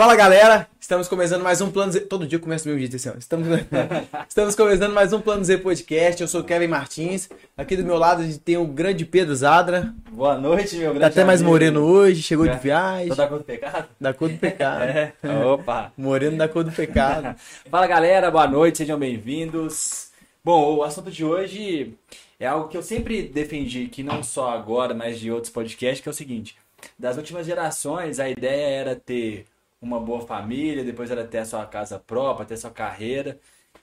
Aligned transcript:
Fala 0.00 0.16
galera, 0.16 0.66
estamos 0.80 1.08
começando 1.08 1.42
mais 1.42 1.60
um 1.60 1.70
Plano 1.70 1.92
Z. 1.92 2.00
Todo 2.00 2.26
dia 2.26 2.38
começa 2.38 2.64
do 2.64 2.68
mesmo 2.68 2.80
jeito, 2.80 2.96
assim, 2.96 3.10
ó. 3.10 3.18
Estamos... 3.18 3.46
estamos 4.26 4.54
começando 4.54 4.94
mais 4.94 5.12
um 5.12 5.20
Plano 5.20 5.44
Z 5.44 5.58
Podcast. 5.58 6.22
Eu 6.22 6.26
sou 6.26 6.40
o 6.40 6.44
Kevin 6.44 6.68
Martins. 6.68 7.28
Aqui 7.54 7.76
do 7.76 7.84
meu 7.84 7.98
lado 7.98 8.22
a 8.22 8.24
gente 8.24 8.38
tem 8.38 8.56
o 8.56 8.66
grande 8.66 9.04
Pedro 9.04 9.36
Zadra. 9.36 9.92
Boa 10.10 10.38
noite, 10.38 10.76
meu 10.76 10.94
grande 10.94 11.00
Tá 11.00 11.06
até 11.08 11.22
mais 11.22 11.42
amigo. 11.42 11.50
moreno 11.52 11.82
hoje, 11.82 12.22
chegou 12.22 12.46
de 12.46 12.54
É. 12.54 12.58
viagem. 12.58 13.08
Tô 13.08 13.14
da 13.14 13.28
cor 13.28 13.38
do 13.40 13.44
pecado? 13.44 13.88
Da 14.00 14.14
cor 14.14 14.30
do 14.30 14.38
pecado. 14.38 14.80
É. 14.88 15.12
Opa. 15.44 15.92
Moreno 15.98 16.38
da 16.38 16.48
cor 16.48 16.64
do 16.64 16.72
pecado. 16.72 17.36
Fala 17.70 17.86
galera, 17.86 18.30
boa 18.30 18.48
noite, 18.48 18.78
sejam 18.78 18.98
bem-vindos. 18.98 20.12
Bom, 20.42 20.76
o 20.76 20.82
assunto 20.82 21.10
de 21.10 21.26
hoje 21.26 21.92
é 22.38 22.46
algo 22.46 22.68
que 22.68 22.76
eu 22.78 22.82
sempre 22.82 23.24
defendi, 23.24 23.84
que 23.88 24.02
não 24.02 24.22
só 24.22 24.48
agora, 24.48 24.94
mas 24.94 25.20
de 25.20 25.30
outros 25.30 25.52
podcasts, 25.52 26.00
que 26.00 26.08
é 26.08 26.12
o 26.12 26.14
seguinte: 26.14 26.56
das 26.98 27.18
últimas 27.18 27.44
gerações, 27.44 28.18
a 28.18 28.30
ideia 28.30 28.66
era 28.66 28.96
ter 28.96 29.44
uma 29.80 29.98
boa 29.98 30.20
família, 30.26 30.84
depois 30.84 31.10
era 31.10 31.24
ter 31.24 31.38
a 31.38 31.44
sua 31.44 31.66
casa 31.66 31.98
própria, 31.98 32.46
ter 32.46 32.54
a 32.54 32.58
sua 32.58 32.70
carreira. 32.70 33.38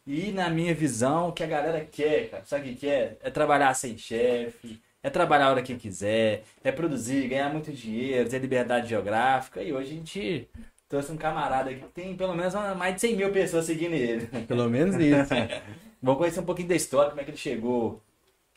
E 0.06 0.32
na 0.32 0.50
minha 0.50 0.74
visão, 0.74 1.30
o 1.30 1.34
que 1.34 1.44
a 1.44 1.48
galera 1.48 1.86
quer, 1.86 2.30
cara, 2.30 2.46
sabe 2.46 2.70
o 2.70 2.74
que 2.74 2.80
quer? 2.82 3.18
É 3.22 3.30
trabalhar 3.30 3.74
sem 3.74 3.98
chefe, 3.98 4.82
é 5.04 5.10
trabalhar 5.10 5.48
a 5.48 5.52
hora 5.52 5.62
que 5.62 5.76
quiser, 5.76 6.44
é 6.64 6.72
produzir, 6.72 7.28
ganhar 7.28 7.52
muito 7.52 7.72
dinheiro, 7.72 8.30
ter 8.30 8.40
liberdade 8.40 8.90
geográfica. 8.90 9.62
E 9.62 9.74
hoje 9.74 9.92
a 9.92 9.96
gente 9.96 10.50
trouxe 10.88 11.12
um 11.12 11.18
camarada 11.18 11.70
aqui 11.70 11.82
que 11.82 11.88
tem 11.88 12.16
pelo 12.16 12.36
menos 12.36 12.54
mais 12.78 12.96
de 12.96 13.02
100 13.02 13.16
mil 13.16 13.32
pessoas 13.32 13.66
seguindo 13.66 13.94
ele. 13.94 14.28
Pelo 14.48 14.70
menos 14.70 14.96
isso. 14.96 15.34
Vamos 16.02 16.20
conhecer 16.20 16.40
um 16.40 16.46
pouquinho 16.46 16.70
da 16.70 16.76
história, 16.76 17.10
como 17.10 17.22
é 17.22 17.24
que 17.24 17.32
ele 17.32 17.38
chegou 17.38 18.02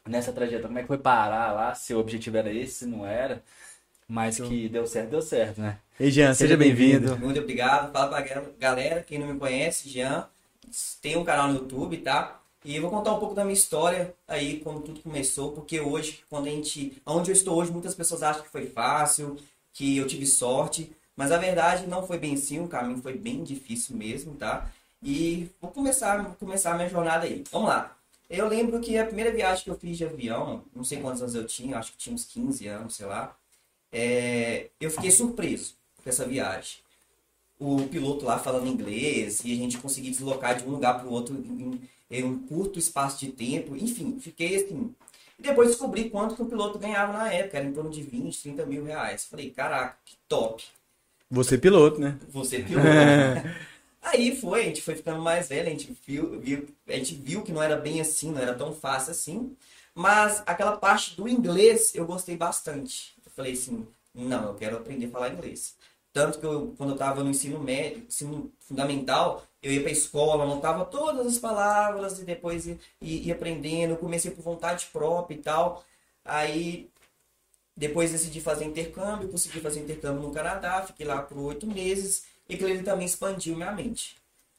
nessa 0.06 0.32
trajetória, 0.32 0.68
como 0.68 0.78
é 0.78 0.82
que 0.82 0.88
foi 0.88 0.98
parar 0.98 1.52
lá, 1.52 1.74
se 1.74 1.94
o 1.94 1.98
objetivo 1.98 2.36
era 2.36 2.52
esse, 2.52 2.74
se 2.74 2.86
não 2.86 3.06
era. 3.06 3.42
Mas 4.06 4.38
que 4.40 4.68
deu 4.68 4.86
certo, 4.86 5.10
deu 5.10 5.22
certo, 5.22 5.60
né? 5.60 5.78
Ei, 6.00 6.10
Jean, 6.10 6.32
seja 6.32 6.56
bem-vindo. 6.56 7.16
Muito 7.18 7.38
obrigado. 7.40 7.92
Fala 7.92 8.08
pra 8.08 8.20
gal- 8.22 8.46
galera, 8.58 9.02
quem 9.02 9.18
não 9.18 9.26
me 9.26 9.38
conhece, 9.38 9.88
Jean, 9.88 10.26
tem 11.02 11.16
um 11.16 11.24
canal 11.24 11.48
no 11.48 11.58
YouTube, 11.58 11.98
tá? 11.98 12.40
E 12.64 12.74
eu 12.76 12.82
vou 12.82 12.90
contar 12.90 13.12
um 13.12 13.18
pouco 13.20 13.34
da 13.34 13.44
minha 13.44 13.54
história 13.54 14.14
aí, 14.26 14.60
como 14.60 14.80
tudo 14.80 15.00
começou, 15.00 15.52
porque 15.52 15.78
hoje, 15.80 16.20
quando 16.30 16.46
a 16.46 16.50
gente. 16.50 16.96
Onde 17.04 17.30
eu 17.30 17.34
estou 17.34 17.56
hoje, 17.58 17.70
muitas 17.70 17.94
pessoas 17.94 18.22
acham 18.22 18.42
que 18.42 18.48
foi 18.48 18.66
fácil, 18.66 19.36
que 19.74 19.98
eu 19.98 20.06
tive 20.06 20.26
sorte, 20.26 20.90
mas 21.16 21.32
a 21.32 21.38
verdade 21.38 21.86
não 21.86 22.06
foi 22.06 22.18
bem 22.18 22.34
assim, 22.34 22.60
o 22.60 22.68
caminho 22.68 23.02
foi 23.02 23.14
bem 23.14 23.44
difícil 23.44 23.94
mesmo, 23.96 24.34
tá? 24.36 24.70
E 25.02 25.50
vou 25.60 25.70
começar, 25.70 26.22
vou 26.22 26.34
começar 26.34 26.72
a 26.72 26.76
minha 26.76 26.88
jornada 26.88 27.24
aí. 27.26 27.44
Vamos 27.52 27.68
lá. 27.68 27.94
Eu 28.28 28.48
lembro 28.48 28.80
que 28.80 28.96
a 28.96 29.04
primeira 29.04 29.30
viagem 29.32 29.64
que 29.64 29.70
eu 29.70 29.76
fiz 29.78 29.98
de 29.98 30.04
avião, 30.06 30.64
não 30.74 30.84
sei 30.84 30.98
quantos 31.00 31.20
anos 31.20 31.34
eu 31.34 31.46
tinha, 31.46 31.78
acho 31.78 31.92
que 31.92 31.98
tinha 31.98 32.14
uns 32.14 32.24
15 32.24 32.66
anos, 32.68 32.94
sei 32.96 33.04
lá. 33.06 33.36
é, 33.92 34.68
eu 34.80 34.90
fiquei 34.90 35.10
surpreso 35.10 35.74
com 36.02 36.08
essa 36.08 36.26
viagem. 36.26 36.78
O 37.58 37.86
piloto 37.88 38.24
lá 38.24 38.38
falando 38.38 38.68
inglês 38.68 39.42
e 39.44 39.52
a 39.52 39.56
gente 39.56 39.78
conseguir 39.78 40.10
deslocar 40.10 40.56
de 40.56 40.64
um 40.64 40.70
lugar 40.70 40.98
para 40.98 41.06
o 41.06 41.12
outro 41.12 41.34
em, 41.34 41.80
em 42.10 42.24
um 42.24 42.38
curto 42.46 42.78
espaço 42.78 43.20
de 43.20 43.32
tempo. 43.32 43.76
Enfim, 43.76 44.18
fiquei 44.18 44.56
assim. 44.56 44.94
E 45.38 45.42
depois 45.42 45.68
descobri 45.68 46.10
quanto 46.10 46.34
que 46.34 46.42
o 46.42 46.46
piloto 46.46 46.78
ganhava 46.78 47.12
na 47.12 47.32
época, 47.32 47.58
era 47.58 47.66
em 47.66 47.72
torno 47.72 47.90
de 47.90 48.02
20, 48.02 48.42
30 48.42 48.66
mil 48.66 48.84
reais. 48.84 49.24
Falei, 49.24 49.50
caraca, 49.50 49.96
que 50.04 50.16
top. 50.28 50.64
Você 51.30 51.56
piloto, 51.56 52.00
né? 52.00 52.18
Você 52.28 52.60
piloto. 52.60 52.86
Aí 54.02 54.34
foi, 54.34 54.62
a 54.62 54.64
gente 54.64 54.80
foi 54.80 54.96
ficando 54.96 55.20
mais 55.20 55.48
velho, 55.48 55.68
a 55.68 55.70
gente 55.70 55.94
viu, 56.06 56.40
viu, 56.40 56.66
a 56.88 56.92
gente 56.92 57.14
viu 57.14 57.42
que 57.42 57.52
não 57.52 57.62
era 57.62 57.76
bem 57.76 58.00
assim, 58.00 58.32
não 58.32 58.40
era 58.40 58.54
tão 58.54 58.72
fácil 58.72 59.10
assim. 59.10 59.54
Mas 59.94 60.42
aquela 60.46 60.76
parte 60.76 61.14
do 61.16 61.28
inglês 61.28 61.94
eu 61.94 62.06
gostei 62.06 62.36
bastante. 62.36 63.14
Eu 63.24 63.30
falei 63.30 63.52
assim, 63.52 63.86
não, 64.14 64.48
eu 64.48 64.54
quero 64.54 64.76
aprender 64.76 65.06
a 65.06 65.10
falar 65.10 65.32
inglês. 65.32 65.76
Tanto 66.12 66.38
que 66.38 66.46
eu, 66.46 66.74
quando 66.76 66.90
eu 66.90 66.94
estava 66.94 67.22
no 67.22 67.30
ensino 67.30 67.60
médio, 67.60 68.04
ensino 68.08 68.52
fundamental, 68.58 69.44
eu 69.62 69.72
ia 69.72 69.80
para 69.80 69.90
a 69.90 69.92
escola, 69.92 70.42
anotava 70.42 70.84
todas 70.84 71.26
as 71.26 71.38
palavras 71.38 72.18
e 72.18 72.24
depois 72.24 72.66
ia, 72.66 72.78
ia, 73.00 73.34
aprendendo. 73.34 73.92
Eu 73.92 73.96
comecei 73.96 74.30
por 74.30 74.42
vontade 74.42 74.86
própria 74.92 75.36
e 75.36 75.38
tal. 75.38 75.84
Aí 76.24 76.90
depois 77.76 78.10
decidi 78.10 78.40
fazer 78.40 78.64
intercâmbio, 78.64 79.28
consegui 79.28 79.60
fazer 79.60 79.80
intercâmbio 79.80 80.22
no 80.22 80.32
Canadá, 80.32 80.82
fiquei 80.82 81.06
lá 81.06 81.22
por 81.22 81.38
oito 81.38 81.66
meses 81.66 82.24
e 82.48 82.54
aquilo 82.54 82.70
ali 82.70 82.82
também 82.82 83.06
expandiu 83.06 83.56
minha 83.56 83.72
mente. 83.72 84.16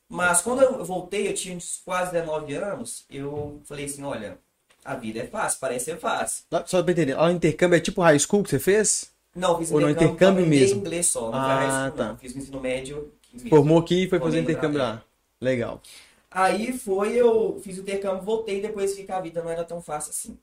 Mas 0.09 0.41
quando 0.41 0.61
eu 0.61 0.83
voltei, 0.83 1.27
eu 1.27 1.33
tinha 1.33 1.57
quase 1.85 2.11
19 2.11 2.53
anos, 2.55 3.05
eu 3.09 3.61
falei 3.65 3.85
assim, 3.85 4.03
olha, 4.03 4.37
a 4.83 4.95
vida 4.95 5.19
é 5.19 5.27
fácil, 5.27 5.59
parece 5.59 5.85
ser 5.85 5.99
fácil. 5.99 6.45
Só 6.65 6.81
pra 6.81 6.91
entender, 6.91 7.15
o 7.15 7.29
intercâmbio 7.29 7.77
é 7.77 7.79
tipo 7.79 8.01
high 8.01 8.19
school 8.19 8.43
que 8.43 8.49
você 8.49 8.59
fez? 8.59 9.10
Não, 9.35 9.57
fiz 9.57 9.71
Ou 9.71 9.79
no 9.79 9.89
intercâmbio, 9.89 10.45
mesmo? 10.45 10.79
inglês 10.81 11.07
só, 11.07 11.31
não 11.31 11.39
Ah, 11.39 11.91
tá. 11.95 12.07
não. 12.09 12.17
Fiz 12.17 12.35
o 12.35 12.37
ensino 12.37 12.59
médio. 12.59 13.11
Formou 13.49 13.79
aqui 13.79 14.03
e 14.03 14.09
foi 14.09 14.19
fazer 14.19 14.41
intercâmbio 14.41 14.79
lá. 14.79 15.03
Legal. 15.39 15.81
Aí 16.29 16.71
foi, 16.77 17.13
eu 17.15 17.59
fiz 17.63 17.77
o 17.77 17.81
intercâmbio, 17.81 18.23
voltei 18.23 18.59
e 18.59 18.61
depois 18.61 18.95
vi 18.95 19.03
que 19.03 19.11
a 19.11 19.19
vida 19.21 19.41
não 19.41 19.49
era 19.49 19.63
tão 19.63 19.81
fácil 19.81 20.11
assim. 20.11 20.37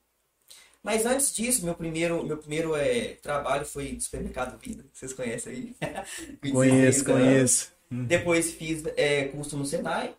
Mas 0.83 1.05
antes 1.05 1.35
disso, 1.35 1.65
meu 1.65 1.75
primeiro, 1.75 2.25
meu 2.25 2.39
primeiro 2.39 2.75
é, 2.77 3.15
trabalho 3.23 3.65
foi 3.67 3.93
no 3.93 4.01
supermercado 4.01 4.59
Vida. 4.59 4.85
Vocês 4.93 5.13
conhecem 5.13 5.53
aí? 5.53 5.77
Conheço, 6.53 7.05
16 7.05 7.09
anos. 7.09 7.23
conheço. 7.27 7.73
Depois 7.91 8.53
fiz 8.53 8.85
é, 8.97 9.25
curso 9.25 9.57
no 9.57 9.65
Senai, 9.67 10.15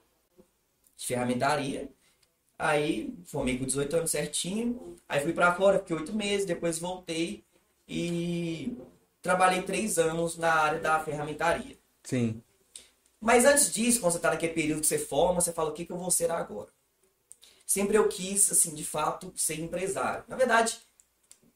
de 0.97 1.05
ferramentaria. 1.07 1.89
Aí 2.57 3.13
formei 3.25 3.57
com 3.57 3.65
18 3.65 3.95
anos 3.97 4.11
certinho. 4.11 4.95
Aí 5.07 5.21
fui 5.21 5.33
pra 5.33 5.55
fora, 5.55 5.79
fiquei 5.79 5.95
oito 5.95 6.13
meses, 6.13 6.45
depois 6.45 6.79
voltei 6.79 7.43
e 7.89 8.77
trabalhei 9.21 9.63
três 9.63 9.97
anos 9.97 10.37
na 10.37 10.53
área 10.53 10.79
da 10.79 10.99
ferramentaria. 10.99 11.75
Sim. 12.03 12.41
Mas 13.19 13.43
antes 13.43 13.73
disso, 13.73 13.99
quando 13.99 14.13
você 14.13 14.19
está 14.19 14.29
naquele 14.29 14.53
período 14.53 14.81
que 14.81 14.87
você 14.87 14.99
forma, 14.99 15.41
você 15.41 15.51
fala 15.51 15.71
o 15.71 15.73
que, 15.73 15.85
que 15.85 15.91
eu 15.91 15.97
vou 15.97 16.11
ser 16.11 16.31
agora. 16.31 16.69
Sempre 17.65 17.97
eu 17.97 18.07
quis, 18.07 18.51
assim, 18.51 18.73
de 18.73 18.85
fato, 18.85 19.33
ser 19.35 19.59
empresário. 19.59 20.23
Na 20.27 20.35
verdade, 20.35 20.79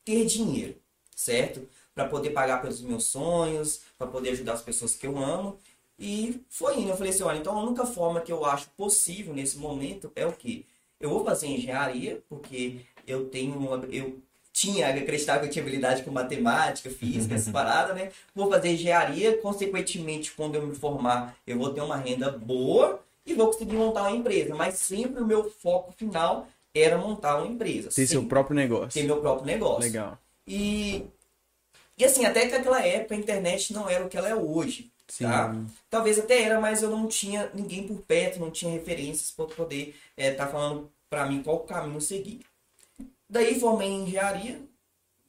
ter 0.04 0.26
dinheiro, 0.26 0.76
certo? 1.16 1.68
Para 1.96 2.08
poder 2.08 2.32
pagar 2.32 2.62
pelos 2.62 2.82
meus 2.82 3.06
sonhos, 3.06 3.82
para 3.98 4.08
poder 4.08 4.32
ajudar 4.32 4.54
as 4.54 4.62
pessoas 4.62 4.96
que 4.96 5.08
eu 5.08 5.18
amo. 5.18 5.58
E 5.98 6.44
foi 6.50 6.80
indo. 6.80 6.90
Eu 6.90 6.98
falei 6.98 7.14
assim, 7.14 7.24
olha, 7.24 7.38
então 7.38 7.58
a 7.58 7.64
única 7.64 7.86
forma 7.86 8.20
que 8.22 8.32
eu 8.32 8.44
acho 8.44 8.70
possível 8.72 9.34
nesse 9.34 9.58
momento 9.58 10.12
é 10.16 10.26
o 10.26 10.34
quê? 10.34 10.66
Eu 11.00 11.10
vou 11.10 11.24
fazer 11.24 11.48
engenharia, 11.48 12.22
porque 12.28 12.82
eu 13.08 13.30
tenho 13.30 13.56
uma, 13.56 13.86
eu 13.86 14.22
tinha, 14.54 14.88
acreditava 14.88 15.40
que 15.40 15.48
eu 15.48 15.50
tinha 15.50 15.64
habilidade 15.64 16.04
com 16.04 16.12
matemática, 16.12 16.90
física, 16.90 17.34
essa 17.34 17.50
parada, 17.52 17.94
né? 17.94 18.12
Vou 18.36 18.50
fazer 18.50 18.74
engenharia, 18.74 19.36
consequentemente, 19.40 20.32
quando 20.32 20.56
eu 20.56 20.66
me 20.66 20.76
formar, 20.76 21.36
eu 21.46 21.58
vou 21.58 21.74
ter 21.74 21.82
uma 21.82 21.98
renda 21.98 22.32
boa 22.32 23.02
e 23.26 23.34
vou 23.34 23.48
conseguir 23.48 23.76
montar 23.76 24.04
uma 24.04 24.16
empresa. 24.16 24.54
Mas 24.54 24.76
sempre 24.76 25.22
o 25.22 25.26
meu 25.26 25.50
foco 25.50 25.92
final 25.92 26.48
era 26.74 26.98
montar 26.98 27.38
uma 27.38 27.48
empresa. 27.48 27.90
Ter 27.90 28.06
seu 28.06 28.24
próprio 28.26 28.56
negócio. 28.56 28.92
Ter 28.92 29.04
meu 29.04 29.20
próprio 29.20 29.48
negócio. 29.48 29.82
Legal. 29.82 30.18
E, 30.48 31.04
e 31.98 32.06
assim, 32.06 32.24
até 32.26 32.46
que 32.46 32.56
naquela 32.56 32.86
época 32.86 33.16
a 33.16 33.18
internet 33.18 33.74
não 33.74 33.90
era 33.90 34.06
o 34.06 34.10
que 34.10 34.18
ela 34.18 34.30
é 34.30 34.36
hoje. 34.36 34.92
Sim. 35.08 35.26
Tá? 35.26 35.56
Talvez 35.90 36.20
até 36.20 36.42
era, 36.44 36.60
mas 36.60 36.84
eu 36.84 36.92
não 36.92 37.08
tinha 37.08 37.50
ninguém 37.54 37.88
por 37.88 37.98
perto, 38.02 38.40
não 38.40 38.52
tinha 38.52 38.72
referências 38.72 39.32
para 39.32 39.46
poder 39.46 39.96
estar 40.16 40.48
falando 40.48 40.90
para 41.10 41.26
mim 41.26 41.42
qual 41.42 41.60
caminho 41.62 42.00
seguir. 42.00 42.42
Daí 43.30 43.60
formei 43.60 43.90
em 43.90 44.04
engenharia, 44.04 44.62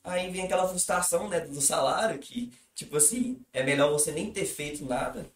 aí 0.03 0.31
vem 0.31 0.44
aquela 0.44 0.69
frustração 0.69 1.28
né, 1.28 1.41
do 1.41 1.60
salário, 1.60 2.19
que 2.19 2.53
tipo 2.75 2.97
assim, 2.97 3.41
é 3.53 3.62
melhor 3.62 3.93
você 3.93 4.12
nem 4.12 4.32
ter 4.32 4.47
feito 4.47 4.84
nada. 4.84 5.27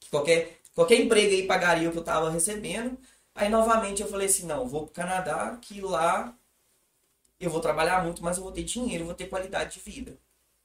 Que 0.00 0.08
qualquer, 0.10 0.58
qualquer 0.74 1.00
emprego 1.00 1.32
aí 1.34 1.46
pagaria 1.46 1.88
o 1.88 1.92
que 1.92 1.98
eu 1.98 2.02
estava 2.02 2.30
recebendo. 2.30 2.98
Aí 3.34 3.48
novamente 3.48 4.02
eu 4.02 4.08
falei 4.08 4.26
assim, 4.26 4.46
não, 4.46 4.66
vou 4.66 4.84
pro 4.84 4.94
Canadá, 4.94 5.56
que 5.60 5.80
lá 5.80 6.34
eu 7.38 7.50
vou 7.50 7.60
trabalhar 7.60 8.02
muito, 8.04 8.22
mas 8.22 8.36
eu 8.36 8.42
vou 8.42 8.52
ter 8.52 8.64
dinheiro, 8.64 9.04
vou 9.04 9.14
ter 9.14 9.28
qualidade 9.28 9.74
de 9.74 9.80
vida. 9.80 10.16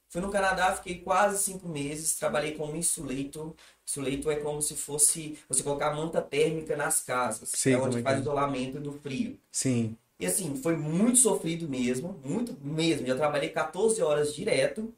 Fui 0.09 0.21
no 0.21 0.31
Canadá, 0.31 0.73
fiquei 0.75 0.99
quase 0.99 1.43
cinco 1.43 1.67
meses, 1.67 2.15
trabalhei 2.15 2.53
como 2.53 2.75
insulator. 2.75 3.53
Insulator 3.85 4.31
é 4.31 4.35
como 4.37 4.61
se 4.61 4.75
fosse 4.75 5.37
você 5.47 5.61
colocar 5.61 5.93
manta 5.93 6.21
térmica 6.21 6.75
nas 6.75 7.01
casas, 7.01 7.49
Sei 7.49 7.73
é 7.73 7.77
onde 7.77 7.99
é 7.99 8.01
faz 8.01 8.17
é. 8.17 8.21
isolamento 8.21 8.79
do 8.79 8.93
frio. 8.93 9.37
Sim. 9.51 9.97
E 10.19 10.25
assim, 10.25 10.55
foi 10.55 10.75
muito 10.75 11.19
sofrido 11.19 11.67
mesmo, 11.67 12.19
muito 12.23 12.55
mesmo. 12.61 13.05
Já 13.05 13.15
trabalhei 13.15 13.49
14 13.49 14.01
horas 14.01 14.33
direto, 14.33 14.93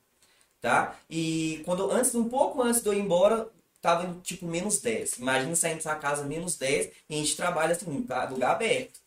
tá? 0.62 0.96
E 1.10 1.62
quando 1.66 1.90
antes, 1.92 2.14
um 2.14 2.30
pouco 2.30 2.62
antes 2.62 2.82
de 2.82 2.88
eu 2.88 2.94
ir 2.94 3.00
embora, 3.00 3.50
tava 3.82 4.06
em 4.06 4.20
tipo 4.20 4.46
menos 4.46 4.80
10. 4.80 5.20
Imagina 5.20 5.56
saindo 5.56 5.78
dessa 5.78 5.96
casa 5.96 6.24
menos 6.24 6.56
10 6.56 6.92
e 7.10 7.16
a 7.16 7.18
gente 7.18 7.36
trabalha 7.36 7.74
assim, 7.74 7.86
lugar 8.30 8.52
aberto. 8.52 9.00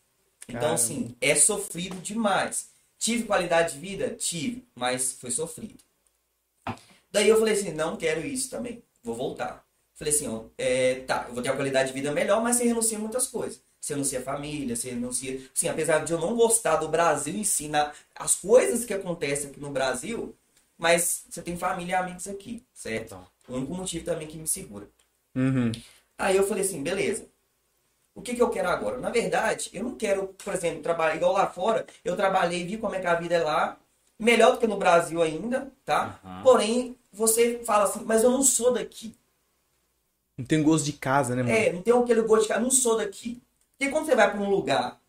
Então, 0.48 0.60
Caramba. 0.60 0.74
assim, 0.74 1.14
é 1.20 1.34
sofrido 1.34 1.96
demais. 1.96 2.70
Tive 2.98 3.24
qualidade 3.24 3.74
de 3.74 3.78
vida? 3.78 4.10
Tive, 4.10 4.66
mas 4.74 5.12
foi 5.12 5.30
sofrido. 5.30 5.78
Daí 7.10 7.28
eu 7.28 7.38
falei 7.38 7.54
assim, 7.54 7.72
não 7.72 7.96
quero 7.96 8.24
isso 8.24 8.50
também, 8.50 8.82
vou 9.02 9.14
voltar. 9.14 9.64
Falei 9.94 10.14
assim, 10.14 10.28
ó, 10.28 10.44
é, 10.56 10.96
tá, 11.00 11.26
eu 11.28 11.34
vou 11.34 11.42
ter 11.42 11.50
uma 11.50 11.56
qualidade 11.56 11.88
de 11.88 11.94
vida 11.94 12.12
melhor, 12.12 12.42
mas 12.42 12.56
você 12.56 12.64
renuncia 12.64 12.96
a 12.96 13.00
muitas 13.00 13.26
coisas. 13.26 13.60
Você 13.80 13.94
renuncia 13.94 14.20
a 14.20 14.22
família, 14.22 14.76
você 14.76 14.90
renuncia... 14.90 15.40
Sim, 15.54 15.68
apesar 15.68 16.04
de 16.04 16.12
eu 16.12 16.20
não 16.20 16.36
gostar 16.36 16.76
do 16.76 16.88
Brasil 16.88 17.34
em 17.34 17.44
si, 17.44 17.68
na- 17.68 17.92
as 18.14 18.34
coisas 18.34 18.84
que 18.84 18.92
acontecem 18.94 19.50
aqui 19.50 19.60
no 19.60 19.70
Brasil, 19.70 20.36
mas 20.78 21.24
você 21.30 21.42
tem 21.42 21.56
família 21.56 21.92
e 21.92 21.94
amigos 21.94 22.28
aqui, 22.28 22.62
certo? 22.74 23.06
Então, 23.14 23.26
O 23.48 23.56
único 23.56 23.74
motivo 23.74 24.04
também 24.04 24.28
que 24.28 24.36
me 24.36 24.46
segura. 24.46 24.88
Uhum. 25.34 25.72
Aí 26.18 26.36
eu 26.36 26.46
falei 26.46 26.62
assim, 26.64 26.82
beleza. 26.82 27.26
O 28.14 28.22
que, 28.22 28.34
que 28.34 28.42
eu 28.42 28.50
quero 28.50 28.68
agora? 28.68 28.98
Na 28.98 29.10
verdade, 29.10 29.70
eu 29.72 29.84
não 29.84 29.96
quero, 29.96 30.28
por 30.44 30.54
exemplo, 30.54 30.82
trabalhar 30.82 31.16
igual 31.16 31.32
lá 31.32 31.46
fora. 31.48 31.86
Eu 32.04 32.16
trabalhei, 32.16 32.66
vi 32.66 32.76
como 32.78 32.94
é 32.94 33.00
que 33.00 33.06
a 33.06 33.14
vida 33.14 33.34
é 33.36 33.42
lá. 33.42 33.78
Melhor 34.18 34.52
do 34.52 34.58
que 34.58 34.66
no 34.66 34.76
Brasil 34.76 35.22
ainda, 35.22 35.72
tá? 35.84 36.20
Aham. 36.24 36.42
Porém, 36.42 36.96
você 37.12 37.60
fala 37.64 37.84
assim, 37.84 38.02
mas 38.04 38.22
eu 38.22 38.30
não 38.30 38.42
sou 38.42 38.72
daqui. 38.72 39.14
Não 40.36 40.44
tem 40.44 40.62
gosto 40.62 40.86
de 40.86 40.94
casa, 40.94 41.36
né, 41.36 41.42
mano? 41.42 41.54
É, 41.54 41.72
não 41.72 41.82
tem 41.82 41.94
aquele 41.94 42.22
gosto 42.22 42.42
de 42.42 42.48
cara, 42.48 42.60
não 42.60 42.70
sou 42.70 42.96
daqui. 42.96 43.40
Porque 43.80 43.90
quando 43.90 44.04
você 44.04 44.14
vai 44.14 44.30
para 44.30 44.38
um 44.42 44.50
lugar 44.50 45.00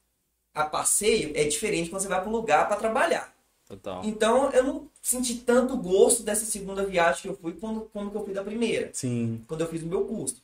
a 0.55 0.63
passeio, 0.63 1.33
é 1.35 1.43
diferente 1.43 1.89
quando 1.89 2.01
você 2.03 2.07
vai 2.07 2.21
para 2.21 2.29
um 2.29 2.31
lugar 2.31 2.69
para 2.69 2.77
trabalhar. 2.77 3.35
total. 3.67 4.01
Então, 4.05 4.49
eu 4.51 4.63
não 4.63 4.89
senti 5.01 5.35
tanto 5.39 5.75
gosto 5.75 6.23
dessa 6.23 6.45
segunda 6.45 6.85
viagem 6.85 7.21
que 7.23 7.27
eu 7.27 7.35
fui 7.35 7.51
como, 7.51 7.81
como 7.91 8.09
que 8.09 8.15
eu 8.15 8.23
fui 8.23 8.33
da 8.33 8.41
primeira. 8.41 8.89
Sim. 8.93 9.43
quando 9.45 9.59
eu 9.59 9.67
fiz 9.67 9.83
o 9.83 9.87
meu 9.87 10.05
curso. 10.05 10.41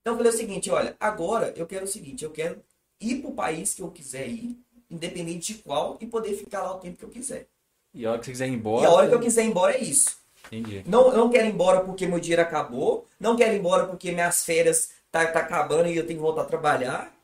Então 0.00 0.14
eu 0.14 0.16
falei 0.16 0.32
o 0.32 0.36
seguinte, 0.36 0.70
olha, 0.70 0.96
agora 0.98 1.52
eu 1.56 1.66
quero 1.66 1.84
o 1.84 1.88
seguinte, 1.88 2.24
eu 2.24 2.30
quero 2.30 2.62
ir 2.98 3.16
para 3.20 3.30
o 3.30 3.34
país 3.34 3.74
que 3.74 3.82
eu 3.82 3.90
quiser 3.90 4.26
ir, 4.26 4.58
independente 4.90 5.52
de 5.52 5.58
qual, 5.62 5.98
e 6.00 6.06
poder 6.06 6.34
ficar 6.34 6.62
lá 6.62 6.74
o 6.74 6.78
tempo 6.78 6.96
que 6.96 7.04
eu 7.04 7.10
quiser. 7.10 7.46
E 7.92 8.06
a 8.06 8.12
hora 8.12 8.18
que 8.18 8.24
você 8.26 8.32
quiser 8.32 8.48
ir 8.48 8.52
E 8.52 8.54
embora. 8.54 8.88
a 8.88 8.92
hora 8.92 9.08
que 9.08 9.14
eu 9.14 9.20
quiser 9.20 9.44
ir 9.44 9.48
embora 9.48 9.74
é 9.76 9.80
isso. 9.82 10.16
Entendi. 10.50 10.82
Não, 10.86 11.14
não 11.14 11.28
quero 11.30 11.46
ir 11.48 11.50
embora 11.52 11.80
porque 11.80 12.06
meu 12.06 12.18
dinheiro 12.18 12.40
acabou, 12.40 13.06
não 13.20 13.36
quero 13.36 13.54
ir 13.54 13.58
embora 13.58 13.86
porque 13.86 14.10
minhas 14.10 14.42
férias 14.44 14.90
tá, 15.14 15.24
tá 15.28 15.40
acabando 15.40 15.88
e 15.88 15.96
eu 15.96 16.04
tenho 16.06 16.18
que 16.18 16.24
voltar 16.24 16.42
a 16.42 16.46
trabalhar. 16.46 17.14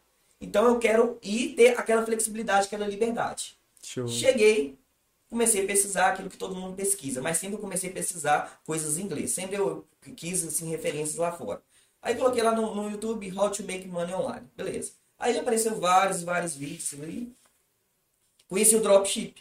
Então 0.40 0.64
eu 0.66 0.78
quero 0.78 1.18
ir 1.22 1.54
ter 1.56 1.76
aquela 1.76 2.04
flexibilidade, 2.04 2.66
aquela 2.66 2.86
liberdade. 2.86 3.58
Show. 3.82 4.06
Cheguei, 4.06 4.78
comecei 5.28 5.64
a 5.64 5.66
pesquisar 5.66 6.10
aquilo 6.10 6.30
que 6.30 6.36
todo 6.36 6.54
mundo 6.54 6.76
pesquisa, 6.76 7.20
mas 7.20 7.38
sempre 7.38 7.56
eu 7.56 7.60
comecei 7.60 7.90
a 7.90 7.92
pesquisar 7.92 8.60
coisas 8.64 8.96
em 8.96 9.02
inglês. 9.02 9.32
Sempre 9.32 9.56
eu 9.56 9.84
quis 10.16 10.44
assim, 10.44 10.70
referências 10.70 11.16
lá 11.16 11.32
fora. 11.32 11.60
Aí 12.00 12.14
coloquei 12.14 12.42
lá 12.42 12.52
no, 12.52 12.74
no 12.74 12.88
YouTube 12.88 13.30
How 13.36 13.50
to 13.50 13.64
Make 13.64 13.88
Money 13.88 14.14
Online. 14.14 14.46
Beleza. 14.56 14.92
Aí 15.18 15.36
apareceu 15.36 15.78
vários, 15.78 16.22
vários 16.22 16.54
vídeos 16.54 16.94
ali. 16.94 17.34
Conheci 18.48 18.76
o 18.76 18.80
Dropship. 18.80 19.34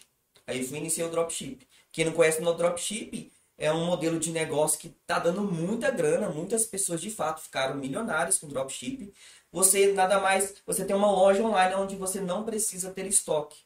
Aí 0.46 0.66
fui 0.66 0.80
iniciar 0.80 1.06
o 1.06 1.12
Dropship. 1.12 1.60
Quem 1.92 2.06
não 2.06 2.12
conhece 2.12 2.42
o 2.42 2.54
Dropship 2.54 3.32
é 3.60 3.72
um 3.72 3.86
modelo 3.86 4.18
de 4.18 4.32
negócio 4.32 4.80
que 4.80 4.90
tá 5.06 5.20
dando 5.20 5.42
muita 5.42 5.92
grana. 5.92 6.30
Muitas 6.30 6.66
pessoas 6.66 7.02
de 7.02 7.12
fato 7.12 7.42
ficaram 7.42 7.76
milionárias 7.76 8.38
com 8.38 8.48
Dropship. 8.48 9.14
Você 9.52 9.92
nada 9.92 10.20
mais, 10.20 10.56
você 10.66 10.86
tem 10.86 10.96
uma 10.96 11.12
loja 11.12 11.44
online 11.44 11.76
onde 11.76 11.96
você 11.96 12.22
não 12.22 12.44
precisa 12.44 12.90
ter 12.90 13.06
estoque. 13.06 13.58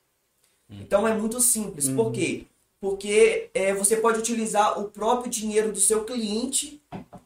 Então 0.68 1.08
é 1.08 1.14
muito 1.14 1.40
simples. 1.40 1.88
Por 1.88 2.12
quê? 2.12 2.46
Porque 2.82 3.50
é, 3.54 3.74
você 3.74 3.98
pode 3.98 4.20
utilizar 4.20 4.80
o 4.80 4.90
próprio 4.90 5.30
dinheiro 5.30 5.72
do 5.72 5.80
seu 5.80 6.04
cliente 6.04 6.82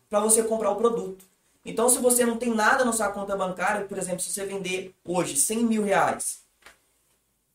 para 0.09 0.19
você 0.19 0.43
comprar 0.43 0.71
o 0.71 0.75
produto. 0.75 1.25
Então, 1.65 1.89
se 1.89 1.97
você 1.99 2.25
não 2.25 2.37
tem 2.37 2.53
nada 2.53 2.85
na 2.85 2.93
sua 2.93 3.09
conta 3.09 3.35
bancária, 3.35 3.85
por 3.85 3.97
exemplo, 3.97 4.21
se 4.21 4.31
você 4.31 4.45
vender 4.45 4.93
hoje 5.03 5.35
100 5.35 5.63
mil 5.65 5.83
reais, 5.83 6.41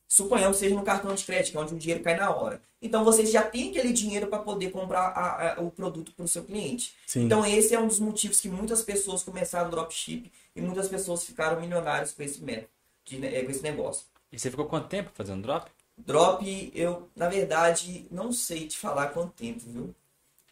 suponhamos 0.06 0.58
que 0.58 0.64
seja 0.64 0.74
no 0.74 0.82
cartão 0.82 1.14
de 1.14 1.24
crédito, 1.24 1.52
que 1.52 1.56
é 1.56 1.60
onde 1.60 1.74
o 1.74 1.78
dinheiro 1.78 2.02
cai 2.02 2.16
na 2.16 2.30
hora. 2.30 2.60
Então, 2.82 3.04
você 3.04 3.24
já 3.24 3.42
tem 3.42 3.70
aquele 3.70 3.92
dinheiro 3.92 4.26
para 4.26 4.40
poder 4.40 4.70
comprar 4.70 5.08
a- 5.10 5.52
a- 5.54 5.60
o 5.60 5.70
produto 5.70 6.12
para 6.12 6.24
o 6.24 6.28
seu 6.28 6.42
cliente. 6.42 6.94
Sim. 7.06 7.22
Então, 7.26 7.46
esse 7.46 7.72
é 7.74 7.78
um 7.80 7.86
dos 7.86 8.00
motivos 8.00 8.40
que 8.40 8.48
muitas 8.48 8.82
pessoas 8.82 9.22
começaram 9.22 9.68
o 9.68 9.70
dropship 9.70 10.30
e 10.56 10.60
muitas 10.60 10.88
pessoas 10.88 11.22
ficaram 11.24 11.60
milionários 11.60 12.12
com 12.12 12.22
esse 12.22 12.42
método, 12.42 12.68
de 13.04 13.18
ne- 13.18 13.42
com 13.44 13.50
esse 13.50 13.62
negócio. 13.62 14.04
E 14.32 14.38
você 14.38 14.50
ficou 14.50 14.66
quanto 14.66 14.88
tempo 14.88 15.10
fazendo 15.14 15.42
drop? 15.42 15.70
Drop, 15.96 16.72
eu, 16.74 17.08
na 17.14 17.28
verdade, 17.28 18.06
não 18.10 18.32
sei 18.32 18.66
te 18.66 18.76
falar 18.76 19.08
quanto 19.08 19.32
tempo, 19.34 19.60
viu? 19.66 19.94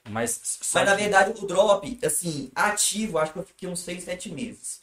Mas 0.09 0.41
só 0.62 0.79
Mas 0.81 0.88
na 0.88 0.94
verdade 0.94 1.31
o 1.43 1.47
drop, 1.47 1.99
assim, 2.05 2.50
ativo, 2.55 3.19
acho 3.19 3.32
que 3.32 3.38
eu 3.38 3.43
fiquei 3.44 3.69
uns 3.69 3.81
6, 3.81 4.05
7 4.05 4.31
meses. 4.31 4.82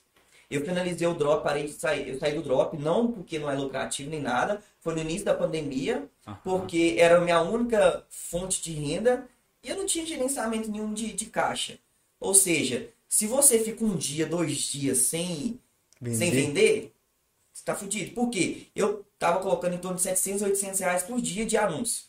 Eu 0.50 0.64
finalizei 0.66 1.06
o 1.08 1.14
drop, 1.14 1.44
parei 1.44 1.66
de 1.66 1.74
sair. 1.74 2.08
Eu 2.10 2.20
saí 2.20 2.34
do 2.34 2.42
drop, 2.42 2.78
não 2.78 3.12
porque 3.12 3.38
não 3.38 3.50
é 3.52 3.56
lucrativo 3.56 4.10
nem 4.10 4.22
nada. 4.22 4.64
Foi 4.80 4.96
no 4.96 5.02
início 5.02 5.26
da 5.26 5.34
pandemia, 5.34 6.08
Aham. 6.26 6.38
porque 6.44 6.96
era 6.98 7.18
a 7.18 7.22
minha 7.22 7.42
única 7.42 8.06
fonte 8.10 8.62
de 8.62 8.72
renda 8.72 9.28
e 9.64 9.70
eu 9.70 9.76
não 9.76 9.86
tinha 9.86 10.06
gerenciamento 10.06 10.72
nenhum 10.72 10.94
de, 10.94 11.12
de 11.14 11.26
caixa. 11.26 11.78
Ou 12.20 12.34
seja, 12.34 12.90
se 13.10 13.28
você 13.28 13.60
fica 13.60 13.84
um 13.84 13.96
dia, 13.96 14.26
dois 14.26 14.58
dias 14.58 15.00
sem 15.00 15.60
sem 16.14 16.30
vender, 16.32 16.94
você 17.52 17.64
tá 17.66 17.76
fudido. 17.76 18.12
Por 18.14 18.30
quê? 18.30 18.68
Eu 18.76 19.04
tava 19.18 19.40
colocando 19.40 19.74
em 19.74 19.80
torno 19.80 19.98
de 19.98 20.04
700, 20.04 20.44
800 20.44 20.80
reais 20.80 21.04
por 21.04 21.20
dia 21.20 21.44
de 21.46 21.58
anúncio. 21.58 22.04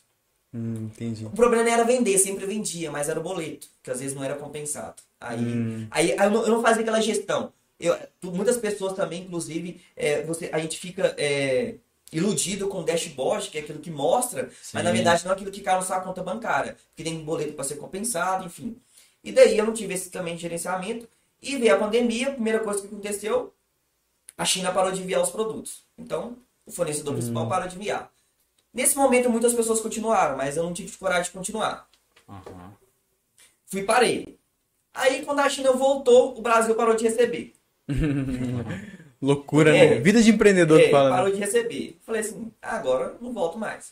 Hum, 0.53 0.85
entendi. 0.93 1.25
O 1.25 1.29
problema 1.31 1.63
não 1.63 1.71
era 1.71 1.83
vender, 1.83 2.17
sempre 2.19 2.45
vendia, 2.45 2.91
mas 2.91 3.09
era 3.09 3.19
o 3.19 3.23
boleto, 3.23 3.67
que 3.83 3.89
às 3.91 3.99
vezes 3.99 4.15
não 4.15 4.23
era 4.23 4.35
compensado. 4.35 5.01
Aí, 5.19 5.39
Hum. 5.39 5.87
aí 5.91 6.11
eu, 6.11 6.29
não, 6.31 6.41
eu 6.43 6.49
não 6.53 6.61
fazia 6.61 6.81
aquela 6.83 7.01
gestão. 7.01 7.51
Eu, 7.79 7.97
tu- 8.19 8.31
muitas 8.31 8.57
pessoas 8.57 8.93
também, 8.93 9.23
inclusive, 9.23 9.81
é, 9.95 10.23
você, 10.23 10.49
a 10.51 10.59
gente 10.59 10.77
fica 10.77 11.15
é, 11.17 11.75
iludido 12.11 12.67
com 12.67 12.81
o 12.81 12.83
dashboard, 12.83 13.49
que 13.49 13.57
é 13.57 13.61
aquilo 13.61 13.79
que 13.79 13.89
mostra, 13.91 14.51
mas 14.73 14.83
na 14.83 14.89
Sim. 14.89 14.95
verdade 14.95 15.23
não 15.23 15.31
é 15.31 15.35
aquilo 15.35 15.51
que 15.51 15.61
cai 15.61 15.75
na 15.75 15.81
sua 15.81 16.01
conta 16.01 16.21
bancária, 16.21 16.75
porque 16.89 17.03
tem 17.03 17.17
um 17.17 17.23
boleto 17.23 17.53
para 17.53 17.63
ser 17.63 17.75
compensado, 17.77 18.45
enfim. 18.45 18.75
E 19.23 19.31
daí 19.31 19.57
eu 19.57 19.65
não 19.65 19.73
tive 19.73 19.93
esse 19.93 20.09
também 20.09 20.35
de 20.35 20.41
gerenciamento. 20.41 21.07
E 21.41 21.55
veio 21.57 21.73
a 21.73 21.77
pandemia, 21.79 22.29
a 22.29 22.33
primeira 22.33 22.59
coisa 22.59 22.81
que 22.81 22.87
aconteceu, 22.87 23.53
a 24.37 24.43
China 24.43 24.73
parou 24.73 24.91
de 24.91 25.01
enviar 25.01 25.21
os 25.21 25.29
produtos. 25.29 25.83
Então, 25.97 26.37
o 26.65 26.71
fornecedor 26.71 27.13
principal 27.13 27.47
parou 27.47 27.67
de 27.67 27.75
enviar. 27.77 28.11
Nesse 28.73 28.95
momento, 28.97 29.29
muitas 29.29 29.53
pessoas 29.53 29.79
continuaram, 29.79 30.35
mas 30.37 30.57
eu 30.57 30.63
não 30.63 30.73
tive 30.73 30.95
coragem 30.97 31.23
de 31.23 31.31
continuar. 31.31 31.89
Aham. 32.27 32.73
Fui 33.67 33.83
parei. 33.83 34.37
Aí, 34.93 35.23
quando 35.23 35.39
a 35.39 35.49
China 35.49 35.71
voltou, 35.71 36.37
o 36.37 36.41
Brasil 36.41 36.75
parou 36.75 36.95
de 36.95 37.03
receber. 37.05 37.53
Loucura, 39.21 39.75
É. 39.75 39.95
né? 39.95 39.99
Vida 39.99 40.21
de 40.21 40.29
empreendedor 40.31 40.79
É, 40.79 40.85
que 40.85 40.91
fala. 40.91 41.09
né? 41.09 41.15
parou 41.17 41.31
de 41.31 41.39
receber. 41.39 41.97
Falei 42.05 42.21
assim, 42.21 42.51
agora 42.61 43.15
não 43.19 43.33
volto 43.33 43.57
mais. 43.57 43.91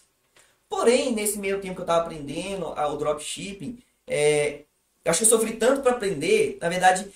Porém, 0.70 1.14
nesse 1.14 1.38
meio 1.40 1.60
tempo 1.60 1.76
que 1.76 1.82
eu 1.82 1.86
tava 1.86 2.02
aprendendo 2.04 2.66
o 2.68 2.96
dropshipping, 2.98 3.78
é, 4.08 4.62
acho 5.06 5.20
que 5.20 5.26
eu 5.26 5.30
sofri 5.30 5.54
tanto 5.54 5.82
para 5.82 5.92
aprender. 5.94 6.58
Na 6.62 6.70
verdade, 6.70 7.08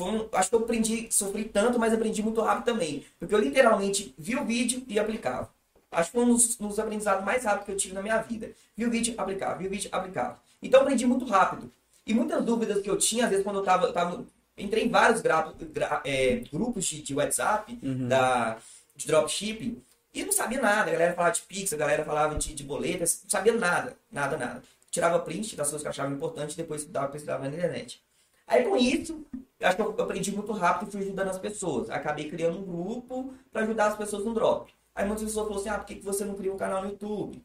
um- 0.00 0.26
acho 0.32 0.48
que 0.48 0.54
eu 0.54 0.60
aprendi, 0.60 1.08
sofri 1.10 1.44
tanto, 1.44 1.78
mas 1.78 1.92
aprendi 1.92 2.22
muito 2.22 2.40
rápido 2.40 2.64
também. 2.64 3.04
Porque 3.18 3.34
eu 3.34 3.38
literalmente 3.38 4.14
vi 4.18 4.34
o 4.36 4.44
vídeo 4.44 4.82
e 4.88 4.98
aplicava. 4.98 5.50
Acho 5.92 6.10
que 6.10 6.16
foi 6.16 6.24
um 6.24 6.32
dos, 6.32 6.56
dos 6.56 6.78
aprendizados 6.78 7.24
mais 7.24 7.44
rápidos 7.44 7.66
que 7.66 7.72
eu 7.72 7.76
tive 7.76 7.94
na 7.94 8.02
minha 8.02 8.18
vida. 8.22 8.50
Vi 8.76 8.86
o 8.86 8.90
vídeo, 8.90 9.14
aplicava, 9.18 9.56
vi 9.58 9.66
o 9.66 9.70
vídeo, 9.70 9.88
aplicava. 9.92 10.38
Então 10.62 10.80
aprendi 10.82 11.04
muito 11.06 11.24
rápido. 11.24 11.70
E 12.06 12.14
muitas 12.14 12.44
dúvidas 12.44 12.80
que 12.82 12.88
eu 12.88 12.96
tinha, 12.96 13.24
às 13.24 13.30
vezes 13.30 13.44
quando 13.44 13.56
eu 13.58 13.62
tava 13.64 14.24
entrei 14.56 14.84
em 14.84 14.88
vários 14.90 15.20
gra- 15.20 15.52
gra- 15.72 16.02
é, 16.04 16.36
grupos 16.52 16.84
de, 16.86 17.02
de 17.02 17.14
WhatsApp, 17.14 17.78
da, 18.08 18.58
de 18.96 19.06
dropshipping, 19.06 19.82
e 20.12 20.24
não 20.24 20.32
sabia 20.32 20.60
nada. 20.60 20.90
A 20.90 20.92
galera 20.92 21.14
falava 21.14 21.34
de 21.34 21.42
Pix, 21.42 21.72
a 21.72 21.76
galera 21.76 22.04
falava 22.04 22.34
de, 22.34 22.54
de 22.54 22.64
boletas, 22.64 23.20
não 23.22 23.30
sabia 23.30 23.52
nada, 23.54 23.96
nada, 24.10 24.36
nada. 24.36 24.62
Tirava 24.90 25.20
print 25.20 25.54
das 25.54 25.68
coisas 25.68 25.82
que 25.82 25.88
achava 25.88 26.12
importante 26.12 26.54
e 26.54 26.56
depois 26.56 26.84
dava 26.84 27.08
pesquisava 27.08 27.48
na 27.48 27.54
internet. 27.54 28.02
Aí 28.46 28.64
com 28.64 28.76
isso, 28.76 29.24
eu 29.60 29.68
acho 29.68 29.76
que 29.76 29.82
eu 29.82 29.94
aprendi 30.00 30.32
muito 30.32 30.50
rápido 30.52 30.88
e 30.88 30.90
fui 30.90 31.00
ajudando 31.02 31.28
as 31.28 31.38
pessoas. 31.38 31.88
Acabei 31.88 32.28
criando 32.28 32.58
um 32.58 32.64
grupo 32.64 33.32
para 33.52 33.62
ajudar 33.62 33.86
as 33.86 33.96
pessoas 33.96 34.24
no 34.24 34.34
drop. 34.34 34.72
Aí 34.92 35.06
muitas 35.06 35.24
pessoas 35.24 35.46
falaram 35.46 35.60
assim, 35.60 35.70
ah, 35.70 35.78
por 35.78 35.86
que 35.86 36.00
você 36.04 36.24
não 36.24 36.34
cria 36.34 36.52
um 36.52 36.56
canal 36.56 36.82
no 36.82 36.90
YouTube? 36.90 37.40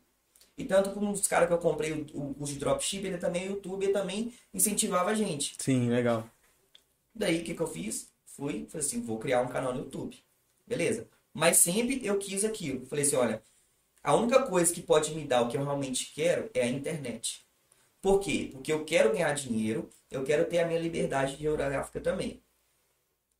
E 0.57 0.63
tanto 0.63 0.89
com 0.91 1.11
os 1.11 1.27
caras 1.27 1.47
que 1.47 1.53
eu 1.53 1.59
comprei 1.59 1.91
o, 1.91 2.29
o 2.29 2.33
curso 2.33 2.53
de 2.53 2.59
dropship, 2.59 3.05
ele 3.05 3.17
também 3.19 3.43
é 3.43 3.47
YouTube, 3.47 3.83
ele 3.83 3.93
também 3.93 4.33
incentivava 4.51 5.11
a 5.11 5.13
gente. 5.13 5.55
Sim, 5.59 5.89
legal. 5.89 6.27
Daí 7.15 7.39
o 7.39 7.43
que, 7.43 7.55
que 7.55 7.61
eu 7.61 7.67
fiz? 7.67 8.09
Fui, 8.25 8.67
falei 8.69 8.85
assim, 8.85 9.01
vou 9.01 9.17
criar 9.17 9.41
um 9.41 9.47
canal 9.47 9.73
no 9.73 9.79
YouTube. 9.79 10.17
Beleza. 10.67 11.07
Mas 11.33 11.57
sempre 11.57 12.05
eu 12.05 12.17
quis 12.17 12.43
aquilo. 12.43 12.85
Falei 12.85 13.05
assim, 13.05 13.15
olha, 13.15 13.41
a 14.03 14.13
única 14.15 14.43
coisa 14.43 14.73
que 14.73 14.81
pode 14.81 15.15
me 15.15 15.25
dar 15.25 15.41
o 15.41 15.47
que 15.47 15.57
eu 15.57 15.63
realmente 15.63 16.11
quero 16.13 16.49
é 16.53 16.63
a 16.63 16.67
internet. 16.67 17.45
Por 18.01 18.19
quê? 18.19 18.49
Porque 18.51 18.71
eu 18.71 18.85
quero 18.85 19.11
ganhar 19.11 19.33
dinheiro, 19.33 19.89
eu 20.11 20.23
quero 20.23 20.45
ter 20.45 20.59
a 20.59 20.67
minha 20.67 20.79
liberdade 20.79 21.37
geográfica 21.37 21.99
também. 21.99 22.43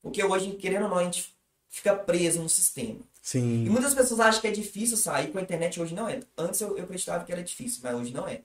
Porque 0.02 0.24
hoje, 0.24 0.52
querendo 0.54 0.84
ou 0.84 0.90
não, 0.90 0.98
a 0.98 1.04
gente 1.04 1.36
fica 1.70 1.96
preso 1.96 2.42
no 2.42 2.50
sistema. 2.50 3.00
E 3.00 3.28
Sim. 3.28 3.70
muitas 3.70 3.94
pessoas 3.94 4.20
acham 4.20 4.42
que 4.42 4.48
é 4.48 4.52
difícil 4.52 4.98
sair 4.98 5.32
com 5.32 5.38
a 5.38 5.42
internet, 5.42 5.80
hoje 5.80 5.94
não 5.94 6.08
é. 6.08 6.22
Antes 6.38 6.62
eu, 6.62 6.78
eu 6.78 6.84
acreditava 6.86 7.24
que 7.26 7.32
era 7.32 7.44
difícil, 7.44 7.82
mas 7.84 7.96
hoje 7.96 8.14
não 8.14 8.28
é. 8.28 8.42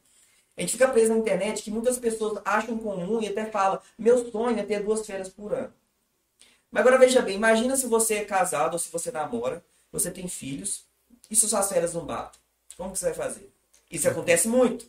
A 0.57 0.61
gente 0.61 0.73
fica 0.73 0.89
preso 0.89 1.13
na 1.13 1.19
internet 1.19 1.63
que 1.63 1.71
muitas 1.71 1.99
pessoas 1.99 2.41
acham 2.45 2.77
comum 2.79 3.21
e 3.21 3.29
até 3.29 3.47
falam, 3.47 3.81
meu 3.99 4.31
sonho 4.31 4.59
é 4.59 4.63
ter 4.63 4.83
duas 4.83 5.07
férias 5.07 5.29
por 5.29 5.55
ano. 5.55 5.73
Mas 6.71 6.83
agora 6.83 6.99
veja 6.99 7.23
bem, 7.23 7.37
imagina 7.37 7.77
se 7.77 7.87
você 7.87 8.17
é 8.17 8.25
casado 8.25 8.75
ou 8.75 8.79
se 8.79 8.91
você 8.91 9.11
namora, 9.11 9.65
você 9.91 10.11
tem 10.11 10.29
filhos, 10.29 10.85
e 11.31 11.37
se 11.37 11.49
suas 11.49 11.69
férias 11.69 11.95
não 11.95 12.05
batem. 12.05 12.41
Como 12.77 12.93
que 12.93 12.99
você 12.99 13.07
vai 13.07 13.15
fazer? 13.15 13.51
Isso 13.91 14.09
acontece 14.09 14.49
muito. 14.49 14.87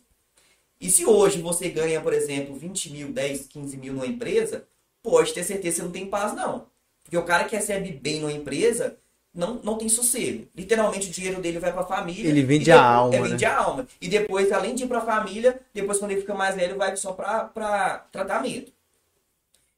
E 0.80 0.90
se 0.90 1.06
hoje 1.06 1.40
você 1.40 1.68
ganha, 1.68 2.00
por 2.00 2.12
exemplo, 2.12 2.54
20 2.56 2.90
mil, 2.90 3.12
10, 3.12 3.46
15 3.46 3.76
mil 3.76 3.92
numa 3.92 4.06
empresa, 4.06 4.66
pode 5.02 5.32
ter 5.32 5.44
certeza 5.44 5.76
que 5.76 5.76
você 5.76 5.82
não 5.82 5.92
tem 5.92 6.08
paz, 6.08 6.34
não. 6.34 6.66
Porque 7.02 7.16
o 7.16 7.24
cara 7.24 7.44
que 7.44 7.54
recebe 7.54 7.92
bem 7.92 8.20
numa 8.20 8.32
empresa, 8.32 8.96
não, 9.34 9.54
não 9.62 9.78
tem 9.78 9.88
sossego. 9.88 10.46
Literalmente 10.54 11.08
o 11.08 11.10
dinheiro 11.10 11.40
dele 11.40 11.58
vai 11.58 11.72
pra 11.72 11.84
família. 11.84 12.28
Ele 12.28 12.42
vende 12.42 12.66
depois- 12.66 12.82
a 12.82 12.86
alma, 12.86 13.14
É, 13.16 13.20
né? 13.20 13.28
vende 13.28 13.44
a 13.44 13.56
alma. 13.58 13.86
E 14.00 14.08
depois, 14.08 14.52
além 14.52 14.74
de 14.74 14.84
ir 14.84 14.88
pra 14.88 15.00
família, 15.00 15.60
depois 15.72 15.98
quando 15.98 16.10
ele 16.10 16.20
fica 16.20 16.34
mais 16.34 16.54
velho, 16.54 16.76
vai 16.76 16.96
só 16.96 17.12
pra, 17.12 17.44
pra 17.44 17.98
tratamento. 18.12 18.72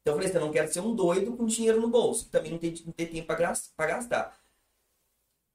Então 0.03 0.13
eu 0.13 0.15
falei 0.15 0.29
assim, 0.29 0.39
eu 0.39 0.45
não 0.45 0.53
quero 0.53 0.73
ser 0.73 0.81
um 0.81 0.95
doido 0.95 1.33
com 1.33 1.47
dinheiro 1.47 1.81
no 1.81 1.89
bolso. 1.89 2.29
Também 2.31 2.51
não 2.51 2.59
tem, 2.59 2.75
não 2.85 2.93
tem 2.93 3.07
tempo 3.07 3.27
pra 3.27 3.87
gastar. 3.87 4.35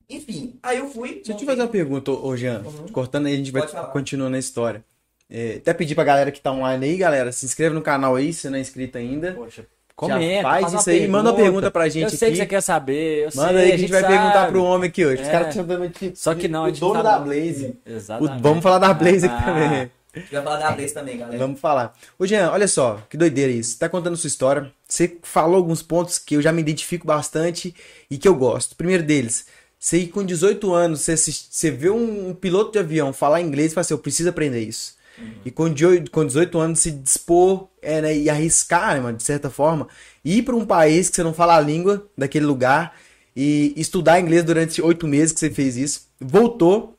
Enfim, 0.09 0.57
aí 0.63 0.79
eu 0.79 0.89
fui. 0.89 1.15
Deixa 1.15 1.33
eu 1.33 1.37
te 1.37 1.45
fazer 1.45 1.61
uma 1.61 1.67
pergunta, 1.67 2.11
ô 2.11 2.35
Jean. 2.35 2.63
Uhum. 2.65 2.87
Cortando 2.87 3.27
aí, 3.27 3.33
a 3.33 3.37
gente 3.37 3.51
vai 3.51 3.61
continuando 3.91 4.35
a 4.35 4.39
história. 4.39 4.83
É, 5.29 5.57
até 5.57 5.71
pedir 5.75 5.93
pra 5.93 6.03
galera 6.03 6.31
que 6.31 6.41
tá 6.41 6.51
online 6.51 6.83
aí, 6.83 6.97
galera, 6.97 7.31
se 7.31 7.45
inscreve 7.45 7.75
no 7.75 7.81
canal 7.83 8.15
aí, 8.15 8.33
se 8.33 8.49
não 8.49 8.57
é 8.57 8.61
inscrito 8.61 8.97
ainda. 8.97 9.33
Poxa, 9.33 9.67
comenta, 9.99 10.41
faz 10.43 10.61
faz 10.71 10.73
isso 10.81 10.89
aí, 10.89 11.07
manda 11.07 11.29
uma 11.31 11.35
pergunta 11.35 11.69
pra 11.71 11.89
gente 11.89 12.03
Eu 12.03 12.09
sei 12.17 12.29
aqui. 12.29 12.37
que 12.37 12.43
você 12.43 12.47
quer 12.49 12.61
saber, 12.61 13.25
eu 13.25 13.29
Manda 13.35 13.49
sei, 13.53 13.57
aí 13.61 13.67
que 13.69 13.73
a 13.73 13.77
gente 13.77 13.91
vai 13.91 14.07
perguntar 14.07 14.47
pro 14.47 14.63
homem 14.63 14.89
aqui 14.89 15.05
hoje. 15.05 15.21
Os 15.21 15.27
É. 15.27 15.31
caras 15.31 15.47
estão 15.49 15.65
chamando 15.67 15.89
de 15.89 16.11
Só 16.19 16.33
que 16.35 16.47
não, 16.47 16.61
a 16.61 16.63
o 16.63 16.67
gente 16.69 16.79
dono 16.79 17.03
da 17.03 17.19
Blaze. 17.19 17.77
O- 17.85 17.89
Exatamente. 17.91 18.41
vamos 18.41 18.63
falar 18.63 18.77
da 18.79 18.93
Blaze 18.93 19.25
aqui 19.25 19.35
Ah. 19.37 19.45
também. 19.45 19.91
A 20.15 20.19
gente 20.19 20.31
vai 20.33 20.43
falar 20.43 20.57
da 20.57 20.71
vez 20.71 20.91
também, 20.91 21.17
galera. 21.19 21.37
Vamos 21.37 21.59
falar. 21.59 21.93
Ô, 22.17 22.25
Jean, 22.25 22.49
olha 22.51 22.67
só, 22.67 22.99
que 23.07 23.15
doideira 23.15 23.51
isso. 23.51 23.71
Você 23.73 23.77
tá 23.77 23.87
contando 23.87 24.17
sua 24.17 24.27
história. 24.27 24.71
Você 24.87 25.17
falou 25.21 25.57
alguns 25.57 25.83
pontos 25.83 26.17
que 26.17 26.35
eu 26.35 26.41
já 26.41 26.51
me 26.51 26.61
identifico 26.61 27.05
bastante 27.05 27.75
e 28.09 28.17
que 28.17 28.27
eu 28.27 28.33
gosto. 28.33 28.75
Primeiro 28.75 29.03
deles, 29.03 29.45
você 29.77 30.07
com 30.07 30.25
18 30.25 30.73
anos, 30.73 31.01
você, 31.01 31.11
assist- 31.11 31.49
você 31.51 31.69
vê 31.69 31.91
um, 31.91 32.29
um 32.29 32.33
piloto 32.33 32.71
de 32.71 32.79
avião 32.79 33.13
falar 33.13 33.39
inglês 33.39 33.71
e 33.71 33.75
fala 33.75 33.81
assim, 33.83 33.93
eu 33.93 33.99
preciso 33.99 34.29
aprender 34.29 34.61
isso. 34.61 34.97
E 35.45 35.51
com, 35.51 35.69
de- 35.71 36.09
com 36.11 36.25
18 36.25 36.59
anos 36.59 36.79
se 36.79 36.91
dispor 36.91 37.67
é, 37.81 38.01
né, 38.01 38.17
e 38.17 38.29
arriscar, 38.29 38.93
né, 38.95 38.99
mano, 38.99 39.17
de 39.17 39.23
certa 39.23 39.49
forma, 39.49 39.87
ir 40.23 40.43
para 40.43 40.55
um 40.55 40.65
país 40.65 41.09
que 41.09 41.15
você 41.15 41.23
não 41.23 41.33
fala 41.33 41.55
a 41.55 41.61
língua 41.61 42.05
daquele 42.17 42.45
lugar 42.45 42.95
e 43.35 43.73
estudar 43.77 44.19
inglês 44.19 44.43
durante 44.43 44.81
oito 44.81 45.07
meses 45.07 45.31
que 45.31 45.39
você 45.39 45.49
fez 45.49 45.77
isso. 45.77 46.07
Voltou, 46.19 46.97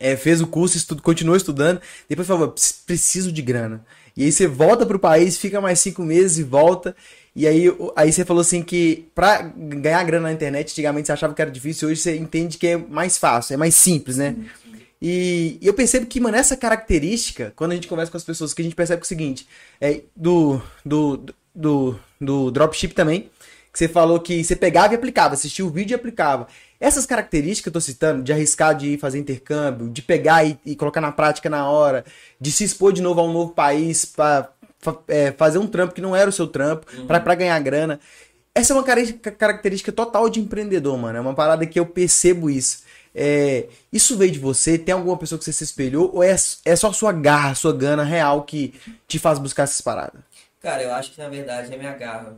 é, 0.00 0.16
fez 0.16 0.40
o 0.40 0.46
curso, 0.48 0.76
estu 0.76 1.00
continuou 1.00 1.36
estudando, 1.36 1.80
depois 2.08 2.26
falou, 2.26 2.48
"Preci- 2.48 2.74
preciso 2.86 3.30
de 3.30 3.40
grana. 3.42 3.84
E 4.16 4.24
aí 4.24 4.32
você 4.32 4.46
volta 4.46 4.84
pro 4.84 4.98
país, 4.98 5.38
fica 5.38 5.60
mais 5.60 5.78
cinco 5.80 6.02
meses 6.02 6.38
e 6.38 6.42
volta. 6.42 6.94
E 7.34 7.46
aí, 7.46 7.68
o- 7.70 7.92
aí 7.96 8.12
você 8.12 8.24
falou 8.24 8.40
assim 8.42 8.62
que 8.62 9.06
pra 9.14 9.40
ganhar 9.42 10.02
grana 10.04 10.24
na 10.28 10.32
internet, 10.34 10.70
antigamente 10.72 11.06
você 11.06 11.12
achava 11.12 11.32
que 11.32 11.40
era 11.40 11.50
difícil, 11.50 11.88
hoje 11.88 12.00
você 12.00 12.16
entende 12.16 12.58
que 12.58 12.66
é 12.66 12.76
mais 12.76 13.16
fácil, 13.16 13.54
é 13.54 13.56
mais 13.56 13.74
simples, 13.74 14.16
né? 14.18 14.36
E, 15.04 15.58
e 15.60 15.66
eu 15.66 15.74
percebo 15.74 16.06
que, 16.06 16.20
mano, 16.20 16.36
essa 16.36 16.56
característica, 16.56 17.52
quando 17.56 17.72
a 17.72 17.74
gente 17.74 17.88
conversa 17.88 18.12
com 18.12 18.16
as 18.16 18.22
pessoas, 18.22 18.54
que 18.54 18.62
a 18.62 18.64
gente 18.64 18.76
percebe 18.76 19.00
que 19.00 19.04
é 19.04 19.06
o 19.06 19.08
seguinte, 19.08 19.48
é 19.80 20.02
do, 20.14 20.62
do, 20.86 21.24
do, 21.52 21.98
do 22.20 22.50
dropship 22.52 22.94
também, 22.94 23.28
que 23.72 23.78
você 23.78 23.88
falou 23.88 24.20
que 24.20 24.44
você 24.44 24.54
pegava 24.54 24.94
e 24.94 24.96
aplicava, 24.96 25.34
assistia 25.34 25.66
o 25.66 25.70
vídeo 25.70 25.92
e 25.94 25.96
aplicava. 25.96 26.46
Essas 26.78 27.04
características 27.04 27.62
que 27.62 27.68
eu 27.68 27.72
tô 27.72 27.80
citando, 27.80 28.22
de 28.22 28.32
arriscar 28.32 28.76
de 28.76 28.90
ir 28.90 28.98
fazer 28.98 29.18
intercâmbio, 29.18 29.88
de 29.88 30.02
pegar 30.02 30.44
e, 30.44 30.56
e 30.64 30.76
colocar 30.76 31.00
na 31.00 31.10
prática 31.10 31.50
na 31.50 31.68
hora, 31.68 32.04
de 32.40 32.52
se 32.52 32.62
expor 32.62 32.92
de 32.92 33.02
novo 33.02 33.20
a 33.20 33.24
um 33.24 33.32
novo 33.32 33.52
país 33.54 34.04
pra 34.04 34.50
fa- 34.78 34.98
é, 35.08 35.32
fazer 35.32 35.58
um 35.58 35.66
trampo 35.66 35.94
que 35.94 36.00
não 36.00 36.14
era 36.14 36.30
o 36.30 36.32
seu 36.32 36.46
trampo, 36.46 36.86
pra 37.08 37.18
pra 37.18 37.34
ganhar 37.34 37.58
grana. 37.58 37.98
Essa 38.54 38.72
é 38.72 38.76
uma 38.76 38.84
característica 38.84 39.90
total 39.90 40.28
de 40.28 40.38
empreendedor, 40.38 40.96
mano. 40.98 41.18
É 41.18 41.20
uma 41.20 41.34
parada 41.34 41.66
que 41.66 41.80
eu 41.80 41.86
percebo 41.86 42.50
isso. 42.50 42.82
É, 43.14 43.68
isso 43.92 44.16
veio 44.16 44.32
de 44.32 44.38
você? 44.38 44.78
Tem 44.78 44.94
alguma 44.94 45.16
pessoa 45.16 45.38
que 45.38 45.44
você 45.44 45.52
se 45.52 45.64
espelhou? 45.64 46.10
Ou 46.14 46.22
é, 46.22 46.34
é 46.64 46.76
só 46.76 46.92
sua 46.92 47.12
garra, 47.12 47.54
sua 47.54 47.72
gana 47.72 48.02
real 48.02 48.44
que 48.44 48.74
te 49.06 49.18
faz 49.18 49.38
buscar 49.38 49.64
essas 49.64 49.80
paradas? 49.80 50.20
Cara, 50.60 50.82
eu 50.82 50.92
acho 50.94 51.12
que 51.12 51.18
na 51.18 51.28
verdade 51.28 51.72
é 51.72 51.76
minha 51.76 51.94
garra. 51.94 52.34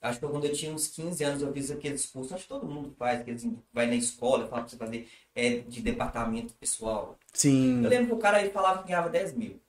Acho 0.00 0.20
que 0.20 0.26
quando 0.26 0.44
eu 0.44 0.52
tinha 0.52 0.72
uns 0.72 0.86
15 0.86 1.24
anos 1.24 1.42
eu 1.42 1.52
fiz 1.52 1.70
aqueles 1.70 2.06
cursos, 2.06 2.32
acho 2.32 2.44
que 2.44 2.48
todo 2.48 2.66
mundo 2.66 2.94
faz, 2.96 3.24
que 3.24 3.58
vai 3.72 3.86
na 3.86 3.96
escola, 3.96 4.46
fala 4.46 4.62
pra 4.62 4.70
você 4.70 4.76
fazer 4.76 5.08
é, 5.34 5.58
de 5.58 5.80
departamento 5.82 6.54
pessoal. 6.54 7.18
Sim. 7.32 7.82
Eu 7.82 7.90
lembro 7.90 8.06
que 8.06 8.14
o 8.14 8.18
cara 8.18 8.38
aí 8.38 8.50
falava 8.50 8.82
que 8.82 8.88
ganhava 8.88 9.08
10 9.08 9.32
mil. 9.34 9.60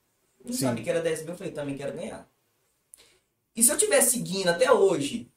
Não 0.45 0.53
Sim. 0.53 0.59
sabia 0.59 0.83
que 0.83 0.89
era 0.89 1.01
10 1.01 1.21
mil, 1.23 1.31
eu 1.31 1.37
falei, 1.37 1.51
também 1.51 1.75
quero 1.75 1.93
ganhar. 1.93 2.29
E 3.55 3.63
se 3.63 3.71
eu 3.71 3.77
tivesse 3.77 4.11
seguindo 4.11 4.49
até 4.49 4.71
hoje 4.71 5.27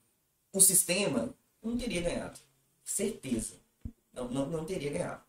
o 0.52 0.61
sistema, 0.61 1.35
eu 1.62 1.71
não 1.71 1.78
teria 1.78 2.02
ganhado. 2.02 2.38
Certeza. 2.85 3.54
Não, 4.12 4.28
não, 4.28 4.47
não 4.47 4.64
teria 4.64 4.90
ganhado. 4.90 5.21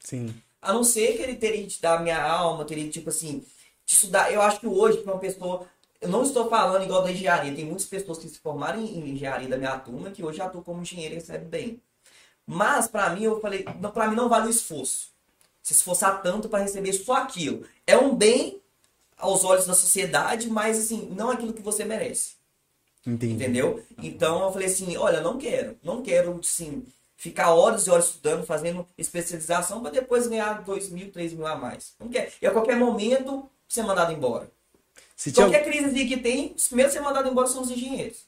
Sim. 0.00 0.34
A 0.60 0.72
não 0.72 0.84
ser 0.84 1.16
que 1.16 1.22
ele 1.22 1.36
teria 1.36 1.66
de 1.66 1.80
dar 1.80 2.02
minha 2.02 2.22
alma, 2.22 2.64
teria 2.64 2.88
tipo 2.88 3.10
assim, 3.10 3.44
de 3.84 3.92
estudar. 3.92 4.32
Eu 4.32 4.40
acho 4.40 4.60
que 4.60 4.66
hoje, 4.66 4.98
para 4.98 5.12
uma 5.12 5.20
pessoa. 5.20 5.66
Eu 6.00 6.08
não 6.08 6.22
estou 6.22 6.48
falando 6.48 6.82
igual 6.82 7.02
da 7.02 7.12
engenharia. 7.12 7.54
Tem 7.54 7.64
muitas 7.64 7.86
pessoas 7.86 8.18
que 8.18 8.28
se 8.28 8.38
formaram 8.38 8.80
em 8.80 9.10
engenharia 9.10 9.48
da 9.48 9.56
minha 9.56 9.78
turma 9.78 10.10
que 10.10 10.24
hoje 10.24 10.40
atuam 10.40 10.64
como 10.64 10.82
engenheiro 10.82 11.14
e 11.14 11.18
recebem 11.18 11.48
bem. 11.48 11.80
Mas 12.44 12.88
para 12.88 13.10
mim, 13.10 13.22
eu 13.22 13.40
falei, 13.40 13.62
para 13.62 14.08
mim 14.08 14.16
não 14.16 14.28
vale 14.28 14.48
o 14.48 14.50
esforço. 14.50 15.10
Se 15.62 15.72
esforçar 15.72 16.20
tanto 16.22 16.48
para 16.48 16.64
receber 16.64 16.92
só 16.92 17.14
aquilo. 17.14 17.64
É 17.86 17.96
um 17.96 18.16
bem 18.16 18.60
aos 19.16 19.44
olhos 19.44 19.66
da 19.66 19.74
sociedade, 19.74 20.50
mas 20.50 20.78
assim, 20.78 21.08
não 21.16 21.30
aquilo 21.30 21.52
que 21.52 21.62
você 21.62 21.84
merece. 21.84 22.34
Entendi. 23.06 23.34
Entendeu? 23.34 23.84
Então 23.98 24.42
eu 24.42 24.52
falei 24.52 24.66
assim, 24.66 24.96
olha, 24.96 25.20
não 25.20 25.38
quero, 25.38 25.76
não 25.82 26.02
quero 26.02 26.38
assim, 26.40 26.84
ficar 27.22 27.50
horas 27.54 27.86
e 27.86 27.90
horas 27.90 28.06
estudando, 28.06 28.44
fazendo 28.44 28.84
especialização 28.98 29.80
para 29.80 29.92
depois 29.92 30.26
ganhar 30.26 30.60
dois 30.62 30.88
mil, 30.90 31.12
três 31.12 31.32
mil 31.32 31.46
a 31.46 31.54
mais. 31.54 31.92
Não 32.00 32.08
quero. 32.08 32.28
E 32.42 32.46
a 32.46 32.50
qualquer 32.50 32.76
momento 32.76 33.48
ser 33.68 33.84
mandado 33.84 34.12
embora. 34.12 34.50
Tinha, 35.16 35.32
Qualquer 35.34 35.62
crise 35.64 36.04
que 36.04 36.16
tem, 36.16 36.52
os 36.56 36.66
primeiros 36.66 36.92
a 36.92 36.98
ser 36.98 37.04
mandado 37.04 37.28
embora 37.28 37.46
são 37.46 37.62
os 37.62 37.70
engenheiros. 37.70 38.24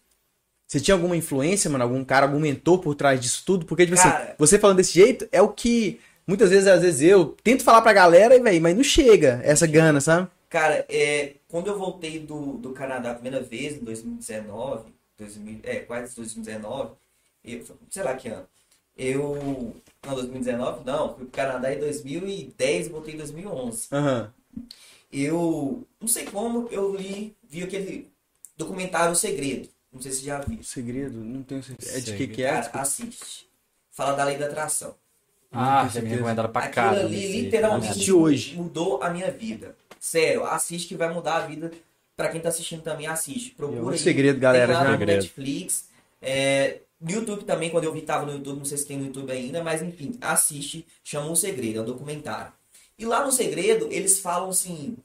você 0.64 0.78
tinha 0.78 0.94
alguma 0.94 1.16
influência, 1.16 1.68
mano? 1.68 1.82
Algum 1.82 2.04
cara, 2.04 2.26
algum 2.26 2.38
mentor 2.38 2.78
por 2.78 2.94
trás 2.94 3.20
disso 3.20 3.42
tudo? 3.44 3.66
Porque, 3.66 3.84
tipo 3.84 3.96
Cara- 3.96 4.26
assim, 4.26 4.32
você 4.38 4.60
falando 4.60 4.76
desse 4.76 4.92
jeito 4.92 5.28
é 5.32 5.42
o 5.42 5.48
que 5.48 6.00
muitas 6.24 6.50
vezes, 6.50 6.68
às 6.68 6.82
vezes 6.82 7.02
eu 7.02 7.34
tento 7.42 7.64
falar 7.64 7.82
pra 7.82 7.92
galera, 7.92 8.36
e, 8.36 8.40
véi, 8.40 8.60
mas 8.60 8.76
não 8.76 8.84
chega 8.84 9.40
essa 9.42 9.66
gana, 9.66 10.00
sabe? 10.00 10.28
Cara, 10.48 10.86
é, 10.88 11.32
quando 11.48 11.66
eu 11.66 11.76
voltei 11.76 12.20
do, 12.20 12.58
do 12.58 12.70
Canadá 12.70 13.10
a 13.10 13.14
primeira 13.14 13.40
vez, 13.42 13.74
em 13.74 13.80
2019, 13.84 14.94
2000, 15.18 15.60
é, 15.64 15.80
quase 15.80 16.14
2019, 16.14 16.92
eu, 17.44 17.64
sei 17.90 18.02
lá 18.04 18.14
que 18.14 18.28
ano, 18.28 18.46
eu, 18.96 19.74
não, 20.06 20.14
2019 20.14 20.84
não, 20.84 21.08
fui 21.14 21.24
pro 21.24 21.32
Canadá 21.32 21.72
em 21.74 21.78
2010 21.80 22.86
e 22.86 22.88
voltei 22.90 23.14
em 23.14 23.18
2011. 23.18 23.88
Aham. 23.92 24.32
Eu, 25.12 25.86
não 26.00 26.08
sei 26.08 26.24
como, 26.24 26.68
eu 26.70 26.94
li, 26.94 27.34
vi 27.48 27.62
aquele 27.62 28.10
documentário 28.56 29.12
O 29.12 29.16
Segredo, 29.16 29.68
não 29.92 30.00
sei 30.02 30.10
se 30.12 30.20
você 30.20 30.26
já 30.26 30.40
viu. 30.40 30.62
Segredo? 30.62 31.16
Não 31.18 31.42
tenho 31.42 31.62
certeza. 31.62 31.96
É 31.96 32.00
de 32.00 32.16
que 32.16 32.26
que 32.26 32.42
é? 32.42 32.50
Cara, 32.50 32.70
assiste. 32.82 33.46
Fala 33.92 34.14
da 34.14 34.24
lei 34.24 34.36
da 34.36 34.46
atração. 34.46 34.94
Ah, 35.52 35.88
já 35.92 36.00
me 36.00 36.08
recomendaram 36.08 36.50
pra 36.50 36.64
Aquilo 36.64 37.06
ali 37.06 37.42
literalmente 37.42 38.10
hoje. 38.12 38.56
mudou 38.56 39.00
a 39.00 39.10
minha 39.10 39.30
vida. 39.30 39.76
Sério, 40.00 40.44
assiste 40.44 40.88
que 40.88 40.96
vai 40.96 41.12
mudar 41.14 41.36
a 41.36 41.46
vida. 41.46 41.70
Pra 42.16 42.28
quem 42.28 42.40
tá 42.40 42.48
assistindo 42.48 42.82
também, 42.82 43.06
assiste. 43.06 43.52
É 43.52 43.54
Procura 43.56 43.84
um 43.84 43.88
aí. 43.90 43.98
segredo, 43.98 44.40
galera, 44.40 44.66
Tem 44.66 44.74
lá 44.74 44.82
já. 44.82 44.90
no 44.90 44.98
Segredo. 44.98 45.16
Netflix. 45.22 45.84
É, 46.20 46.78
no 47.04 47.10
YouTube 47.10 47.44
também, 47.44 47.68
quando 47.68 47.84
eu 47.84 47.92
vi, 47.92 48.00
tava 48.00 48.24
no 48.24 48.32
YouTube. 48.32 48.58
Não 48.58 48.64
sei 48.64 48.78
se 48.78 48.86
tem 48.86 48.96
no 48.96 49.06
YouTube 49.06 49.30
ainda, 49.30 49.62
mas 49.62 49.82
enfim, 49.82 50.16
assiste. 50.22 50.86
Chama 51.04 51.30
O 51.30 51.36
Segredo, 51.36 51.80
é 51.80 51.82
um 51.82 51.84
documentário. 51.84 52.52
E 52.98 53.04
lá 53.04 53.24
no 53.24 53.30
Segredo, 53.30 53.88
eles 53.90 54.20
falam 54.20 54.48
assim. 54.48 54.96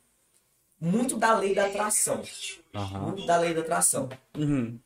Muito 0.79 1.17
da 1.17 1.37
lei 1.37 1.53
da 1.53 1.65
atração. 1.65 2.23
Aham. 2.73 2.99
Muito 2.99 3.25
da 3.25 3.37
lei 3.37 3.53
da 3.53 3.59
atração. 3.59 4.07
Uhum. 4.37 4.79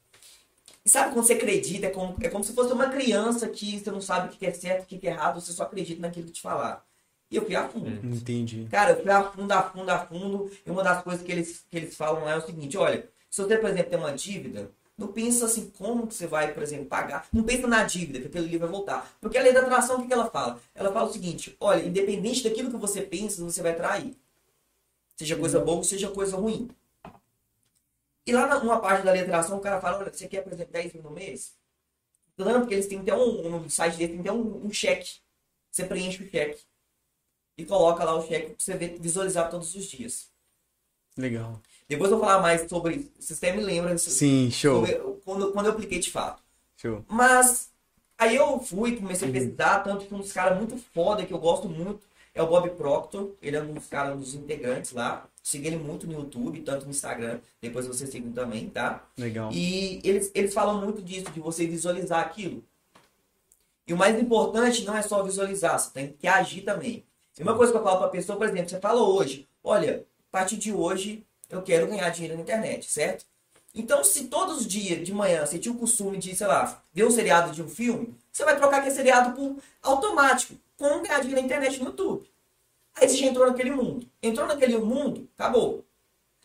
E 0.83 0.89
sabe 0.89 1.13
quando 1.13 1.25
você 1.25 1.33
acredita? 1.33 1.85
É 1.85 1.89
como, 1.91 2.15
é 2.19 2.29
como 2.29 2.43
se 2.43 2.51
fosse 2.51 2.73
uma 2.73 2.89
criança 2.89 3.47
que 3.47 3.79
você 3.79 3.91
não 3.91 4.01
sabe 4.01 4.27
o 4.33 4.37
que 4.37 4.45
é 4.45 4.51
certo, 4.51 4.83
o 4.83 4.85
que 4.87 5.07
é 5.07 5.11
errado, 5.11 5.39
você 5.39 5.53
só 5.53 5.63
acredita 5.63 6.01
naquilo 6.01 6.25
que 6.25 6.33
te 6.33 6.41
falar. 6.41 6.83
E 7.29 7.35
eu 7.35 7.45
fui 7.45 7.55
a 7.55 7.69
fundo. 7.69 7.89
Entendi. 8.07 8.67
Cara, 8.71 8.91
eu 8.91 9.03
fui 9.03 9.11
a 9.11 9.23
fundo, 9.23 9.51
a 9.51 9.63
fundo, 9.63 9.89
a 9.89 9.99
fundo. 9.99 10.51
E 10.65 10.69
uma 10.71 10.83
das 10.83 11.03
coisas 11.03 11.23
que 11.23 11.31
eles, 11.31 11.63
que 11.69 11.77
eles 11.77 11.95
falam 11.95 12.23
lá 12.23 12.31
é 12.31 12.37
o 12.37 12.45
seguinte: 12.45 12.75
olha, 12.75 13.07
se 13.29 13.41
você, 13.41 13.57
por 13.57 13.69
exemplo, 13.69 13.91
tem 13.91 13.99
uma 13.99 14.13
dívida, 14.13 14.71
não 14.97 15.11
pensa 15.11 15.45
assim 15.45 15.69
como 15.71 16.07
que 16.07 16.13
você 16.13 16.27
vai, 16.27 16.53
por 16.53 16.61
exemplo, 16.61 16.85
pagar. 16.85 17.27
Não 17.33 17.43
pensa 17.43 17.67
na 17.67 17.83
dívida, 17.83 18.19
que 18.19 18.27
aquele 18.27 18.45
livro 18.45 18.67
vai 18.67 18.69
voltar. 18.69 19.15
Porque 19.19 19.37
a 19.37 19.41
lei 19.41 19.51
da 19.51 19.61
atração, 19.61 19.99
o 19.99 20.07
que, 20.07 20.13
ela 20.13 20.29
fala? 20.29 20.59
Ela 20.75 20.91
fala 20.91 21.09
o 21.09 21.13
seguinte: 21.13 21.55
olha, 21.59 21.83
independente 21.83 22.43
daquilo 22.43 22.69
que 22.69 22.77
você 22.77 23.01
pensa, 23.01 23.43
você 23.43 23.61
vai 23.61 23.75
trair. 23.75 24.15
Seja 25.15 25.35
coisa 25.35 25.59
boa 25.59 25.77
ou 25.77 25.83
seja 25.83 26.09
coisa 26.09 26.37
ruim. 26.37 26.69
E 28.25 28.31
lá 28.31 28.59
numa 28.59 28.79
parte 28.79 29.03
da 29.03 29.11
lei 29.11 29.21
da 29.21 29.27
atração, 29.27 29.57
o 29.57 29.61
cara 29.61 29.81
fala: 29.81 29.97
olha, 29.97 30.13
você 30.13 30.27
quer, 30.27 30.41
por 30.41 30.53
exemplo, 30.53 30.71
10 30.71 30.93
mil 30.93 31.03
no 31.03 31.11
mês? 31.11 31.53
Dando 32.37 32.61
porque 32.61 32.73
eles 32.73 32.87
têm 32.87 32.99
até 32.99 33.15
um, 33.15 33.59
no 33.59 33.69
site 33.69 33.97
deles 33.97 34.11
tem 34.11 34.21
até 34.21 34.31
um, 34.31 34.65
um 34.65 34.71
cheque. 34.71 35.19
Você 35.71 35.85
preenche 35.85 36.23
o 36.23 36.29
cheque 36.29 36.61
e 37.57 37.65
coloca 37.65 38.03
lá 38.03 38.15
o 38.15 38.27
cheque 38.27 38.47
pra 38.47 38.55
você 38.57 38.75
ver, 38.75 38.99
visualizar 38.99 39.49
todos 39.49 39.75
os 39.75 39.85
dias. 39.85 40.31
Legal. 41.17 41.61
Depois 41.87 42.11
eu 42.11 42.17
vou 42.17 42.25
falar 42.27 42.41
mais 42.41 42.67
sobre. 42.69 43.11
Vocês 43.19 43.37
até 43.37 43.55
me 43.55 43.61
lembram 43.63 43.93
isso- 43.95 44.09
Sim, 44.09 44.49
show. 44.51 44.85
sobre- 44.85 44.99
quando, 45.25 45.51
quando 45.51 45.65
eu 45.67 45.71
apliquei 45.73 45.99
de 45.99 46.09
fato. 46.11 46.41
Show. 46.77 47.03
Mas 47.07 47.69
aí 48.17 48.35
eu 48.35 48.59
fui, 48.59 48.95
comecei 48.95 49.29
a 49.29 49.31
pesquisar, 49.31 49.79
tanto 49.79 50.05
que 50.05 50.13
um 50.13 50.19
dos 50.19 50.31
caras 50.31 50.57
muito 50.57 50.77
foda 50.93 51.25
que 51.25 51.33
eu 51.33 51.39
gosto 51.39 51.67
muito 51.69 52.01
é 52.33 52.41
o 52.41 52.47
Bob 52.47 52.69
Proctor. 52.71 53.31
Ele 53.41 53.55
é 53.55 53.61
um 53.61 53.73
dos 53.73 53.87
caras, 53.87 54.15
um 54.15 54.19
dos 54.19 54.33
integrantes 54.33 54.91
lá. 54.91 55.25
Siga 55.41 55.67
ele 55.67 55.77
muito 55.77 56.07
no 56.07 56.13
YouTube, 56.13 56.61
tanto 56.61 56.85
no 56.85 56.91
Instagram. 56.91 57.39
Depois 57.61 57.85
você 57.85 58.07
siga 58.07 58.29
também, 58.33 58.69
tá? 58.69 59.03
Legal. 59.17 59.51
E 59.51 59.99
eles, 60.03 60.31
eles 60.33 60.53
falam 60.53 60.79
muito 60.81 61.01
disso, 61.01 61.29
de 61.31 61.39
você 61.41 61.67
visualizar 61.67 62.21
aquilo. 62.21 62.63
E 63.85 63.93
o 63.93 63.97
mais 63.97 64.17
importante 64.19 64.85
não 64.85 64.95
é 64.95 65.01
só 65.01 65.21
visualizar, 65.21 65.77
você 65.77 65.91
tem 65.91 66.13
que 66.17 66.25
agir 66.27 66.61
também. 66.61 67.03
E 67.37 67.43
uma 67.43 67.55
coisa 67.57 67.71
que 67.73 67.77
eu 67.77 67.83
falo 67.83 67.99
pra 67.99 68.07
pessoa, 68.07 68.37
por 68.37 68.47
exemplo, 68.47 68.69
você 68.69 68.79
fala 68.79 69.01
hoje, 69.01 69.45
olha, 69.61 70.05
a 70.29 70.31
partir 70.31 70.55
de 70.55 70.71
hoje 70.71 71.25
eu 71.57 71.63
quero 71.63 71.87
ganhar 71.87 72.09
dinheiro 72.09 72.35
na 72.35 72.41
internet, 72.41 72.89
certo? 72.89 73.25
Então, 73.75 74.03
se 74.03 74.25
todos 74.25 74.59
os 74.59 74.67
dias 74.67 75.03
de 75.03 75.11
manhã 75.11 75.45
você 75.45 75.57
tinha 75.57 75.73
o 75.73 75.77
costume 75.77 76.17
de, 76.17 76.35
sei 76.35 76.45
lá, 76.45 76.83
ver 76.93 77.05
um 77.05 77.11
seriado 77.11 77.51
de 77.51 77.63
um 77.63 77.67
filme, 77.67 78.15
você 78.31 78.45
vai 78.45 78.55
trocar 78.55 78.77
aquele 78.77 78.93
seriado 78.93 79.35
por 79.35 79.57
automático, 79.81 80.55
com 80.77 81.01
ganhar 81.01 81.19
dinheiro 81.21 81.41
na 81.41 81.45
internet 81.47 81.79
no 81.79 81.87
YouTube. 81.87 82.29
Aí 82.95 83.09
você 83.09 83.17
já 83.17 83.25
entrou 83.25 83.47
naquele 83.47 83.71
mundo. 83.71 84.07
Entrou 84.21 84.47
naquele 84.47 84.77
mundo, 84.77 85.27
acabou. 85.35 85.83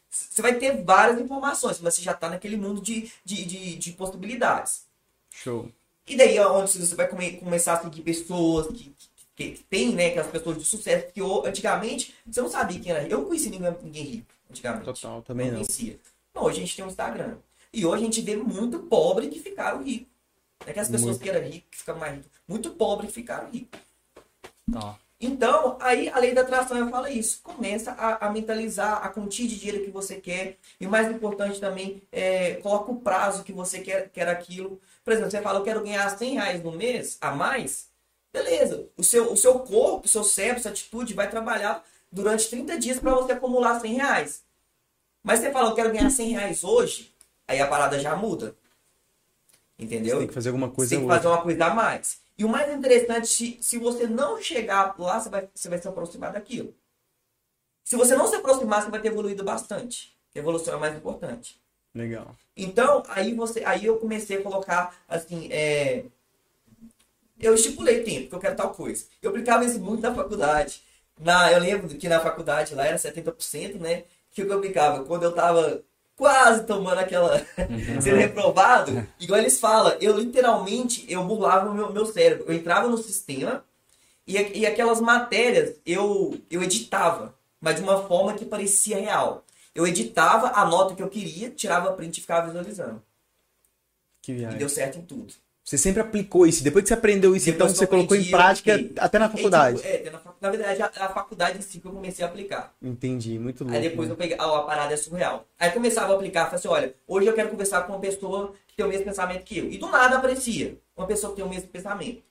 Você 0.09 0.41
vai 0.41 0.55
ter 0.55 0.83
várias 0.83 1.21
informações, 1.21 1.79
mas 1.81 1.95
você 1.95 2.03
já 2.03 2.13
está 2.13 2.31
naquele 2.31 2.57
mundo 2.57 2.81
de, 2.81 3.13
de, 3.23 3.45
de, 3.45 3.77
de, 3.77 3.93
possibilidades. 3.93 4.87
Show. 5.31 5.71
E 6.07 6.17
daí 6.17 6.39
é 6.39 6.47
onde 6.47 6.79
você 6.79 6.95
vai 6.95 7.07
come, 7.07 7.33
começar 7.33 7.75
a 7.75 7.83
seguir 7.83 8.01
pessoas 8.01 8.69
que, 8.69 8.95
que, 9.37 9.51
que, 9.53 9.65
tem, 9.65 9.95
né, 9.95 10.07
aquelas 10.07 10.31
pessoas 10.31 10.57
de 10.57 10.65
sucesso 10.65 11.13
que 11.13 11.21
antigamente 11.47 12.15
você 12.27 12.41
não 12.41 12.49
sabia 12.49 12.81
quem 12.81 12.91
era. 12.91 13.07
Eu 13.07 13.19
não 13.19 13.25
conhecia 13.27 13.51
ninguém, 13.51 13.77
ninguém 13.83 14.05
rico 14.05 14.38
antigamente. 14.51 14.85
Total, 14.85 15.23
também 15.23 15.49
não. 15.49 15.57
Conhecia. 15.57 15.99
Hoje 16.35 16.59
a 16.59 16.61
gente 16.61 16.77
tem 16.77 16.85
um 16.85 16.89
Instagram. 16.89 17.37
E 17.73 17.85
hoje 17.85 18.03
a 18.03 18.07
gente 18.07 18.21
vê 18.21 18.37
muito 18.37 18.81
pobre 18.81 19.29
que 19.29 19.41
ficaram 19.41 19.83
ricos. 19.83 20.09
É 20.67 20.73
que 20.73 20.81
as 20.81 20.89
pessoas 20.89 21.17
muito. 21.17 21.23
que 21.23 21.31
eram 21.31 21.47
ricas, 21.47 21.69
que 21.71 21.79
ficaram 21.79 22.01
mais 22.01 22.15
ricos. 22.15 22.31
Muito 22.47 22.71
pobre 22.71 23.07
que 23.07 23.13
ficaram 23.13 23.51
ricos. 23.51 23.81
Tá. 24.73 24.99
Então, 25.21 25.77
aí 25.81 26.09
a 26.09 26.19
lei 26.19 26.33
da 26.33 26.43
atração 26.43 26.89
fala 26.91 27.11
isso. 27.11 27.41
Começa 27.43 27.91
a, 27.93 28.27
a, 28.27 28.31
mentalizar 28.31 29.05
a 29.05 29.09
quantia 29.09 29.49
de 29.49 29.59
dinheiro 29.59 29.85
que 29.85 29.91
você 29.91 30.17
quer. 30.17 30.57
E 30.81 30.87
o 30.87 30.91
mais 30.91 31.11
importante 31.11 31.59
também, 31.59 32.03
é, 32.13 32.55
coloca 32.55 32.93
o 32.93 33.01
prazo 33.01 33.43
que 33.43 33.53
você 33.53 33.81
quer, 33.81 34.11
quer 34.11 34.29
aquilo. 34.29 34.81
Por 35.05 35.13
exemplo, 35.13 35.31
você 35.31 35.43
fala, 35.43 35.59
eu 35.59 35.65
quero 35.65 35.83
ganhar 35.83 36.09
100 36.09 36.35
reais 36.35 36.63
no 36.63 36.73
mês, 36.73 37.19
a 37.21 37.33
mais. 37.33 37.89
Beleza. 38.33 38.89
O 38.97 39.03
seu, 39.03 39.33
o 39.33 39.37
seu 39.37 39.59
corpo, 39.61 40.07
o 40.07 40.09
seu 40.09 40.23
cérebro, 40.23 40.63
sua 40.63 40.71
atitude 40.71 41.15
vai 41.15 41.29
trabalhar 41.29 41.85
durante 42.11 42.49
30 42.49 42.79
dias 42.79 42.99
para 42.99 43.15
você 43.15 43.33
acumular 43.33 43.81
100 43.81 43.95
reais. 43.95 44.43
Mas 45.23 45.41
você 45.41 45.51
fala, 45.51 45.71
eu 45.71 45.75
quero 45.75 45.93
ganhar 45.93 46.11
100 46.11 46.31
reais 46.31 46.65
hoje, 46.65 47.15
aí 47.47 47.61
a 47.61 47.67
parada 47.67 47.99
já 47.99 48.17
muda. 48.17 48.55
Entendeu? 49.79 50.17
Você 50.17 50.19
tem 50.21 50.29
que 50.29 50.35
fazer 50.35 50.49
alguma 50.49 50.71
coisa 50.71 50.91
tem 50.91 51.01
que 51.01 51.07
fazer 51.07 51.29
uma 51.29 51.43
coisa 51.43 51.67
a 51.67 51.75
mais. 51.75 52.19
E 52.37 52.45
o 52.45 52.49
mais 52.49 52.73
interessante, 52.73 53.27
se, 53.27 53.59
se 53.61 53.79
você 53.79 54.07
não 54.07 54.41
chegar 54.41 54.95
lá, 54.99 55.21
você 55.21 55.29
vai, 55.29 55.49
você 55.55 55.69
vai 55.69 55.79
se 55.79 55.89
aproximar 55.89 56.33
daquilo. 56.33 56.75
Se 57.85 57.97
você 57.97 58.15
não 58.15 58.27
se 58.27 58.37
aproximar, 58.37 58.83
você 58.83 58.91
vai 58.91 59.01
ter 59.01 59.09
evoluído 59.09 59.43
bastante. 59.43 60.17
A 60.35 60.39
evolução 60.39 60.75
é 60.75 60.77
mais 60.79 60.97
importante. 60.97 61.61
Legal. 61.95 62.37
Então, 62.57 63.03
aí 63.09 63.35
você, 63.35 63.65
aí 63.65 63.85
eu 63.87 63.99
comecei 63.99 64.39
a 64.39 64.43
colocar 64.43 64.97
assim, 65.09 65.49
é... 65.51 66.05
eu 67.41 67.55
estipulei 67.55 68.03
tempo, 68.03 68.29
que 68.29 68.35
eu 68.35 68.41
quero 68.41 68.57
tal 68.57 68.75
coisa. 68.75 69.07
Eu 69.23 69.31
aplicava 69.31 69.65
isso 69.65 69.81
muito 69.81 70.03
na 70.03 70.15
faculdade. 70.15 70.83
Na, 71.21 71.53
eu 71.53 71.61
lembro 71.61 71.89
que 71.89 72.09
na 72.09 72.21
faculdade 72.21 72.75
lá 72.75 72.87
era 72.87 72.97
70%, 72.97 73.75
né? 73.75 74.05
Que 74.31 74.43
eu 74.43 74.53
aplicava 74.53 75.05
quando 75.05 75.25
eu 75.25 75.33
tava 75.33 75.83
quase 76.17 76.65
tomando 76.65 76.99
aquela. 76.99 77.37
Uhum. 77.59 78.01
sendo 78.03 78.17
reprovado. 78.17 79.07
Igual 79.19 79.41
eles 79.41 79.59
falam, 79.59 79.97
eu 80.01 80.19
literalmente 80.19 81.05
eu 81.09 81.25
burlava 81.25 81.71
o 81.71 81.75
meu, 81.75 81.93
meu 81.93 82.07
cérebro. 82.07 82.45
Eu 82.49 82.55
entrava 82.55 82.89
no 82.89 82.99
sistema 82.99 83.65
e, 84.27 84.37
e 84.59 84.67
aquelas 84.67 85.01
matérias 85.01 85.77
eu, 85.87 86.39
eu 86.51 86.63
editava, 86.63 87.35
mas 87.61 87.77
de 87.77 87.83
uma 87.83 88.07
forma 88.07 88.35
que 88.35 88.45
parecia 88.45 88.99
real. 88.99 89.45
Eu 89.75 89.87
editava 89.87 90.49
a 90.49 90.67
nota 90.67 90.95
que 90.95 91.03
eu 91.03 91.09
queria, 91.09 91.51
tirava 91.51 91.93
print 91.93 92.19
e 92.19 92.21
ficava 92.21 92.47
visualizando. 92.47 93.03
Que 94.21 94.35
viagem. 94.35 94.57
E 94.57 94.59
deu 94.59 94.69
certo 94.69 94.99
em 94.99 95.03
tudo. 95.03 95.33
Você 95.69 95.77
sempre 95.77 96.01
aplicou 96.01 96.47
isso. 96.47 96.65
Depois 96.65 96.83
que 96.83 96.89
você 96.89 96.95
aprendeu 96.95 97.37
isso, 97.37 97.45
Depois 97.45 97.73
então 97.73 97.79
você 97.79 97.87
colocou 97.87 98.17
em 98.17 98.25
prática 98.31 98.81
até 98.97 99.19
na 99.19 99.29
faculdade. 99.29 99.83
É, 99.85 99.99
tipo, 99.99 100.09
é, 100.09 100.11
na, 100.13 100.21
na, 100.41 100.51
verdade, 100.51 100.81
a, 100.81 100.87
a, 100.87 101.09
faculdade 101.11 101.59
em 101.59 101.61
si 101.61 101.79
que 101.79 101.87
eu 101.87 101.93
comecei 101.93 102.25
a 102.25 102.29
aplicar. 102.29 102.75
Entendi, 102.81 103.39
muito 103.39 103.65
louco. 103.65 103.77
Aí 103.77 103.83
depois 103.83 104.09
né? 104.09 104.15
eu 104.15 104.17
peguei, 104.17 104.35
a 104.39 104.61
parada 104.63 104.95
é 104.95 104.97
surreal. 104.97 105.47
Aí 105.59 105.71
começava 105.71 106.11
a 106.11 106.17
aplicar, 106.17 106.47
falei 106.47 106.57
assim, 106.57 106.69
olha, 106.69 106.95
hoje 107.07 107.27
eu 107.27 107.35
quero 107.35 107.51
conversar 107.51 107.83
com 107.83 107.93
uma 107.93 108.01
pessoa 108.01 108.55
que 108.67 108.77
tem 108.77 108.87
o 108.87 108.89
mesmo 108.89 109.05
pensamento 109.05 109.45
que 109.45 109.59
eu. 109.59 109.71
E 109.71 109.77
do 109.77 109.91
nada 109.91 110.17
aparecia 110.17 110.79
uma 110.97 111.07
pessoa 111.07 111.33
que 111.33 111.37
tem 111.37 111.45
o 111.45 111.51
mesmo 111.51 111.69
pensamento. 111.69 112.23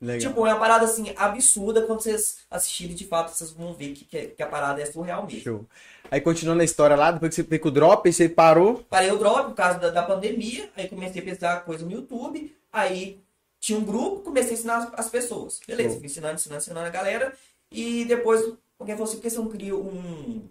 Legal. 0.00 0.30
Tipo, 0.30 0.46
é 0.46 0.52
uma 0.52 0.60
parada 0.60 0.84
assim, 0.84 1.12
absurda. 1.16 1.82
Quando 1.82 2.02
vocês 2.02 2.36
assistirem, 2.48 2.94
de 2.94 3.04
fato, 3.04 3.34
vocês 3.34 3.50
vão 3.50 3.74
ver 3.74 3.94
que, 3.94 4.04
que 4.04 4.42
a 4.42 4.46
parada 4.46 4.80
é 4.80 4.86
surreal 4.86 5.26
mesmo. 5.26 5.40
Show. 5.40 5.66
Aí 6.10 6.20
continuando 6.20 6.62
a 6.62 6.64
história 6.64 6.96
lá, 6.96 7.10
depois 7.10 7.34
que 7.34 7.42
você 7.42 7.58
com 7.58 7.68
o 7.68 7.70
drop, 7.70 8.12
você 8.12 8.28
parou? 8.28 8.84
Parei 8.88 9.10
o 9.10 9.18
drop 9.18 9.48
por 9.48 9.54
causa 9.54 9.78
da, 9.78 9.90
da 9.90 10.02
pandemia. 10.02 10.70
Aí 10.76 10.88
comecei 10.88 11.20
a 11.20 11.24
pesquisar 11.24 11.60
coisa 11.60 11.84
no 11.84 11.90
YouTube. 11.90 12.54
Aí 12.72 13.20
tinha 13.58 13.78
um 13.78 13.84
grupo, 13.84 14.20
comecei 14.20 14.52
a 14.52 14.54
ensinar 14.54 14.92
as 14.96 15.08
pessoas. 15.08 15.60
Beleza, 15.66 15.96
fui 15.96 16.06
ensinando, 16.06 16.34
ensinando, 16.34 16.60
ensinando 16.60 16.86
a 16.86 16.90
galera. 16.90 17.34
E 17.70 18.04
depois, 18.04 18.40
alguém 18.78 18.94
falou 18.94 19.08
assim, 19.08 19.16
por 19.16 19.22
que 19.22 19.30
você 19.30 19.38
não 19.38 19.48
cria 19.48 19.74
um, 19.74 20.48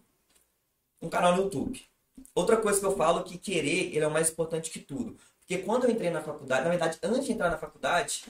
um 1.01 1.09
canal 1.09 1.35
no 1.35 1.43
YouTube? 1.43 1.81
Outra 2.35 2.57
coisa 2.57 2.79
que 2.79 2.85
eu 2.85 2.95
falo 2.97 3.19
é 3.19 3.23
que 3.23 3.37
querer, 3.37 3.95
ele 3.95 4.03
é 4.03 4.07
o 4.07 4.11
mais 4.11 4.29
importante 4.29 4.71
que 4.71 4.79
tudo. 4.79 5.15
Porque 5.39 5.59
quando 5.59 5.85
eu 5.85 5.91
entrei 5.91 6.09
na 6.09 6.21
faculdade, 6.21 6.63
na 6.63 6.69
verdade, 6.69 6.97
antes 7.03 7.25
de 7.25 7.33
entrar 7.33 7.49
na 7.49 7.57
faculdade, 7.57 8.25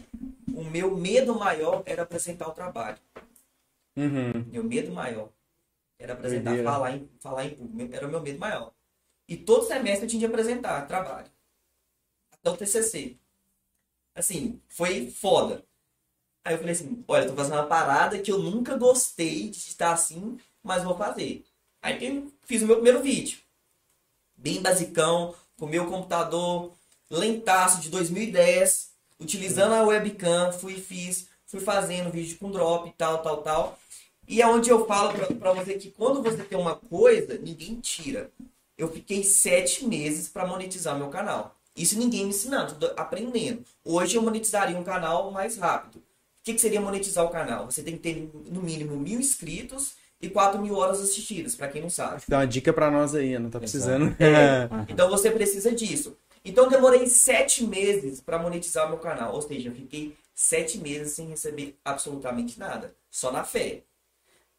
o 0.53 0.63
meu 0.63 0.95
medo 0.95 1.33
maior 1.35 1.81
era 1.85 2.03
apresentar 2.03 2.47
o 2.47 2.53
trabalho. 2.53 2.97
Uhum. 3.95 4.45
Meu 4.51 4.63
medo 4.63 4.91
maior 4.91 5.29
era 5.99 6.13
apresentar, 6.13 6.63
falar 6.63 6.95
em, 6.95 7.09
falar 7.19 7.45
em 7.45 7.55
público. 7.55 7.95
Era 7.95 8.07
o 8.07 8.09
meu 8.09 8.21
medo 8.21 8.39
maior. 8.39 8.73
E 9.27 9.37
todo 9.37 9.65
semestre 9.65 10.05
eu 10.05 10.09
tinha 10.09 10.19
de 10.19 10.25
apresentar 10.25 10.87
trabalho. 10.87 11.31
Até 12.31 12.49
o 12.49 12.57
TCC. 12.57 13.17
Assim, 14.15 14.61
foi 14.67 15.09
foda. 15.09 15.63
Aí 16.43 16.55
eu 16.55 16.57
falei 16.57 16.73
assim, 16.73 17.03
olha, 17.07 17.27
tô 17.27 17.33
fazendo 17.33 17.55
uma 17.55 17.67
parada 17.67 18.19
que 18.19 18.31
eu 18.31 18.37
nunca 18.37 18.75
gostei 18.75 19.49
de 19.49 19.57
estar 19.57 19.93
assim, 19.93 20.37
mas 20.61 20.83
vou 20.83 20.97
fazer. 20.97 21.45
Aí 21.81 22.29
fiz 22.43 22.61
o 22.61 22.65
meu 22.65 22.75
primeiro 22.75 23.01
vídeo. 23.01 23.39
Bem 24.35 24.61
basicão, 24.61 25.33
com 25.57 25.65
o 25.65 25.69
meu 25.69 25.89
computador 25.89 26.73
lentaço 27.09 27.79
de 27.79 27.89
2010, 27.89 28.91
utilizando 29.19 29.73
a 29.73 29.83
webcam, 29.83 30.51
fui 30.51 30.75
fiz, 30.75 31.27
fui 31.45 31.59
fazendo 31.59 32.11
vídeo 32.11 32.37
com 32.37 32.51
drop, 32.51 32.91
tal, 32.97 33.21
tal, 33.21 33.41
tal. 33.41 33.79
E 34.27 34.41
é 34.41 34.47
onde 34.47 34.69
eu 34.69 34.85
falo 34.85 35.13
pra, 35.13 35.27
pra 35.27 35.53
você 35.53 35.73
que 35.75 35.91
quando 35.91 36.21
você 36.21 36.43
tem 36.43 36.57
uma 36.57 36.75
coisa, 36.75 37.37
ninguém 37.37 37.79
tira. 37.79 38.31
Eu 38.77 38.91
fiquei 38.91 39.23
sete 39.23 39.85
meses 39.85 40.27
para 40.27 40.47
monetizar 40.47 40.97
meu 40.97 41.09
canal. 41.09 41.55
Isso 41.75 41.97
ninguém 41.97 42.23
me 42.23 42.29
ensinando, 42.29 42.75
aprendendo. 42.95 43.63
Hoje 43.83 44.15
eu 44.15 44.21
monetizaria 44.21 44.77
um 44.77 44.83
canal 44.83 45.31
mais 45.31 45.57
rápido. 45.57 45.97
O 45.97 46.43
que, 46.43 46.53
que 46.53 46.61
seria 46.61 46.81
monetizar 46.81 47.23
o 47.25 47.29
canal? 47.29 47.65
Você 47.65 47.81
tem 47.81 47.95
que 47.95 48.01
ter 48.01 48.29
no 48.51 48.61
mínimo 48.61 48.97
mil 48.97 49.19
inscritos 49.19 49.93
e 50.21 50.29
4 50.29 50.61
mil 50.61 50.75
horas 50.75 51.01
assistidas, 51.01 51.55
para 51.55 51.67
quem 51.67 51.81
não 51.81 51.89
sabe. 51.89 52.21
Dá 52.27 52.39
uma 52.39 52.47
dica 52.47 52.71
para 52.71 52.91
nós 52.91 53.15
aí, 53.15 53.37
não 53.37 53.49
tá 53.49 53.59
precisando. 53.59 54.15
É. 54.19 54.69
então 54.87 55.09
você 55.09 55.31
precisa 55.31 55.71
disso. 55.71 56.15
Então 56.45 56.67
demorei 56.67 57.07
sete 57.07 57.63
meses 57.63 58.19
para 58.19 58.37
monetizar 58.37 58.87
meu 58.89 58.97
canal. 58.97 59.33
Ou 59.33 59.41
seja, 59.41 59.69
eu 59.69 59.73
fiquei 59.73 60.15
sete 60.35 60.77
meses 60.77 61.13
sem 61.13 61.27
receber 61.27 61.77
absolutamente 61.83 62.59
nada. 62.59 62.93
Só 63.09 63.31
na 63.31 63.43
fé. 63.43 63.83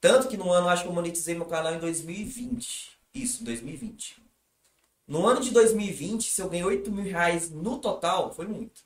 Tanto 0.05 0.29
que 0.29 0.37
no 0.37 0.53
ano, 0.53 0.69
acho 0.69 0.83
que 0.83 0.89
eu 0.91 0.93
monetizei 0.93 1.35
meu 1.35 1.47
canal 1.47 1.73
em 1.73 1.79
2020. 1.79 2.91
Isso, 3.15 3.43
2020. 3.43 4.23
No 5.09 5.27
ano 5.27 5.41
de 5.41 5.51
2020, 5.51 6.31
se 6.31 6.43
eu 6.43 6.51
ganhei 6.51 6.63
8 6.63 6.93
mil 6.93 7.05
reais 7.05 7.51
no 7.51 7.79
total, 7.79 8.31
foi 8.31 8.47
muito. 8.47 8.83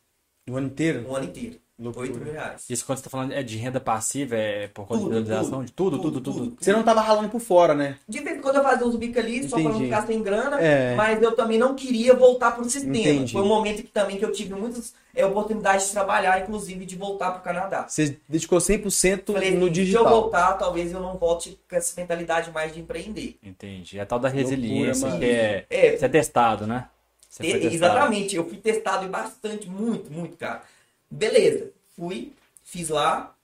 O 0.48 0.56
ano 0.56 0.68
inteiro? 0.68 1.08
O 1.08 1.16
ano 1.16 1.26
inteiro. 1.26 1.60
Loucura. 1.78 2.08
8 2.08 2.18
mil 2.18 2.32
reais. 2.32 2.64
Isso 2.68 2.84
quando 2.84 2.98
você 2.98 3.04
tá 3.04 3.10
falando 3.10 3.32
é 3.32 3.40
de 3.40 3.56
renda 3.56 3.78
passiva, 3.78 4.34
é 4.34 4.66
por 4.66 4.84
conta 4.84 5.00
tudo, 5.00 5.22
de 5.22 5.28
realização 5.28 5.64
de 5.64 5.72
tudo 5.72 5.98
tudo, 5.98 6.20
tudo, 6.20 6.40
tudo, 6.40 6.56
Você 6.60 6.72
não 6.72 6.82
tava 6.82 7.00
ralando 7.00 7.28
por 7.28 7.40
fora, 7.40 7.72
né? 7.72 7.96
De 8.08 8.18
vez 8.18 8.36
em 8.36 8.40
quando 8.40 8.56
eu 8.56 8.64
fazia 8.64 8.84
uns 8.84 8.96
bicos 8.96 9.18
ali, 9.18 9.36
Entendi. 9.36 9.48
só 9.48 9.60
pra 9.60 9.70
não 9.70 9.78
ficar 9.78 10.06
sem 10.06 10.20
grana, 10.20 10.60
é. 10.60 10.96
mas 10.96 11.22
eu 11.22 11.36
também 11.36 11.56
não 11.56 11.76
queria 11.76 12.14
voltar 12.14 12.50
pro 12.52 12.64
sistema. 12.64 12.96
Entendi. 12.96 13.32
Foi 13.32 13.42
um 13.42 13.46
momento 13.46 13.82
que 13.82 13.90
também 13.90 14.16
que 14.16 14.24
eu 14.24 14.32
tive 14.32 14.54
muitas 14.54 14.92
é, 15.14 15.24
oportunidades 15.24 15.86
de 15.86 15.92
trabalhar, 15.92 16.40
inclusive 16.40 16.84
de 16.84 16.96
voltar 16.96 17.30
pro 17.30 17.42
Canadá. 17.42 17.86
Você 17.88 18.18
dedicou 18.28 18.58
100% 18.58 19.32
Falei, 19.32 19.56
no 19.56 19.70
digital. 19.70 20.04
Se 20.04 20.08
eu 20.08 20.20
voltar, 20.20 20.54
talvez 20.54 20.92
eu 20.92 21.00
não 21.00 21.16
volte 21.16 21.60
com 21.70 21.76
essa 21.76 22.00
mentalidade 22.00 22.50
mais 22.50 22.74
de 22.74 22.80
empreender. 22.80 23.38
Entendi. 23.40 23.98
É 23.98 24.02
a 24.02 24.06
tal 24.06 24.18
da 24.18 24.28
resiliência, 24.28 25.06
Loucura, 25.06 25.26
que 25.26 25.32
é, 25.32 25.66
é, 25.70 26.04
é 26.04 26.08
testado, 26.08 26.66
né? 26.66 26.88
Te, 27.30 27.46
exatamente. 27.46 28.34
Eu 28.34 28.48
fui 28.48 28.56
testado 28.56 29.06
bastante, 29.08 29.68
muito, 29.68 30.10
muito, 30.10 30.36
cara. 30.36 30.62
Beleza. 31.10 31.72
Fui, 31.96 32.34
fiz 32.62 32.88
lá. 32.88 33.36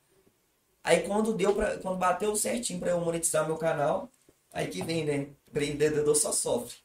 Aí 0.83 1.03
quando 1.03 1.33
deu 1.33 1.55
para 1.55 1.79
quando 1.79 1.99
bateu 1.99 2.35
certinho 2.37 2.79
para 2.79 2.91
eu 2.91 3.01
monetizar 3.01 3.47
meu 3.47 3.57
canal, 3.57 4.11
aí 4.53 4.69
que 4.69 4.83
vem, 4.83 5.05
né? 5.05 5.29
Empreendedor 5.49 6.15
só 6.15 6.33
sofre. 6.33 6.77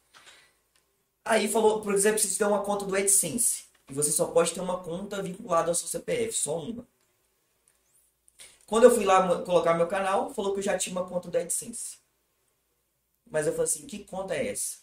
Aí 1.24 1.48
falou, 1.48 1.80
por 1.82 1.94
exemplo, 1.94 2.18
você 2.18 2.38
tem 2.38 2.46
uma 2.46 2.62
conta 2.62 2.84
do 2.84 2.96
AdSense 2.96 3.64
e 3.88 3.94
você 3.94 4.10
só 4.10 4.26
pode 4.26 4.52
ter 4.52 4.60
uma 4.60 4.82
conta 4.82 5.22
vinculada 5.22 5.70
ao 5.70 5.74
seu 5.74 5.86
CPF, 5.88 6.32
só 6.32 6.58
uma. 6.58 6.86
Quando 8.66 8.84
eu 8.84 8.94
fui 8.94 9.04
lá 9.04 9.42
colocar 9.42 9.74
meu 9.74 9.88
canal, 9.88 10.32
falou 10.32 10.52
que 10.52 10.60
eu 10.60 10.62
já 10.62 10.78
tinha 10.78 10.94
uma 10.94 11.06
conta 11.06 11.28
do 11.28 11.36
AdSense. 11.36 11.98
Mas 13.30 13.46
eu 13.46 13.52
falei 13.52 13.64
assim, 13.64 13.86
que 13.86 14.04
conta 14.04 14.34
é 14.34 14.48
essa? 14.48 14.78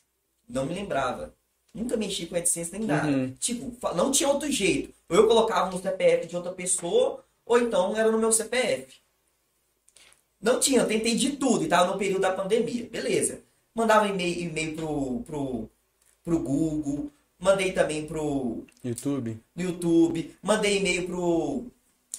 Não 0.47 0.65
me 0.65 0.73
lembrava. 0.73 1.33
Nunca 1.77 1.95
mexi 1.95 2.25
com 2.25 2.35
AdSense 2.35 2.71
nem 2.71 2.87
nada. 2.87 3.07
Uhum. 3.07 3.35
Tipo, 3.39 3.95
não 3.95 4.09
tinha 4.09 4.27
outro 4.27 4.51
jeito. 4.51 4.91
Ou 5.07 5.15
eu 5.15 5.27
colocava 5.27 5.69
no 5.69 5.79
CPF 5.79 6.25
de 6.25 6.35
outra 6.35 6.51
pessoa, 6.51 7.23
ou 7.45 7.59
então 7.59 7.95
era 7.95 8.11
no 8.11 8.17
meu 8.17 8.31
CPF. 8.31 8.95
Não 10.41 10.59
tinha, 10.59 10.81
eu 10.81 10.87
tentei 10.87 11.15
de 11.15 11.33
tudo 11.33 11.63
e 11.63 11.67
tava 11.67 11.91
no 11.91 11.97
período 11.99 12.21
da 12.21 12.31
pandemia. 12.33 12.89
Beleza. 12.89 13.41
Mandava 13.75 14.07
e-mail, 14.07 14.39
e-mail 14.41 14.75
pro, 14.75 15.19
pro, 15.21 15.69
pro 16.23 16.39
Google, 16.39 17.11
mandei 17.39 17.71
também 17.71 18.07
pro 18.07 18.65
YouTube. 18.83 19.39
no 19.55 19.63
YouTube, 19.63 20.35
mandei 20.41 20.77
e-mail 20.79 21.05
pro. 21.05 21.65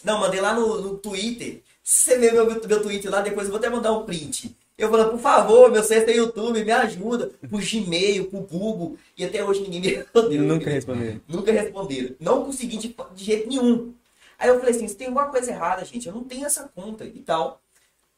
Não, 0.05 0.21
mandei 0.21 0.41
lá 0.41 0.55
no, 0.55 0.81
no 0.81 0.99
Twitter. 0.99 1.63
Se 1.83 2.05
você 2.05 2.19
ver 2.19 2.33
meu, 2.33 2.47
meu 2.47 2.83
Twitter 2.83 3.11
lá, 3.11 3.23
depois 3.23 3.47
eu 3.47 3.51
vou 3.51 3.59
até 3.59 3.69
mandar 3.69 3.93
um 3.93 4.05
print. 4.05 4.57
Eu 4.79 4.89
falando, 4.91 5.11
por 5.11 5.19
favor, 5.19 5.71
meu 5.73 5.83
sexto 5.83 6.09
é 6.09 6.15
YouTube, 6.17 6.65
me 6.65 6.71
ajuda. 6.71 7.33
Pro 7.51 7.59
Gmail, 7.59 8.27
pro 8.31 8.41
Google. 8.43 8.97
E 9.17 9.25
até 9.25 9.45
hoje 9.45 9.61
ninguém 9.63 9.81
me 9.81 9.89
respondeu. 9.99 10.43
Nunca 10.43 10.71
responderam. 10.71 11.21
Nunca 11.27 11.53
responderam. 11.53 12.15
Não 12.21 12.45
consegui 12.45 12.77
de, 12.77 12.95
de 13.15 13.25
jeito 13.25 13.49
nenhum. 13.49 13.93
Aí 14.39 14.49
eu 14.49 14.59
falei 14.61 14.75
assim, 14.77 14.87
se 14.87 14.95
tem 14.97 15.09
alguma 15.09 15.27
coisa 15.27 15.51
errada, 15.51 15.85
gente, 15.85 16.07
eu 16.07 16.15
não 16.15 16.23
tenho 16.23 16.47
essa 16.47 16.71
conta 16.75 17.05
e 17.05 17.21
tal. 17.21 17.61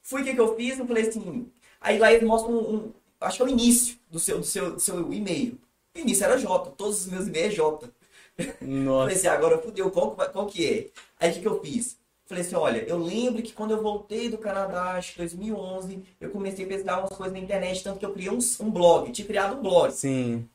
Fui 0.02 0.20
o 0.20 0.24
que, 0.24 0.34
que 0.34 0.40
eu 0.40 0.54
fiz, 0.54 0.78
eu 0.78 0.86
falei 0.86 1.08
assim. 1.08 1.46
Aí 1.80 1.98
lá 1.98 2.12
eles 2.12 2.28
mostram 2.28 2.52
um, 2.52 2.74
um- 2.74 2.92
acho 3.22 3.38
que 3.38 3.42
é 3.42 3.46
o 3.46 3.48
início 3.48 3.96
do 4.10 4.18
seu, 4.18 4.38
do 4.38 4.44
seu, 4.44 4.72
do 4.74 4.80
seu 4.80 5.12
e-mail. 5.14 5.58
O 5.96 5.98
início 5.98 6.24
era 6.24 6.36
J, 6.36 6.70
todos 6.76 7.00
os 7.00 7.06
meus 7.06 7.26
e-mails 7.26 7.54
é 7.54 7.56
J. 7.56 7.88
Falei 8.60 8.84
Nossa. 8.84 9.14
assim, 9.14 9.26
agora 9.28 9.58
fudeu, 9.58 9.90
qual, 9.90 10.10
qual 10.14 10.46
que 10.46 10.66
é? 10.66 10.86
Aí 11.18 11.30
o 11.30 11.34
que, 11.34 11.40
que 11.40 11.48
eu 11.48 11.60
fiz? 11.62 11.96
Falei 12.30 12.44
assim, 12.44 12.54
olha, 12.54 12.84
eu 12.84 12.96
lembro 12.96 13.42
que 13.42 13.52
quando 13.52 13.72
eu 13.72 13.82
voltei 13.82 14.28
do 14.28 14.38
Canadá, 14.38 14.92
acho 14.92 15.14
que 15.14 15.18
2011, 15.18 16.00
eu 16.20 16.30
comecei 16.30 16.64
a 16.64 16.68
pesquisar 16.68 17.00
umas 17.00 17.10
coisas 17.10 17.32
na 17.32 17.40
internet, 17.40 17.82
tanto 17.82 17.98
que 17.98 18.06
eu 18.06 18.12
criei 18.12 18.30
um, 18.30 18.38
um 18.60 18.70
blog, 18.70 19.10
tinha 19.10 19.26
criado 19.26 19.58
um 19.58 19.60
blog. 19.60 19.92
Sim. 19.92 20.48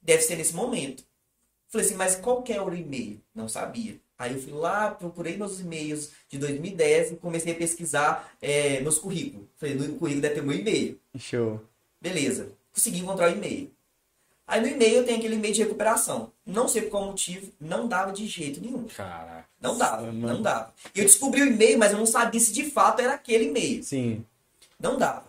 Deve 0.00 0.22
ser 0.22 0.36
nesse 0.36 0.54
momento. 0.54 1.02
Falei 1.66 1.84
assim, 1.84 1.96
mas 1.96 2.14
qual 2.14 2.44
que 2.44 2.52
é 2.52 2.62
o 2.62 2.72
e-mail? 2.72 3.20
Não 3.34 3.48
sabia. 3.48 3.98
Aí 4.16 4.34
eu 4.34 4.40
fui 4.40 4.52
lá, 4.52 4.92
procurei 4.92 5.36
meus 5.36 5.58
e-mails 5.58 6.12
de 6.28 6.38
2010 6.38 7.10
e 7.10 7.16
comecei 7.16 7.52
a 7.52 7.56
pesquisar 7.56 8.32
é, 8.40 8.80
meus 8.82 9.00
currículos. 9.00 9.48
Falei, 9.56 9.74
no 9.74 9.98
currículo 9.98 10.22
deve 10.22 10.36
ter 10.36 10.42
meu 10.44 10.56
e-mail. 10.56 10.96
Show. 11.18 11.60
Beleza. 12.00 12.52
Consegui 12.72 13.00
encontrar 13.00 13.32
o 13.32 13.36
e-mail. 13.36 13.72
Aí 14.46 14.60
no 14.60 14.68
e-mail 14.68 15.04
tem 15.04 15.16
aquele 15.16 15.34
e-mail 15.34 15.52
de 15.52 15.62
recuperação. 15.62 16.30
Não 16.46 16.68
sei 16.68 16.82
por 16.82 16.90
qual 16.90 17.06
motivo, 17.06 17.50
não 17.60 17.88
dava 17.88 18.12
de 18.12 18.26
jeito 18.26 18.60
nenhum. 18.60 18.84
Caraca. 18.84 19.44
Não 19.60 19.76
dava, 19.76 20.02
Nossa, 20.02 20.12
não 20.12 20.20
mano. 20.28 20.42
dava. 20.42 20.72
E 20.94 21.00
eu 21.00 21.04
descobri 21.04 21.42
o 21.42 21.46
e-mail, 21.46 21.78
mas 21.78 21.90
eu 21.92 21.98
não 21.98 22.06
sabia 22.06 22.38
se 22.40 22.52
de 22.52 22.70
fato 22.70 23.00
era 23.00 23.14
aquele 23.14 23.46
e-mail. 23.46 23.82
Sim. 23.82 24.24
Não 24.78 24.96
dava. 24.96 25.24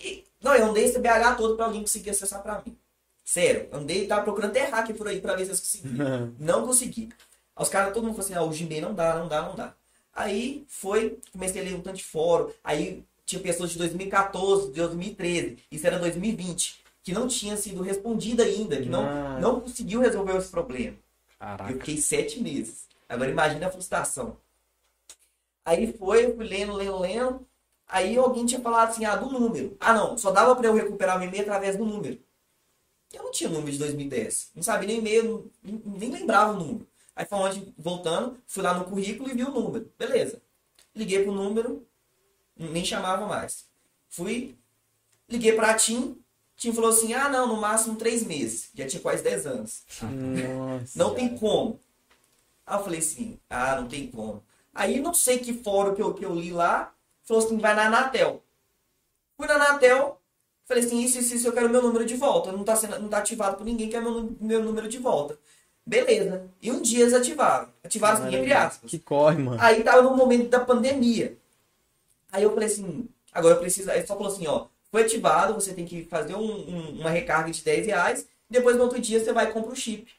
E, 0.00 0.24
não, 0.42 0.54
eu 0.54 0.66
andei 0.66 0.84
esse 0.84 0.98
BH 0.98 1.36
todo 1.36 1.54
pra 1.54 1.66
alguém 1.66 1.82
conseguir 1.82 2.10
acessar 2.10 2.42
pra 2.42 2.60
mim. 2.66 2.76
Sério, 3.24 3.68
andei, 3.72 4.06
tava 4.08 4.22
procurando 4.22 4.50
até 4.50 4.64
hack 4.64 4.92
por 4.94 5.06
aí 5.06 5.20
pra 5.20 5.36
ver 5.36 5.44
se 5.44 5.52
eu 5.52 5.56
conseguia. 5.56 6.32
Não 6.40 6.66
consegui. 6.66 7.08
Aí 7.54 7.62
Os 7.62 7.68
caras, 7.68 7.94
todo 7.94 8.02
mundo 8.02 8.14
falou 8.16 8.24
assim, 8.24 8.34
ah, 8.34 8.42
o 8.42 8.48
Gmail 8.50 8.82
não 8.82 8.94
dá, 8.94 9.14
não 9.16 9.28
dá, 9.28 9.42
não 9.42 9.54
dá. 9.54 9.72
Aí 10.12 10.64
foi, 10.66 11.18
comecei 11.32 11.60
a 11.60 11.64
ler 11.64 11.74
um 11.76 11.80
tanto 11.80 11.98
de 11.98 12.04
fórum, 12.04 12.50
aí 12.64 13.04
tinha 13.24 13.40
pessoas 13.40 13.70
de 13.70 13.78
2014, 13.78 14.68
de 14.68 14.80
2013, 14.80 15.58
isso 15.70 15.86
era 15.86 15.98
2020, 16.00 16.80
que 17.02 17.12
não 17.12 17.26
tinha 17.28 17.56
sido 17.56 17.82
respondida 17.82 18.42
ainda, 18.44 18.76
que 18.80 18.88
não, 18.88 19.02
Ah. 19.06 19.38
não 19.40 19.60
conseguiu 19.60 20.00
resolver 20.00 20.36
esse 20.36 20.50
problema. 20.50 20.96
Caraca. 21.38 21.72
Eu 21.72 21.78
fiquei 21.78 21.96
sete 21.96 22.40
meses. 22.40 22.86
Agora 23.08 23.30
imagina 23.30 23.66
a 23.66 23.70
frustração. 23.72 24.36
Aí 25.64 25.92
foi, 25.92 26.26
eu 26.26 26.36
fui 26.36 26.44
lendo, 26.46 26.72
lendo, 26.74 26.98
lendo. 26.98 27.46
Aí 27.86 28.16
alguém 28.16 28.46
tinha 28.46 28.60
falado 28.60 28.90
assim, 28.90 29.04
ah, 29.04 29.16
do 29.16 29.30
número. 29.30 29.76
Ah, 29.80 29.92
não, 29.92 30.16
só 30.16 30.30
dava 30.30 30.54
pra 30.54 30.66
eu 30.68 30.74
recuperar 30.74 31.18
meu 31.18 31.28
e-mail 31.28 31.42
através 31.42 31.76
do 31.76 31.84
número. 31.84 32.20
Eu 33.12 33.24
não 33.24 33.30
tinha 33.32 33.50
número 33.50 33.72
de 33.72 33.78
2010. 33.78 34.50
Não 34.54 34.62
sabia 34.62 34.86
nem 34.86 34.98
e-mail, 34.98 35.50
nem- 35.62 35.82
nem 35.84 36.10
lembrava 36.10 36.52
o 36.52 36.56
número. 36.56 36.86
Aí 37.16 37.26
foi 37.26 37.38
onde, 37.38 37.74
voltando, 37.76 38.38
fui 38.46 38.62
lá 38.62 38.74
no 38.78 38.84
currículo 38.84 39.28
e 39.28 39.34
vi 39.34 39.42
o 39.42 39.50
número. 39.50 39.90
Beleza. 39.98 40.40
Liguei 40.94 41.22
pro 41.24 41.32
número, 41.32 41.84
nem 42.56 42.84
chamava 42.84 43.26
mais. 43.26 43.66
Fui, 44.08 44.56
liguei 45.28 45.52
pra 45.52 45.74
Tim. 45.74 46.16
Tim 46.60 46.74
falou 46.74 46.90
assim, 46.90 47.14
ah, 47.14 47.26
não, 47.30 47.46
no 47.46 47.56
máximo 47.56 47.96
três 47.96 48.22
meses. 48.22 48.68
Já 48.74 48.86
tinha 48.86 49.00
quase 49.00 49.22
10 49.22 49.46
anos. 49.46 49.82
Nossa. 50.02 50.98
Não 50.98 51.14
tem 51.14 51.34
como. 51.34 51.80
Aí 52.66 52.76
eu 52.76 52.84
falei 52.84 52.98
assim, 52.98 53.38
ah, 53.48 53.80
não 53.80 53.88
tem 53.88 54.08
como. 54.08 54.44
Aí 54.74 55.00
não 55.00 55.14
sei 55.14 55.38
que 55.38 55.54
fórum 55.54 55.94
que 55.94 56.02
eu, 56.02 56.12
que 56.12 56.22
eu 56.22 56.34
li 56.34 56.52
lá, 56.52 56.92
falou 57.24 57.42
assim, 57.42 57.56
vai 57.56 57.74
na 57.74 57.86
Anatel. 57.86 58.42
Fui 59.38 59.46
na 59.46 59.54
Anatel, 59.54 60.20
falei 60.66 60.84
assim, 60.84 61.00
isso, 61.00 61.18
isso, 61.18 61.34
isso, 61.34 61.48
eu 61.48 61.52
quero 61.54 61.70
meu 61.70 61.80
número 61.80 62.04
de 62.04 62.14
volta. 62.14 62.52
Não 62.52 62.62
tá, 62.62 62.76
sendo, 62.76 62.98
não 62.98 63.08
tá 63.08 63.16
ativado 63.16 63.56
por 63.56 63.64
ninguém, 63.64 63.88
quer 63.88 64.02
meu, 64.02 64.36
meu 64.38 64.62
número 64.62 64.86
de 64.86 64.98
volta. 64.98 65.38
Beleza. 65.86 66.46
E 66.60 66.70
um 66.70 66.82
dia 66.82 67.00
eles 67.00 67.14
ativaram. 67.14 67.70
Ativaram 67.82 68.22
assim, 68.22 68.36
entre 68.36 68.52
aspas. 68.52 68.90
Que 68.90 68.98
corre, 68.98 69.42
mano. 69.42 69.56
Aí 69.62 69.82
tava 69.82 70.02
no 70.02 70.14
momento 70.14 70.50
da 70.50 70.60
pandemia. 70.60 71.38
Aí 72.30 72.42
eu 72.42 72.52
falei 72.52 72.68
assim, 72.68 73.08
agora 73.32 73.54
eu 73.54 73.60
preciso. 73.60 73.90
Aí 73.90 74.06
só 74.06 74.14
falou 74.14 74.30
assim, 74.30 74.46
ó, 74.46 74.66
foi 74.90 75.02
ativado, 75.02 75.54
você 75.54 75.72
tem 75.72 75.84
que 75.84 76.04
fazer 76.04 76.34
um- 76.34 76.68
um- 76.68 77.00
uma 77.00 77.10
recarga 77.10 77.50
de 77.50 77.62
10 77.62 77.86
reais, 77.86 78.26
depois 78.48 78.76
no 78.76 78.82
outro 78.82 78.98
dia 79.00 79.22
você 79.22 79.32
vai 79.32 79.48
e 79.48 79.52
compra 79.52 79.72
o 79.72 79.76
chip. 79.76 80.10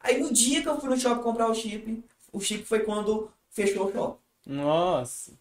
Aí 0.00 0.18
no 0.18 0.32
dia 0.32 0.62
que 0.62 0.68
eu 0.68 0.80
fui 0.80 0.88
no 0.88 0.98
shopping 0.98 1.22
comprar 1.22 1.48
o 1.50 1.54
chip, 1.54 2.02
o 2.32 2.40
chip 2.40 2.64
foi 2.64 2.80
quando 2.80 3.30
fechou 3.50 3.88
o 3.88 3.92
shopping. 3.92 4.18
Nossa. 4.46 5.32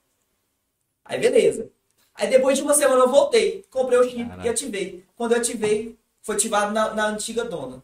Aí 1.03 1.19
beleza. 1.19 1.69
Aí 2.13 2.29
depois 2.29 2.57
de 2.57 2.63
uma 2.63 2.73
semana 2.73 3.01
eu 3.03 3.09
voltei, 3.09 3.63
comprei 3.69 3.99
o 3.99 4.03
chip 4.03 4.23
Caraca. 4.25 4.45
e 4.45 4.49
ativei. 4.49 5.05
Quando 5.15 5.33
eu 5.33 5.37
ativei, 5.37 5.97
foi 6.21 6.35
ativado 6.35 6.73
na, 6.73 6.93
na 6.93 7.07
antiga 7.07 7.45
dona. 7.45 7.83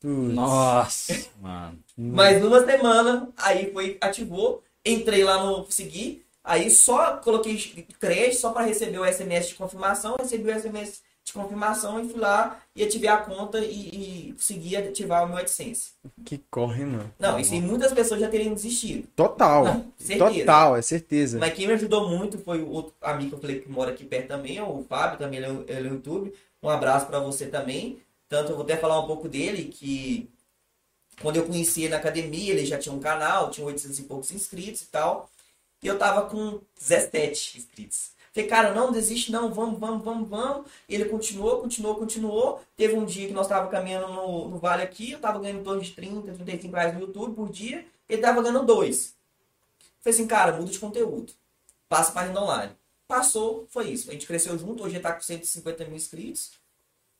Putz. 0.00 0.32
Nossa, 0.34 1.26
mano. 1.40 1.78
Mas 1.96 2.40
numa 2.40 2.64
semana, 2.64 3.28
aí 3.36 3.72
foi, 3.72 3.98
ativou, 4.00 4.62
entrei 4.84 5.24
lá 5.24 5.42
no 5.44 5.68
seguir, 5.70 6.24
aí 6.42 6.70
só 6.70 7.16
coloquei 7.18 7.56
crédito 8.00 8.40
só 8.40 8.50
para 8.50 8.66
receber 8.66 8.98
o 8.98 9.12
SMS 9.12 9.48
de 9.48 9.54
confirmação, 9.54 10.16
recebi 10.18 10.50
o 10.50 10.60
SMS 10.60 11.02
de 11.28 11.32
confirmação 11.32 12.02
e 12.02 12.08
fui 12.08 12.18
lá 12.18 12.60
e 12.74 12.82
ativei 12.82 13.08
a 13.08 13.18
conta 13.18 13.58
e, 13.60 14.28
e 14.28 14.32
consegui 14.32 14.76
ativar 14.76 15.24
o 15.24 15.28
meu 15.28 15.38
AdSense. 15.38 15.92
Que 16.24 16.38
corre, 16.50 16.84
mano. 16.84 17.12
Não, 17.18 17.38
isso 17.38 17.52
aí 17.52 17.60
muitas 17.60 17.92
pessoas 17.92 18.20
já 18.20 18.28
teriam 18.28 18.54
desistido. 18.54 19.06
Total. 19.14 19.64
Não, 19.64 19.92
certeza. 19.98 20.40
Total, 20.40 20.76
é 20.76 20.82
certeza. 20.82 21.38
Mas 21.38 21.54
quem 21.54 21.66
me 21.66 21.74
ajudou 21.74 22.08
muito 22.08 22.38
foi 22.38 22.62
o 22.62 22.70
outro 22.70 22.94
amigo 23.00 23.30
que 23.30 23.34
eu 23.36 23.40
falei 23.40 23.60
que 23.60 23.70
mora 23.70 23.90
aqui 23.90 24.04
perto 24.04 24.28
também, 24.28 24.60
o 24.60 24.84
Fábio, 24.88 25.18
também 25.18 25.38
ele 25.38 25.46
é, 25.46 25.76
ele 25.76 25.86
é 25.86 25.90
no 25.90 25.96
YouTube. 25.96 26.32
Um 26.62 26.68
abraço 26.68 27.06
para 27.06 27.20
você 27.20 27.46
também. 27.46 28.00
Tanto 28.28 28.50
eu 28.50 28.56
vou 28.56 28.64
até 28.64 28.76
falar 28.76 29.00
um 29.00 29.06
pouco 29.06 29.28
dele, 29.28 29.64
que 29.64 30.28
quando 31.20 31.36
eu 31.36 31.46
conheci 31.46 31.82
ele 31.82 31.90
na 31.90 31.96
academia, 31.96 32.52
ele 32.52 32.66
já 32.66 32.78
tinha 32.78 32.94
um 32.94 33.00
canal, 33.00 33.50
tinha 33.50 33.66
800 33.66 33.98
e 33.98 34.02
poucos 34.02 34.30
inscritos 34.30 34.82
e 34.82 34.86
tal. 34.86 35.30
E 35.82 35.86
eu 35.86 35.98
tava 35.98 36.28
com 36.28 36.60
17 36.78 37.58
inscritos. 37.58 38.10
Falei, 38.32 38.48
cara, 38.48 38.74
não 38.74 38.92
desiste 38.92 39.32
não, 39.32 39.52
vamos, 39.52 39.78
vamos, 39.78 40.04
vamos, 40.04 40.28
vamos. 40.28 40.66
E 40.88 40.94
ele 40.94 41.06
continuou, 41.06 41.60
continuou, 41.60 41.96
continuou. 41.96 42.60
Teve 42.76 42.94
um 42.94 43.04
dia 43.04 43.26
que 43.26 43.32
nós 43.32 43.48
tava 43.48 43.68
caminhando 43.68 44.08
no, 44.12 44.48
no 44.48 44.58
vale 44.58 44.82
aqui, 44.82 45.12
eu 45.12 45.18
tava 45.18 45.38
ganhando 45.40 45.60
em 45.60 45.64
torno 45.64 45.82
de 45.82 45.92
30, 45.92 46.32
35 46.32 46.74
reais 46.74 46.94
no 46.94 47.00
YouTube 47.00 47.34
por 47.34 47.50
dia. 47.50 47.84
Ele 48.08 48.22
tava 48.22 48.42
ganhando 48.42 48.64
dois. 48.64 49.14
Falei 50.00 50.14
assim, 50.14 50.26
cara, 50.26 50.52
muda 50.52 50.70
de 50.70 50.78
conteúdo. 50.78 51.32
Passa 51.88 52.12
para 52.12 52.26
renda 52.26 52.42
online. 52.42 52.72
Passou, 53.06 53.66
foi 53.70 53.90
isso. 53.90 54.10
A 54.10 54.12
gente 54.12 54.26
cresceu 54.26 54.58
junto, 54.58 54.84
hoje 54.84 54.96
ele 54.96 55.02
tá 55.02 55.12
com 55.12 55.20
150 55.20 55.84
mil 55.86 55.96
inscritos. 55.96 56.52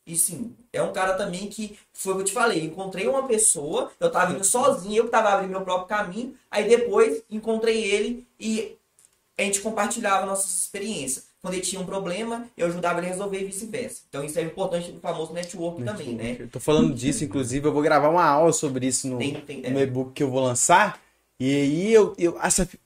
E 0.08 0.16
sim, 0.16 0.54
é 0.72 0.82
um 0.82 0.90
cara 0.90 1.12
também 1.12 1.48
que, 1.48 1.78
foi 1.92 2.14
o 2.14 2.16
que 2.16 2.22
eu 2.22 2.26
te 2.26 2.32
falei, 2.32 2.64
encontrei 2.64 3.06
uma 3.06 3.28
pessoa, 3.28 3.92
eu 4.00 4.10
tava 4.10 4.32
indo 4.32 4.42
sozinho, 4.42 4.96
eu 4.96 5.04
que 5.04 5.10
tava 5.10 5.28
abrindo 5.28 5.50
meu 5.50 5.60
próprio 5.60 5.86
caminho, 5.86 6.34
aí 6.50 6.66
depois 6.66 7.22
encontrei 7.30 7.84
ele 7.84 8.26
e 8.40 8.74
a 9.36 9.42
gente 9.42 9.60
compartilhava 9.60 10.24
nossas 10.24 10.62
experiências. 10.62 11.28
Quando 11.42 11.54
ele 11.54 11.62
tinha 11.62 11.80
um 11.80 11.84
problema, 11.84 12.48
eu 12.56 12.66
ajudava 12.66 13.00
ele 13.00 13.08
a 13.08 13.10
resolver 13.10 13.38
e 13.38 13.44
vice-versa. 13.44 14.00
Então 14.08 14.24
isso 14.24 14.38
é 14.38 14.42
importante 14.42 14.90
do 14.90 14.98
famoso 14.98 15.34
network 15.34 15.84
também, 15.84 16.14
né? 16.14 16.36
Eu 16.40 16.48
tô 16.48 16.58
falando 16.58 16.94
disso, 16.94 17.22
inclusive, 17.22 17.68
eu 17.68 17.72
vou 17.72 17.82
gravar 17.82 18.08
uma 18.08 18.24
aula 18.24 18.52
sobre 18.52 18.86
isso 18.86 19.06
no, 19.06 19.18
Tem, 19.18 19.34
tem, 19.42 19.60
é. 19.62 19.70
no 19.70 19.78
e-book 19.78 20.12
que 20.14 20.22
eu 20.22 20.30
vou 20.30 20.42
lançar. 20.42 20.98
E 21.38 21.54
aí 21.54 21.92
eu, 21.92 22.14
eu, 22.18 22.36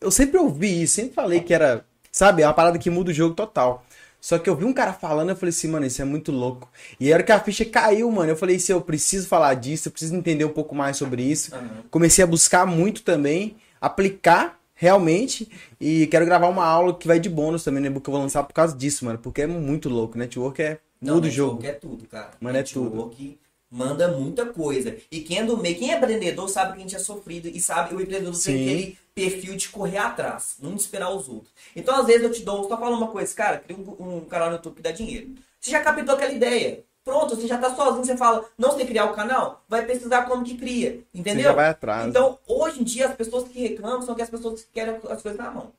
eu 0.00 0.10
sempre 0.10 0.38
ouvi 0.38 0.82
isso, 0.82 0.96
sempre 0.96 1.14
falei 1.14 1.40
que 1.40 1.54
era, 1.54 1.86
sabe, 2.10 2.42
é 2.42 2.46
uma 2.46 2.52
parada 2.52 2.78
que 2.78 2.90
muda 2.90 3.12
o 3.12 3.14
jogo 3.14 3.34
total. 3.34 3.86
Só 4.22 4.38
que 4.38 4.48
eu 4.48 4.54
vi 4.54 4.64
um 4.64 4.72
cara 4.72 4.92
falando, 4.92 5.30
eu 5.30 5.36
falei 5.36 5.50
assim, 5.50 5.66
mano, 5.66 5.84
isso 5.84 6.00
é 6.00 6.04
muito 6.04 6.30
louco. 6.30 6.70
E 7.00 7.10
a 7.12 7.16
hora 7.16 7.24
que 7.24 7.32
a 7.32 7.40
ficha 7.40 7.64
caiu, 7.64 8.08
mano, 8.08 8.30
eu 8.30 8.36
falei 8.36 8.54
assim, 8.54 8.70
eu 8.70 8.80
preciso 8.80 9.26
falar 9.26 9.54
disso, 9.54 9.88
eu 9.88 9.92
preciso 9.92 10.14
entender 10.14 10.44
um 10.44 10.48
pouco 10.50 10.76
mais 10.76 10.96
sobre 10.96 11.24
isso. 11.24 11.52
Aham. 11.52 11.82
Comecei 11.90 12.22
a 12.22 12.26
buscar 12.26 12.64
muito 12.64 13.02
também, 13.02 13.56
aplicar 13.80 14.60
realmente. 14.76 15.50
E 15.80 16.06
quero 16.06 16.24
gravar 16.24 16.46
uma 16.48 16.64
aula 16.64 16.94
que 16.96 17.08
vai 17.08 17.18
de 17.18 17.28
bônus 17.28 17.64
também 17.64 17.80
no 17.80 17.88
e-book 17.88 18.04
que 18.04 18.10
eu 18.10 18.12
vou 18.12 18.22
lançar 18.22 18.44
por 18.44 18.52
causa 18.52 18.76
disso, 18.76 19.04
mano. 19.04 19.18
Porque 19.18 19.42
é 19.42 19.46
muito 19.48 19.88
louco. 19.88 20.16
Network 20.16 20.62
é 20.62 20.78
Não, 21.00 21.14
muda 21.16 21.26
o 21.26 21.30
network 21.30 21.36
jogo. 21.56 21.66
é 21.66 21.72
tudo, 21.72 22.06
cara. 22.06 22.30
Mano, 22.40 22.56
é 22.56 22.60
Network 22.60 23.38
manda 23.72 24.08
muita 24.08 24.44
coisa. 24.44 24.96
E 25.10 25.20
quem 25.20 25.38
é 25.38 25.44
do 25.44 25.56
meio, 25.56 25.78
quem 25.78 25.90
é 25.92 25.96
empreendedor 25.96 26.46
sabe 26.48 26.72
que 26.74 26.78
a 26.78 26.82
gente 26.82 26.94
é 26.94 26.98
sofrido 26.98 27.48
e 27.48 27.58
sabe 27.58 27.94
o 27.94 28.00
empreendedor 28.02 28.34
Sim. 28.34 28.52
tem 28.52 28.62
aquele 28.62 28.98
perfil 29.14 29.56
de 29.56 29.68
correr 29.70 29.96
atrás, 29.96 30.56
não 30.60 30.74
de 30.74 30.82
esperar 30.82 31.10
os 31.10 31.26
outros. 31.28 31.50
Então, 31.74 31.96
às 31.96 32.06
vezes, 32.06 32.22
eu 32.22 32.30
te 32.32 32.42
dou, 32.42 32.68
só 32.68 32.76
falo 32.78 32.96
uma 32.96 33.08
coisa, 33.08 33.34
cara, 33.34 33.58
cria 33.58 33.76
um, 33.76 34.16
um 34.18 34.20
canal 34.26 34.50
no 34.50 34.56
YouTube 34.56 34.76
que 34.76 34.82
dá 34.82 34.92
dinheiro. 34.92 35.30
Você 35.58 35.70
já 35.70 35.80
captou 35.80 36.14
aquela 36.14 36.32
ideia. 36.32 36.84
Pronto, 37.04 37.34
você 37.34 37.48
já 37.48 37.58
tá 37.58 37.74
sozinho, 37.74 38.04
você 38.04 38.16
fala, 38.16 38.44
não 38.56 38.76
sei 38.76 38.86
criar 38.86 39.06
o 39.06 39.14
canal, 39.14 39.64
vai 39.68 39.84
pesquisar 39.84 40.22
como 40.26 40.44
que 40.44 40.56
cria, 40.56 41.00
Você 41.12 41.18
entendeu? 41.18 41.44
já 41.44 41.52
vai 41.52 41.68
atrás. 41.70 42.06
Então, 42.06 42.38
hoje 42.46 42.80
em 42.80 42.84
dia, 42.84 43.08
as 43.08 43.16
pessoas 43.16 43.48
que 43.48 43.58
reclamam 43.58 44.02
são 44.02 44.14
que 44.14 44.22
as 44.22 44.30
pessoas 44.30 44.62
que 44.62 44.70
querem 44.72 44.94
as 45.08 45.20
coisas 45.20 45.36
na 45.36 45.50
mão. 45.50 45.72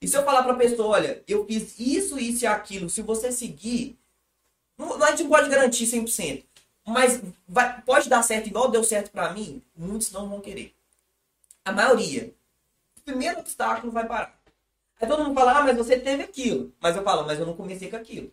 E 0.00 0.06
se 0.06 0.14
eu 0.14 0.24
falar 0.24 0.42
pra 0.42 0.52
pessoa, 0.54 0.88
olha, 0.88 1.22
eu 1.26 1.46
fiz 1.46 1.78
isso, 1.78 2.18
isso 2.18 2.44
e 2.44 2.46
aquilo, 2.46 2.90
se 2.90 3.00
você 3.00 3.32
seguir, 3.32 3.96
não, 4.76 4.98
não- 4.98 5.06
a 5.06 5.10
gente 5.10 5.22
não 5.22 5.30
pode 5.30 5.48
garantir 5.48 5.86
100%, 5.86 6.44
mas 6.86 7.20
vai- 7.48 7.80
pode 7.82 8.08
dar 8.08 8.22
certo 8.22 8.48
igual 8.48 8.70
deu 8.70 8.84
certo 8.84 9.10
pra 9.10 9.32
mim, 9.32 9.62
muitos 9.76 10.10
não 10.12 10.28
vão 10.28 10.40
querer. 10.40 10.74
A 11.64 11.72
maioria. 11.72 12.34
O 12.98 13.02
primeiro 13.02 13.40
obstáculo 13.40 13.92
vai 13.92 14.06
parar. 14.06 14.38
Aí 15.00 15.08
todo 15.08 15.24
mundo 15.24 15.34
fala, 15.34 15.58
ah, 15.60 15.64
mas 15.64 15.76
você 15.76 15.98
teve 16.00 16.22
aquilo. 16.24 16.72
Mas 16.80 16.96
eu 16.96 17.02
falo, 17.04 17.26
mas 17.26 17.38
eu 17.38 17.46
não 17.46 17.56
comecei 17.56 17.90
com 17.90 17.96
aquilo. 17.96 18.32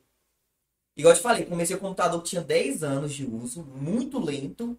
Igual 0.96 1.14
eu 1.14 1.18
te 1.18 1.24
falei, 1.24 1.46
comecei 1.46 1.78
com 1.78 1.86
um 1.86 1.90
computador 1.90 2.22
que 2.22 2.30
tinha 2.30 2.42
10 2.42 2.84
anos 2.84 3.14
de 3.14 3.26
uso, 3.26 3.64
muito 3.64 4.20
lento, 4.20 4.78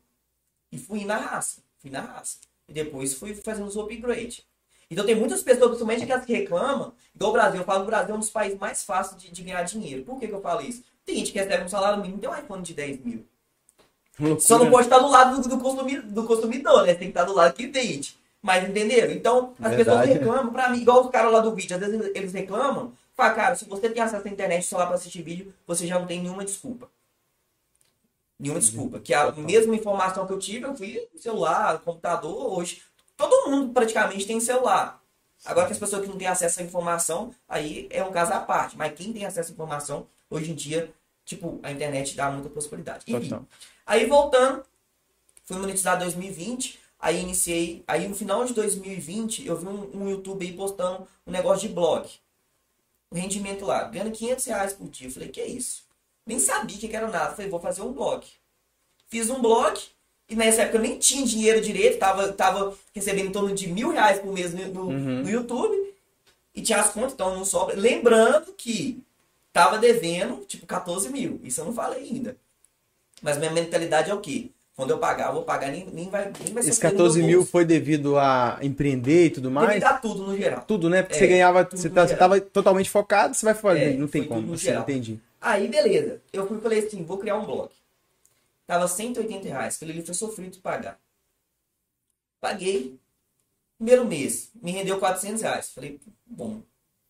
e 0.73 0.79
fui 0.79 1.05
na 1.05 1.17
raça. 1.17 1.63
Fui 1.79 1.91
na 1.91 2.01
raça. 2.03 2.39
E 2.69 2.73
depois 2.73 3.15
fui 3.15 3.35
fazendo 3.35 3.67
os 3.67 3.77
upgrade. 3.77 4.47
Então 4.91 5.07
tem 5.07 5.15
muitas 5.17 5.43
pessoas, 5.43 5.69
principalmente 5.71 6.05
aquelas 6.05 6.25
que 6.27 6.33
reclamam, 6.33 6.93
igual 7.15 7.31
o 7.31 7.35
Brasil, 7.35 7.61
eu 7.61 7.65
falo 7.67 7.85
o 7.85 7.87
Brasil 7.87 8.15
é 8.15 8.17
um 8.17 8.21
dos 8.21 8.31
países 8.31 8.59
mais 8.59 8.85
fáceis 8.85 9.21
de, 9.23 9.31
de 9.31 9.43
ganhar 9.43 9.63
dinheiro. 9.63 10.05
Por 10.05 10.19
que, 10.21 10.29
que 10.29 10.35
eu 10.35 10.43
falo 10.43 10.63
isso? 10.63 10.83
Tem 11.05 11.17
gente 11.17 11.33
que 11.33 11.39
recebe 11.39 11.65
um 11.65 11.69
salário 11.69 12.03
mínimo 12.03 12.21
tem 12.21 12.31
um 12.31 12.37
iPhone 12.37 12.63
de 12.63 12.75
10 12.75 13.01
mil. 13.05 13.27
Loucura. 14.21 14.41
Só 14.41 14.59
não 14.59 14.71
pode 14.71 14.87
estar 14.87 14.99
do 14.99 15.09
lado 15.09 15.41
do, 15.41 15.49
do, 15.49 15.59
consumi- 15.59 16.01
do 16.01 16.25
consumidor, 16.25 16.83
né? 16.87 16.95
Tem 16.95 17.09
que 17.11 17.19
estar 17.19 17.25
do 17.25 17.35
lado 17.35 17.55
que 17.55 17.67
vende. 17.67 18.17
Mas 18.43 18.69
entenderam? 18.69 19.13
Então, 19.13 19.55
as 19.61 19.75
pessoas 19.75 19.99
Verdade. 19.99 20.13
reclamam, 20.13 20.53
pra 20.53 20.69
mim, 20.71 20.81
igual 20.81 21.05
os 21.05 21.11
caras 21.11 21.33
lá 21.33 21.41
do 21.41 21.55
vídeo, 21.55 21.77
às 21.77 21.81
vezes 21.83 22.11
eles 22.15 22.33
reclamam, 22.33 22.93
fala, 23.15 23.35
cara, 23.35 23.55
se 23.55 23.65
você 23.67 23.91
tem 23.91 24.03
acesso 24.03 24.27
à 24.27 24.31
internet 24.31 24.65
só 24.65 24.79
lá 24.79 24.87
pra 24.87 24.95
assistir 24.95 25.23
vídeo, 25.23 25.53
você 25.67 25.87
já 25.87 25.99
não 25.99 26.07
tem 26.07 26.21
nenhuma 26.23 26.45
desculpa. 26.45 26.89
Nenhuma 28.39 28.61
desculpa. 28.61 28.99
Que 28.99 29.13
a 29.13 29.31
mesma 29.33 29.75
informação 29.75 30.27
que 30.27 30.33
eu 30.33 30.39
tive, 30.39 30.65
eu 30.65 30.75
fui 30.75 31.07
no 31.13 31.21
celular, 31.21 31.79
computador, 31.81 32.59
hoje. 32.59 32.83
Todo 33.17 33.51
mundo 33.51 33.73
praticamente 33.75 34.27
tem 34.27 34.41
celular. 34.41 34.99
Agora 35.45 35.67
que 35.67 35.73
as 35.73 35.79
pessoas 35.79 36.03
que 36.03 36.09
não 36.09 36.17
têm 36.17 36.27
acesso 36.27 36.61
à 36.61 36.63
informação, 36.63 37.35
aí 37.49 37.87
é 37.91 38.03
um 38.03 38.11
caso 38.11 38.33
à 38.33 38.41
parte. 38.41 38.77
Mas 38.79 38.95
quem 38.95 39.13
tem 39.13 39.27
acesso 39.27 39.51
à 39.51 39.53
informação, 39.53 40.07
hoje 40.31 40.51
em 40.51 40.55
dia, 40.55 40.91
tipo, 41.27 41.61
a 41.63 41.71
internet 41.71 42.17
dá 42.17 42.31
muita 42.31 42.49
possibilidade. 42.49 43.05
Enfim. 43.07 43.47
Aí 43.91 44.07
voltando, 44.07 44.63
fui 45.45 45.57
monetizado 45.59 46.05
em 46.05 46.07
2020, 46.07 46.79
aí 47.01 47.21
iniciei, 47.21 47.83
aí 47.89 48.07
no 48.07 48.15
final 48.15 48.45
de 48.45 48.55
2020 48.55 49.45
eu 49.45 49.57
vi 49.57 49.67
um, 49.67 50.03
um 50.03 50.09
YouTube 50.09 50.47
aí 50.47 50.53
postando 50.53 51.09
um 51.27 51.33
negócio 51.33 51.67
de 51.67 51.75
blog. 51.75 52.09
O 53.11 53.17
rendimento 53.17 53.65
lá, 53.65 53.83
ganhando 53.83 54.13
500 54.13 54.45
reais 54.45 54.73
por 54.75 54.89
dia. 54.89 55.09
Eu 55.09 55.11
falei, 55.11 55.29
que 55.29 55.41
é 55.41 55.49
isso? 55.49 55.83
Nem 56.25 56.39
sabia 56.39 56.79
que 56.79 56.95
era 56.95 57.09
nada. 57.09 57.35
Falei, 57.35 57.51
vou 57.51 57.59
fazer 57.59 57.83
um 57.83 57.93
blog. 57.93 58.25
Fiz 59.09 59.29
um 59.29 59.43
blog, 59.43 59.77
e 60.29 60.37
nessa 60.37 60.63
época 60.63 60.79
eu 60.79 60.83
nem 60.83 60.97
tinha 60.97 61.27
dinheiro 61.27 61.61
direito, 61.61 61.99
tava, 61.99 62.33
tava 62.33 62.79
recebendo 62.95 63.27
em 63.27 63.33
torno 63.33 63.53
de 63.53 63.67
mil 63.67 63.91
reais 63.91 64.21
por 64.21 64.33
mês 64.33 64.55
no, 64.55 64.69
no, 64.69 64.83
Uhum. 64.85 65.23
no 65.23 65.29
YouTube, 65.29 65.77
e 66.55 66.63
tinha 66.63 66.79
as 66.79 66.93
contas, 66.93 67.15
então 67.15 67.35
não 67.35 67.45
sobra. 67.45 67.75
Lembrando 67.75 68.53
que 68.53 69.03
tava 69.53 69.79
devendo, 69.79 70.45
tipo, 70.45 70.65
14 70.65 71.09
mil. 71.09 71.41
Isso 71.43 71.61
eu 71.61 71.65
não 71.65 71.75
falei 71.75 72.05
ainda. 72.05 72.37
Mas 73.23 73.39
minha 73.39 73.51
mentalidade 73.51 74.11
é 74.11 74.15
o 74.15 74.21
quê? 74.21 74.51
Quando 74.77 74.91
eu 74.91 74.99
pagar, 74.99 75.29
eu 75.29 75.35
vou 75.35 75.43
pagar, 75.43 75.71
nem, 75.71 75.85
nem 75.93 76.09
vai, 76.09 76.33
nem 76.43 76.55
vai 76.55 76.63
Esses 76.63 76.77
sofrer 76.77 76.93
no 76.93 76.97
14 76.99 77.19
meu 77.19 77.29
mil 77.29 77.45
foi 77.47 77.67
devido 77.67 78.17
a 78.19 78.59
empreender 78.63 79.27
e 79.27 79.31
tudo 79.31 79.51
mais? 79.51 79.69
Devido 79.69 79.85
a 79.85 79.93
tudo 79.95 80.23
no 80.27 80.37
geral. 80.37 80.65
Tudo, 80.67 80.89
né? 80.89 81.03
Porque 81.03 81.17
É, 81.17 81.19
você 81.19 81.27
ganhava, 81.27 81.69
você, 81.71 81.89
no 81.89 81.95
tá, 81.95 82.03
você 82.03 82.15
geral. 82.15 82.31
tava 82.31 82.41
totalmente 82.41 82.89
focado, 82.89 83.35
você 83.35 83.45
vai 83.45 83.55
fazer. 83.55 83.95
É, 83.95 83.97
não 83.97 84.09
tem 84.09 84.25
como. 84.25 84.55
Assim, 84.55 84.65
geral. 84.65 84.83
entendi. 84.83 85.21
Aí, 85.39 85.69
beleza. 85.69 86.23
Eu 86.33 86.47
fui 86.47 86.59
falei 86.61 86.79
assim, 86.79 87.05
vou 87.05 87.19
criar 87.19 87.37
um 87.37 87.45
blog. 87.45 87.69
Tava 88.67 88.89
180 88.89 89.49
reais. 89.49 89.77
Aquele 89.77 89.93
ali 89.93 90.03
foi 90.03 90.15
sofrido 90.15 90.53
de 90.53 90.59
pagar. 90.61 90.99
Paguei. 92.41 92.99
Primeiro 93.77 94.05
mês, 94.07 94.51
me 94.63 94.73
rendeu 94.73 94.99
400 94.99 95.43
reais. 95.43 95.71
Falei, 95.75 95.99
bom, 96.27 96.61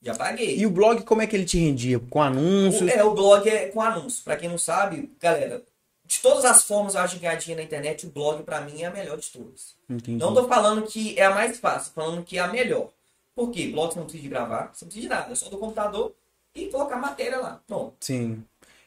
já 0.02 0.14
paguei. 0.14 0.56
E 0.56 0.66
o 0.66 0.70
blog, 0.70 1.02
como 1.02 1.20
é 1.22 1.26
que 1.26 1.36
ele 1.36 1.44
te 1.44 1.58
rendia? 1.58 1.98
Com 1.98 2.22
anúncios? 2.22 2.82
O, 2.82 2.92
é, 2.92 3.04
o 3.04 3.12
blog 3.14 3.48
é 3.48 3.66
com 3.68 3.80
anúncio. 3.80 4.22
Pra 4.24 4.36
quem 4.36 4.48
não 4.48 4.58
sabe, 4.58 5.10
galera, 5.20 5.62
de 6.10 6.18
todas 6.20 6.44
as 6.44 6.64
formas 6.64 6.96
eu 6.96 7.00
acho 7.02 7.14
de 7.14 7.20
ganhar 7.20 7.36
dinheiro 7.36 7.60
na 7.62 7.66
internet, 7.66 8.04
o 8.04 8.10
blog 8.10 8.42
pra 8.42 8.60
mim 8.62 8.82
é 8.82 8.86
a 8.86 8.90
melhor 8.90 9.16
de 9.16 9.28
todas. 9.30 9.76
Entendi. 9.88 10.18
Não 10.18 10.34
tô 10.34 10.48
falando 10.48 10.82
que 10.82 11.16
é 11.16 11.24
a 11.24 11.32
mais 11.34 11.58
fácil, 11.58 11.92
falando 11.94 12.24
que 12.24 12.36
é 12.36 12.40
a 12.40 12.48
melhor. 12.48 12.88
Por 13.34 13.50
quê? 13.52 13.68
Blog 13.68 13.92
você 13.92 13.98
não 14.00 14.06
precisa 14.06 14.22
de 14.24 14.28
gravar, 14.28 14.72
você 14.74 14.84
não 14.84 14.90
precisa 14.90 15.02
de 15.02 15.08
nada, 15.08 15.32
é 15.32 15.34
só 15.36 15.48
do 15.48 15.56
computador 15.56 16.12
e 16.52 16.66
colocar 16.66 16.96
matéria 16.96 17.38
lá. 17.38 17.60
Pronto. 17.64 17.94
Sim. 18.00 18.42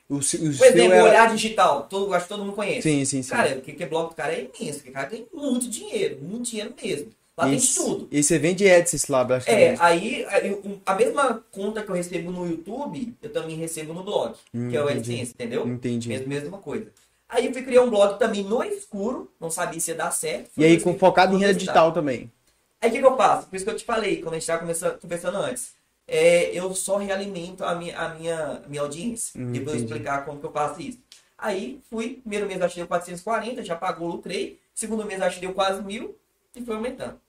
O, 0.10 0.16
o 0.18 0.20
Por 0.20 0.36
exemplo, 0.68 0.94
era- 0.94 1.04
olhar 1.06 1.30
digital, 1.34 1.88
todo, 1.90 2.14
acho 2.14 2.26
que 2.26 2.30
todo 2.30 2.44
mundo 2.44 2.54
conhece. 2.56 2.82
Sim, 2.82 3.06
sim, 3.06 3.24
sim. 3.24 3.30
Cara, 3.32 3.56
porque 3.56 3.72
que 3.72 3.86
blog 3.86 4.10
do 4.10 4.16
cara 4.16 4.34
é 4.34 4.42
imenso, 4.42 4.80
porque 4.80 4.90
o 4.90 4.94
cara 4.94 5.08
tem 5.08 5.26
muito 5.34 5.70
dinheiro, 5.70 6.20
muito 6.22 6.50
dinheiro 6.50 6.74
mesmo. 6.84 7.10
Lá 7.38 7.46
tem 7.46 7.56
de 7.58 7.64
Esse- 7.64 7.76
tudo. 7.76 8.08
E 8.12 8.22
você 8.22 8.38
vende 8.38 8.70
AdSense 8.70 9.12
lá, 9.12 9.26
É, 9.48 9.76
aí 9.80 10.24
um, 10.64 10.78
a 10.86 10.94
mesma 10.94 11.44
conta 11.52 11.82
que 11.82 11.90
eu 11.90 11.96
recebo 11.96 12.30
no 12.32 12.46
YouTube, 12.46 13.16
eu 13.24 13.32
também 13.32 13.56
recebo 13.56 13.92
no 13.94 14.04
blog, 14.04 14.36
Hum, 14.54 14.70
que 14.70 14.76
é 14.78 14.82
o 14.84 14.88
entendi. 14.90 15.14
AdSense, 15.14 15.32
entendeu? 15.32 15.68
Entendi. 15.68 16.10
Mesma, 16.10 16.28
mesma 16.28 16.58
coisa. 16.60 16.92
Aí 17.34 17.48
eu 17.48 17.54
fui 17.54 17.63
criar 17.63 17.82
um 17.82 17.89
blog 17.89 18.19
também 18.19 18.43
no 18.43 18.63
escuro, 18.63 19.32
não 19.39 19.50
sabia 19.50 19.80
se 19.80 19.89
ia 19.89 19.98
dar 19.98 20.12
certo. 20.12 20.52
E 20.56 20.63
aí, 20.63 20.80
com, 20.80 20.98
focado 20.98 21.32
em 21.32 21.39
renda 21.39 21.48
curiosidade. 21.48 21.60
digital 21.60 21.91
também. 21.91 22.32
Aí 22.80 22.89
o 22.89 22.91
que, 22.93 23.00
que 23.00 23.06
eu 23.06 23.17
faço? 23.17 23.48
Por 23.48 23.56
isso 23.56 23.65
que 23.65 23.72
eu 23.72 23.76
te 23.76 23.84
falei, 23.84 24.17
quando 24.22 24.36
a 24.36 24.39
gente 24.39 24.43
estava 24.43 24.98
conversando, 25.00 25.38
antes. 25.38 25.74
É, 26.08 26.52
eu 26.54 26.76
só 26.76 26.98
realimento 26.98 27.63
a 27.63 27.74
minha, 27.74 27.98
a 27.98 28.10
minha, 28.10 28.62
minha 28.67 28.82
audiência. 28.82 29.41
Hum, 29.41 29.52
Depois 29.52 29.78
eu 29.78 29.84
explicar 29.84 30.26
como 30.26 30.39
que 30.39 30.46
eu 30.46 30.52
faço 30.52 30.80
isso. 30.80 31.00
Aí 31.38 31.82
fui, 31.89 32.19
primeiro 32.22 32.46
mês 32.46 32.60
eu 32.60 32.65
acho 32.65 32.76
que 32.76 32.82
deu 32.82 32.88
440, 32.88 33.63
já 33.63 33.76
pagou, 33.76 34.08
lucrei. 34.10 34.60
Segundo 34.76 35.06
mês 35.06 35.19
eu 35.19 35.26
acho 35.26 35.36
que 35.36 35.41
deu 35.46 35.54
quase 35.56 35.82
mil 35.82 36.15
e 36.56 36.63
foi 36.63 36.76
aumentando. 36.76 37.19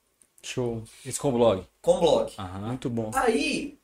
Show. 0.43 0.83
Isso 1.07 1.21
com 1.21 1.31
o 1.31 1.33
blog. 1.33 1.65
Com 1.81 1.99
blog. 1.99 2.33
Aham. 2.39 2.67
Muito 2.69 2.91
bom. 2.91 3.11
Aí, 3.15 3.79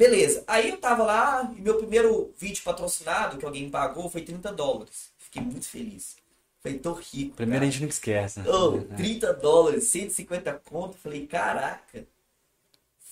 beleza. 0.00 0.42
Aí 0.46 0.70
eu 0.70 0.78
tava 0.78 1.04
lá 1.04 1.52
e 1.54 1.60
meu 1.60 1.76
primeiro 1.76 2.32
vídeo 2.38 2.62
patrocinado 2.64 3.36
que 3.36 3.44
alguém 3.44 3.68
pagou 3.68 4.08
foi 4.08 4.22
30 4.22 4.50
dólares. 4.50 5.12
Fiquei 5.18 5.42
muito 5.42 5.68
feliz. 5.68 6.16
Falei, 6.62 6.78
tô 6.78 6.94
rico. 6.94 7.36
Primeiro 7.36 7.60
cara. 7.60 7.68
a 7.68 7.70
gente 7.70 7.82
nunca 7.82 7.92
esquece. 7.92 8.40
né? 8.40 8.48
Ô, 8.48 8.80
30 8.96 9.34
dólares, 9.34 9.84
150 9.84 10.54
conto. 10.64 10.96
Falei, 10.96 11.26
caraca, 11.26 12.06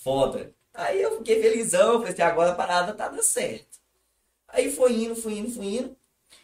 foda. 0.02 0.50
Aí 0.72 1.02
eu 1.02 1.18
fiquei 1.18 1.42
felizão, 1.42 1.98
falei 1.98 2.12
assim, 2.12 2.22
agora 2.22 2.52
a 2.52 2.54
parada 2.54 2.94
tá 2.94 3.08
dando 3.08 3.22
certo. 3.22 3.78
Aí 4.48 4.72
foi 4.72 4.94
indo, 4.94 5.14
foi 5.14 5.34
indo, 5.34 5.50
foi 5.50 5.64
indo. 5.66 5.96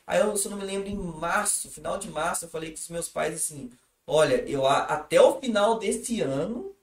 Aí 0.06 0.20
eu, 0.20 0.36
se 0.36 0.46
eu 0.46 0.50
não 0.50 0.58
me 0.58 0.64
lembro, 0.64 0.88
em 0.88 0.96
março, 0.96 1.70
final 1.70 1.96
de 1.96 2.10
março, 2.10 2.44
eu 2.44 2.50
falei 2.50 2.70
com 2.70 2.76
os 2.76 2.88
meus 2.90 3.08
pais 3.08 3.34
assim, 3.34 3.70
olha, 4.06 4.46
eu 4.48 4.66
até 4.66 5.18
o 5.20 5.40
final 5.40 5.78
desse 5.78 6.20
ano 6.20 6.74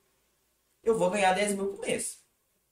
eu 0.84 0.98
vou 0.98 1.12
ganhar 1.12 1.34
10 1.34 1.54
mil 1.54 1.68
por 1.68 1.82
mês. 1.86 2.21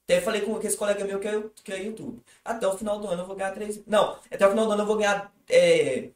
Até 0.10 0.22
falei 0.22 0.42
com 0.42 0.60
esse 0.60 0.76
colega 0.76 1.06
meu 1.06 1.20
que 1.20 1.28
é, 1.28 1.44
que 1.64 1.72
é 1.72 1.84
YouTube. 1.84 2.20
Até 2.44 2.68
o 2.68 2.76
final 2.76 3.00
do 3.00 3.08
ano 3.08 3.22
eu 3.22 3.28
vou 3.28 3.36
ganhar 3.36 3.52
3 3.52 3.80
Não, 3.86 4.18
até 4.32 4.44
o 4.48 4.50
final 4.50 4.66
do 4.66 4.72
ano 4.72 4.82
eu 4.82 4.88
vou 4.88 4.98
ganhar 4.98 5.32
é, 5.48 6.10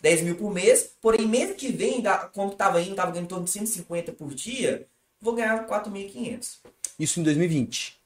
10 0.00 0.22
mil 0.22 0.34
por 0.36 0.50
mês. 0.50 0.92
Porém, 0.98 1.28
mês 1.28 1.54
que 1.54 1.70
vem, 1.70 2.00
da- 2.00 2.16
como 2.32 2.52
tava 2.54 2.80
indo, 2.80 2.94
tava 2.94 3.10
ganhando 3.10 3.26
em 3.26 3.28
torno 3.28 3.44
de 3.44 3.50
150 3.50 4.12
por 4.12 4.32
dia, 4.34 4.86
vou 5.20 5.34
ganhar 5.34 5.66
4.500. 5.66 6.56
Isso 6.98 7.20
em 7.20 7.22
2020. 7.22 7.98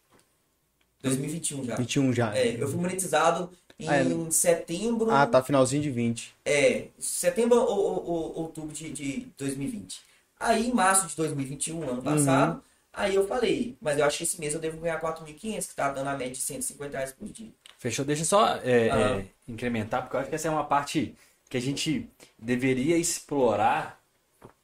2021 1.05 1.64
já. 1.64 1.77
21 1.77 2.12
já. 2.12 2.37
É, 2.37 2.61
eu 2.61 2.66
fui 2.66 2.81
monetizado 2.81 3.48
em 3.79 3.88
Ah, 3.88 3.94
é. 3.96 4.31
setembro. 4.33 5.09
Ah, 5.12 5.24
tá. 5.24 5.40
Finalzinho 5.40 5.85
de 5.85 5.90
20. 5.92 6.35
É, 6.44 6.88
setembro 6.98 7.59
ou, 7.61 7.79
ou- 7.79 8.07
ou 8.11 8.38
outubro 8.42 8.72
de, 8.74 8.90
de 8.90 9.29
2020. 9.38 10.01
Aí, 10.40 10.68
em 10.68 10.72
março 10.74 11.07
de 11.07 11.14
2021, 11.14 11.88
ano 11.88 12.03
passado, 12.03 12.61
aí 12.98 13.14
eu 13.14 13.26
falei, 13.26 13.76
mas 13.80 13.98
eu 13.98 14.04
acho 14.04 14.18
que 14.18 14.24
esse 14.24 14.40
mês 14.40 14.54
eu 14.54 14.61
devo 14.61 14.78
ganhar 14.78 14.98
4.500, 15.00 15.66
que 15.68 15.74
tá 15.74 15.90
dando 15.90 16.08
a 16.08 16.16
média 16.16 16.32
de 16.34 16.40
150 16.40 16.96
reais 16.96 17.12
por 17.12 17.28
dia. 17.28 17.50
Fechou? 17.78 18.04
Deixa 18.04 18.22
eu 18.22 18.26
só 18.26 18.56
é, 18.64 18.88
Aham. 18.90 19.18
é, 19.20 19.24
incrementar, 19.48 20.02
porque 20.02 20.16
eu 20.16 20.20
acho 20.20 20.28
que 20.28 20.34
essa 20.34 20.48
é 20.48 20.50
uma 20.50 20.64
parte 20.64 21.14
que 21.48 21.56
a 21.56 21.61
gente 21.61 22.08
deveria 22.38 22.96
explorar 22.98 23.98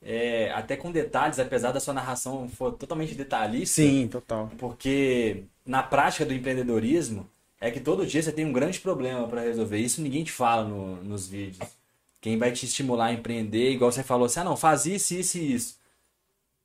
é, 0.02 0.50
até 0.52 0.76
com 0.76 0.92
detalhes, 0.92 1.38
apesar 1.38 1.72
da 1.72 1.80
sua 1.80 1.94
narração 1.94 2.48
for 2.48 2.72
totalmente 2.72 3.14
detalhista. 3.14 3.80
Sim, 3.82 4.08
total. 4.08 4.50
Porque 4.58 5.44
na 5.64 5.82
prática 5.82 6.26
do 6.26 6.34
empreendedorismo 6.34 7.28
é 7.60 7.70
que 7.70 7.80
todo 7.80 8.06
dia 8.06 8.22
você 8.22 8.32
tem 8.32 8.44
um 8.44 8.52
grande 8.52 8.78
problema 8.80 9.26
para 9.26 9.40
resolver. 9.42 9.78
Isso 9.78 10.02
ninguém 10.02 10.22
te 10.24 10.32
fala 10.32 10.64
no- 10.64 10.96
nos 11.02 11.26
vídeos. 11.26 11.68
Quem 12.20 12.38
vai 12.38 12.52
te 12.52 12.66
estimular 12.66 13.06
a 13.06 13.12
empreender, 13.12 13.70
igual 13.70 13.92
você 13.92 14.02
falou 14.02 14.26
assim, 14.26 14.40
ah 14.40 14.44
não, 14.44 14.56
faz 14.56 14.86
isso, 14.86 15.14
isso 15.14 15.38
e 15.38 15.54
isso. 15.54 15.78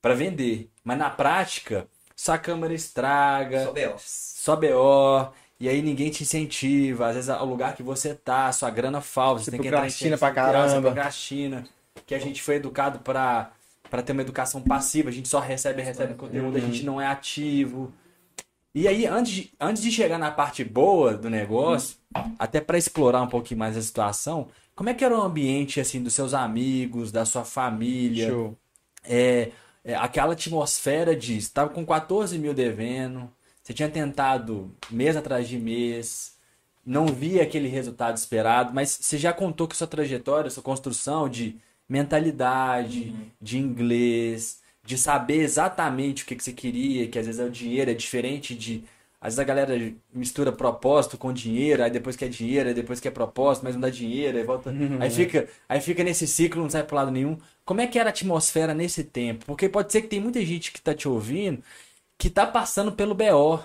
Para 0.01 0.13
vender. 0.13 0.69
Mas 0.83 0.97
na 0.97 1.09
prática, 1.09 1.87
sua 2.15 2.37
câmera 2.37 2.73
estraga, 2.73 3.65
Só 3.65 3.71
B.O. 3.71 3.95
só 3.97 4.55
BO, 4.55 5.33
e 5.59 5.67
aí 5.67 5.81
ninguém 5.81 6.09
te 6.09 6.23
incentiva. 6.23 7.07
Às 7.07 7.15
vezes 7.15 7.29
o 7.29 7.45
lugar 7.45 7.75
que 7.75 7.83
você 7.83 8.13
tá, 8.13 8.47
a 8.47 8.53
sua 8.53 8.69
grana 8.69 9.01
falta, 9.01 9.39
você, 9.39 9.45
Você 9.45 9.51
tem 9.51 9.61
que 9.61 9.67
entrar 9.67 9.79
em 9.79 9.81
procrastina 9.81 10.17
pra 10.17 10.31
caramba. 10.31 10.81
procrastina. 10.81 11.65
Que 12.05 12.15
a 12.15 12.19
gente 12.19 12.41
foi 12.41 12.55
educado 12.55 12.99
pra 12.99 13.51
para 13.89 14.03
ter 14.03 14.11
uma 14.11 14.21
educação 14.21 14.61
passiva, 14.61 15.09
a 15.09 15.11
gente 15.11 15.27
só 15.27 15.39
recebe, 15.39 15.81
recebe 15.81 16.13
conteúdo, 16.13 16.55
a 16.57 16.59
gente 16.59 16.85
não 16.85 17.01
é 17.01 17.07
ativo. 17.07 17.91
E 18.73 18.87
aí, 18.87 19.07
antes 19.07 19.33
de, 19.33 19.53
antes 19.59 19.81
de 19.81 19.91
chegar 19.91 20.19
na 20.19 20.29
parte 20.29 20.63
boa 20.63 21.15
do 21.15 21.27
negócio, 21.29 21.97
até 22.37 22.61
para 22.61 22.77
explorar 22.77 23.21
um 23.23 23.27
pouquinho 23.27 23.59
mais 23.59 23.75
a 23.75 23.81
situação, 23.81 24.47
como 24.75 24.89
é 24.89 24.93
que 24.93 25.03
era 25.03 25.17
o 25.17 25.21
ambiente 25.21 25.79
assim 25.81 26.03
dos 26.03 26.13
seus 26.13 26.33
amigos, 26.35 27.11
da 27.11 27.25
sua 27.25 27.43
família? 27.43 28.29
Show. 28.29 28.55
É, 29.03 29.49
é, 29.83 29.95
aquela 29.95 30.33
atmosfera 30.33 31.15
de 31.15 31.37
estava 31.37 31.69
com 31.69 31.85
14 31.85 32.37
mil 32.37 32.53
devendo, 32.53 33.31
você 33.61 33.73
tinha 33.73 33.89
tentado 33.89 34.75
mês 34.89 35.15
atrás 35.15 35.47
de 35.47 35.57
mês, 35.57 36.37
não 36.85 37.07
via 37.07 37.43
aquele 37.43 37.67
resultado 37.67 38.17
esperado, 38.17 38.73
mas 38.73 38.89
você 39.01 39.17
já 39.17 39.31
contou 39.31 39.67
que 39.67 39.77
sua 39.77 39.87
trajetória, 39.87 40.49
sua 40.49 40.63
construção 40.63 41.29
de 41.29 41.57
mentalidade, 41.87 43.15
de 43.41 43.57
inglês, 43.57 44.61
de 44.83 44.97
saber 44.97 45.41
exatamente 45.41 46.23
o 46.23 46.25
que, 46.25 46.35
que 46.35 46.43
você 46.43 46.53
queria, 46.53 47.07
que 47.07 47.19
às 47.19 47.25
vezes 47.25 47.39
é 47.39 47.45
o 47.45 47.51
dinheiro, 47.51 47.91
é 47.91 47.93
diferente 47.93 48.55
de. 48.55 48.83
Às 49.21 49.33
vezes 49.33 49.39
a 49.39 49.43
galera 49.43 49.93
mistura 50.13 50.49
propósito 50.51 51.17
com 51.17 51.33
dinheiro, 51.33 51.83
aí 51.83 51.91
depois 51.91 52.15
quer 52.15 52.29
dinheiro, 52.29 52.69
aí 52.69 52.73
depois 52.73 53.01
quer 53.01 53.11
propósito, 53.11 53.65
mas 53.65 53.75
não 53.75 53.81
dá 53.81 53.89
dinheiro, 53.89 54.37
aí 54.37 54.43
volta. 54.43 54.71
Aí 54.99 55.09
fica, 55.11 55.47
aí 55.67 55.81
fica 55.81 56.03
nesse 56.03 56.25
ciclo, 56.25 56.61
não 56.61 56.69
sai 56.69 56.83
pro 56.83 56.95
lado 56.95 57.11
nenhum. 57.11 57.37
Como 57.69 57.81
é 57.81 57.85
que 57.85 57.99
era 57.99 58.09
a 58.09 58.11
atmosfera 58.11 58.73
nesse 58.73 59.03
tempo? 59.03 59.45
Porque 59.45 59.69
pode 59.69 59.91
ser 59.91 60.01
que 60.01 60.07
tem 60.07 60.19
muita 60.19 60.43
gente 60.43 60.71
que 60.71 60.81
tá 60.81 60.91
te 60.91 61.07
ouvindo 61.07 61.61
que 62.17 62.27
tá 62.27 62.47
passando 62.47 62.91
pelo 62.91 63.13
BO. 63.13 63.59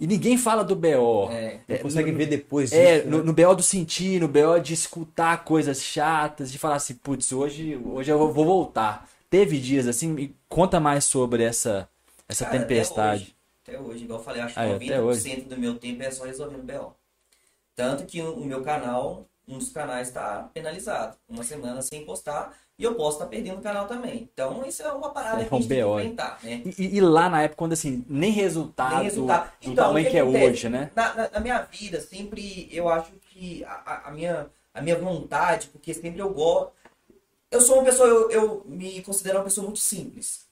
E 0.00 0.08
ninguém 0.08 0.36
fala 0.36 0.64
do 0.64 0.74
BO. 0.74 1.30
É. 1.30 1.60
Não 1.68 1.78
consegue 1.78 2.10
ver 2.10 2.26
depois 2.26 2.72
É, 2.72 2.96
disso, 2.98 3.08
no, 3.08 3.18
né? 3.18 3.22
no 3.22 3.32
BO 3.32 3.54
do 3.54 3.62
sentir, 3.62 4.20
no 4.20 4.26
BO 4.26 4.58
de 4.60 4.74
escutar 4.74 5.44
coisas 5.44 5.80
chatas, 5.80 6.50
de 6.50 6.58
falar 6.58 6.74
assim, 6.74 6.94
putz, 6.94 7.32
hoje, 7.32 7.80
hoje 7.84 8.10
eu 8.10 8.18
vou 8.32 8.44
voltar. 8.44 9.08
Teve 9.30 9.60
dias 9.60 9.86
assim, 9.86 10.08
me 10.08 10.34
conta 10.48 10.80
mais 10.80 11.04
sobre 11.04 11.44
essa, 11.44 11.88
essa 12.28 12.44
Cara, 12.44 12.58
tempestade. 12.58 13.36
Até 13.62 13.78
hoje, 13.78 13.84
até 13.84 13.92
hoje, 13.92 14.04
igual 14.04 14.18
eu 14.18 14.24
falei, 14.24 14.42
acho 14.42 14.54
que 14.54 14.58
Ah, 14.60 14.64
é, 14.64 14.74
até 14.74 15.00
hoje. 15.00 15.30
90% 15.30 15.46
do 15.48 15.56
meu 15.58 15.78
tempo 15.78 16.02
é 16.02 16.10
só 16.10 16.24
resolvendo 16.24 16.64
BO. 16.64 16.92
Tanto 17.76 18.04
que 18.04 18.20
o 18.20 18.44
meu 18.44 18.62
canal, 18.62 19.28
um 19.46 19.58
dos 19.58 19.68
canais 19.68 20.08
está 20.08 20.50
penalizado. 20.52 21.16
Uma 21.28 21.44
semana 21.44 21.80
sem 21.82 22.04
postar 22.04 22.52
e 22.78 22.84
eu 22.84 22.94
posso 22.94 23.18
estar 23.18 23.26
perdendo 23.26 23.58
o 23.58 23.62
canal 23.62 23.86
também. 23.86 24.28
Então 24.32 24.64
isso 24.66 24.82
é 24.82 24.92
uma 24.92 25.10
parada 25.10 25.42
É 25.42 25.44
que 25.44 25.54
a 25.54 25.58
gente 25.58 25.66
um 25.66 25.68
tem 25.68 25.78
que 25.78 25.84
enfrentar, 25.84 26.38
né? 26.42 26.62
E, 26.64 26.82
e- 26.82 26.96
e 26.96 27.00
lá 27.00 27.28
na 27.28 27.42
época, 27.42 27.56
quando 27.58 27.72
assim, 27.72 28.04
nem 28.08 28.32
resultado, 28.32 28.94
Nem 28.96 29.04
resultado. 29.04 29.50
do 29.60 29.70
Então, 29.70 29.86
tamanho 29.86 30.06
o 30.08 30.10
que, 30.10 30.16
é 30.16 30.24
hoje, 30.24 30.68
né? 30.68 30.90
Na, 30.94 31.14
na- 31.14 31.30
na 31.30 31.40
minha 31.40 31.62
vida, 31.62 32.00
sempre 32.00 32.68
eu 32.72 32.88
acho 32.88 33.12
que 33.30 33.64
a, 33.64 34.08
a- 34.08 34.10
minha, 34.10 34.50
a 34.74 34.80
minha 34.82 34.96
vontade, 34.98 35.68
porque 35.68 35.92
sempre 35.94 36.20
eu 36.20 36.30
gosto. 36.30 36.72
Eu 37.50 37.60
sou 37.60 37.76
uma 37.76 37.84
pessoa, 37.84 38.08
eu, 38.08 38.30
eu 38.30 38.62
me 38.66 39.02
considero 39.02 39.38
uma 39.38 39.44
pessoa 39.44 39.64
muito 39.64 39.78
simples. 39.80 40.46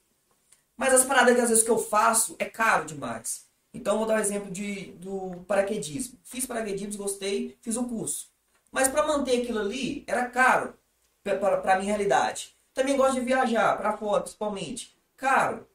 Mas 0.76 0.94
as 0.94 1.04
paradas 1.04 1.35
que 1.35 1.40
às 1.40 1.48
vezes 1.48 1.64
que 1.64 1.70
eu 1.70 1.78
faço 1.78 2.37
é 2.38 2.44
caro 2.44 2.85
demais. 2.85 3.46
Então 3.72 3.98
vou 3.98 4.06
dar 4.06 4.14
um 4.14 4.18
exemplo 4.18 4.50
de, 4.50 4.92
do 4.92 5.44
paraquedismo. 5.46 6.18
Fiz 6.24 6.44
paraquedismo, 6.46 6.96
gostei, 7.02 7.56
fiz 7.61 7.76
o 7.76 7.85
curso. 7.85 8.28
Mas 8.72 8.88
para 8.88 9.06
manter 9.06 9.42
aquilo 9.42 9.59
ali 9.61 10.04
era 10.06 10.26
caro 10.26 10.74
para 11.22 11.78
minha 11.78 11.94
realidade. 11.94 12.54
Também 12.72 12.96
gosto 12.96 13.14
de 13.14 13.20
viajar, 13.20 13.76
para 13.76 13.96
fora 13.96 14.22
principalmente. 14.22 14.94
Caro. 15.16 15.66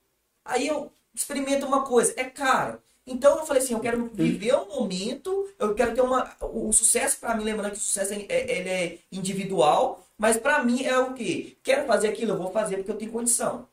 Aí 0.43 0.67
eu 0.67 0.91
experimento 1.13 1.65
uma 1.65 1.84
coisa, 1.84 2.13
é 2.17 2.23
caro. 2.23 2.79
Então 3.08 3.38
eu 3.38 3.45
falei 3.45 3.62
assim, 3.62 3.73
eu 3.73 3.79
quero 3.79 4.10
viver 4.13 4.55
um 4.55 4.67
momento, 4.67 5.47
eu 5.60 5.75
quero 5.75 5.93
ter 5.93 6.01
uma 6.01 6.36
o, 6.41 6.73
sucesso 6.73 7.19
para 7.19 7.36
mim, 7.36 7.43
lembrando 7.43 7.71
que 7.71 7.77
o 7.77 7.81
sucesso 7.81 8.13
é, 8.13 8.58
ele 8.58 8.69
é 8.69 8.97
individual, 9.12 10.03
mas 10.17 10.38
para 10.38 10.63
mim 10.63 10.84
é 10.84 10.97
o 10.97 11.13
quê? 11.13 11.55
Quero 11.62 11.86
fazer 11.86 12.08
aquilo, 12.08 12.31
eu 12.31 12.38
vou 12.38 12.51
fazer 12.51 12.77
porque 12.77 12.91
eu 12.91 12.97
tenho 12.97 13.12
condição. 13.12 13.67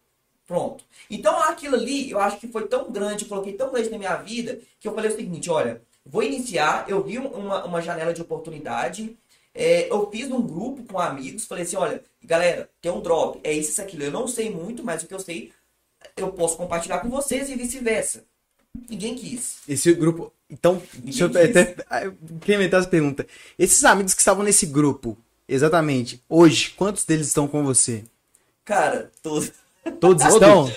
Pronto. 0.46 0.84
Então 1.08 1.38
aquilo 1.42 1.76
ali, 1.76 2.10
eu 2.10 2.20
acho 2.20 2.38
que 2.38 2.48
foi 2.48 2.68
tão 2.68 2.90
grande, 2.90 3.24
coloquei 3.24 3.54
tão 3.54 3.72
grande 3.72 3.88
na 3.88 3.98
minha 3.98 4.16
vida, 4.16 4.60
que 4.78 4.86
eu 4.86 4.94
falei 4.94 5.10
o 5.10 5.16
seguinte, 5.16 5.48
olha, 5.48 5.82
vou 6.04 6.22
iniciar, 6.22 6.84
eu 6.88 7.02
vi 7.02 7.18
uma, 7.18 7.64
uma 7.64 7.80
janela 7.80 8.12
de 8.12 8.20
oportunidade, 8.20 9.16
é, 9.54 9.90
eu 9.90 10.10
fiz 10.10 10.30
um 10.30 10.40
grupo 10.40 10.82
com 10.84 10.98
amigos, 10.98 11.44
falei 11.44 11.64
assim, 11.64 11.76
olha, 11.76 12.02
galera, 12.22 12.68
tem 12.80 12.90
um 12.90 13.00
drop, 13.00 13.38
é 13.44 13.52
isso, 13.52 13.70
isso, 13.70 13.82
aquilo. 13.82 14.02
Eu 14.02 14.10
não 14.10 14.26
sei 14.26 14.50
muito, 14.50 14.82
mas 14.82 15.02
o 15.02 15.06
que 15.06 15.14
eu 15.14 15.20
sei, 15.20 15.52
eu 16.16 16.32
posso 16.32 16.56
compartilhar 16.56 17.00
com 17.00 17.10
vocês 17.10 17.50
e 17.50 17.54
vice-versa. 17.54 18.24
Ninguém 18.88 19.14
quis. 19.14 19.58
Esse 19.68 19.92
grupo. 19.92 20.32
Então, 20.48 20.82
deixa 20.94 21.24
eu 21.24 21.28
Ninguém 21.28 21.50
até 21.50 22.06
eu 22.06 22.16
incrementar 22.30 22.80
essa 22.80 22.88
pergunta. 22.88 23.26
Esses 23.58 23.84
amigos 23.84 24.14
que 24.14 24.20
estavam 24.20 24.42
nesse 24.42 24.64
grupo, 24.64 25.16
exatamente, 25.46 26.22
hoje, 26.28 26.70
quantos 26.70 27.04
deles 27.04 27.26
estão 27.26 27.46
com 27.46 27.62
você? 27.62 28.04
Cara, 28.64 29.10
todos. 29.22 29.52
Todos 30.00 30.24
estão? 30.24 30.72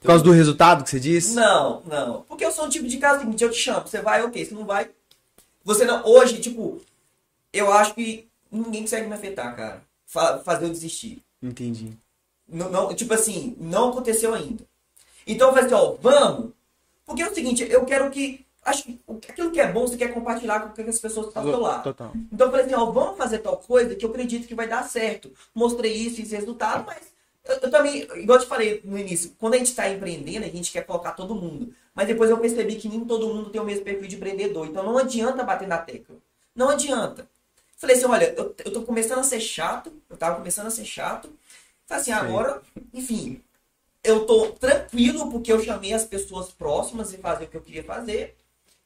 Por 0.00 0.06
causa 0.06 0.24
do 0.24 0.30
resultado 0.30 0.82
que 0.82 0.90
você 0.90 1.00
disse? 1.00 1.34
Não, 1.34 1.82
não. 1.84 2.22
Porque 2.22 2.44
eu 2.44 2.50
sou 2.50 2.64
um 2.64 2.70
tipo 2.70 2.88
de 2.88 2.96
cara 2.96 3.18
seguinte, 3.18 3.44
eu 3.44 3.50
te 3.50 3.58
chamo, 3.58 3.86
você 3.86 4.00
vai, 4.00 4.22
ok, 4.22 4.42
você 4.42 4.54
não 4.54 4.64
vai. 4.64 4.88
Você 5.62 5.84
não. 5.84 6.06
Hoje, 6.06 6.40
tipo, 6.40 6.80
eu 7.52 7.72
acho 7.72 7.94
que 7.94 8.28
ninguém 8.50 8.82
consegue 8.82 9.06
me 9.06 9.14
afetar, 9.14 9.54
cara. 9.56 9.82
Fa- 10.06 10.38
fazer 10.40 10.64
eu 10.66 10.70
desistir. 10.70 11.22
Entendi. 11.42 11.92
Não, 12.48 12.68
não- 12.70 12.94
tipo 12.94 13.14
assim, 13.14 13.56
não 13.60 13.90
aconteceu 13.90 14.34
ainda. 14.34 14.64
Então 15.26 15.48
eu 15.48 15.54
falei 15.54 15.66
assim, 15.66 15.74
ó, 15.74 15.94
vamos. 16.00 16.52
Porque 17.06 17.22
é 17.22 17.28
o 17.30 17.34
seguinte, 17.34 17.66
eu 17.68 17.84
quero 17.84 18.10
que. 18.10 18.44
Acho 18.62 18.84
que 18.84 19.00
aquilo 19.28 19.50
que 19.50 19.60
é 19.60 19.72
bom, 19.72 19.86
você 19.86 19.96
quer 19.96 20.12
compartilhar 20.12 20.60
com 20.60 20.82
as 20.82 20.98
pessoas 20.98 21.26
que 21.26 21.30
estão 21.30 21.42
do 21.44 21.50
seu 21.50 21.60
lado. 21.60 21.82
Total. 21.84 22.12
Então 22.30 22.46
eu 22.46 22.50
falei 22.50 22.66
assim, 22.66 22.74
ó, 22.74 22.84
vamos 22.90 23.16
fazer 23.16 23.38
tal 23.38 23.56
coisa 23.56 23.94
que 23.94 24.04
eu 24.04 24.10
acredito 24.10 24.46
que 24.46 24.54
vai 24.54 24.68
dar 24.68 24.86
certo. 24.88 25.32
Mostrei 25.54 25.92
isso, 25.94 26.20
esse 26.20 26.36
resultado, 26.36 26.84
mas 26.86 26.98
eu, 27.44 27.54
eu 27.54 27.70
também, 27.70 28.02
igual 28.16 28.38
eu 28.38 28.42
te 28.44 28.46
falei 28.48 28.80
no 28.84 28.98
início, 28.98 29.32
quando 29.38 29.54
a 29.54 29.56
gente 29.56 29.68
está 29.70 29.88
empreendendo, 29.88 30.44
a 30.44 30.48
gente 30.50 30.70
quer 30.70 30.82
colocar 30.84 31.12
todo 31.12 31.34
mundo. 31.34 31.72
Mas 31.94 32.06
depois 32.06 32.28
eu 32.28 32.36
percebi 32.36 32.76
que 32.76 32.86
nem 32.88 33.02
todo 33.04 33.32
mundo 33.32 33.48
tem 33.48 33.60
o 33.60 33.64
mesmo 33.64 33.82
perfil 33.82 34.06
de 34.06 34.16
empreendedor. 34.16 34.66
Então 34.66 34.82
não 34.84 34.98
adianta 34.98 35.42
bater 35.42 35.66
na 35.66 35.78
tecla. 35.78 36.16
Não 36.54 36.68
adianta. 36.68 37.26
Falei 37.80 37.96
assim, 37.96 38.04
olha, 38.04 38.34
eu, 38.36 38.54
eu 38.62 38.72
tô 38.74 38.82
começando 38.82 39.20
a 39.20 39.22
ser 39.22 39.40
chato, 39.40 39.90
eu 40.10 40.14
tava 40.14 40.36
começando 40.36 40.66
a 40.66 40.70
ser 40.70 40.84
chato. 40.84 41.32
Falei 41.86 42.02
assim, 42.02 42.12
agora, 42.12 42.60
enfim, 42.92 43.42
eu 44.04 44.26
tô 44.26 44.50
tranquilo 44.50 45.30
porque 45.30 45.50
eu 45.50 45.64
chamei 45.64 45.94
as 45.94 46.04
pessoas 46.04 46.52
próximas 46.52 47.14
e 47.14 47.16
fazer 47.16 47.44
o 47.44 47.48
que 47.48 47.56
eu 47.56 47.62
queria 47.62 47.82
fazer. 47.82 48.36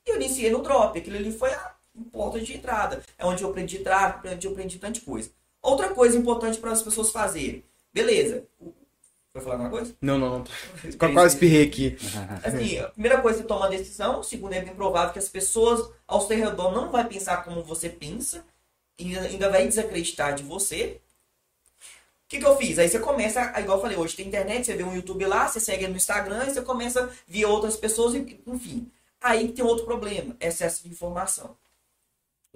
E 0.06 0.10
eu 0.10 0.16
iniciei 0.16 0.48
no 0.48 0.62
drop. 0.62 0.96
Aquilo 0.96 1.16
ali 1.16 1.32
foi 1.32 1.52
a 1.52 1.74
porta 2.12 2.40
de 2.40 2.56
entrada. 2.56 3.02
É 3.18 3.26
onde 3.26 3.42
eu 3.42 3.50
aprendi 3.50 3.80
tráfego, 3.80 4.32
onde 4.32 4.46
eu 4.46 4.52
aprendi 4.52 4.78
tanta 4.78 5.00
coisa. 5.00 5.28
Outra 5.60 5.88
coisa 5.88 6.16
importante 6.16 6.58
para 6.58 6.70
as 6.70 6.82
pessoas 6.82 7.10
fazerem. 7.10 7.64
Beleza. 7.92 8.44
Vai 9.34 9.42
falar 9.42 9.56
alguma 9.56 9.70
coisa? 9.70 9.92
Não, 10.00 10.16
não, 10.16 10.38
não. 10.38 10.44
Quase 11.12 11.34
espirrei 11.34 11.66
aqui. 11.66 11.96
Assim, 12.46 12.78
a 12.78 12.90
primeira 12.90 13.20
coisa 13.20 13.40
é 13.40 13.42
você 13.42 13.48
toma 13.48 13.66
a 13.66 13.70
decisão. 13.70 14.22
Segundo, 14.22 14.52
é 14.52 14.60
bem 14.60 14.72
provável 14.76 15.12
que 15.12 15.18
as 15.18 15.28
pessoas 15.28 15.90
ao 16.06 16.20
seu 16.20 16.36
redor 16.36 16.70
não 16.70 16.92
vai 16.92 17.04
pensar 17.08 17.44
como 17.44 17.60
você 17.64 17.88
pensa. 17.88 18.44
E 18.98 19.16
ainda 19.18 19.50
vai 19.50 19.66
desacreditar 19.66 20.34
de 20.34 20.42
você. 20.42 21.00
O 21.80 22.28
que, 22.28 22.38
que 22.38 22.46
eu 22.46 22.56
fiz? 22.56 22.78
Aí 22.78 22.88
você 22.88 22.98
começa, 22.98 23.40
igual 23.60 23.78
eu 23.78 23.82
falei, 23.82 23.96
hoje 23.96 24.16
tem 24.16 24.26
internet, 24.26 24.64
você 24.64 24.74
vê 24.74 24.82
um 24.82 24.94
YouTube 24.94 25.26
lá, 25.26 25.46
você 25.46 25.60
segue 25.60 25.86
no 25.86 25.96
Instagram 25.96 26.46
e 26.46 26.50
você 26.54 26.62
começa 26.62 27.04
a 27.04 27.08
ver 27.26 27.44
outras 27.44 27.76
pessoas, 27.76 28.14
enfim. 28.14 28.90
Aí 29.20 29.52
tem 29.52 29.64
outro 29.64 29.84
problema, 29.84 30.36
excesso 30.40 30.82
de 30.82 30.90
informação. 30.90 31.56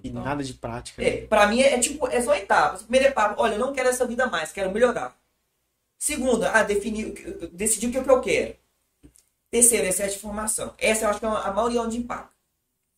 E 0.03 0.11
nada 0.11 0.44
de 0.44 0.55
prática. 0.55 1.03
É, 1.03 1.27
pra 1.27 1.46
mim 1.46 1.61
é, 1.61 1.74
é 1.74 1.79
tipo, 1.79 2.07
é 2.09 2.20
só 2.20 2.35
etapas. 2.35 2.83
Primeira 2.83 3.09
etapa, 3.09 3.40
olha, 3.40 3.55
eu 3.55 3.59
não 3.59 3.72
quero 3.72 3.88
essa 3.88 4.07
vida 4.07 4.27
mais, 4.27 4.53
quero 4.53 4.70
melhorar. 4.70 5.16
Segunda, 5.98 6.53
ah, 6.53 6.62
definir, 6.62 7.12
decidir 7.53 7.88
o 7.88 7.90
que, 7.90 7.98
é 7.98 8.05
que 8.05 8.11
eu 8.11 8.20
quero. 8.20 8.57
Terceira, 9.51 9.88
excesso 9.88 10.12
de 10.12 10.16
informação. 10.18 10.74
Essa 10.79 11.05
eu 11.05 11.11
acho 11.11 11.18
que 11.18 11.27
é 11.27 11.29
a 11.29 11.53
maioria 11.53 11.83
onde 11.83 11.96
impacta. 11.96 12.31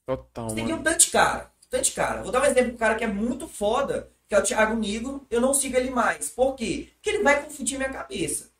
Total, 0.07 0.49
Você 0.49 0.57
tem 0.57 0.67
que 0.67 0.73
um 0.73 0.83
tanto 0.83 0.99
de 0.99 1.11
cara. 1.11 1.51
De 1.71 1.91
cara. 1.93 2.23
Vou 2.23 2.33
dar 2.33 2.43
um 2.43 2.47
exemplo 2.47 2.73
do 2.73 2.79
cara 2.79 2.95
que 2.97 3.05
é 3.05 3.07
muito 3.07 3.47
foda, 3.47 4.09
que 4.29 4.35
é 4.35 4.39
o 4.39 4.43
Thiago 4.43 4.75
Nigro. 4.77 5.25
Eu 5.31 5.41
não 5.41 5.55
sigo 5.55 5.77
ele 5.77 5.91
mais. 5.91 6.29
Por 6.29 6.55
quê? 6.57 6.89
Porque 6.95 7.11
ele 7.11 7.23
vai 7.23 7.43
confundir 7.43 7.79
minha 7.79 7.91
cabeça. 7.91 8.51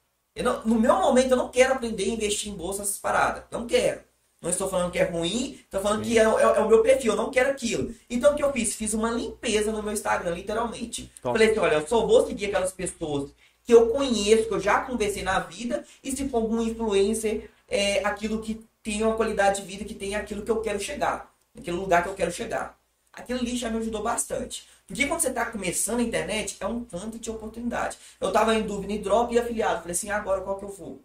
Não- 0.43 0.65
no 0.65 0.79
meu 0.81 0.95
momento, 0.95 1.33
eu 1.33 1.37
não 1.37 1.49
quero 1.51 1.75
aprender 1.75 2.05
a 2.05 2.09
investir 2.09 2.51
em 2.53 2.57
bolsa, 2.57 2.83
essas 2.83 2.99
paradas. 2.99 3.45
Não 3.51 3.67
quero. 3.67 4.01
Não 4.41 4.49
estou 4.49 4.71
falando 4.71 4.91
que 4.91 4.99
é 4.99 5.05
ruim, 5.05 5.59
estou 5.65 5.83
falando 5.83 6.03
que 6.03 6.19
é, 6.19 6.23
é- 6.23 6.25
é 6.25 6.61
o 6.61 6.69
meu 6.69 6.83
perfil, 6.83 7.13
eu 7.13 7.17
não 7.17 7.31
quero 7.31 7.51
aquilo. 7.51 7.95
Então 8.09 8.33
o 8.33 8.37
que 8.37 8.43
eu 8.43 8.51
fiz? 8.53 8.75
Fiz 8.75 8.95
uma 8.95 9.11
limpeza 9.11 9.71
no 9.71 9.83
meu 9.83 9.93
Instagram, 9.93 10.35
literalmente. 10.35 11.13
Top. 11.21 11.37
Falei 11.37 11.51
assim, 11.51 11.61
olha, 11.61 11.75
eu 11.75 11.87
só 11.87 12.07
vou 12.07 12.27
seguir 12.27 12.47
aquelas 12.47 12.73
pessoas 12.73 13.33
que 13.65 13.75
eu 13.75 13.89
conheço, 13.91 14.49
que 14.49 14.55
eu 14.55 14.61
já 14.61 14.81
conversei 14.81 15.23
na 15.23 15.41
vida, 15.41 15.85
e 16.03 16.11
se 16.11 16.27
for 16.29 16.39
algum 16.39 16.63
influencer, 16.63 17.51
é 17.69 18.03
aquilo 18.03 18.41
que 18.41 18.65
tem 18.83 19.03
uma 19.03 19.15
qualidade 19.15 19.61
de 19.61 19.67
vida, 19.69 19.85
que 19.85 19.95
tem 19.95 20.15
aquilo 20.17 20.41
que 20.43 20.51
eu 20.51 20.63
quero 20.63 20.81
chegar, 20.81 21.31
aquele 21.55 21.77
lugar 21.77 22.03
que 22.03 22.09
eu 22.09 22.15
quero 22.15 22.33
chegar. 22.33 22.80
Aquilo 23.13 23.41
ali 23.41 23.57
já 23.57 23.71
me 23.71 23.79
ajudou 23.79 24.03
bastante. 24.03 24.69
Porque 24.87 25.07
quando 25.07 25.21
você 25.21 25.29
está 25.29 25.47
começando 25.47 26.01
a 26.01 26.03
internet, 26.03 26.57
é 26.61 26.67
um 26.67 26.85
tanto 26.85 27.19
de 27.19 27.31
oportunidade. 27.31 27.99
Eu 28.21 28.33
tava 28.33 28.55
em 28.55 28.63
dúvida 28.63 28.93
em 28.93 29.01
drop 29.01 29.35
e 29.35 29.39
afiliado. 29.39 29.81
Falei 29.81 29.93
assim, 29.93 30.11
agora 30.11 30.41
qual 30.41 30.59
que 30.59 30.65
eu 30.65 30.71
vou? 30.71 31.03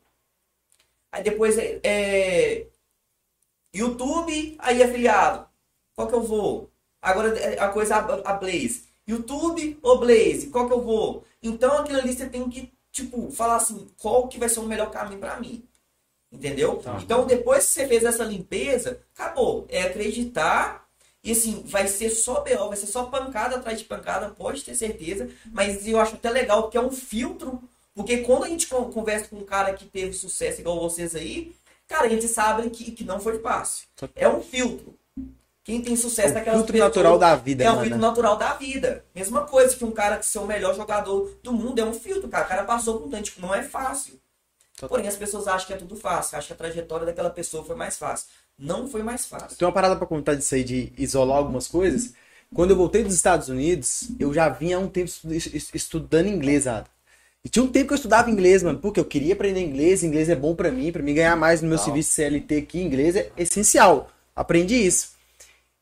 Aí 1.12 1.24
depois 1.24 1.58
é, 1.58 1.80
é, 1.84 2.68
YouTube, 3.74 4.56
aí 4.60 4.84
afiliado. 4.84 5.48
Qual 5.96 6.08
que 6.08 6.16
eu 6.16 6.22
vou? 6.22 6.70
Agora 7.02 7.38
é 7.38 7.60
a 7.60 7.70
coisa 7.70 7.96
a, 7.96 8.32
a 8.32 8.34
Blaze. 8.34 8.86
YouTube 9.08 9.80
ou 9.82 10.00
Blaze? 10.00 10.48
Qual 10.48 10.68
que 10.68 10.74
eu 10.74 10.82
vou? 10.82 11.24
Então 11.42 11.78
aquilo 11.78 12.00
ali 12.00 12.14
você 12.14 12.28
tem 12.28 12.50
que, 12.50 12.74
tipo, 12.92 13.32
falar 13.32 13.58
assim, 13.58 13.88
qual 13.98 14.28
que 14.28 14.40
vai 14.40 14.50
ser 14.50 14.60
o 14.60 14.64
melhor 14.64 14.92
caminho 14.92 15.20
para 15.20 15.40
mim. 15.40 15.68
Entendeu? 16.32 16.78
Tá. 16.78 17.00
Então, 17.02 17.26
depois 17.26 17.66
que 17.66 17.72
você 17.72 17.88
fez 17.88 18.04
essa 18.04 18.24
limpeza, 18.24 19.02
acabou. 19.14 19.66
É 19.70 19.84
acreditar. 19.84 20.85
E 21.26 21.32
assim, 21.32 21.64
vai 21.66 21.88
ser 21.88 22.12
só 22.12 22.42
BO, 22.42 22.68
vai 22.70 22.78
ser 22.78 22.86
só 22.88 23.06
pancada 23.06 23.56
atrás 23.56 23.80
de 23.80 23.86
pancada, 23.86 24.30
pode 24.30 24.64
ter 24.64 24.76
certeza. 24.76 25.28
Mas 25.52 25.88
eu 25.88 26.00
acho 26.00 26.14
até 26.16 26.30
legal, 26.30 26.62
porque 26.64 26.78
é 26.78 26.82
um 26.82 26.92
filtro. 26.92 27.62
Porque 27.96 28.18
quando 28.20 28.44
a 28.44 28.48
gente 28.48 28.68
con- 28.68 28.92
conversa 28.92 29.28
com 29.30 29.38
um 29.38 29.44
cara 29.46 29.74
que 29.74 29.86
teve 29.86 30.14
sucesso 30.14 30.62
igual 30.62 30.80
vocês 30.80 31.16
aí, 31.16 31.56
cara, 31.88 32.06
a 32.06 32.10
gente 32.10 32.28
sabe 32.28 32.70
que, 32.70 32.92
que 32.92 33.04
não 33.04 33.20
foi 33.20 33.40
fácil. 33.40 33.88
É 34.16 34.30
um 34.30 34.42
filtro. 34.42 34.94
Quem 35.64 35.82
tem 35.82 35.96
sucesso 35.96 36.30
É 36.30 36.34
naquelas 36.34 36.60
filtro 36.60 36.78
natural 36.78 37.18
da 37.18 37.36
vida, 37.36 37.64
É 37.64 37.72
um 37.72 37.82
filtro 37.82 37.98
natural 38.00 38.38
da 38.38 38.54
vida. 38.54 39.04
Mesma 39.16 39.42
coisa 39.48 39.76
que 39.76 39.84
um 39.84 39.90
cara 39.92 40.18
que 40.20 40.26
ser 40.28 40.38
o 40.38 40.46
melhor 40.46 40.76
jogador 40.76 41.40
do 41.42 41.52
mundo 41.52 41.80
é 41.80 41.84
um 41.84 41.94
filtro, 41.94 42.30
cara. 42.30 42.46
O 42.46 42.48
cara 42.48 42.64
passou 42.66 43.00
por 43.00 43.08
um 43.08 43.10
tanto, 43.10 43.24
tipo, 43.24 43.42
não 43.42 43.52
é 43.56 43.64
fácil. 43.64 44.20
Total. 44.76 44.90
Porém, 44.90 45.08
as 45.08 45.16
pessoas 45.16 45.48
acham 45.48 45.66
que 45.66 45.74
é 45.74 45.78
tudo 45.78 45.96
fácil, 45.96 46.38
acham 46.38 46.48
que 46.48 46.54
a 46.54 46.58
trajetória 46.58 47.06
daquela 47.06 47.32
pessoa 47.32 47.64
foi 47.64 47.76
mais 47.76 47.98
fácil. 47.98 48.28
Não 48.58 48.88
foi 48.88 49.04
mais 49.04 49.26
fácil. 49.26 49.58
Tem 49.58 49.68
uma 49.68 49.74
parada 49.74 49.96
pra 49.96 50.08
contar 50.08 50.36
disso 50.36 50.56
aí, 50.56 50.64
de 50.64 50.94
isolar 50.98 51.38
algumas 51.38 51.68
coisas. 51.68 52.14
Quando 52.54 52.72
eu 52.72 52.78
voltei 52.78 53.04
dos 53.04 53.14
Estados 53.14 53.50
Unidos, 53.50 54.10
eu 54.20 54.34
já 54.34 54.48
vinha 54.50 54.78
há 54.78 54.80
um 54.80 54.88
tempo 54.88 55.08
estu- 55.10 55.34
es- 55.34 55.70
estudando 55.74 56.28
inglês, 56.28 56.68
Ada. 56.68 56.88
E 57.44 57.50
tinha 57.50 57.64
um 57.64 57.68
tempo 57.68 57.88
que 57.88 57.94
eu 57.94 57.98
estudava 57.98 58.32
inglês, 58.32 58.64
mano, 58.64 58.80
porque 58.80 59.00
eu 59.00 59.06
queria 59.06 59.34
aprender 59.34 59.62
inglês, 59.62 60.04
inglês 60.04 60.30
é 60.30 60.36
bom 60.36 60.56
pra 60.56 60.72
mim, 60.72 60.92
pra 60.92 61.04
mim 61.04 61.14
ganhar 61.14 61.36
mais 61.36 61.62
no 61.62 61.68
meu 61.68 61.76
Legal. 61.76 61.86
serviço 61.86 62.12
CLT 62.12 62.58
aqui, 62.58 62.82
inglês 62.82 63.16
é 63.16 63.32
essencial. 63.38 64.10
Aprendi 64.36 64.76
isso. 64.76 65.14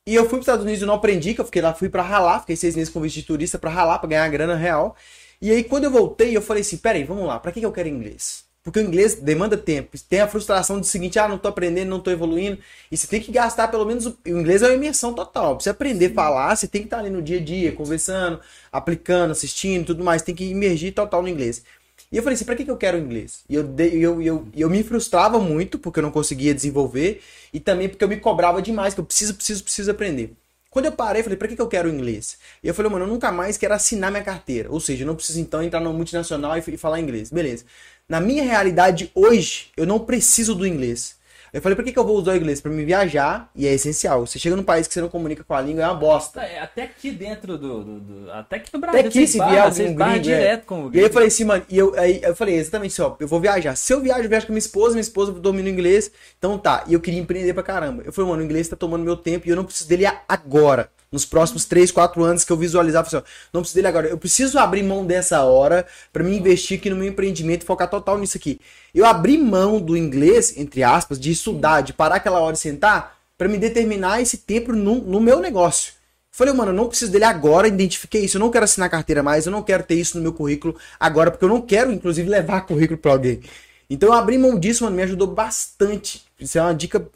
E 0.05 0.15
eu 0.15 0.24
fui 0.24 0.32
para 0.32 0.39
os 0.39 0.43
Estados 0.43 0.63
Unidos 0.65 0.82
e 0.82 0.86
não 0.86 0.95
aprendi, 0.95 1.34
que 1.34 1.41
eu 1.41 1.45
fiquei 1.45 1.61
lá, 1.61 1.74
fui 1.74 1.89
pra 1.89 2.01
ralar, 2.03 2.41
fiquei 2.41 2.55
seis 2.55 2.76
meses 2.76 2.91
com 2.91 2.99
visto 3.01 3.15
de 3.15 3.24
turista 3.24 3.57
pra 3.59 3.69
ralar, 3.71 3.99
pra 3.99 4.09
ganhar 4.09 4.28
grana 4.30 4.55
real. 4.55 4.95
E 5.41 5.51
aí, 5.51 5.63
quando 5.63 5.86
eu 5.86 5.91
voltei, 5.91 6.36
eu 6.36 6.41
falei 6.41 6.61
assim: 6.61 6.78
peraí, 6.78 7.03
vamos 7.05 7.26
lá, 7.28 7.39
pra 7.39 7.51
que, 7.51 7.59
que 7.61 7.65
eu 7.65 7.71
quero 7.71 7.88
inglês? 7.88 8.43
Porque 8.64 8.80
o 8.80 8.82
inglês 8.82 9.16
demanda 9.16 9.57
tempo. 9.57 9.97
Tem 10.07 10.22
a 10.22 10.28
frustração 10.28 10.80
do 10.80 10.86
seguinte: 10.86 11.20
ah, 11.20 11.28
não 11.28 11.38
tô 11.38 11.49
aprendendo, 11.49 11.89
não 11.89 11.99
tô 11.99 12.09
evoluindo. 12.11 12.57
E 12.89 12.97
você 12.97 13.05
tem 13.07 13.22
que 13.22 13.32
gastar 13.32 13.68
pelo 13.68 13.86
menos. 13.86 14.05
O, 14.05 14.18
o 14.26 14.30
inglês 14.30 14.61
é 14.61 14.68
uma 14.68 14.76
imersão 14.76 15.14
total. 15.14 15.55
Pra 15.55 15.64
você 15.64 15.70
aprender 15.70 16.11
a 16.11 16.14
falar, 16.14 16.55
você 16.55 16.68
tem 16.68 16.82
que 16.82 16.88
estar 16.88 16.99
ali 16.99 17.09
no 17.09 17.22
dia 17.22 17.39
a 17.39 17.43
dia, 17.43 17.74
conversando, 17.74 18.39
aplicando, 18.72 19.32
assistindo 19.32 19.88
tudo 19.88 20.03
mais. 20.03 20.22
Tem 20.22 20.34
que 20.34 20.45
imergir 20.45 20.93
total 20.93 21.22
no 21.22 21.28
inglês. 21.28 21.64
E 22.11 22.18
eu 22.18 22.24
falei 22.24 22.36
assim, 22.36 22.45
pra 22.45 22.55
que, 22.55 22.64
que 22.64 22.72
eu 22.72 22.78
quero 22.78 22.97
inglês? 22.97 23.43
E 23.49 23.55
eu, 23.55 23.76
eu, 23.80 24.22
eu, 24.22 24.47
eu 24.55 24.70
me 24.70 24.84
frustrava 24.84 25.39
muito 25.39 25.80
porque 25.80 25.99
eu 25.99 26.03
não 26.03 26.11
conseguia 26.11 26.53
desenvolver 26.53 27.22
e 27.51 27.59
também 27.59 27.89
porque 27.89 28.03
eu 28.03 28.07
me 28.07 28.18
cobrava 28.18 28.61
demais, 28.61 28.93
que 28.93 28.99
eu 28.99 29.05
preciso, 29.05 29.34
preciso, 29.34 29.64
preciso 29.64 29.91
aprender. 29.91 30.36
Quando 30.74 30.86
eu 30.86 30.91
parei, 30.91 31.19
eu 31.19 31.24
falei, 31.24 31.38
pra 31.38 31.47
que, 31.47 31.55
que 31.55 31.61
eu 31.61 31.67
quero 31.67 31.88
inglês? 31.88 32.36
E 32.63 32.67
eu 32.67 32.74
falei, 32.74 32.91
mano, 32.91 33.05
eu 33.05 33.07
nunca 33.07 33.32
mais 33.32 33.57
quero 33.57 33.76
assinar 33.76 34.09
minha 34.09 34.24
carteira. 34.24 34.71
Ou 34.71 34.80
seja, 34.80 35.03
eu 35.03 35.07
não 35.07 35.15
preciso 35.15 35.39
então 35.39 35.61
entrar 35.61 35.80
numa 35.80 35.93
multinacional 35.93 36.57
e, 36.57 36.63
e 36.67 36.78
falar 36.78 36.99
inglês. 36.99 37.30
Beleza. 37.30 37.63
Na 38.09 38.19
minha 38.19 38.41
realidade 38.41 39.11
hoje, 39.13 39.67
eu 39.78 39.86
não 39.86 39.99
preciso 39.99 40.55
do 40.55 40.65
inglês. 40.65 41.15
Eu 41.53 41.61
falei, 41.61 41.75
pra 41.75 41.85
que, 41.85 41.91
que 41.93 41.99
eu 41.99 42.03
vou 42.05 42.17
usar 42.17 42.31
o 42.33 42.35
inglês? 42.35 42.59
Pra 42.59 42.71
me 42.71 42.83
viajar, 42.83 43.49
e 43.55 43.67
é 43.67 43.73
essencial. 43.73 44.25
Você 44.25 44.39
chega 44.39 44.55
num 44.55 44.63
país 44.63 44.87
que 44.87 44.93
você 44.93 45.01
não 45.01 45.07
comunica 45.07 45.43
com 45.43 45.53
a 45.53 45.61
língua, 45.61 45.83
é 45.83 45.85
uma 45.85 45.93
bosta. 45.93 46.41
É, 46.41 46.59
Até 46.59 46.81
aqui 46.83 47.11
dentro 47.11 47.57
do, 47.59 47.83
do- 47.83 47.99
do- 47.99 48.31
Até 48.31 48.55
aqui 48.55 48.69
no 48.73 48.79
Brasil. 48.79 48.99
Até 48.99 49.07
aqui, 49.09 49.19
você 49.27 49.33
se 49.33 49.37
você 49.37 49.43
algum 49.59 49.91
esbarra 49.91 50.11
gringo, 50.13 50.29
é. 50.29 50.37
direto 50.39 50.65
com 50.65 50.75
o 50.75 50.79
E 50.79 50.83
aí 50.85 50.89
gringo. 50.91 51.05
eu 51.07 51.13
falei 51.13 51.27
assim, 51.27 51.43
mano, 51.43 51.63
e 51.69 51.77
eu, 51.77 51.93
aí 51.99 52.19
eu 52.23 52.35
falei 52.35 52.55
exatamente 52.55 52.93
assim, 52.93 53.01
ó, 53.03 53.15
eu 53.19 53.27
vou 53.27 53.39
viajar. 53.39 53.75
Se 53.75 53.93
eu 53.93 54.01
viajo, 54.01 54.23
eu 54.23 54.29
viajo 54.29 54.47
com 54.47 54.51
minha 54.53 54.57
esposa, 54.59 54.89
minha 54.95 55.01
esposa 55.01 55.31
domina 55.31 55.69
o 55.69 55.71
inglês, 55.71 56.11
então 56.37 56.57
tá. 56.57 56.83
E 56.87 56.93
eu 56.93 56.99
queria 56.99 57.19
empreender 57.19 57.53
pra 57.53 57.61
caramba. 57.61 58.01
Eu 58.03 58.11
falei, 58.11 58.31
mano, 58.31 58.41
o 58.41 58.45
inglês 58.45 58.67
tá 58.67 58.75
tomando 58.75 59.03
meu 59.03 59.15
tempo 59.15 59.47
e 59.47 59.51
eu 59.51 59.55
não 59.55 59.63
preciso 59.63 59.87
dele 59.87 60.05
agora. 60.27 60.89
Nos 61.14 61.26
próximos 61.26 61.64
3, 61.66 61.91
4 61.91 62.24
anos 62.24 62.43
que 62.43 62.51
eu 62.51 62.57
falei 62.57 62.95
assim, 62.95 63.22
não 63.53 63.61
preciso 63.61 63.76
dele 63.76 63.88
agora. 63.88 64.07
Eu 64.07 64.18
preciso 64.18 64.57
abrir 64.57 64.82
mão 64.82 65.05
dessa 65.05 65.43
hora 65.43 65.86
pra 66.11 66.24
me 66.24 66.36
investir 66.36 66.80
aqui 66.80 66.89
no 66.89 66.95
meu 66.95 67.07
empreendimento 67.07 67.61
e 67.61 67.66
focar 67.68 67.88
total 67.88 68.18
nisso 68.18 68.36
aqui. 68.36 68.59
Eu 68.95 69.05
abri 69.05 69.38
mão 69.38 69.80
do 69.80 69.95
inglês, 69.95 70.57
entre 70.57 70.82
aspas, 70.82 71.20
de 71.20 71.30
estudar, 71.30 71.82
de 71.82 71.93
parar 71.93 72.16
aquela 72.16 72.39
hora 72.39 72.55
e 72.55 72.57
sentar, 72.57 73.16
pra 73.38 73.47
me 73.47 73.59
determinar 73.59 74.22
esse 74.22 74.38
tempo 74.38 74.74
no, 74.74 74.95
no 74.95 75.22
meu 75.22 75.39
negócio. 75.39 75.93
Falei, 76.32 76.51
mano, 76.51 76.72
eu 76.72 76.76
não 76.76 76.88
preciso 76.88 77.11
dele 77.11 77.26
agora, 77.26 77.68
identifiquei 77.68 78.26
isso, 78.26 78.38
eu 78.38 78.39
não 78.39 78.49
quero 78.49 78.66
assinar 78.66 78.89
carteira 78.89 79.22
mais, 79.22 79.45
eu 79.45 79.51
não 79.51 79.61
quero 79.61 79.84
ter 79.84 79.93
isso 79.93 80.18
no 80.18 80.24
meu 80.24 80.34
currículo 80.34 80.76
agora, 80.99 81.30
porque 81.30 81.45
eu 81.45 81.49
não 81.49 81.61
quero, 81.61 81.91
inclusive, 81.91 82.28
levar 82.28 82.61
currículo 82.66 82.97
pra 82.97 83.11
alguém. 83.11 83.39
Então 83.88 84.09
eu 84.09 84.14
abri 84.14 84.36
mão 84.39 84.57
disso, 84.57 84.84
mano, 84.84 84.95
me 84.95 85.03
ajudou 85.03 85.28
bastante. 85.28 86.24
Isso 86.39 86.57
é 86.57 86.61
uma 86.64 86.74
dica 86.74 87.07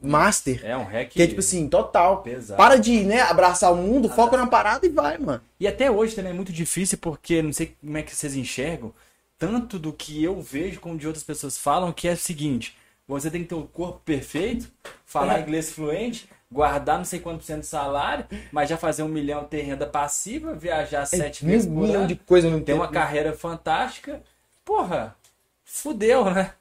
master. 0.00 0.60
É 0.64 0.76
um 0.76 0.84
hack. 0.84 1.10
Que 1.10 1.22
é 1.22 1.26
tipo 1.26 1.40
assim, 1.40 1.68
total. 1.68 2.22
Pesado. 2.22 2.56
Para 2.56 2.76
de, 2.76 3.04
né, 3.04 3.20
abraçar 3.22 3.72
o 3.72 3.76
mundo, 3.76 4.08
foca 4.08 4.36
na 4.36 4.46
parada 4.46 4.86
e 4.86 4.90
vai, 4.90 5.18
mano. 5.18 5.40
E 5.58 5.66
até 5.66 5.90
hoje 5.90 6.14
também 6.14 6.32
é 6.32 6.34
muito 6.34 6.52
difícil 6.52 6.98
porque 6.98 7.42
não 7.42 7.52
sei 7.52 7.74
como 7.80 7.96
é 7.96 8.02
que 8.02 8.14
vocês 8.14 8.34
enxergam, 8.36 8.92
tanto 9.38 9.78
do 9.78 9.92
que 9.92 10.22
eu 10.22 10.40
vejo 10.40 10.80
como 10.80 10.98
de 10.98 11.06
outras 11.06 11.24
pessoas 11.24 11.58
falam, 11.58 11.92
que 11.92 12.08
é 12.08 12.12
o 12.12 12.16
seguinte: 12.16 12.76
você 13.08 13.30
tem 13.30 13.42
que 13.42 13.48
ter 13.48 13.54
o 13.54 13.62
corpo 13.64 14.00
perfeito, 14.04 14.68
falar 15.04 15.38
É. 15.38 15.42
inglês 15.42 15.72
fluente, 15.72 16.28
guardar 16.50 16.98
não 16.98 17.04
sei 17.04 17.18
quanto 17.20 17.38
por 17.38 17.44
cento 17.44 17.60
do 17.60 17.66
salário, 17.66 18.24
mas 18.52 18.68
já 18.68 18.76
fazer 18.76 19.02
um 19.02 19.08
milhão 19.08 19.44
ter 19.44 19.62
renda 19.62 19.86
passiva, 19.86 20.54
viajar 20.54 21.04
sete 21.06 21.44
mil 21.44 21.54
vezes 21.54 21.68
por 21.68 21.82
milhão 21.82 22.00
ano, 22.00 22.08
de 22.08 22.16
coisa 22.16 22.48
no 22.48 22.58
ter 22.58 22.66
tempo. 22.66 22.78
uma 22.80 22.88
carreira 22.88 23.32
fantástica. 23.32 24.22
Porra, 24.64 25.16
fudeu, 25.64 26.24
né? 26.30 26.52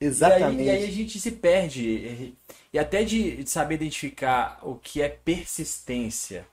Exatamente. 0.00 0.62
E 0.62 0.70
aí, 0.70 0.76
e 0.76 0.84
aí 0.84 0.88
a 0.88 0.92
gente 0.92 1.18
se 1.20 1.30
perde. 1.30 2.34
E, 2.74 2.78
até 2.78 3.04
de, 3.04 3.44
de 3.44 3.48
saber 3.48 3.76
identificar 3.76 4.58
o 4.60 4.74
que 4.74 5.00
é 5.00 5.08
persistência. 5.08 6.44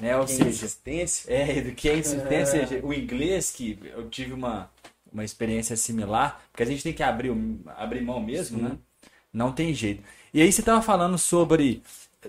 Né? 0.00 0.16
Ou 0.16 0.26
Tem 0.26 0.36
seja, 0.36 0.48
insistência. 0.48 1.32
é, 1.32 1.60
do 1.60 1.72
que 1.72 1.88
é 1.88 1.96
insistência. 1.96 2.84
O 2.84 2.92
inglês, 2.92 3.52
que 3.52 3.78
eu 3.84 4.10
tive 4.10 4.32
uma, 4.32 4.68
uma 5.12 5.24
experiência 5.24 5.76
similar, 5.76 6.42
porque 6.50 6.64
a 6.64 6.66
gente 6.66 6.82
tem 6.82 6.92
que 6.92 7.04
abrir, 7.04 7.32
abrir 7.76 8.00
mão 8.02 8.20
mesmo, 8.20 8.60
né? 8.60 8.76
Não 9.32 9.52
tem 9.52 9.72
jeito. 9.72 10.02
E 10.34 10.42
aí 10.42 10.52
você 10.52 10.60
tava 10.60 10.82
falando 10.82 11.16
sobre, 11.16 11.84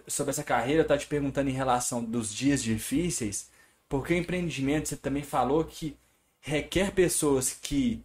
sobre 0.08 0.30
essa 0.30 0.44
carreira, 0.44 0.84
eu 0.84 0.88
tava 0.88 1.00
te 1.00 1.08
perguntando 1.08 1.50
em 1.50 1.54
relação 1.54 2.04
dos 2.04 2.32
dias 2.32 2.62
difíceis, 2.62 3.50
porque 3.88 4.14
o 4.14 4.18
empreendimento, 4.18 4.88
você 4.88 4.96
também 4.96 5.24
falou 5.24 5.64
que 5.64 5.98
requer 6.40 6.92
pessoas 6.92 7.58
que 7.60 8.04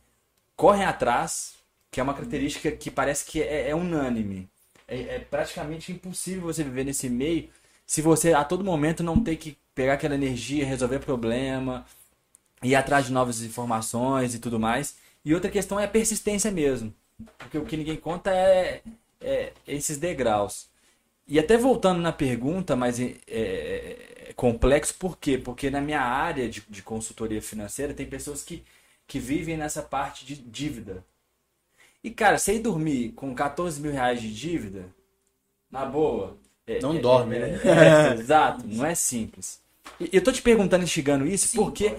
correm 0.57 0.85
atrás, 0.85 1.57
que 1.91 2.01
é 2.01 2.03
uma 2.03 2.15
característica 2.15 2.73
que 2.73 2.91
parece 2.91 3.27
que 3.27 3.43
é, 3.43 3.69
é 3.69 3.75
unânime. 3.75 4.49
É, 4.87 5.17
é 5.17 5.19
praticamente 5.21 5.93
impossível 5.93 6.43
você 6.43 6.63
viver 6.65 6.85
nesse 6.85 7.09
meio 7.09 7.49
se 7.87 8.03
você 8.03 8.33
a 8.35 8.45
todo 8.45 8.65
momento 8.65 9.03
não 9.03 9.23
ter 9.23 9.37
que 9.37 9.57
pegar 9.75 9.95
aquela 9.95 10.15
energia, 10.15 10.65
resolver 10.67 11.01
problema, 11.01 11.85
ir 12.63 12.75
atrás 12.75 13.07
de 13.07 13.13
novas 13.13 13.43
informações 13.43 14.35
e 14.35 14.39
tudo 14.39 14.59
mais. 14.61 14.97
E 15.25 15.35
outra 15.35 15.51
questão 15.51 15.79
é 15.81 15.85
a 15.85 15.89
persistência 15.89 16.51
mesmo. 16.51 16.95
Porque 17.39 17.59
o 17.59 17.65
que 17.65 17.77
ninguém 17.77 17.97
conta 17.97 18.31
é, 18.33 18.83
é 19.21 19.53
esses 19.67 19.99
degraus. 19.99 20.69
E 21.27 21.39
até 21.39 21.57
voltando 21.57 22.01
na 22.01 22.13
pergunta, 22.13 22.77
mas 22.77 23.01
é, 23.01 23.17
é- 23.29 24.29
é 24.31 24.33
complexo, 24.35 24.95
por 24.95 25.19
quê? 25.19 25.39
Porque 25.39 25.71
na 25.71 25.81
minha 25.81 26.01
área 26.01 26.49
de, 26.49 26.63
de 26.69 26.83
consultoria 26.83 27.41
financeira 27.43 27.95
tem 27.95 28.07
pessoas 28.07 28.43
que, 28.43 28.65
que 29.07 29.19
vivem 29.19 29.57
nessa 29.57 29.83
parte 29.83 30.25
de 30.27 30.37
dívida. 30.37 31.05
E, 32.05 32.11
cara, 32.11 32.37
você 32.37 32.57
ir 32.57 32.59
dormir 32.61 33.13
com 33.13 33.35
14 33.35 33.81
mil 33.81 33.91
reais 33.91 34.21
de 34.21 34.33
dívida, 34.33 34.85
na 35.71 35.87
boa. 35.87 36.37
é- 36.67 36.81
Não 36.81 36.95
é- 36.97 36.99
dorme, 36.99 37.37
é- 37.37 37.39
né? 37.41 37.61
é- 37.65 38.15
exato, 38.15 38.67
não 38.67 38.85
é 38.87 38.95
simples. 38.95 39.59
E 39.99 40.09
eu 40.13 40.23
tô 40.23 40.31
te 40.33 40.41
perguntando, 40.41 40.85
instigando 40.85 41.27
isso, 41.27 41.49
Sim, 41.49 41.57
porque 41.59 41.91
pô. 41.91 41.97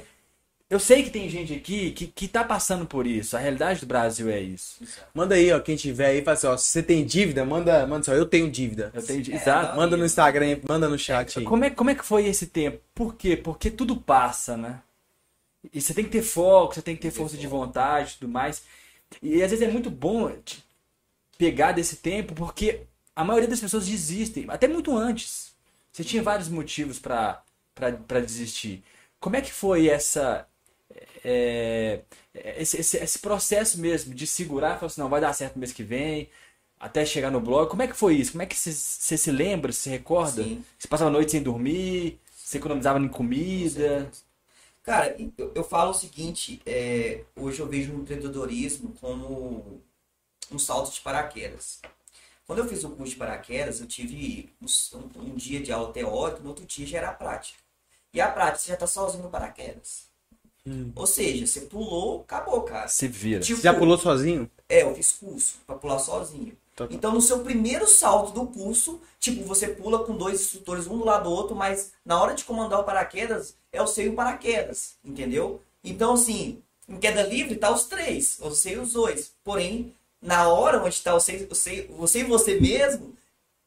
eu 0.72 0.80
sei 0.80 1.04
que 1.04 1.10
tem 1.12 1.30
gente 1.30 1.54
aqui 1.54 1.92
que, 1.92 2.08
que 2.08 2.28
tá 2.28 2.44
passando 2.44 2.86
por 2.86 3.06
isso. 3.06 3.36
A 3.38 3.40
realidade 3.40 3.80
do 3.82 3.86
Brasil 3.86 4.28
é 4.30 4.40
isso. 4.40 4.84
Manda 5.14 5.36
aí, 5.36 5.52
ó, 5.52 5.60
quem 5.60 5.76
tiver 5.76 6.08
aí, 6.08 6.22
fala 6.24 6.34
assim, 6.34 6.48
ó, 6.48 6.58
se 6.58 6.68
você 6.70 6.82
tem 6.84 7.06
dívida, 7.06 7.46
manda, 7.46 7.86
manda 7.86 8.04
só, 8.06 8.14
eu 8.14 8.26
tenho 8.26 8.50
dívida. 8.50 8.92
Eu 8.94 9.04
tenho, 9.06 9.24
É, 9.32 9.36
exato. 9.36 9.76
Manda 9.76 9.96
no 9.98 10.06
Instagram, 10.06 10.60
manda 10.68 10.88
no 10.90 10.98
chat 10.98 11.38
aí. 11.40 11.46
Como 11.46 11.64
é, 11.64 11.70
como 11.70 11.90
é 11.92 11.96
que 11.96 12.04
foi 12.06 12.26
esse 12.26 12.48
tempo? 12.48 12.80
Por 12.94 13.16
quê? 13.16 13.38
Porque 13.38 13.70
tudo 13.70 13.96
passa, 13.98 14.56
né? 14.58 14.82
E 15.74 15.80
você 15.82 15.94
tem 15.94 16.04
que 16.06 16.12
ter 16.12 16.22
foco, 16.24 16.74
você 16.76 16.82
tem 16.82 16.96
que 16.96 17.02
ter 17.04 17.12
força 17.12 17.38
de 17.38 17.46
vontade 17.48 18.14
e 18.14 18.20
tudo 18.20 18.32
mais. 18.32 18.64
E 19.22 19.42
às 19.44 19.52
vezes 19.52 19.68
é 19.68 19.72
muito 19.72 19.90
bom 19.90 20.32
pegar 21.38 21.72
desse 21.74 21.98
tempo, 21.98 22.34
porque 22.34 22.82
a 23.16 23.24
maioria 23.24 23.50
das 23.50 23.60
pessoas 23.60 23.88
desistem, 23.88 24.46
até 24.50 24.68
muito 24.68 24.96
antes. 24.96 25.54
Você 25.92 26.04
tinha 26.04 26.24
vários 26.24 26.50
motivos 26.50 27.00
pra 27.00 27.44
desistir. 28.26 28.84
Como 29.20 29.36
é 29.36 29.42
que 29.42 29.52
foi 29.52 29.88
essa. 29.90 30.48
é, 31.24 32.02
esse, 32.58 32.78
esse, 32.80 32.98
esse 32.98 33.20
processo 33.20 33.80
mesmo 33.80 34.14
de 34.14 34.28
segurar 34.28 34.76
e 34.76 34.80
falar 34.80 34.88
assim, 34.88 35.02
não, 35.02 35.10
vai 35.10 35.22
dar 35.22 35.34
certo 35.34 35.58
mês 35.60 35.72
que 35.74 35.84
vem, 35.84 36.30
até 36.80 37.06
chegar 37.06 37.32
no 37.32 37.42
blog. 37.42 37.70
Como 37.70 37.82
é 37.82 37.88
que 37.88 37.96
foi 37.96 38.16
isso? 38.16 38.32
Como 38.34 38.44
é 38.44 38.46
que 38.46 38.56
você 38.56 39.18
se 39.18 39.32
lembra, 39.32 39.72
se 39.72 39.90
recorda? 39.90 40.44
Sim. 40.44 40.64
Você 40.78 40.88
passava 40.88 41.10
a 41.10 41.14
noite 41.14 41.32
sem 41.32 41.42
dormir, 41.44 42.20
você 42.36 42.58
economizava 42.58 43.00
em 43.00 43.08
comida. 43.08 44.10
Cara, 44.86 45.18
eu, 45.36 45.52
eu 45.56 45.64
falo 45.64 45.90
o 45.90 45.94
seguinte, 45.96 46.62
é, 46.64 47.26
hoje 47.36 47.60
eu 47.60 47.68
vejo 47.68 47.92
o 47.92 48.02
empreendedorismo 48.02 48.94
como 49.02 49.82
um 50.52 50.60
salto 50.60 50.94
de 50.94 51.02
paraquedas. 51.02 51.82
Quando 52.46 52.60
eu 52.60 52.68
fiz 52.70 52.84
o 52.84 52.92
curso 52.92 53.14
de 53.14 53.18
paraquedas, 53.18 53.82
eu 53.82 53.88
tive 53.88 54.54
um, 54.62 55.22
um 55.22 55.36
dia 55.36 55.60
de 55.60 55.72
aula 55.72 55.92
teórica, 55.92 56.42
no 56.42 56.50
outro 56.50 56.66
dia 56.66 56.86
já 56.86 57.00
era 57.00 57.10
a 57.10 57.14
prática. 57.14 57.60
E 58.14 58.22
a 58.22 58.32
prática 58.32 58.60
você 58.60 58.68
já 58.68 58.74
está 58.76 58.86
sozinho 58.86 59.24
no 59.24 59.30
paraquedas. 59.32 60.06
Ou 60.96 61.08
seja, 61.08 61.48
você 61.48 61.62
pulou, 61.62 62.22
acabou, 62.22 62.62
cara. 62.62 62.88
Se 62.88 63.08
vira. 63.08 63.42
Tipo, 63.42 63.58
Você 63.58 63.64
já 63.64 63.74
pulou 63.74 63.98
sozinho? 63.98 64.50
É, 64.70 64.84
eu 64.84 64.96
fiz 64.96 65.14
curso 65.14 65.58
pra 65.66 65.76
pular 65.76 65.98
sozinho. 66.00 66.56
Tá, 66.76 66.88
tá. 66.88 66.94
Então, 66.94 67.14
no 67.14 67.22
seu 67.22 67.40
primeiro 67.40 67.88
salto 67.88 68.34
do 68.34 68.46
curso, 68.48 69.02
tipo, 69.20 69.44
você 69.44 69.70
pula 69.70 70.04
com 70.04 70.16
dois 70.16 70.42
instrutores, 70.42 70.88
um 70.88 70.98
do 70.98 71.06
lado 71.06 71.24
do 71.24 71.32
outro, 71.32 71.56
mas 71.56 71.94
na 72.04 72.22
hora 72.22 72.34
de 72.34 72.44
comandar 72.44 72.80
o 72.80 72.84
paraquedas, 72.84 73.56
é 73.72 73.82
o 73.82 73.88
seu 73.88 74.06
e 74.06 74.10
o 74.10 74.14
paraquedas, 74.14 74.96
entendeu? 75.04 75.62
Então, 75.84 76.14
assim, 76.14 76.62
em 76.88 76.98
queda 76.98 77.24
livre 77.24 77.56
tá 77.56 77.72
os 77.72 77.86
três, 77.86 78.38
você 78.40 78.74
e 78.74 78.78
os 78.78 78.94
dois. 78.94 79.32
Porém, 79.44 79.94
na 80.22 80.50
hora 80.50 80.84
onde 80.84 81.02
tá 81.02 81.14
você, 81.14 81.46
você, 81.46 81.88
você 81.90 82.20
e 82.20 82.24
você 82.24 82.60
mesmo, 82.60 83.16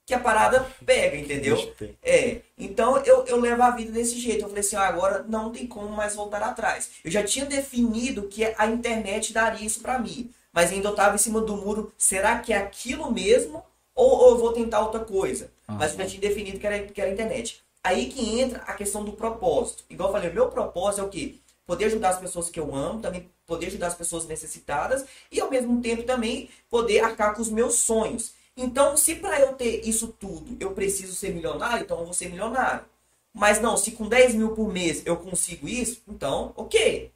que 0.05 0.15
a 0.15 0.19
parada 0.19 0.67
pega, 0.87 1.19
entendeu? 1.19 1.75
É, 2.03 2.41
então 2.57 2.97
eu, 3.05 3.27
eu 3.27 3.39
levo 3.39 3.63
a 3.63 3.71
vida 3.71 3.93
desse 3.93 4.19
jeito. 4.19 4.43
Eu 4.43 4.49
falei 4.49 4.61
assim, 4.61 4.77
ah, 4.77 4.89
agora 4.89 5.23
não 5.29 5.53
tem 5.53 5.67
como 5.67 5.91
mais 5.91 6.15
voltar 6.15 6.43
atrás. 6.43 6.93
Eu 7.05 7.11
já 7.11 7.23
tinha 7.23 7.45
definido 7.45 8.23
que 8.23 8.43
a 8.57 8.67
internet 8.67 9.35
daria 9.35 9.67
isso 9.67 9.81
pra 9.81 9.99
mim, 9.99 10.31
mas 10.59 10.73
ainda 10.73 10.89
eu 10.89 10.95
tava 10.97 11.15
em 11.15 11.19
cima 11.19 11.41
do 11.41 11.57
muro. 11.57 11.93
Será 11.97 12.41
que 12.41 12.53
é 12.53 12.57
aquilo 12.57 13.13
mesmo 13.13 13.63
ou, 13.95 14.11
ou 14.11 14.31
eu 14.31 14.39
vou 14.39 14.53
tentar 14.53 14.81
outra 14.81 14.99
coisa? 14.99 15.53
Mas 15.69 15.93
eu 15.93 15.99
já 15.99 16.07
tinha 16.07 16.21
definido 16.21 16.59
que 16.59 16.67
era, 16.67 16.85
que 16.85 17.01
era 17.01 17.09
a 17.09 17.13
internet. 17.13 17.63
Aí 17.81 18.09
que 18.09 18.41
entra 18.41 18.65
a 18.67 18.73
questão 18.73 19.05
do 19.05 19.13
propósito. 19.13 19.85
Igual 19.89 20.09
eu 20.09 20.13
falei, 20.15 20.31
o 20.31 20.35
meu 20.35 20.49
propósito 20.49 21.03
é 21.03 21.05
o 21.05 21.09
quê? 21.09 21.37
Poder 21.65 21.85
ajudar 21.85 22.09
as 22.09 22.19
pessoas 22.19 22.51
que 22.51 22.59
eu 22.59 22.75
amo, 22.75 23.01
também 23.01 23.31
poder 23.47 23.67
ajudar 23.67 23.87
as 23.87 23.95
pessoas 23.95 24.27
necessitadas 24.27 25.05
e 25.31 25.41
ao 25.41 25.49
mesmo 25.49 25.81
tempo 25.81 26.03
também 26.03 26.51
poder 26.69 27.05
arcar 27.05 27.37
com 27.37 27.41
os 27.41 27.51
meus 27.51 27.75
sonhos. 27.77 28.33
Então, 28.57 28.97
se 28.97 29.15
para 29.15 29.39
eu 29.39 29.53
ter 29.53 29.87
isso 29.89 30.09
tudo 30.09 30.57
eu 30.59 30.73
preciso 30.73 31.15
ser 31.15 31.33
milionário, 31.33 31.85
então 31.85 32.01
eu 32.01 32.05
vou 32.05 32.15
ser 32.15 32.31
milionário. 32.31 32.85
Mas 33.33 33.61
não, 33.61 33.77
se 33.77 33.93
com 33.93 34.09
10 34.09 34.35
mil 34.35 34.57
por 34.57 34.73
mês 34.73 35.03
eu 35.07 35.19
consigo 35.19 35.69
isso, 35.69 36.03
então, 36.09 36.53
ok. 36.57 37.13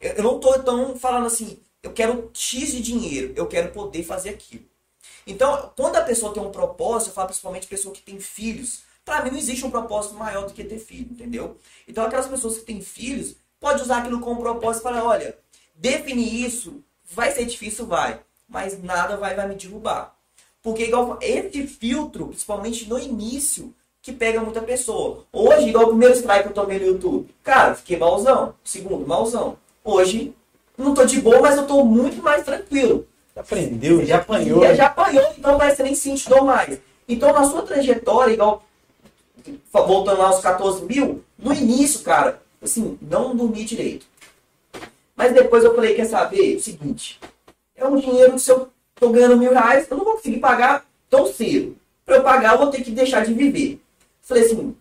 Eu, 0.00 0.22
não 0.22 0.40
tô 0.40 0.54
então 0.54 0.96
falando 0.96 1.26
assim, 1.26 1.58
eu 1.82 1.92
quero 1.92 2.30
X 2.34 2.72
de 2.72 2.80
dinheiro, 2.82 3.32
eu 3.36 3.46
quero 3.46 3.72
poder 3.72 4.02
fazer 4.02 4.30
aquilo. 4.30 4.64
Então, 5.26 5.72
quando 5.76 5.96
a 5.96 6.02
pessoa 6.02 6.32
tem 6.32 6.42
um 6.42 6.50
propósito, 6.50 7.10
eu 7.10 7.14
falo 7.14 7.28
principalmente 7.28 7.66
pessoa 7.66 7.94
que 7.94 8.02
tem 8.02 8.18
filhos, 8.20 8.82
para 9.04 9.24
mim 9.24 9.30
não 9.30 9.38
existe 9.38 9.64
um 9.64 9.70
propósito 9.70 10.14
maior 10.14 10.46
do 10.46 10.52
que 10.52 10.64
ter 10.64 10.78
filho, 10.78 11.10
entendeu? 11.10 11.56
Então, 11.86 12.04
aquelas 12.04 12.26
pessoas 12.26 12.58
que 12.58 12.64
têm 12.64 12.80
filhos, 12.80 13.36
pode 13.58 13.82
usar 13.82 13.98
aquilo 13.98 14.20
como 14.20 14.40
propósito 14.40 14.82
falar, 14.82 15.04
olha, 15.04 15.36
definir 15.74 16.44
isso 16.44 16.82
vai 17.04 17.32
ser 17.32 17.44
difícil, 17.44 17.86
vai, 17.86 18.20
mas 18.48 18.82
nada 18.82 19.16
vai, 19.16 19.34
vai 19.34 19.48
me 19.48 19.54
derrubar. 19.54 20.16
Porque 20.62 20.84
igual 20.84 21.18
esse 21.20 21.66
filtro, 21.66 22.28
principalmente 22.28 22.88
no 22.88 22.98
início, 22.98 23.72
que 24.02 24.12
pega 24.12 24.40
muita 24.40 24.62
pessoa. 24.62 25.24
Hoje, 25.32 25.68
igual 25.68 25.86
o 25.86 25.88
primeiro 25.88 26.14
strike 26.14 26.44
que 26.44 26.48
eu 26.50 26.54
tomei 26.54 26.78
no 26.78 26.86
YouTube, 26.86 27.34
cara, 27.42 27.74
fiquei 27.74 27.96
malzão. 27.96 28.54
Segundo, 28.62 29.06
malzão. 29.06 29.58
Hoje, 29.84 30.34
não 30.76 30.94
tô 30.94 31.04
de 31.04 31.20
boa, 31.20 31.40
mas 31.40 31.56
eu 31.56 31.66
tô 31.66 31.84
muito 31.84 32.22
mais 32.22 32.44
tranquilo. 32.44 33.06
Aprendeu, 33.34 34.04
já 34.04 34.16
apanhou. 34.16 34.62
Já, 34.62 34.74
já 34.74 34.86
apanhou, 34.86 35.24
então 35.38 35.58
parece 35.58 35.76
que 35.76 35.82
nem 35.82 35.94
sente 35.94 36.28
dor 36.28 36.44
mais. 36.44 36.78
Então, 37.08 37.32
na 37.32 37.44
sua 37.44 37.62
trajetória, 37.62 38.32
igual 38.32 38.64
voltando 39.72 40.18
lá 40.18 40.28
aos 40.28 40.40
14 40.40 40.84
mil, 40.84 41.22
no 41.38 41.52
início, 41.52 42.00
cara, 42.00 42.40
assim, 42.60 42.98
não 43.00 43.36
dormi 43.36 43.64
direito. 43.64 44.06
Mas 45.14 45.32
depois 45.32 45.64
eu 45.64 45.74
falei, 45.74 45.94
quer 45.94 46.06
saber? 46.06 46.56
O 46.56 46.60
seguinte, 46.60 47.20
é 47.74 47.86
um 47.86 47.96
dinheiro 47.96 48.32
que 48.32 48.40
se 48.40 48.50
eu 48.50 48.68
tô 48.94 49.10
ganhando 49.10 49.36
mil 49.36 49.52
reais, 49.52 49.86
eu 49.90 49.96
não 49.96 50.04
vou 50.04 50.14
conseguir 50.14 50.38
pagar 50.38 50.84
tão 51.08 51.26
cedo. 51.26 51.76
Para 52.04 52.16
eu 52.16 52.22
pagar, 52.22 52.54
eu 52.54 52.58
vou 52.58 52.68
ter 52.68 52.82
que 52.82 52.90
deixar 52.90 53.24
de 53.24 53.32
viver. 53.32 53.80
Falei 54.22 54.44
assim, 54.44 54.76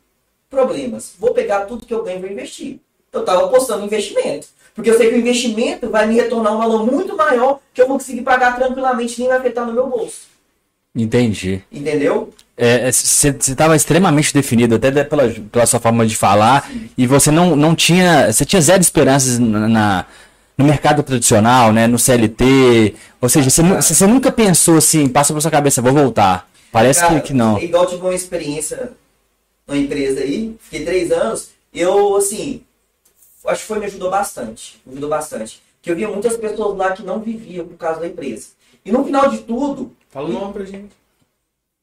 problemas. 0.49 1.13
Vou 1.19 1.33
pegar 1.33 1.65
tudo 1.65 1.85
que 1.85 1.93
eu 1.93 2.03
ganho 2.03 2.19
e 2.19 2.21
vou 2.21 2.31
investir. 2.31 2.79
Eu 3.11 3.23
tava 3.23 3.45
apostando 3.45 3.83
em 3.83 3.85
investimento. 3.85 4.47
Porque 4.76 4.89
eu 4.89 4.97
sei 4.97 5.09
que 5.09 5.15
o 5.15 5.19
investimento 5.19 5.89
vai 5.89 6.05
me 6.05 6.15
retornar 6.15 6.53
um 6.53 6.57
valor 6.57 6.86
muito 6.86 7.15
maior 7.15 7.59
que 7.73 7.82
eu 7.82 7.88
vou 7.88 7.97
conseguir 7.97 8.21
pagar 8.21 8.55
tranquilamente, 8.57 9.17
nem 9.19 9.30
vai 9.30 9.38
afetar 9.38 9.65
no 9.65 9.71
meu 9.73 9.88
bolso. 9.88 10.23
Entendi. 10.93 11.61
Entendeu? 11.71 12.34
Você 12.91 13.30
estava 13.30 13.76
extremamente 13.76 14.34
definido, 14.34 14.76
até 14.76 15.03
pela, 15.03 15.30
pela 15.51 15.65
sua 15.65 15.80
forma 15.80 16.05
de 16.05 16.15
falar, 16.15 16.69
e 16.97 17.05
você 17.07 17.32
não, 17.32 17.55
não 17.55 17.76
tinha. 17.76 18.32
Você 18.32 18.45
tinha 18.45 18.61
zero 18.61 18.82
esperanças 18.82 19.39
na, 19.39 19.67
na- 19.67 20.05
no 20.57 20.63
mercado 20.63 21.03
tradicional, 21.03 21.73
né? 21.73 21.86
No 21.86 21.99
CLT. 21.99 22.95
Ou 23.21 23.28
seja, 23.28 23.49
você 23.49 23.61
nu- 23.61 23.76
você 23.82 24.07
nunca 24.07 24.32
pensou 24.32 24.78
assim, 24.78 25.07
passou 25.09 25.34
pela 25.34 25.41
sua 25.41 25.51
cabeça, 25.51 25.82
vou 25.82 25.91
voltar. 25.93 26.49
Parece 26.71 27.01
Cara, 27.01 27.19
que, 27.19 27.28
que 27.28 27.34
não. 27.34 27.59
Igual 27.59 27.84
eu 27.84 27.89
tive 27.89 28.01
uma 28.01 28.15
experiência 28.15 28.91
numa 29.67 29.78
empresa 29.78 30.21
aí, 30.21 30.55
fiquei 30.61 30.86
três 30.86 31.11
anos, 31.11 31.49
eu, 31.73 32.15
assim, 32.15 32.61
acho 33.47 33.61
que 33.61 33.67
foi, 33.67 33.79
me 33.79 33.85
ajudou 33.85 34.09
bastante. 34.09 34.81
Me 34.85 34.93
ajudou 34.93 35.09
bastante. 35.09 35.61
Que 35.81 35.91
eu 35.91 35.95
via 35.95 36.07
muitas 36.09 36.35
pessoas 36.37 36.77
lá 36.77 36.91
que 36.93 37.03
não 37.03 37.19
viviam 37.19 37.67
por 37.67 37.77
causa 37.77 37.99
da 37.99 38.07
empresa. 38.07 38.49
E 38.83 38.91
no 38.91 39.03
final 39.03 39.29
de 39.29 39.39
tudo, 39.39 39.91
Fala 40.09 40.29
o 40.29 40.31
nome 40.31 40.53
pra 40.53 40.63
gente. 40.65 40.95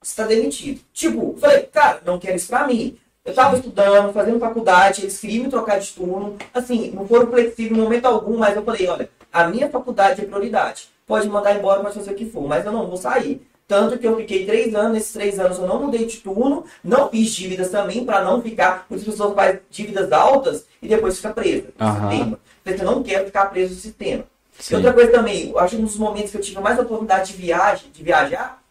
você 0.02 0.16
tá 0.16 0.26
demitido. 0.26 0.80
Tipo, 0.92 1.36
falei, 1.38 1.62
cara, 1.64 2.00
não 2.04 2.18
quero 2.18 2.36
isso 2.36 2.48
pra 2.48 2.66
mim. 2.66 2.96
Eu 3.24 3.34
tava 3.34 3.56
estudando, 3.56 4.12
fazendo 4.12 4.40
faculdade, 4.40 5.02
eles 5.02 5.20
queriam 5.20 5.44
me 5.44 5.50
trocar 5.50 5.78
de 5.78 5.92
turno. 5.92 6.36
Assim, 6.52 6.90
não 6.90 7.06
foram 7.06 7.30
flexíveis 7.30 7.70
em 7.78 7.80
momento 7.80 8.06
algum, 8.06 8.36
mas 8.38 8.56
eu 8.56 8.64
falei, 8.64 8.88
olha, 8.88 9.08
a 9.32 9.46
minha 9.46 9.68
faculdade 9.70 10.20
é 10.20 10.24
prioridade. 10.24 10.88
Pode 11.06 11.28
mandar 11.28 11.54
embora, 11.56 11.80
pode 11.82 11.94
fazer 11.94 12.12
o 12.12 12.14
que 12.14 12.24
for, 12.28 12.48
mas 12.48 12.64
eu 12.64 12.72
não 12.72 12.86
vou 12.88 12.96
sair. 12.96 13.46
Tanto 13.72 13.98
que 13.98 14.06
eu 14.06 14.14
fiquei 14.18 14.44
três 14.44 14.74
anos, 14.74 14.92
nesses 14.92 15.12
três 15.14 15.38
anos 15.40 15.56
eu 15.56 15.66
não 15.66 15.80
mudei 15.80 16.04
de 16.04 16.18
turno, 16.18 16.66
não 16.84 17.08
fiz 17.08 17.30
dívidas 17.30 17.70
também, 17.70 18.04
pra 18.04 18.22
não 18.22 18.42
ficar. 18.42 18.84
Muitas 18.90 19.08
pessoas 19.08 19.34
fazem 19.34 19.60
dívidas 19.70 20.12
altas 20.12 20.66
e 20.82 20.86
depois 20.86 21.16
fica 21.16 21.30
presa 21.30 21.68
no 21.78 21.86
Aham. 21.86 22.10
sistema. 22.10 22.40
Falei, 22.62 22.80
Eu 22.80 22.84
não 22.84 23.02
quero 23.02 23.24
ficar 23.24 23.46
preso 23.46 23.72
no 23.72 23.80
sistema. 23.80 24.24
Sim. 24.58 24.74
E 24.74 24.76
outra 24.76 24.92
coisa 24.92 25.10
também, 25.10 25.48
eu 25.48 25.58
acho 25.58 25.74
que 25.74 25.80
um 25.80 25.86
dos 25.86 25.96
momentos 25.96 26.30
que 26.30 26.36
eu 26.36 26.42
tive 26.42 26.60
mais 26.60 26.78
oportunidade 26.78 27.32
de 27.32 27.38
viagem, 27.38 27.90
de 27.90 28.02
viajar, 28.02 28.62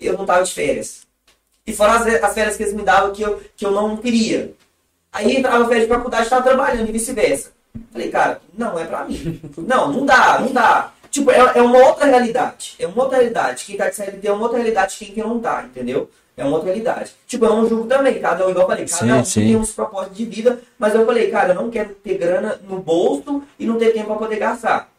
eu 0.00 0.16
não 0.16 0.24
tava 0.24 0.44
de 0.44 0.54
férias. 0.54 1.02
E 1.66 1.74
fora 1.74 1.96
as, 1.96 2.06
as 2.06 2.32
férias 2.32 2.56
que 2.56 2.62
eles 2.62 2.72
me 2.72 2.84
davam 2.84 3.12
que 3.12 3.20
eu, 3.20 3.38
que 3.54 3.66
eu 3.66 3.70
não 3.70 3.98
queria. 3.98 4.54
Aí 5.12 5.36
entrava 5.36 5.68
férias 5.68 5.86
de 5.86 5.92
faculdade, 5.92 6.22
estava 6.22 6.42
trabalhando 6.42 6.88
e 6.88 6.92
vice-versa. 6.92 7.50
Falei, 7.92 8.08
cara, 8.10 8.40
não 8.56 8.78
é 8.78 8.86
pra 8.86 9.04
mim. 9.04 9.38
Não, 9.58 9.92
não 9.92 10.06
dá, 10.06 10.38
não 10.40 10.50
dá. 10.50 10.90
Tipo, 11.16 11.30
é, 11.30 11.52
é 11.54 11.62
uma 11.62 11.78
outra 11.78 12.04
realidade. 12.04 12.74
É 12.78 12.86
uma 12.86 13.04
outra 13.04 13.16
realidade. 13.16 13.64
Quem 13.64 13.76
tá 13.76 13.88
de 13.88 13.96
CLT 13.96 14.28
é 14.28 14.32
uma 14.32 14.42
outra 14.42 14.58
realidade 14.58 14.96
quem 14.98 15.12
que 15.12 15.20
não 15.22 15.40
tá, 15.40 15.64
entendeu? 15.64 16.10
É 16.36 16.44
uma 16.44 16.56
outra 16.56 16.66
realidade. 16.66 17.12
Tipo, 17.26 17.46
eu 17.46 17.56
não 17.56 17.66
julgo 17.66 17.86
também, 17.86 18.18
cada 18.18 18.46
um, 18.46 18.50
igual 18.50 18.64
eu 18.64 18.68
falei, 18.68 18.84
cada 18.84 19.02
Sim, 19.02 19.12
um 19.12 19.24
sim. 19.24 19.40
tem 19.40 19.56
uns 19.56 19.70
propósitos 19.70 20.18
de 20.18 20.26
vida, 20.26 20.60
mas 20.78 20.94
eu 20.94 21.06
falei, 21.06 21.30
cara, 21.30 21.54
eu 21.54 21.54
não 21.54 21.70
quero 21.70 21.94
ter 22.04 22.18
grana 22.18 22.60
no 22.68 22.80
bolso 22.80 23.42
e 23.58 23.64
não 23.64 23.78
ter 23.78 23.94
tempo 23.94 24.08
pra 24.08 24.16
poder 24.16 24.36
gastar. 24.36 24.90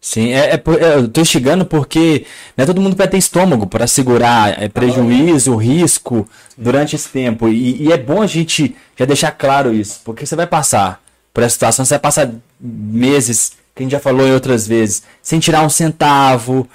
Sim, 0.00 0.32
é, 0.32 0.54
é 0.54 0.54
é, 0.54 0.94
eu 0.96 1.08
tô 1.08 1.20
instigando 1.20 1.66
porque 1.66 2.24
não 2.56 2.62
é 2.62 2.66
todo 2.66 2.80
mundo 2.80 2.96
vai 2.96 3.08
ter 3.08 3.18
estômago 3.18 3.66
para 3.66 3.86
segurar 3.86 4.62
é, 4.62 4.66
prejuízo, 4.66 5.56
risco 5.56 6.26
durante 6.56 6.96
esse 6.96 7.10
tempo. 7.10 7.48
E, 7.48 7.82
e 7.82 7.92
é 7.92 7.98
bom 7.98 8.22
a 8.22 8.26
gente 8.26 8.74
já 8.96 9.04
deixar 9.04 9.30
claro 9.32 9.74
isso, 9.74 10.00
porque 10.04 10.24
você 10.24 10.34
vai 10.34 10.46
passar 10.46 11.02
por 11.34 11.42
essa 11.42 11.52
situação, 11.52 11.84
você 11.84 11.94
vai 11.94 12.00
passar 12.00 12.30
meses, 12.58 13.52
que 13.74 13.82
a 13.82 13.84
gente 13.84 13.92
já 13.92 14.00
falou 14.00 14.26
em 14.26 14.32
outras 14.32 14.66
vezes, 14.66 15.02
sem 15.20 15.40
tirar 15.40 15.64
um 15.64 15.70
centavo, 15.70 16.68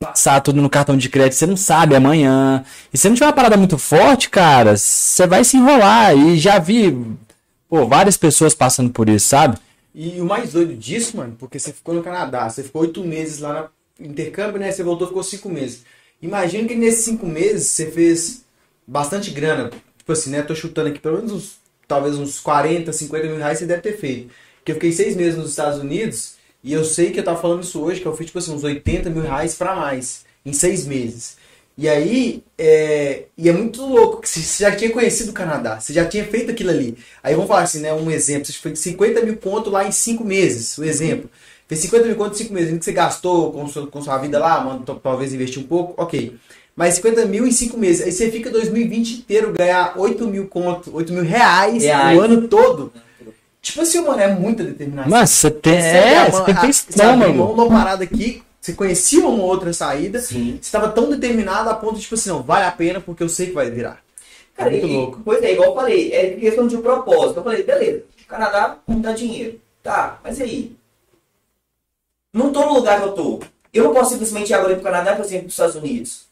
passar 0.00 0.40
tudo 0.40 0.60
no 0.60 0.68
cartão 0.68 0.96
de 0.96 1.08
crédito, 1.08 1.36
você 1.36 1.46
não 1.46 1.56
sabe 1.56 1.94
amanhã. 1.94 2.64
E 2.92 2.98
se 2.98 3.08
não 3.08 3.14
tiver 3.14 3.26
uma 3.26 3.32
parada 3.32 3.56
muito 3.56 3.78
forte, 3.78 4.28
cara, 4.28 4.76
você 4.76 5.26
vai 5.26 5.44
se 5.44 5.56
enrolar. 5.56 6.16
E 6.16 6.38
já 6.38 6.58
vi, 6.58 6.96
pô, 7.68 7.86
várias 7.86 8.16
pessoas 8.16 8.54
passando 8.54 8.90
por 8.90 9.08
isso, 9.08 9.28
sabe? 9.28 9.56
E 9.94 10.20
o 10.20 10.24
mais 10.24 10.52
doido 10.52 10.74
disso, 10.74 11.16
mano, 11.16 11.36
porque 11.38 11.58
você 11.58 11.72
ficou 11.72 11.94
no 11.94 12.02
Canadá, 12.02 12.48
você 12.48 12.62
ficou 12.62 12.82
oito 12.82 13.04
meses 13.04 13.38
lá 13.38 13.70
no 13.98 14.06
intercâmbio, 14.06 14.58
né? 14.58 14.72
Você 14.72 14.82
voltou, 14.82 15.06
ficou 15.06 15.22
cinco 15.22 15.48
meses. 15.48 15.84
Imagina 16.20 16.66
que 16.66 16.74
nesses 16.74 17.04
cinco 17.04 17.26
meses 17.26 17.68
você 17.68 17.90
fez 17.90 18.44
bastante 18.86 19.30
grana. 19.30 19.70
Tipo 19.98 20.12
assim, 20.12 20.30
né? 20.30 20.42
Tô 20.42 20.54
chutando 20.54 20.88
aqui 20.88 20.98
pelo 20.98 21.18
menos 21.18 21.32
uns, 21.32 21.56
talvez 21.86 22.16
uns 22.16 22.40
40, 22.40 22.92
50 22.92 23.26
mil 23.26 23.36
reais 23.36 23.58
você 23.58 23.66
deve 23.66 23.82
ter 23.82 23.96
feito. 23.96 24.32
Porque 24.62 24.72
eu 24.72 24.76
fiquei 24.76 24.92
seis 24.92 25.16
meses 25.16 25.36
nos 25.36 25.50
Estados 25.50 25.80
Unidos 25.80 26.34
e 26.62 26.72
eu 26.72 26.84
sei 26.84 27.10
que 27.10 27.18
eu 27.18 27.24
tava 27.24 27.40
falando 27.40 27.62
isso 27.64 27.80
hoje, 27.80 28.00
que 28.00 28.06
eu 28.06 28.16
fiz 28.16 28.26
tipo 28.26 28.38
assim, 28.38 28.54
uns 28.54 28.62
80 28.62 29.10
mil 29.10 29.22
reais 29.22 29.54
pra 29.54 29.74
mais 29.74 30.24
em 30.46 30.52
seis 30.52 30.86
meses. 30.86 31.36
E 31.76 31.88
aí, 31.88 32.44
é, 32.58 33.24
e 33.36 33.48
é 33.48 33.52
muito 33.52 33.84
louco 33.84 34.20
que 34.20 34.28
você 34.28 34.62
já 34.62 34.76
tinha 34.76 34.90
conhecido 34.90 35.30
o 35.30 35.34
Canadá, 35.34 35.80
você 35.80 35.92
já 35.92 36.04
tinha 36.04 36.22
feito 36.24 36.50
aquilo 36.50 36.70
ali. 36.70 36.96
Aí 37.22 37.34
vamos 37.34 37.48
falar 37.48 37.62
assim, 37.62 37.80
né? 37.80 37.92
Um 37.92 38.10
exemplo, 38.10 38.46
você 38.46 38.52
fez 38.52 38.78
50 38.78 39.22
mil 39.22 39.36
conto 39.38 39.70
lá 39.70 39.84
em 39.86 39.90
5 39.90 40.22
meses, 40.22 40.76
o 40.78 40.84
exemplo. 40.84 41.28
Fez 41.66 41.80
50 41.80 42.06
mil 42.06 42.16
conto 42.16 42.34
em 42.34 42.38
5 42.38 42.52
meses, 42.52 42.78
que 42.78 42.84
você 42.84 42.92
gastou 42.92 43.50
com, 43.52 43.66
sua- 43.66 43.86
com 43.86 44.02
sua 44.02 44.18
vida 44.18 44.38
lá, 44.38 44.60
mano, 44.62 44.84
to- 44.84 45.00
talvez 45.02 45.32
investir 45.32 45.60
um 45.62 45.66
pouco, 45.66 46.00
ok. 46.00 46.36
Mas 46.76 46.94
50 46.94 47.24
mil 47.26 47.46
em 47.46 47.50
5 47.50 47.76
meses, 47.78 48.02
aí 48.02 48.12
você 48.12 48.30
fica 48.30 48.50
2020 48.50 49.12
inteiro 49.20 49.52
ganhar 49.52 49.94
8 49.98 50.26
mil 50.28 50.46
conto, 50.46 50.94
8 50.94 51.12
mil 51.12 51.24
reais, 51.24 51.82
Reais. 51.82 52.18
o 52.18 52.20
ano 52.20 52.48
todo. 52.48 52.92
Tipo 53.62 53.80
assim, 53.82 54.00
mano, 54.00 54.20
é 54.20 54.26
muita 54.28 54.64
determinação. 54.64 55.10
Mas 55.10 55.30
você 55.30 55.50
tem, 55.50 55.80
Você 55.80 55.86
é, 55.86 56.30
você 56.30 56.36
a 56.40 56.44
tem 56.44 56.54
que 56.56 56.60
ter 56.62 56.68
estômago. 56.70 57.42
uma 57.52 57.68
parada 57.68 58.02
aqui, 58.02 58.42
você 58.60 58.72
conhecia 58.72 59.24
uma 59.26 59.44
outra 59.44 59.72
saída, 59.72 60.18
Sim. 60.18 60.54
você 60.60 60.66
estava 60.66 60.88
tão 60.88 61.08
determinado 61.08 61.70
a 61.70 61.74
ponto 61.74 61.94
de, 61.94 62.02
tipo 62.02 62.16
assim, 62.16 62.28
não, 62.30 62.42
vale 62.42 62.64
a 62.66 62.72
pena 62.72 63.00
porque 63.00 63.22
eu 63.22 63.28
sei 63.28 63.46
que 63.46 63.52
vai 63.52 63.70
virar. 63.70 64.02
Cara, 64.56 64.68
muito 64.70 64.86
e- 64.86 64.92
louco. 64.92 65.20
Pois 65.24 65.40
é, 65.42 65.52
igual 65.52 65.68
eu 65.70 65.74
falei, 65.76 66.12
é 66.12 66.30
questão 66.34 66.66
de 66.66 66.76
propósito. 66.78 67.38
Eu 67.38 67.44
falei, 67.44 67.62
beleza, 67.62 68.02
o 68.22 68.26
Canadá 68.26 68.78
não 68.86 69.00
dá 69.00 69.12
dinheiro. 69.12 69.60
Tá, 69.82 70.18
mas 70.24 70.38
e 70.40 70.42
aí? 70.42 70.76
Não 72.34 72.52
tô 72.52 72.66
no 72.66 72.74
lugar 72.74 73.00
que 73.00 73.08
eu 73.08 73.12
tô. 73.12 73.40
Eu 73.72 73.84
não 73.84 73.94
posso 73.94 74.10
simplesmente 74.10 74.50
ir 74.50 74.54
agora 74.54 74.72
ir 74.72 74.76
pro 74.76 74.84
Canadá, 74.84 75.14
por 75.14 75.24
exemplo, 75.24 75.44
pros 75.44 75.54
Estados 75.54 75.76
Unidos. 75.76 76.26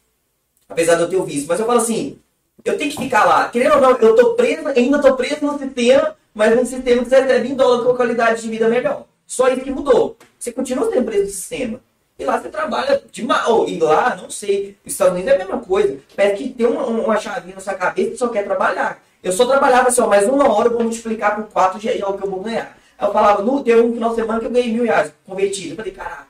Apesar 0.69 0.97
de 0.97 1.03
eu 1.03 1.09
ter 1.09 1.17
o 1.17 1.25
visto. 1.25 1.47
Mas 1.47 1.61
eu 1.61 1.67
falo 1.67 1.79
assim, 1.81 2.19
eu 2.65 2.77
tenho 2.77 2.91
que 2.91 2.97
ficar 2.97 3.25
lá. 3.25 3.49
Querendo 3.49 3.75
ou 3.77 3.81
não, 3.81 3.91
eu 3.93 4.15
tô 4.17 4.35
preso, 4.35 4.67
ainda 4.69 5.01
tô 5.01 5.15
preso 5.17 5.45
no 5.45 5.59
sistema, 5.59 6.17
mas 6.35 6.55
no 6.57 6.65
sistema 6.65 7.03
que 7.03 7.09
você 7.09 7.21
recebe 7.21 7.49
em 7.49 7.55
dólar 7.55 7.85
com 7.85 7.95
qualidade 7.95 8.43
de 8.43 8.49
vida 8.49 8.69
melhor. 8.69 9.07
Só 9.27 9.49
isso 9.49 9.63
que 9.63 9.71
mudou. 9.71 10.17
Você 10.39 10.53
continua 10.53 10.91
sendo 10.91 11.05
preso 11.05 11.25
no 11.25 11.31
sistema. 11.31 11.81
E 12.19 12.25
lá 12.25 12.41
você 12.41 12.49
trabalha 12.49 13.03
de 13.11 13.25
mal. 13.25 13.69
E 13.69 13.79
lá, 13.79 14.17
não 14.17 14.29
sei. 14.29 14.77
Os 14.85 14.93
Estados 14.93 15.15
Unidos 15.15 15.33
é 15.33 15.35
a 15.37 15.39
mesma 15.39 15.59
coisa. 15.59 15.99
Parece 16.15 16.43
que 16.43 16.51
tem 16.51 16.67
uma, 16.67 16.85
uma 16.85 17.17
chavinha 17.17 17.55
na 17.55 17.61
sua 17.61 17.75
cabeça 17.75 18.11
que 18.11 18.17
só 18.17 18.29
quer 18.29 18.45
trabalhar. 18.45 19.03
Eu 19.23 19.33
só 19.33 19.47
trabalhava 19.47 19.89
assim, 19.89 20.01
ó, 20.01 20.07
mais 20.07 20.27
uma 20.27 20.49
hora 20.53 20.69
eu 20.69 20.73
vou 20.73 20.83
multiplicar 20.83 21.37
por 21.37 21.45
quatro 21.53 21.79
já 21.79 21.93
é 21.93 22.05
o 22.05 22.17
que 22.17 22.25
eu 22.25 22.31
vou 22.31 22.41
ganhar. 22.41 22.77
Aí 22.99 23.07
eu 23.09 23.13
falava, 23.13 23.43
no, 23.43 23.63
teve 23.63 23.81
um 23.81 23.93
final 23.93 24.11
de 24.11 24.17
semana 24.17 24.41
que 24.41 24.47
eu 24.47 24.51
ganhei 24.51 24.73
mil 24.73 24.85
reais 24.85 25.13
convertido. 25.27 25.73
Eu 25.73 25.77
falei, 25.77 25.93
caraca, 25.93 26.27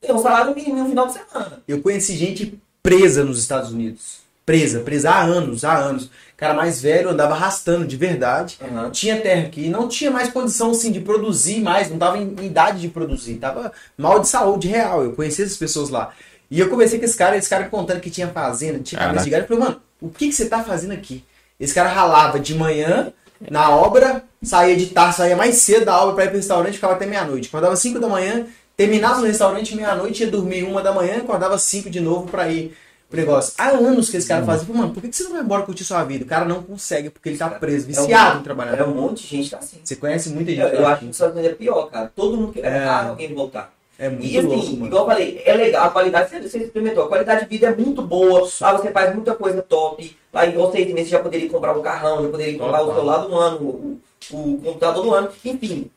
tem 0.00 0.14
um 0.14 0.18
salário 0.18 0.54
mínimo 0.54 0.82
no 0.82 0.88
final 0.88 1.06
de 1.06 1.14
semana. 1.14 1.62
Eu 1.66 1.80
conheci 1.80 2.16
gente 2.16 2.58
presa 2.82 3.24
nos 3.24 3.38
Estados 3.38 3.72
Unidos. 3.72 4.20
Presa, 4.44 4.80
presa 4.80 5.10
há 5.10 5.22
anos, 5.22 5.64
há 5.64 5.76
anos. 5.76 6.10
Cara 6.36 6.52
mais 6.52 6.80
velho 6.80 7.10
andava 7.10 7.34
arrastando 7.34 7.86
de 7.86 7.96
verdade. 7.96 8.58
Uhum. 8.60 8.90
Tinha 8.90 9.20
terra 9.20 9.46
aqui, 9.46 9.68
não 9.68 9.88
tinha 9.88 10.10
mais 10.10 10.30
condição 10.30 10.72
assim 10.72 10.90
de 10.90 11.00
produzir 11.00 11.60
mais, 11.60 11.88
não 11.88 11.96
tava 11.96 12.18
em 12.18 12.34
idade 12.44 12.80
de 12.80 12.88
produzir, 12.88 13.36
tava 13.36 13.72
mal 13.96 14.18
de 14.18 14.28
saúde 14.28 14.66
real. 14.66 15.04
Eu 15.04 15.12
conheci 15.12 15.42
essas 15.42 15.56
pessoas 15.56 15.90
lá. 15.90 16.12
E 16.50 16.58
eu 16.58 16.68
conversei 16.68 16.98
com 16.98 17.04
esse 17.04 17.16
cara, 17.16 17.36
esse 17.36 17.48
cara 17.48 17.68
contando 17.68 18.00
que 18.00 18.10
tinha 18.10 18.28
fazenda, 18.28 18.78
tinha 18.80 19.00
cabeça 19.00 19.24
de 19.24 19.30
gado. 19.30 19.44
Eu 19.44 19.48
falei, 19.48 19.62
mano, 19.62 19.80
o 20.00 20.08
que, 20.08 20.28
que 20.28 20.34
você 20.34 20.46
tá 20.46 20.62
fazendo 20.62 20.92
aqui? 20.92 21.24
Esse 21.58 21.72
cara 21.72 21.88
ralava 21.88 22.38
de 22.38 22.54
manhã 22.54 23.12
na 23.50 23.70
obra, 23.70 24.24
saía 24.42 24.76
de 24.76 24.86
tarde, 24.86 25.16
saía 25.16 25.36
mais 25.36 25.56
cedo 25.56 25.86
da 25.86 26.00
obra 26.00 26.14
pra 26.14 26.24
ir 26.24 26.28
pro 26.28 26.36
restaurante, 26.36 26.74
ficava 26.74 26.94
até 26.94 27.06
meia-noite. 27.06 27.48
Acordava 27.48 27.76
5 27.76 27.98
da 27.98 28.08
manhã, 28.08 28.46
terminava 28.76 29.20
no 29.20 29.26
restaurante 29.26 29.74
meia-noite, 29.74 30.24
ia 30.24 30.30
dormir 30.30 30.64
uma 30.64 30.82
da 30.82 30.92
manhã, 30.92 31.18
acordava 31.18 31.58
5 31.58 31.88
de 31.88 32.00
novo 32.00 32.28
pra 32.28 32.48
ir 32.48 32.76
pro 33.14 33.20
negócio. 33.26 33.54
Há 33.58 33.68
anos 33.68 34.10
que 34.10 34.16
esse 34.16 34.28
cara 34.28 34.44
fazia. 34.44 34.62
Eu 34.62 34.66
falei, 34.66 34.80
Mano, 34.82 34.92
por 34.94 35.02
que 35.02 35.12
você 35.12 35.24
não 35.24 35.32
vai 35.32 35.40
embora 35.42 35.62
curtir 35.62 35.84
sua 35.84 36.02
vida? 36.04 36.24
O 36.24 36.28
cara 36.28 36.44
não 36.44 36.62
consegue, 36.62 37.10
porque 37.10 37.28
ele 37.28 37.38
tá 37.38 37.48
preso, 37.48 37.86
viciado 37.86 38.40
em 38.40 38.42
trabalhar. 38.42 38.78
É 38.78 38.84
um 38.84 38.94
monte 38.94 39.22
de 39.22 39.28
gente 39.36 39.50
tá 39.50 39.58
assim. 39.58 39.78
Você 39.82 39.96
conhece 39.96 40.30
muita 40.30 40.50
gente 40.50 40.60
Eu, 40.60 40.68
eu 40.68 40.82
tá 40.82 40.88
acho 40.92 41.00
que 41.04 41.10
Estados 41.10 41.34
Unidos 41.34 41.52
é 41.52 41.54
pior, 41.54 41.90
cara. 41.90 42.12
Todo 42.14 42.36
mundo 42.36 42.52
quer. 42.52 42.64
É. 42.64 43.24
É 43.24 43.28
voltar. 43.28 43.72
É 43.96 44.08
muito 44.08 44.24
E 44.26 44.36
assim, 44.36 44.48
louco, 44.48 44.86
igual 44.86 45.02
eu 45.04 45.06
falei, 45.08 45.42
é 45.44 45.54
legal, 45.54 45.86
a 45.86 45.90
qualidade, 45.90 46.28
você, 46.28 46.40
você 46.42 46.58
experimentou, 46.58 47.04
a 47.04 47.08
qualidade 47.08 47.42
de 47.42 47.46
vida 47.48 47.68
é 47.68 47.76
muito 47.76 48.02
boa, 48.02 48.40
lá 48.60 48.72
você 48.72 48.90
faz 48.90 49.14
muita 49.14 49.36
coisa 49.36 49.62
top, 49.62 50.16
lá 50.32 50.44
em 50.44 50.52
vocês 50.52 50.92
meses 50.92 51.10
já 51.10 51.20
poderia 51.20 51.48
comprar 51.48 51.78
um 51.78 51.80
carrão, 51.80 52.20
já 52.24 52.28
poderia 52.28 52.58
comprar 52.58 52.82
o 52.82 52.86
Total. 52.86 52.94
celular 52.96 53.18
do 53.18 53.34
ano, 53.36 53.56
o, 53.60 54.00
o 54.32 54.58
computador 54.64 55.04
do 55.04 55.14
ano, 55.14 55.28
enfim. 55.44 55.88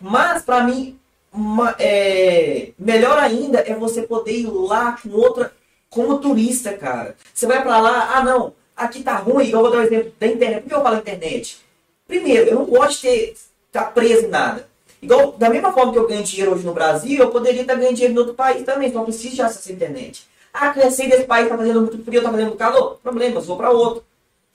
Mas 0.00 0.42
pra 0.42 0.64
mim, 0.64 0.98
uma- 1.32 1.76
é, 1.78 2.70
melhor 2.76 3.18
ainda 3.18 3.60
é 3.60 3.72
você 3.76 4.02
poder 4.02 4.32
ir 4.32 4.46
lá 4.50 4.98
com 5.00 5.10
outra, 5.10 5.52
como 5.94 6.18
turista, 6.18 6.72
cara. 6.72 7.16
Você 7.32 7.46
vai 7.46 7.62
pra 7.62 7.78
lá, 7.78 8.16
ah 8.16 8.24
não, 8.24 8.52
aqui 8.76 9.02
tá 9.02 9.16
ruim, 9.16 9.48
eu 9.48 9.60
vou 9.60 9.70
dar 9.70 9.78
o 9.78 9.82
exemplo 9.82 10.12
da 10.18 10.26
internet. 10.26 10.62
Por 10.62 10.68
que 10.68 10.74
eu 10.74 10.82
falo 10.82 10.96
internet? 10.98 11.58
Primeiro, 12.06 12.50
eu 12.50 12.54
não 12.56 12.64
gosto 12.64 12.96
de 12.96 13.08
ter, 13.08 13.36
estar 13.68 13.84
preso 13.94 14.26
em 14.26 14.28
nada. 14.28 14.68
Igual, 15.00 15.32
da 15.32 15.48
mesma 15.48 15.72
forma 15.72 15.92
que 15.92 15.98
eu 15.98 16.08
ganho 16.08 16.24
dinheiro 16.24 16.52
hoje 16.52 16.66
no 16.66 16.74
Brasil, 16.74 17.22
eu 17.22 17.30
poderia 17.30 17.62
estar 17.62 17.74
ganhando 17.76 17.94
dinheiro 17.94 18.14
em 18.14 18.18
outro 18.18 18.34
país 18.34 18.64
também, 18.64 18.92
só 18.92 19.04
preciso 19.04 19.36
de 19.36 19.42
acesso 19.42 19.70
à 19.70 19.72
internet. 19.72 20.26
Ah, 20.52 20.70
cresci 20.70 21.08
desse 21.08 21.24
país, 21.24 21.48
tá 21.48 21.56
fazendo 21.56 21.80
muito 21.80 22.04
frio, 22.04 22.22
tá 22.22 22.30
fazendo 22.30 22.56
calor. 22.56 22.98
Problemas, 23.02 23.46
vou 23.46 23.56
para 23.56 23.70
outro. 23.70 24.04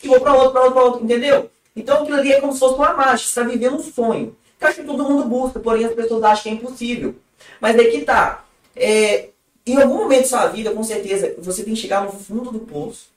E 0.03 0.07
vou 0.07 0.19
para 0.19 0.33
outro, 0.33 0.51
para 0.51 0.61
outro, 0.61 0.73
para 0.73 0.83
outro, 0.83 1.03
entendeu? 1.03 1.49
Então 1.75 2.01
aquilo 2.01 2.17
ali 2.17 2.31
é 2.33 2.41
como 2.41 2.53
se 2.53 2.59
fosse 2.59 2.75
uma 2.75 2.93
marcha, 2.93 3.23
você 3.23 3.29
está 3.29 3.43
vivendo 3.43 3.75
um 3.75 3.83
sonho. 3.83 4.35
Que 4.57 4.65
acho 4.65 4.81
que 4.81 4.87
todo 4.87 5.03
mundo 5.03 5.25
busca, 5.25 5.59
porém 5.59 5.85
as 5.85 5.93
pessoas 5.93 6.23
acham 6.23 6.43
que 6.43 6.49
é 6.49 6.53
impossível. 6.53 7.15
Mas 7.61 7.75
daí 7.75 7.91
que 7.91 8.01
tá. 8.01 8.43
É, 8.75 9.29
em 9.71 9.81
algum 9.81 9.97
momento 9.97 10.21
da 10.21 10.27
sua 10.27 10.47
vida, 10.47 10.71
com 10.71 10.83
certeza, 10.83 11.35
você 11.37 11.63
tem 11.63 11.73
que 11.73 11.79
chegar 11.79 12.03
no 12.03 12.11
fundo 12.11 12.51
do 12.51 12.59
poço 12.59 13.07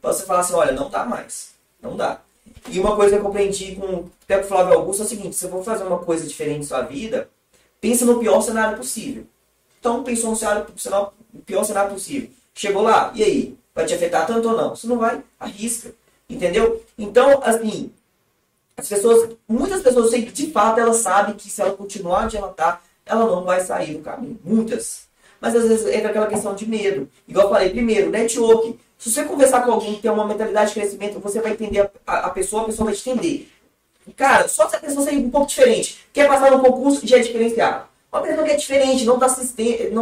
para 0.00 0.12
você 0.12 0.24
falar 0.24 0.40
assim, 0.40 0.54
olha, 0.54 0.72
não 0.72 0.90
dá 0.90 1.04
mais. 1.04 1.52
Não 1.80 1.96
dá. 1.96 2.20
E 2.70 2.78
uma 2.80 2.96
coisa 2.96 3.16
que 3.16 3.22
eu 3.22 3.28
aprendi 3.28 3.76
com 3.76 4.06
até 4.24 4.38
com 4.38 4.44
o 4.44 4.48
Flávio 4.48 4.74
Augusto 4.74 5.02
é 5.02 5.04
o 5.06 5.08
seguinte, 5.08 5.36
se 5.36 5.44
eu 5.44 5.50
for 5.50 5.64
fazer 5.64 5.84
uma 5.84 5.98
coisa 5.98 6.26
diferente 6.26 6.60
na 6.60 6.66
sua 6.66 6.82
vida, 6.82 7.28
pense 7.80 8.04
no 8.04 8.18
pior 8.18 8.40
cenário 8.40 8.76
possível. 8.76 9.26
Então 9.78 10.02
pensou 10.02 10.30
no 10.30 10.36
cenário, 10.36 10.66
no 11.32 11.40
pior 11.42 11.64
cenário 11.64 11.92
possível. 11.92 12.30
Chegou 12.54 12.82
lá, 12.82 13.12
e 13.14 13.22
aí? 13.22 13.58
Vai 13.74 13.86
te 13.86 13.94
afetar 13.94 14.26
tanto 14.26 14.48
ou 14.48 14.56
não? 14.56 14.76
Se 14.76 14.86
não 14.86 14.98
vai, 14.98 15.22
arrisca. 15.40 15.94
Entendeu? 16.28 16.84
Então, 16.96 17.40
assim, 17.42 17.90
as 18.76 18.88
pessoas, 18.88 19.30
muitas 19.48 19.82
pessoas, 19.82 20.06
eu 20.06 20.10
sei 20.10 20.24
que 20.24 20.32
de 20.32 20.50
fato 20.50 20.80
elas 20.80 20.96
sabem 20.96 21.34
que 21.34 21.50
se 21.50 21.60
ela 21.60 21.72
continuar 21.72 22.24
onde 22.24 22.36
ela 22.36 22.48
tá, 22.48 22.80
ela 23.04 23.26
não 23.26 23.44
vai 23.44 23.60
sair 23.60 23.94
do 23.94 24.02
caminho. 24.02 24.38
Muitas. 24.44 25.08
Mas 25.42 25.56
às 25.56 25.68
vezes 25.68 25.86
entra 25.92 26.10
aquela 26.10 26.28
questão 26.28 26.54
de 26.54 26.66
medo. 26.68 27.08
Igual 27.26 27.46
eu 27.46 27.50
falei, 27.52 27.70
primeiro, 27.70 28.08
network. 28.10 28.78
Se 28.96 29.10
você 29.10 29.24
conversar 29.24 29.62
com 29.62 29.72
alguém 29.72 29.94
que 29.96 30.02
tem 30.02 30.10
uma 30.12 30.24
mentalidade 30.24 30.68
de 30.72 30.74
crescimento, 30.80 31.18
você 31.18 31.40
vai 31.40 31.50
entender 31.52 31.90
a, 32.06 32.18
a- 32.28 32.30
pessoa, 32.30 32.62
a 32.62 32.66
pessoa 32.66 32.86
vai 32.86 32.94
te 32.94 33.10
entender. 33.10 33.50
Cara, 34.16 34.46
só 34.46 34.68
se 34.68 34.76
a 34.76 34.78
pessoa 34.78 35.04
ser 35.04 35.16
um 35.16 35.28
pouco 35.28 35.48
diferente, 35.48 35.98
quer 36.12 36.28
passar 36.28 36.52
no 36.52 36.60
concurso, 36.60 37.04
já 37.06 37.16
é 37.16 37.20
diferenciado. 37.20 37.86
Uma 38.12 38.22
pessoa 38.22 38.44
que 38.46 38.52
é 38.52 38.56
diferente, 38.56 39.04
não 39.04 39.14
está 39.14 39.28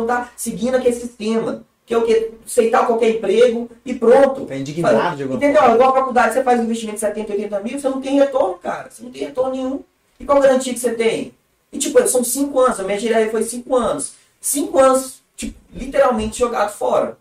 tá 0.07 0.33
seguindo 0.37 0.75
aquele 0.75 0.95
sistema, 0.95 1.65
que 1.87 1.95
é 1.95 1.99
o 1.99 2.03
que? 2.03 2.33
Aceitar 2.45 2.87
qualquer 2.87 3.11
emprego 3.11 3.71
e 3.85 3.95
pronto. 3.95 4.45
Tá 4.47 4.57
indignado 4.57 5.17
de 5.17 5.23
alguma 5.23 5.39
Entendeu? 5.39 5.75
Igual 5.75 5.91
a 5.91 5.95
faculdade, 5.95 6.35
você 6.35 6.43
faz 6.43 6.61
um 6.61 6.65
investimento 6.65 6.97
de 6.97 7.01
70, 7.01 7.33
80 7.33 7.61
mil, 7.61 7.79
você 7.81 7.89
não 7.89 8.01
tem 8.01 8.19
retorno, 8.19 8.55
cara. 8.59 8.91
Você 8.91 9.03
não 9.03 9.11
tem 9.11 9.23
retorno 9.25 9.53
nenhum. 9.53 9.81
E 10.19 10.25
qual 10.25 10.41
garantia 10.41 10.75
que 10.75 10.79
você 10.81 10.93
tem? 10.93 11.33
E 11.73 11.79
tipo, 11.79 12.07
são 12.07 12.23
5 12.23 12.59
anos, 12.61 12.81
a 12.81 12.83
minha 12.85 12.99
direita 12.99 13.31
foi 13.31 13.43
5 13.43 13.77
anos. 13.77 14.13
5 14.41 14.79
anos, 14.79 15.20
tipo, 15.41 15.59
literalmente 15.75 16.39
jogado 16.39 16.71
fora. 16.73 17.17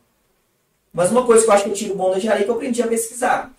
Mas 0.93 1.11
uma 1.11 1.24
coisa 1.26 1.43
que 1.43 1.49
eu 1.49 1.53
acho 1.53 1.63
que 1.63 1.70
eu 1.70 1.74
tiro 1.74 1.95
bom 1.95 2.11
da 2.11 2.17
engenharia 2.17 2.41
é 2.41 2.45
que 2.45 2.51
eu 2.51 2.55
aprendi 2.55 2.82
a 2.82 2.88
pesquisar. 2.88 3.51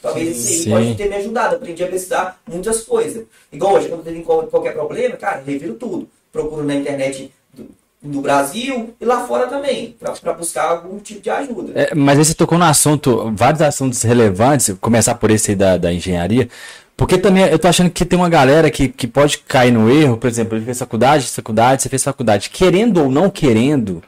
Talvez 0.00 0.36
isso 0.36 0.48
aí 0.48 0.58
Sim. 0.64 0.70
pode 0.70 0.94
ter 0.96 1.08
me 1.08 1.16
ajudado. 1.16 1.56
Aprendi 1.56 1.84
a 1.84 1.86
pesquisar 1.88 2.40
muitas 2.48 2.82
coisas. 2.82 3.24
Igual 3.52 3.74
hoje, 3.74 3.88
quando 3.88 4.02
tem 4.02 4.22
qual- 4.22 4.46
qualquer 4.48 4.72
problema, 4.72 5.16
cara, 5.16 5.42
reviro 5.46 5.74
tudo. 5.74 6.08
Procuro 6.32 6.64
na 6.64 6.74
internet 6.74 7.32
do, 7.54 7.68
do 8.02 8.20
Brasil 8.20 8.94
e 9.00 9.04
lá 9.04 9.26
fora 9.26 9.46
também, 9.46 9.96
pra 10.20 10.32
buscar 10.32 10.70
algum 10.70 10.98
tipo 10.98 11.20
de 11.20 11.30
ajuda. 11.30 11.72
É, 11.78 11.94
mas 11.94 12.18
aí 12.18 12.24
você 12.24 12.34
tocou 12.34 12.58
no 12.58 12.64
assunto, 12.64 13.30
vários 13.34 13.60
assuntos 13.62 14.02
relevantes, 14.02 14.74
começar 14.80 15.14
por 15.14 15.30
esse 15.30 15.50
aí 15.52 15.56
da, 15.56 15.76
da 15.76 15.92
engenharia, 15.92 16.48
porque 16.96 17.18
também 17.18 17.44
eu 17.44 17.58
tô 17.58 17.68
achando 17.68 17.90
que 17.90 18.04
tem 18.04 18.18
uma 18.18 18.28
galera 18.28 18.70
que, 18.70 18.88
que 18.88 19.06
pode 19.06 19.38
cair 19.38 19.72
no 19.72 19.90
erro, 19.90 20.16
por 20.16 20.28
exemplo, 20.28 20.56
ele 20.56 20.64
fez 20.64 20.78
faculdade, 20.78 21.26
faculdade, 21.26 21.82
você 21.82 21.88
fez 21.88 22.04
faculdade, 22.04 22.50
querendo 22.50 23.02
ou 23.02 23.10
não 23.10 23.28
querendo, 23.30 24.02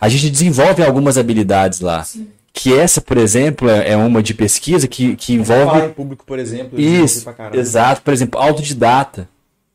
a 0.00 0.08
gente 0.08 0.30
desenvolve 0.30 0.82
algumas 0.82 1.18
habilidades 1.18 1.80
lá. 1.80 2.06
Que 2.52 2.76
essa, 2.76 3.00
por 3.00 3.16
exemplo, 3.16 3.68
é 3.70 3.90
é 3.90 3.96
uma 3.96 4.22
de 4.22 4.34
pesquisa 4.34 4.88
que, 4.88 5.14
que 5.16 5.42
Falar 5.44 5.62
envolve 5.62 5.86
em 5.86 5.92
público, 5.92 6.24
por 6.26 6.38
exemplo. 6.38 6.80
isso, 6.80 7.24
exato, 7.52 8.02
por 8.02 8.12
exemplo, 8.12 8.40
autodidata. 8.40 9.28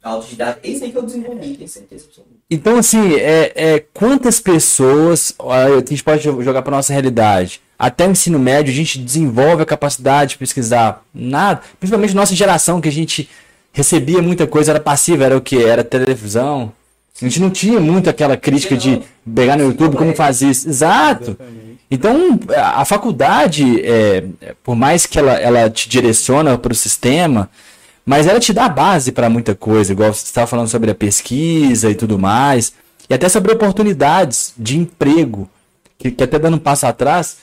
Autodidata, 0.04 0.60
esse 0.64 0.84
aí 0.84 0.92
que 0.92 0.98
eu 0.98 1.04
desenvolvi, 1.04 1.56
tenho 1.56 1.70
certeza 1.70 2.06
absoluta. 2.06 2.36
Então, 2.52 2.78
assim, 2.78 3.16
é, 3.16 3.52
é, 3.56 3.80
quantas 3.94 4.40
pessoas 4.40 5.34
a 5.40 5.80
gente 5.90 6.04
pode 6.04 6.22
jo- 6.22 6.44
jogar 6.44 6.62
para 6.62 6.76
nossa 6.76 6.94
realidade? 6.94 7.60
Até 7.78 8.08
o 8.08 8.12
ensino 8.12 8.40
médio, 8.40 8.72
a 8.72 8.76
gente 8.76 8.98
desenvolve 8.98 9.64
a 9.64 9.66
capacidade 9.66 10.32
de 10.32 10.38
pesquisar 10.38 11.04
nada, 11.14 11.62
principalmente 11.80 12.16
nossa 12.16 12.34
geração, 12.34 12.80
que 12.80 12.90
a 12.90 12.92
gente 12.92 13.30
recebia 13.74 14.22
muita 14.22 14.48
coisa, 14.48 14.72
era 14.72 14.80
passiva, 14.80 15.26
era 15.26 15.38
o 15.38 15.42
que? 15.42 15.62
Era 15.62 15.84
televisão. 15.84 16.72
A 17.22 17.26
gente 17.26 17.40
não 17.40 17.50
tinha 17.50 17.80
muito 17.80 18.10
aquela 18.10 18.36
crítica 18.36 18.76
de 18.76 19.02
pegar 19.34 19.58
no 19.58 19.66
YouTube 19.66 19.96
como 19.96 20.14
fazer 20.16 20.50
isso. 20.50 20.68
Exato. 20.68 21.38
Então, 21.90 22.40
a 22.56 22.82
a 22.82 22.86
faculdade, 22.86 23.82
é, 23.86 24.24
por 24.64 24.76
mais 24.76 25.06
que 25.06 25.20
ela, 25.20 25.34
ela 25.34 25.70
te 25.70 25.88
direciona 25.88 26.58
para 26.58 26.72
o 26.72 26.76
sistema, 26.76 27.50
mas 28.06 28.28
ela 28.28 28.40
te 28.40 28.54
dá 28.54 28.68
base 28.70 29.12
para 29.12 29.30
muita 29.30 29.56
coisa, 29.56 29.92
igual 29.92 30.14
você 30.14 30.26
estava 30.26 30.48
falando 30.48 30.68
sobre 30.68 30.92
a 30.92 30.96
pesquisa 30.96 31.90
e 31.90 31.96
tudo 31.96 32.20
mais, 32.20 32.74
e 33.10 33.14
até 33.14 33.28
sobre 33.30 33.52
oportunidades 33.52 34.54
de 34.58 34.78
emprego, 34.78 35.50
que, 35.98 36.12
que 36.12 36.24
até 36.24 36.38
dando 36.38 36.56
um 36.56 36.60
passo 36.60 36.86
atrás, 36.86 37.38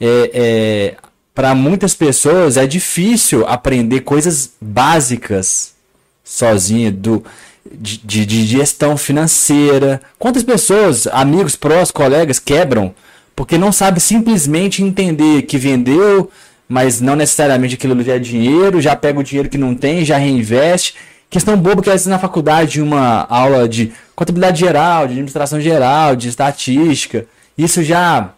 é, 0.00 0.94
para 1.34 1.54
muitas 1.54 1.94
pessoas 1.94 2.56
é 2.56 2.66
difícil 2.66 3.46
aprender 3.46 4.00
coisas 4.00 4.50
básicas 4.60 5.74
sozinho 6.22 6.92
do 6.92 7.24
de, 7.70 7.98
de, 7.98 8.26
de 8.26 8.46
gestão 8.46 8.96
financeira. 8.96 10.00
Quantas 10.18 10.42
pessoas, 10.42 11.06
amigos, 11.06 11.56
prós, 11.56 11.90
colegas 11.90 12.38
quebram 12.38 12.94
porque 13.34 13.58
não 13.58 13.72
sabe 13.72 14.00
simplesmente 14.00 14.82
entender 14.82 15.42
que 15.42 15.58
vendeu, 15.58 16.30
mas 16.68 17.00
não 17.00 17.16
necessariamente 17.16 17.74
aquilo 17.74 18.00
já 18.02 18.14
é 18.14 18.18
dinheiro, 18.18 18.80
já 18.80 18.94
pega 18.94 19.18
o 19.18 19.24
dinheiro 19.24 19.48
que 19.48 19.58
não 19.58 19.74
tem, 19.74 20.04
já 20.04 20.16
reinveste. 20.16 20.94
Questão 21.28 21.56
boba 21.56 21.82
que 21.82 21.88
às 21.88 21.94
vezes 21.94 22.06
na 22.06 22.18
faculdade 22.18 22.80
uma 22.80 23.26
aula 23.28 23.68
de 23.68 23.92
contabilidade 24.14 24.60
geral, 24.60 25.06
de 25.06 25.14
administração 25.14 25.60
geral, 25.60 26.14
de 26.14 26.28
estatística, 26.28 27.26
isso 27.58 27.82
já 27.82 28.30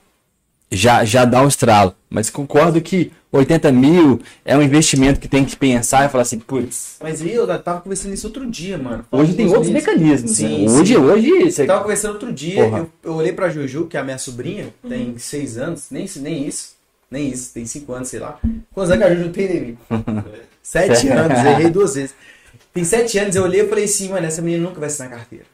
já 0.71 1.05
já 1.05 1.25
dá 1.25 1.43
um 1.43 1.49
estralo. 1.49 1.95
Mas 2.09 2.31
concordo 2.31 2.81
que 2.81 3.13
80 3.31 3.71
mil 3.73 4.21
é 4.45 4.57
um 4.57 4.63
investimento 4.63 5.21
que 5.21 5.29
tem 5.29 5.45
que 5.45 5.57
pensar 5.57 6.07
e 6.07 6.09
falar 6.09 6.23
assim, 6.23 6.39
putz. 6.39 6.97
Mas 7.03 7.21
eu 7.21 7.47
tava 7.59 7.81
conversando 7.81 8.15
isso 8.15 8.27
outro 8.27 8.47
dia, 8.49 8.79
mano. 8.79 9.05
Hoje 9.11 9.35
tem 9.35 9.47
outros 9.47 9.69
mecanismos. 9.69 10.33
Sim, 10.33 10.67
né? 10.67 10.73
Hoje, 10.73 10.95
sim. 10.95 11.01
hoje. 11.01 11.51
Você... 11.51 11.63
Eu 11.63 11.67
tava 11.67 11.83
conversando 11.83 12.13
outro 12.13 12.33
dia, 12.33 12.61
eu, 12.61 12.91
eu 13.03 13.15
olhei 13.15 13.33
pra 13.33 13.49
Juju, 13.49 13.87
que 13.87 13.97
é 13.97 14.01
a 14.01 14.05
minha 14.05 14.19
sobrinha, 14.19 14.73
tem 14.89 15.19
seis 15.19 15.59
anos, 15.59 15.87
nem, 15.91 16.09
nem 16.17 16.47
isso, 16.47 16.75
nem 17.11 17.29
isso, 17.29 17.53
tem 17.53 17.67
cinco 17.67 17.93
anos, 17.93 18.09
sei 18.09 18.21
lá. 18.21 18.39
Quantos 18.73 18.91
anos 18.91 19.05
que 19.05 19.13
a 19.13 19.15
Juju 19.15 19.31
tem, 19.31 19.47
David? 19.47 19.79
Sete 20.63 21.09
anos, 21.09 21.39
errei 21.39 21.71
duas 21.71 21.95
vezes. 21.95 22.13
Tem 22.75 22.85
sete 22.85 23.19
anos, 23.19 23.35
eu 23.35 23.45
olhei 23.45 23.63
e 23.63 23.69
falei 23.69 23.85
assim, 23.85 24.11
mano, 24.11 24.27
essa 24.27 24.43
menina 24.43 24.65
nunca 24.65 24.79
vai 24.79 24.89
assinar 24.89 25.09
carteira. 25.09 25.47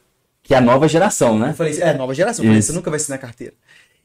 Que 0.42 0.54
é 0.54 0.56
a 0.56 0.60
nova 0.60 0.88
geração, 0.88 1.38
né? 1.38 1.50
Eu 1.50 1.54
falei, 1.54 1.80
é, 1.80 1.94
nova 1.94 2.12
geração, 2.14 2.44
eu 2.44 2.48
falei, 2.48 2.62
você 2.62 2.72
nunca 2.72 2.90
vai 2.90 2.96
assinar 2.96 3.20
carteira. 3.20 3.52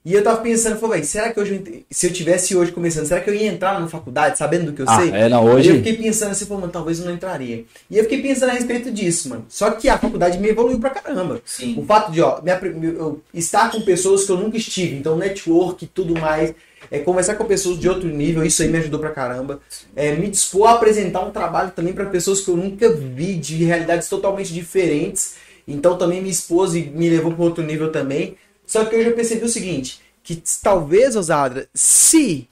E 0.07 0.13
eu 0.13 0.23
tava 0.23 0.37
pensando, 0.41 0.75
eu 0.75 0.79
falei, 0.79 0.99
"Véi, 1.01 1.03
será 1.05 1.33
que 1.33 1.37
hoje, 1.39 1.55
eu 1.65 1.81
se 1.91 2.07
eu 2.07 2.13
tivesse 2.13 2.55
hoje 2.55 2.71
começando, 2.71 3.05
será 3.05 3.19
que 3.19 3.29
eu 3.29 3.33
ia 3.33 3.47
entrar 3.47 3.77
na 3.77 3.89
faculdade 3.89 4.37
sabendo 4.37 4.67
do 4.67 4.71
que 4.71 4.81
eu 4.81 4.85
Ah, 4.87 5.01
sei? 5.01 5.09
é, 5.11 5.27
não, 5.27 5.43
hoje. 5.43 5.67
eu 5.69 5.75
fiquei 5.75 5.97
pensando 5.97 6.31
assim, 6.31 6.45
pô, 6.45 6.55
mano, 6.55 6.71
talvez 6.71 6.99
eu 6.99 7.05
não 7.05 7.13
entraria. 7.13 7.65
E 7.91 7.97
eu 7.97 8.03
fiquei 8.05 8.21
pensando 8.21 8.51
a 8.51 8.53
respeito 8.53 8.89
disso, 8.89 9.27
mano. 9.27 9.45
Só 9.49 9.69
que 9.71 9.89
a 9.89 9.97
faculdade 9.97 10.37
me 10.39 10.47
evoluiu 10.47 10.79
pra 10.79 10.91
caramba. 10.91 11.41
Sim. 11.43 11.75
O 11.77 11.83
fato 11.85 12.09
de, 12.09 12.21
ó, 12.21 12.37
apre- 12.37 12.73
eu 12.97 13.19
estar 13.33 13.69
com 13.69 13.81
pessoas 13.81 14.23
que 14.23 14.31
eu 14.31 14.37
nunca 14.37 14.55
estive, 14.55 14.95
então 14.95 15.17
network 15.17 15.83
e 15.83 15.87
tudo 15.89 16.17
mais, 16.17 16.53
é, 16.89 16.99
conversar 16.99 17.35
com 17.35 17.43
pessoas 17.43 17.77
de 17.77 17.89
outro 17.89 18.07
nível, 18.07 18.45
isso 18.45 18.61
aí 18.61 18.69
me 18.69 18.77
ajudou 18.77 19.01
pra 19.01 19.09
caramba. 19.09 19.59
É, 19.93 20.15
me 20.15 20.29
dispor 20.29 20.69
a 20.69 20.75
apresentar 20.75 21.19
um 21.19 21.31
trabalho 21.31 21.71
também 21.75 21.91
pra 21.91 22.05
pessoas 22.05 22.39
que 22.39 22.49
eu 22.49 22.55
nunca 22.55 22.87
vi, 22.93 23.33
de 23.35 23.65
realidades 23.65 24.07
totalmente 24.07 24.53
diferentes. 24.53 25.35
Então 25.67 25.97
também 25.97 26.21
me 26.21 26.29
expôs 26.29 26.75
e 26.75 26.83
me 26.83 27.09
levou 27.09 27.33
para 27.33 27.43
outro 27.43 27.61
nível 27.61 27.91
também. 27.91 28.37
Só 28.67 28.85
que 28.85 28.95
hoje 28.95 29.09
eu 29.09 29.15
percebi 29.15 29.43
o 29.45 29.49
seguinte, 29.49 29.99
que 30.21 30.39
talvez, 30.61 31.15
Osadra, 31.15 31.67
se 31.73 32.47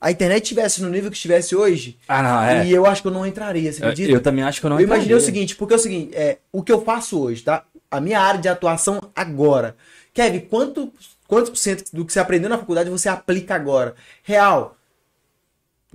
a 0.00 0.10
internet 0.10 0.42
estivesse 0.42 0.82
no 0.82 0.90
nível 0.90 1.10
que 1.10 1.16
estivesse 1.16 1.56
hoje, 1.56 1.98
Ah, 2.06 2.22
não, 2.22 2.42
é. 2.42 2.66
e 2.66 2.72
eu 2.72 2.84
acho 2.84 3.00
que 3.02 3.08
eu 3.08 3.12
não 3.12 3.26
entraria, 3.26 3.72
você 3.72 3.80
Eu, 3.82 3.88
acredita? 3.88 4.12
eu 4.12 4.20
também 4.20 4.44
acho 4.44 4.60
que 4.60 4.66
eu 4.66 4.70
não 4.70 4.78
Eu 4.78 4.84
imaginei 4.84 5.14
o 5.14 5.16
entraria. 5.16 5.24
seguinte, 5.26 5.56
porque 5.56 5.72
é 5.72 5.76
o 5.76 5.80
seguinte, 5.80 6.14
é, 6.14 6.38
o 6.52 6.62
que 6.62 6.70
eu 6.70 6.84
faço 6.84 7.18
hoje, 7.18 7.42
tá? 7.42 7.64
A 7.90 8.00
minha 8.00 8.20
área 8.20 8.38
de 8.40 8.48
atuação 8.48 9.00
agora. 9.16 9.74
Kevin, 10.12 10.40
quanto, 10.40 10.92
quantos 11.26 11.48
por 11.50 11.56
cento 11.56 11.84
do 11.92 12.04
que 12.04 12.12
você 12.12 12.20
aprendeu 12.20 12.50
na 12.50 12.58
faculdade 12.58 12.90
você 12.90 13.08
aplica 13.08 13.54
agora? 13.54 13.94
Real, 14.22 14.76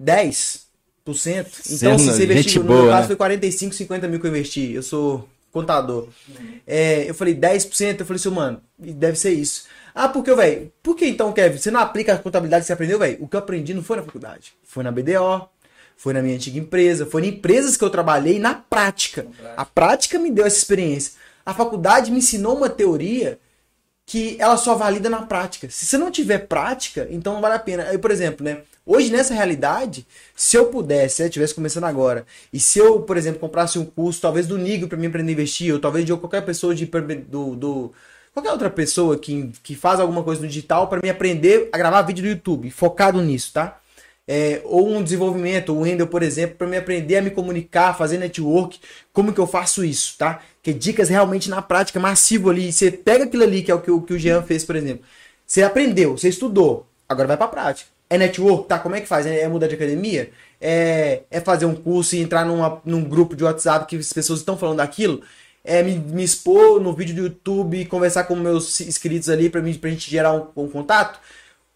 10%? 0.02 0.66
Então, 1.06 1.14
Sendo 1.14 2.00
se 2.00 2.06
você 2.06 2.24
investir, 2.24 2.60
no 2.62 2.66
boa, 2.68 2.82
meu 2.84 2.90
caso 2.92 3.02
né? 3.02 3.08
foi 3.08 3.16
45, 3.16 3.74
50 3.76 4.08
mil 4.08 4.20
que 4.20 4.26
eu 4.28 4.30
investi. 4.30 4.72
Eu 4.74 4.84
sou 4.84 5.28
contador. 5.52 6.08
É, 6.66 7.10
eu 7.10 7.14
falei 7.14 7.36
10%, 7.36 8.00
eu 8.00 8.06
falei 8.06 8.20
assim, 8.20 8.30
mano, 8.30 8.62
deve 8.78 9.18
ser 9.18 9.32
isso. 9.32 9.66
Ah, 9.94 10.08
porque, 10.08 10.34
velho, 10.34 10.72
por 10.82 10.96
que 10.96 11.06
então, 11.06 11.34
Kevin, 11.34 11.58
você 11.58 11.72
não 11.72 11.80
aplica 11.80 12.14
a 12.14 12.18
contabilidade 12.18 12.64
que 12.64 12.68
você 12.68 12.74
aprendeu, 12.74 13.00
velho? 13.00 13.18
O 13.20 13.28
que 13.28 13.36
eu 13.36 13.40
aprendi 13.40 13.74
não 13.74 13.84
foi 13.84 13.98
na 13.98 14.04
faculdade. 14.04 14.54
Foi 14.64 14.84
na 14.84 14.92
BDO, 14.92 15.50
foi 15.98 16.14
na 16.14 16.22
minha 16.22 16.36
antiga 16.36 16.58
empresa, 16.58 17.06
foi 17.06 17.26
em 17.26 17.30
empresas 17.30 17.76
que 17.76 17.84
eu 17.84 17.90
trabalhei 17.90 18.40
na 18.40 18.54
prática. 18.54 19.28
A 19.58 19.66
prática 19.66 20.18
me 20.18 20.32
deu 20.32 20.46
essa 20.46 20.58
experiência. 20.58 21.14
A 21.46 21.54
faculdade 21.54 22.12
me 22.12 22.20
ensinou 22.20 22.56
uma 22.56 22.70
teoria 22.70 23.40
que 24.06 24.38
ela 24.40 24.58
só 24.58 24.76
valida 24.76 25.10
na 25.10 25.24
prática. 25.24 25.70
Se 25.70 25.86
você 25.86 25.98
não 25.98 26.10
tiver 26.10 26.40
prática, 26.48 27.08
então 27.12 27.34
não 27.34 27.42
vale 27.42 27.56
a 27.56 27.60
pena. 27.60 27.84
Aí, 27.84 27.98
por 27.98 28.12
exemplo, 28.12 28.44
né? 28.44 28.62
Hoje, 28.92 29.12
nessa 29.12 29.36
realidade, 29.36 30.04
se 30.36 30.58
eu 30.58 30.66
pudesse, 30.66 31.18
se 31.18 31.24
estivesse 31.24 31.54
começando 31.54 31.84
agora, 31.84 32.26
e 32.52 32.60
se 32.60 32.80
eu, 32.80 33.04
por 33.04 33.18
exemplo, 33.18 33.40
comprasse 33.40 33.78
um 33.78 33.86
curso, 33.86 34.20
talvez 34.20 34.48
do 34.48 34.58
Nigo 34.58 34.88
para 34.88 34.98
mim 34.98 35.06
aprender 35.06 35.30
a 35.30 35.34
investir, 35.34 35.72
ou 35.72 35.80
talvez 35.80 36.04
de 36.04 36.16
qualquer 36.18 36.44
pessoa 36.44 36.74
de 36.74 36.88
do, 36.88 37.56
do 37.56 37.94
qualquer 38.34 38.52
outra 38.52 38.68
pessoa 38.68 39.16
que, 39.16 39.52
que 39.62 39.76
faz 39.76 40.00
alguma 40.00 40.24
coisa 40.24 40.42
no 40.42 40.48
digital 40.48 40.88
para 40.88 41.02
me 41.04 41.10
aprender 41.10 41.70
a 41.72 41.78
gravar 41.78 42.02
vídeo 42.02 42.24
no 42.24 42.32
YouTube, 42.32 42.72
focado 42.72 43.22
nisso, 43.22 43.54
tá? 43.54 43.80
É, 44.28 44.60
ou 44.66 44.90
um 44.90 45.04
desenvolvimento, 45.04 45.72
o 45.72 45.82
Wendel, 45.82 46.08
por 46.08 46.24
exemplo, 46.24 46.56
para 46.58 46.66
me 46.66 46.78
aprender 46.78 47.18
a 47.18 47.22
me 47.22 47.30
comunicar, 47.30 47.96
fazer 47.96 48.18
network, 48.18 48.80
como 49.14 49.32
que 49.32 49.40
eu 49.40 49.46
faço 49.46 49.86
isso, 49.86 50.18
tá? 50.18 50.42
Que 50.64 50.74
dicas 50.74 51.10
realmente 51.10 51.48
na 51.48 51.62
prática, 51.62 52.00
massivo 52.00 52.50
ali. 52.50 52.74
Você 52.74 52.90
pega 52.90 53.26
aquilo 53.26 53.44
ali, 53.44 53.62
que 53.62 53.70
é 53.70 53.76
o 53.76 53.82
que, 53.82 53.92
o 53.92 54.02
que 54.02 54.14
o 54.16 54.20
Jean 54.20 54.42
fez, 54.42 54.66
por 54.66 54.76
exemplo. 54.76 55.06
Você 55.46 55.62
aprendeu, 55.62 56.18
você 56.18 56.30
estudou, 56.30 56.88
agora 57.08 57.28
vai 57.28 57.38
pra 57.38 57.48
prática. 57.48 57.99
É 58.10 58.18
network, 58.18 58.68
tá? 58.68 58.80
Como 58.80 58.96
é 58.96 59.02
que 59.02 59.08
faz? 59.08 59.26
É, 59.26 59.48
mudar 59.48 59.68
de 59.68 59.76
academia? 59.76 60.32
É, 60.60 61.22
é 61.30 61.40
fazer 61.40 61.66
um 61.66 61.76
curso 61.76 62.16
e 62.16 62.22
entrar 62.22 62.46
numa, 62.46 62.82
num 62.84 63.04
grupo 63.04 63.36
de 63.36 63.44
WhatsApp 63.44 63.86
que 63.86 63.96
as 63.98 64.12
pessoas 64.12 64.40
estão 64.40 64.58
falando 64.58 64.78
daquilo? 64.78 65.22
É 65.64 65.84
me, 65.84 65.96
me 65.96 66.24
expor 66.24 66.82
no 66.82 66.92
vídeo 66.94 67.16
do 67.16 67.22
YouTube, 67.24 67.86
conversar 67.86 68.24
com 68.24 68.36
meus 68.36 68.82
inscritos 68.82 69.30
ali 69.30 69.50
pra, 69.50 69.62
mim, 69.62 69.74
pra 69.76 69.90
gente 69.90 70.10
gerar 70.10 70.34
um, 70.34 70.48
um 70.56 70.68
contato? 70.68 71.20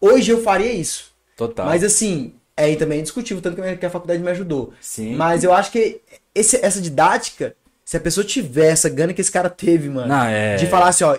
Hoje 0.00 0.32
eu 0.32 0.42
faria 0.42 0.72
isso. 0.72 1.12
Total. 1.36 1.66
Mas 1.66 1.84
assim, 1.84 2.34
é 2.56 2.64
aí 2.64 2.76
também 2.76 2.98
é 2.98 3.02
discutível, 3.02 3.40
tanto 3.42 3.60
que 3.78 3.86
a- 3.86 3.90
faculdade 3.90 4.22
me 4.22 4.30
ajudou. 4.30 4.72
Sim. 4.80 5.14
Mas 5.14 5.44
eu 5.44 5.52
acho 5.52 5.70
que 5.70 6.00
esse- 6.34 6.58
essa 6.64 6.80
didática, 6.80 7.54
se 7.84 7.96
a 7.96 8.00
pessoa 8.00 8.24
tiver 8.24 8.68
essa 8.70 8.88
gana 8.88 9.12
que 9.12 9.20
esse 9.20 9.30
cara 9.30 9.48
teve, 9.50 9.88
mano, 9.88 10.08
Não, 10.08 10.24
é- 10.24 10.56
de 10.56 10.66
falar 10.66 10.88
assim, 10.88 11.04
ó, 11.04 11.16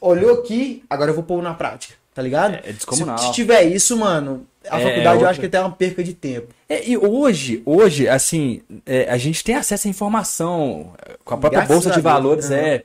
olhou 0.00 0.40
aqui, 0.40 0.82
agora 0.90 1.10
eu 1.10 1.14
vou 1.14 1.24
pôr 1.24 1.42
na 1.42 1.54
prática, 1.54 1.94
tá 2.20 2.22
ligado? 2.22 2.54
É- 2.56 2.70
é 2.70 2.72
descomunal. 2.72 3.16
Se, 3.18 3.26
se 3.28 3.32
tiver 3.32 3.62
isso, 3.64 3.96
mano, 3.96 4.46
a 4.68 4.78
É, 4.78 4.84
faculdade 4.84 5.06
eu 5.06 5.12
outra- 5.14 5.30
acho 5.30 5.40
que 5.40 5.46
até 5.46 5.56
é 5.56 5.60
uma 5.60 5.72
perca 5.72 6.04
de 6.04 6.12
tempo. 6.12 6.48
É, 6.68 6.86
e 6.86 6.96
hoje, 6.98 7.62
hoje, 7.64 8.06
assim, 8.08 8.60
é, 8.84 9.08
a 9.10 9.16
gente 9.16 9.42
tem 9.42 9.54
acesso 9.54 9.86
à 9.88 9.90
informação 9.90 10.92
é, 11.06 11.16
com 11.24 11.34
a 11.34 11.38
própria 11.38 11.60
Graças 11.60 11.74
bolsa 11.74 11.90
de 11.90 12.00
valores, 12.02 12.50
aham. 12.50 12.56
é 12.60 12.82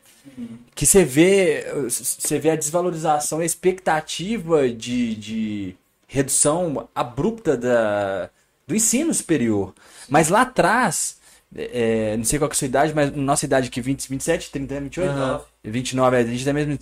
que 0.74 0.86
você 0.86 1.04
vê, 1.04 1.66
você 1.90 2.40
vê 2.40 2.52
a 2.52 2.56
desvalorização, 2.56 3.40
a 3.40 3.46
expectativa 3.46 4.70
de, 4.70 5.16
de 5.16 5.76
redução 6.08 6.88
abrupta 6.96 7.56
da, 7.58 8.30
do 8.68 8.74
ensino 8.76 9.14
superior. 9.14 9.74
Mas 10.10 10.30
lá 10.30 10.42
atrás, 10.42 11.18
é, 11.56 12.16
não 12.18 12.24
sei 12.24 12.40
qual 12.40 12.50
que 12.50 12.54
é 12.54 12.58
a 12.58 12.60
sua 12.60 12.66
idade, 12.68 12.94
mas 12.96 13.12
nossa 13.14 13.46
idade 13.46 13.68
aqui, 13.68 13.82
20, 13.82 14.10
27, 14.10 14.50
30, 14.52 14.80
28? 14.82 15.10
Aham. 15.12 15.42
29, 15.64 16.18
a 16.18 16.24
gente 16.24 16.44
tem 16.44 16.54
mesmo. 16.54 16.78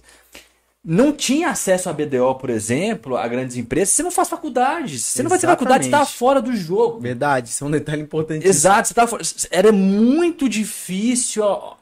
Não 0.85 1.13
tinha 1.13 1.49
acesso 1.49 1.89
a 1.89 1.93
BDO, 1.93 2.35
por 2.35 2.49
exemplo, 2.49 3.15
a 3.15 3.25
grandes 3.25 3.55
empresas, 3.55 3.93
você 3.93 4.03
não 4.03 4.11
faz 4.11 4.27
faculdade. 4.27 4.99
Você 4.99 5.23
não 5.23 5.29
vai 5.29 5.39
ter 5.39 5.47
faculdade, 5.47 5.85
você 5.85 5.89
tá 5.89 5.97
Exatamente. 5.97 6.17
fora 6.17 6.41
do 6.41 6.53
jogo. 6.53 6.99
Verdade, 6.99 7.47
isso 7.47 7.63
é 7.63 7.67
um 7.67 7.71
detalhe 7.71 8.01
importante. 8.01 8.45
Exato, 8.45 8.89
você 8.89 8.93
tá 8.93 9.07
fora. 9.07 9.23
Era 9.49 9.71
muito 9.71 10.49
difícil, 10.49 11.41
ó, 11.41 11.77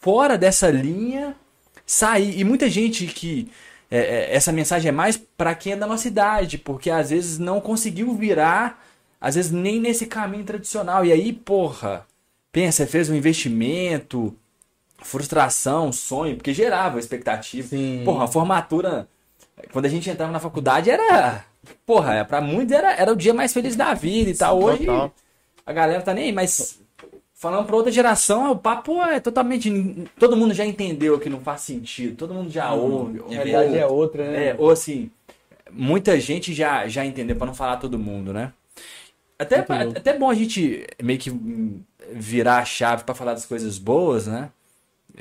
fora 0.00 0.36
dessa 0.36 0.68
linha, 0.70 1.36
sair. 1.86 2.36
E 2.36 2.42
muita 2.42 2.68
gente 2.68 3.06
que. 3.06 3.48
é, 3.88 3.98
é, 3.98 4.34
essa 4.34 4.50
mensagem 4.50 4.88
é 4.88 4.92
mais 4.92 5.16
pra 5.16 5.54
quem 5.54 5.74
é 5.74 5.76
da 5.76 5.86
nossa 5.86 6.08
idade, 6.08 6.58
porque 6.58 6.90
às 6.90 7.10
vezes 7.10 7.38
não 7.38 7.60
conseguiu 7.60 8.12
virar, 8.16 8.84
às 9.20 9.36
vezes 9.36 9.52
nem 9.52 9.78
nesse 9.80 10.06
caminho 10.06 10.44
tradicional. 10.44 11.04
E 11.04 11.12
aí, 11.12 11.32
porra, 11.32 12.04
pensa, 12.50 12.88
fez 12.88 13.08
um 13.08 13.14
investimento, 13.14 14.36
frustração, 15.02 15.92
sonho, 15.92 16.36
porque 16.36 16.54
gerava 16.54 16.98
expectativa. 16.98 17.68
Sim. 17.68 18.02
Porra, 18.04 18.24
a 18.24 18.28
formatura, 18.28 19.08
quando 19.72 19.86
a 19.86 19.88
gente 19.88 20.08
entrava 20.08 20.32
na 20.32 20.40
faculdade 20.40 20.90
era. 20.90 21.44
Porra, 21.86 22.24
pra 22.24 22.40
muitos 22.40 22.74
era, 22.74 22.92
era 22.94 23.12
o 23.12 23.16
dia 23.16 23.32
mais 23.32 23.52
feliz 23.52 23.76
da 23.76 23.94
vida 23.94 24.30
e 24.30 24.34
tal. 24.34 24.60
Hoje 24.60 24.86
total. 24.86 25.12
a 25.64 25.72
galera 25.72 26.02
tá 26.02 26.12
nem 26.12 26.24
aí, 26.24 26.32
mas 26.32 26.80
falando 27.34 27.66
pra 27.66 27.76
outra 27.76 27.90
geração, 27.90 28.52
o 28.52 28.56
papo 28.56 29.02
é 29.02 29.20
totalmente. 29.20 29.70
Todo 30.18 30.36
mundo 30.36 30.54
já 30.54 30.64
entendeu 30.64 31.18
que 31.18 31.28
não 31.28 31.40
faz 31.40 31.62
sentido, 31.62 32.16
todo 32.16 32.34
mundo 32.34 32.50
já 32.50 32.72
ouve. 32.72 33.20
A 33.20 33.28
realidade 33.28 33.78
é 33.78 33.86
outra, 33.86 34.30
né? 34.30 34.48
É, 34.48 34.56
ou 34.58 34.70
assim, 34.70 35.10
muita 35.70 36.18
gente 36.20 36.52
já, 36.52 36.86
já 36.86 37.04
entendeu, 37.04 37.36
pra 37.36 37.46
não 37.46 37.54
falar 37.54 37.78
todo 37.78 37.98
mundo, 37.98 38.32
né? 38.32 38.52
Até, 39.38 39.64
até 39.96 40.16
bom 40.16 40.30
a 40.30 40.34
gente 40.34 40.86
meio 41.02 41.18
que 41.18 41.32
virar 42.12 42.58
a 42.58 42.64
chave 42.64 43.02
pra 43.02 43.14
falar 43.14 43.34
das 43.34 43.44
coisas 43.44 43.78
boas, 43.78 44.26
né? 44.26 44.50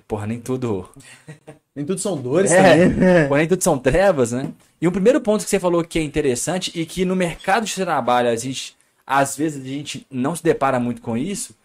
Porra, 0.08 0.26
nem 0.28 0.40
tudo. 0.40 0.90
Nem 1.76 1.86
tudo 1.86 2.00
são 2.02 2.18
dores 2.22 2.52
É, 2.52 2.90
também. 2.90 3.28
porém 3.30 3.48
tudo 3.48 3.64
são 3.64 3.78
trevas, 3.78 4.34
né? 4.34 4.52
E 4.82 4.88
um 4.88 4.92
primeiro 4.92 5.22
ponto 5.22 5.44
que 5.44 5.50
você 5.50 5.60
falou 5.60 5.84
que 5.84 6.00
é 6.00 6.02
interessante 6.02 6.72
e 6.76 6.86
que 6.86 7.06
no 7.06 7.16
mercado 7.16 7.66
de 7.66 7.74
trabalho 7.76 8.28
a 8.30 8.36
gente, 8.36 8.76
às 9.08 9.38
vezes 9.38 9.64
a 9.64 9.68
gente 9.68 10.06
não 10.12 10.36
se 10.36 10.44
depara 10.44 10.80
muito 10.82 11.02
com 11.02 11.16
isso, 11.16 11.56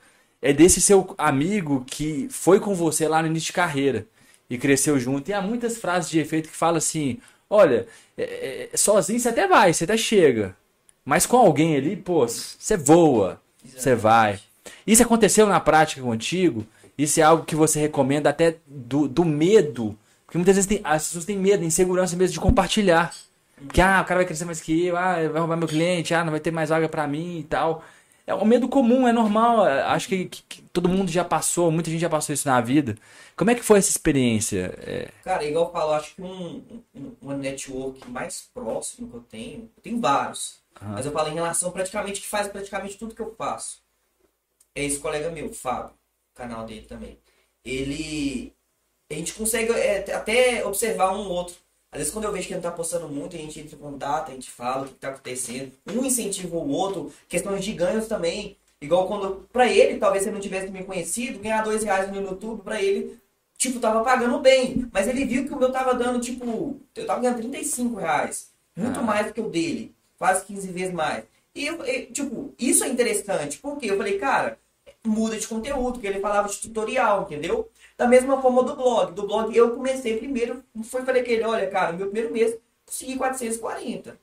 é 0.41 0.53
desse 0.53 0.81
seu 0.81 1.13
amigo 1.19 1.85
que 1.87 2.29
foi 2.31 2.61
com 2.61 2.75
você 2.75 3.09
lá 3.09 3.21
no 3.21 3.27
início 3.29 3.47
de 3.49 3.53
carreira 3.53 4.07
e 4.49 4.57
cresceu 4.57 4.99
junto. 5.01 5.29
E 5.29 5.33
há 5.33 5.41
muitas 5.43 5.77
frases 5.79 6.09
de 6.11 6.21
efeito 6.21 6.49
que 6.49 6.57
falam 6.57 6.77
assim: 6.79 7.19
olha, 7.51 7.87
é, 8.17 8.69
é, 8.73 8.77
sozinho 8.77 9.19
você 9.19 9.29
até 9.31 9.49
vai, 9.49 9.73
você 9.73 9.85
até 9.85 9.97
chega. 9.97 10.55
Mas 11.05 11.27
com 11.27 11.37
alguém 11.37 11.77
ali, 11.77 11.97
pô, 11.97 12.27
você 12.29 12.77
voa, 12.77 13.41
você 13.65 13.95
vai. 13.95 14.39
Isso 14.87 15.03
aconteceu 15.03 15.47
na 15.47 15.61
prática 15.61 16.03
contigo? 16.03 16.67
Isso 16.99 17.21
é 17.21 17.23
algo 17.23 17.45
que 17.45 17.55
você 17.57 17.81
recomenda 17.81 18.31
até 18.31 18.57
do, 18.67 19.07
do 19.09 19.25
medo? 19.25 19.97
Porque 20.25 20.39
muitas 20.39 20.57
vezes 20.57 20.69
tem, 20.69 20.81
as 20.85 21.07
pessoas 21.07 21.25
têm 21.25 21.39
medo, 21.39 21.65
insegurança 21.65 22.17
mesmo 22.17 22.35
de 22.35 22.41
compartilhar. 22.41 23.15
Porque, 23.57 23.81
ah, 23.81 24.01
o 24.03 24.05
cara 24.05 24.19
vai 24.21 24.27
crescer 24.27 24.45
mais 24.45 24.61
que 24.61 24.87
eu, 24.87 24.97
ah, 24.97 25.15
vai 25.29 25.41
roubar 25.41 25.57
meu 25.57 25.69
cliente, 25.69 26.15
ah, 26.15 26.25
não 26.25 26.31
vai 26.31 26.41
ter 26.41 26.51
mais 26.51 26.69
vaga 26.71 26.89
pra 26.89 27.07
mim 27.07 27.39
e 27.41 27.45
tal. 27.45 27.83
É 28.27 28.35
um 28.35 28.45
medo 28.45 28.69
comum, 28.69 29.07
é 29.07 29.13
normal. 29.13 29.63
Acho 29.65 30.09
que, 30.09 30.27
que- 30.27 30.43
que 30.49 30.63
todo 30.73 30.89
mundo 30.89 31.11
já 31.11 31.25
passou, 31.25 31.71
muita 31.71 31.91
gente 31.91 32.01
já 32.01 32.11
passou 32.11 32.35
isso 32.35 32.49
na 32.49 32.61
vida. 32.61 32.97
Como 33.37 33.51
é 33.51 33.55
que 33.55 33.63
foi 33.63 33.79
essa 33.79 33.91
experiência? 33.91 34.75
É, 34.83 35.09
Cara, 35.23 35.45
igual 35.45 35.67
eu 35.67 35.73
falo, 35.73 35.93
acho 35.93 36.15
que 36.15 36.23
um, 36.23 36.83
um, 36.95 37.13
um 37.23 37.37
network 37.37 38.09
mais 38.11 38.49
próximo 38.53 39.09
que 39.09 39.17
eu 39.17 39.21
tenho, 39.21 39.71
eu 39.77 39.83
tenho 39.83 40.01
vários. 40.01 40.59
Mas 40.81 41.07
eu 41.07 41.13
falo 41.13 41.29
em 41.31 41.35
relação 41.35 41.71
praticamente 41.71 42.21
que 42.21 42.27
faz 42.27 42.49
praticamente 42.49 42.99
tudo 42.99 43.15
que 43.15 43.23
eu 43.23 43.35
faço. 43.37 43.81
É 44.75 44.85
esse 44.85 44.99
colega 44.99 45.31
meu, 45.31 45.53
Fábio, 45.53 45.95
canal 46.37 46.65
dele 46.67 46.87
também. 46.87 47.19
Ele. 47.65 48.53
A 49.11 49.15
gente 49.15 49.35
consegue 49.35 49.73
é, 49.73 50.13
até 50.15 50.65
observar 50.65 51.13
um 51.13 51.29
outro. 51.29 51.55
Às 51.93 51.99
vezes 51.99 52.13
quando 52.13 52.25
eu 52.25 52.33
vejo 52.33 52.47
que 52.47 52.53
ele 52.55 52.61
não 52.61 52.71
tá 52.71 52.77
postando 52.77 53.09
muito, 53.09 53.37
a 53.37 53.39
gente 53.39 53.59
entra 53.59 53.75
em 53.75 53.79
contato, 53.79 54.31
a 54.31 54.35
gente 54.35 54.51
fala 54.51 54.85
o 54.85 54.89
que 54.89 54.95
tá 54.95 55.09
acontecendo. 55.09 55.73
Um 55.89 56.05
incentiva 56.05 56.57
o 56.57 56.69
outro, 56.69 57.13
questões 57.29 57.65
de 57.65 57.73
ganhos 57.73 58.07
também. 58.07 58.57
Igual 58.81 59.07
quando, 59.07 59.49
pra 59.53 59.67
ele, 59.71 59.99
talvez 59.99 60.23
se 60.23 60.29
ele 60.29 60.35
não 60.35 60.43
tivesse 60.43 60.71
me 60.71 60.85
conhecido, 60.85 61.39
ganhar 61.39 61.63
dois 61.63 61.83
reais 61.83 62.11
no 62.11 62.21
YouTube, 62.21 62.63
pra 62.63 62.83
ele, 62.83 63.19
tipo, 63.57 63.81
tava 63.81 64.05
pagando 64.05 64.39
bem. 64.41 64.87
Mas 64.93 65.09
ele 65.09 65.25
viu 65.25 65.47
que 65.47 65.55
o 65.55 65.59
meu 65.59 65.73
tava 65.73 65.95
dando, 65.95 66.21
tipo, 66.21 66.79
eu 66.95 67.07
tava 67.07 67.21
ganhando 67.21 67.39
35 67.39 67.97
reais. 67.97 68.51
Muito 68.77 68.99
Ah. 69.01 69.03
mais 69.03 69.27
do 69.29 69.33
que 69.33 69.41
o 69.41 69.49
dele. 69.49 69.95
Quase 70.19 70.45
15 70.45 70.69
vezes 70.73 70.93
mais. 70.93 71.25
E, 71.55 71.67
eu, 71.67 71.83
e, 71.87 72.07
tipo, 72.07 72.53
isso 72.59 72.85
é 72.85 72.89
interessante. 72.89 73.59
Porque 73.59 73.87
eu 73.91 73.97
falei, 73.97 74.19
cara, 74.19 74.59
muda 75.07 75.39
de 75.39 75.47
conteúdo, 75.47 75.95
porque 75.95 76.07
ele 76.07 76.21
falava 76.21 76.49
de 76.49 76.59
tutorial, 76.59 77.23
entendeu? 77.23 77.69
Da 77.97 78.07
mesma 78.07 78.41
forma 78.41 78.63
do 78.63 78.77
blog. 78.77 79.13
Do 79.13 79.27
blog 79.27 79.57
eu 79.57 79.75
comecei 79.75 80.17
primeiro, 80.17 80.63
foi 80.85 81.03
falei 81.03 81.23
com 81.23 81.31
ele, 81.31 81.45
olha, 81.45 81.71
cara, 81.71 81.93
meu 81.93 82.07
primeiro 82.07 82.33
mês 82.33 82.57
consegui 82.85 83.17
440. 83.17 84.19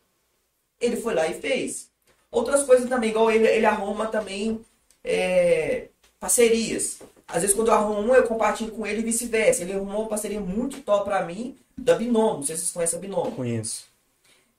Ele 0.79 0.97
foi 0.97 1.13
lá 1.13 1.27
e 1.27 1.34
fez. 1.34 1.89
Outras 2.31 2.63
coisas 2.63 2.89
também, 2.89 3.11
igual 3.11 3.31
ele, 3.31 3.47
ele 3.47 3.65
arruma 3.65 4.07
também 4.07 4.59
é, 5.03 5.88
parcerias. 6.19 6.99
Às 7.27 7.41
vezes 7.41 7.55
quando 7.55 7.69
eu 7.69 7.73
arrumo 7.73 8.01
um, 8.01 8.15
eu 8.15 8.23
compartilho 8.27 8.71
com 8.71 8.86
ele 8.86 9.01
e 9.01 9.05
vice-versa. 9.05 9.63
Ele 9.63 9.73
arrumou 9.73 10.01
uma 10.01 10.09
parceria 10.09 10.39
muito 10.39 10.81
top 10.81 11.05
pra 11.05 11.25
mim, 11.25 11.57
da 11.77 11.95
Binomo. 11.95 12.38
Não 12.38 12.43
sei 12.43 12.55
se 12.55 12.63
vocês 12.63 12.73
conhecem 12.73 12.99
a 12.99 13.01
Binomo. 13.01 13.31
Conheço. 13.31 13.86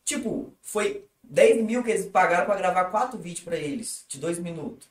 Tipo, 0.05 0.53
foi 0.63 1.05
10 1.23 1.65
mil 1.65 1.83
que 1.83 1.91
eles 1.91 2.07
pagaram 2.07 2.47
pra 2.47 2.57
gravar 2.57 2.87
quatro 2.87 3.19
vídeos 3.19 3.45
pra 3.45 3.57
eles, 3.57 4.05
de 4.09 4.19
dois 4.19 4.39
minutos. 4.39 4.89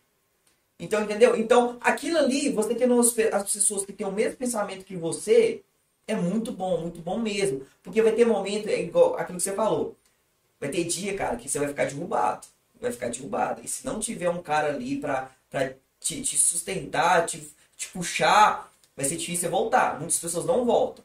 Então, 0.79 1.03
entendeu? 1.03 1.35
Então, 1.35 1.77
aquilo 1.81 2.17
ali, 2.17 2.49
você 2.49 2.75
tendo 2.75 2.99
as 2.99 3.11
pe- 3.11 3.29
as 3.33 3.51
pessoas 3.51 3.85
que 3.85 3.93
têm 3.93 4.05
o 4.07 4.11
mesmo 4.11 4.37
pensamento 4.37 4.85
que 4.85 4.95
você, 4.97 5.63
é 6.07 6.15
muito 6.15 6.51
bom, 6.51 6.81
muito 6.81 6.99
bom 7.01 7.17
mesmo. 7.19 7.65
Porque 7.83 8.01
vai 8.01 8.11
ter 8.13 8.25
momento, 8.25 8.67
é 8.67 8.81
igual 8.81 9.15
aquilo 9.17 9.37
que 9.37 9.43
você 9.43 9.53
falou. 9.53 9.95
Vai 10.59 10.69
ter 10.69 10.83
dia, 10.85 11.15
cara, 11.17 11.35
que 11.37 11.49
você 11.49 11.59
vai 11.59 11.67
ficar 11.69 11.85
derrubado. 11.85 12.47
Vai 12.81 12.91
ficar 12.91 13.09
derrubado. 13.09 13.61
E 13.63 13.67
se 13.67 13.85
não 13.85 13.99
tiver 13.99 14.29
um 14.29 14.41
cara 14.41 14.69
ali 14.69 14.97
pra, 14.99 15.31
pra 15.49 15.73
te, 15.99 16.21
te 16.21 16.37
sustentar, 16.37 17.25
te, 17.25 17.41
te 17.77 17.89
puxar, 17.89 18.71
vai 18.95 19.05
ser 19.05 19.17
difícil 19.17 19.41
você 19.41 19.49
voltar. 19.49 19.99
Muitas 19.99 20.19
pessoas 20.19 20.45
não 20.45 20.65
voltam. 20.65 21.03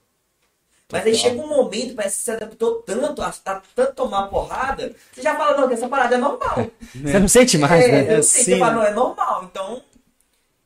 Mas 0.90 1.04
aí 1.04 1.14
chega 1.14 1.40
um 1.40 1.48
momento, 1.48 1.94
parece 1.94 2.16
que 2.18 2.24
você 2.24 2.30
adaptou 2.30 2.76
tanto 2.76 3.20
a, 3.20 3.28
a 3.28 3.62
tanto 3.74 3.94
tomar 3.94 4.28
porrada, 4.28 4.94
você 5.12 5.20
já 5.20 5.36
fala, 5.36 5.54
não, 5.58 5.68
que 5.68 5.74
essa 5.74 5.86
parada 5.86 6.14
é 6.14 6.18
normal. 6.18 6.66
Você 6.94 7.18
não 7.18 7.28
sente 7.28 7.58
mais, 7.58 7.84
é, 7.84 7.92
né? 7.92 8.16
eu 8.18 8.22
sei, 8.22 8.44
Sim. 8.44 8.52
você 8.52 8.58
fala, 8.58 8.72
não, 8.72 8.82
é 8.82 8.94
normal. 8.94 9.44
Então, 9.44 9.82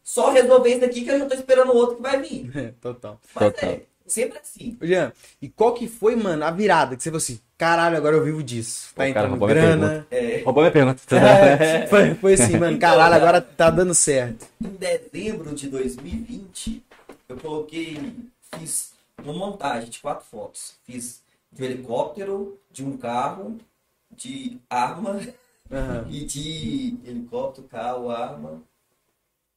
só 0.04 0.30
resolver 0.30 0.70
isso 0.70 0.80
daqui 0.80 1.02
que 1.02 1.10
eu 1.10 1.18
já 1.18 1.26
tô 1.26 1.34
esperando 1.34 1.72
o 1.72 1.76
outro 1.76 1.96
que 1.96 2.02
vai 2.02 2.20
vir. 2.20 2.50
É, 2.56 2.72
total. 2.80 3.20
Mas 3.34 3.52
Total. 3.52 3.70
é, 3.70 3.80
sempre 4.06 4.38
assim. 4.38 4.78
Jean, 4.80 5.12
e 5.40 5.48
qual 5.48 5.74
que 5.74 5.88
foi, 5.88 6.14
mano, 6.14 6.44
a 6.44 6.52
virada 6.52 6.94
que 6.94 7.02
você 7.02 7.10
falou 7.10 7.18
assim, 7.18 7.40
caralho, 7.58 7.96
agora 7.96 8.14
eu 8.14 8.22
vivo 8.22 8.44
disso. 8.44 8.92
Tá 8.94 9.04
Pô, 9.04 9.12
cara, 9.12 9.26
entrando 9.26 9.30
roubou 9.30 9.48
minha 9.48 9.60
grana. 9.60 10.06
É, 10.08 10.42
Roubou 10.44 10.62
minha 10.62 10.72
pergunta. 10.72 11.02
É, 11.16 11.86
foi, 11.90 12.14
foi 12.14 12.34
assim, 12.34 12.56
mano, 12.56 12.78
caralho, 12.78 13.16
agora 13.16 13.40
tá 13.40 13.70
dando 13.70 13.92
certo. 13.92 14.46
em 14.60 14.68
dezembro 14.68 15.52
de 15.52 15.68
2020, 15.68 16.80
eu 17.28 17.36
coloquei, 17.38 17.98
fiz 18.56 18.91
uma 19.22 19.32
montagem 19.32 19.90
de 19.90 19.98
quatro 19.98 20.24
fotos. 20.24 20.74
Fiz 20.84 21.22
de 21.50 21.62
um 21.62 21.66
helicóptero, 21.66 22.58
de 22.70 22.84
um 22.84 22.96
carro, 22.96 23.58
de 24.10 24.58
arma 24.68 25.20
Aham. 25.70 26.06
e 26.10 26.24
de 26.24 26.96
helicóptero, 27.04 27.66
carro, 27.68 28.10
arma. 28.10 28.62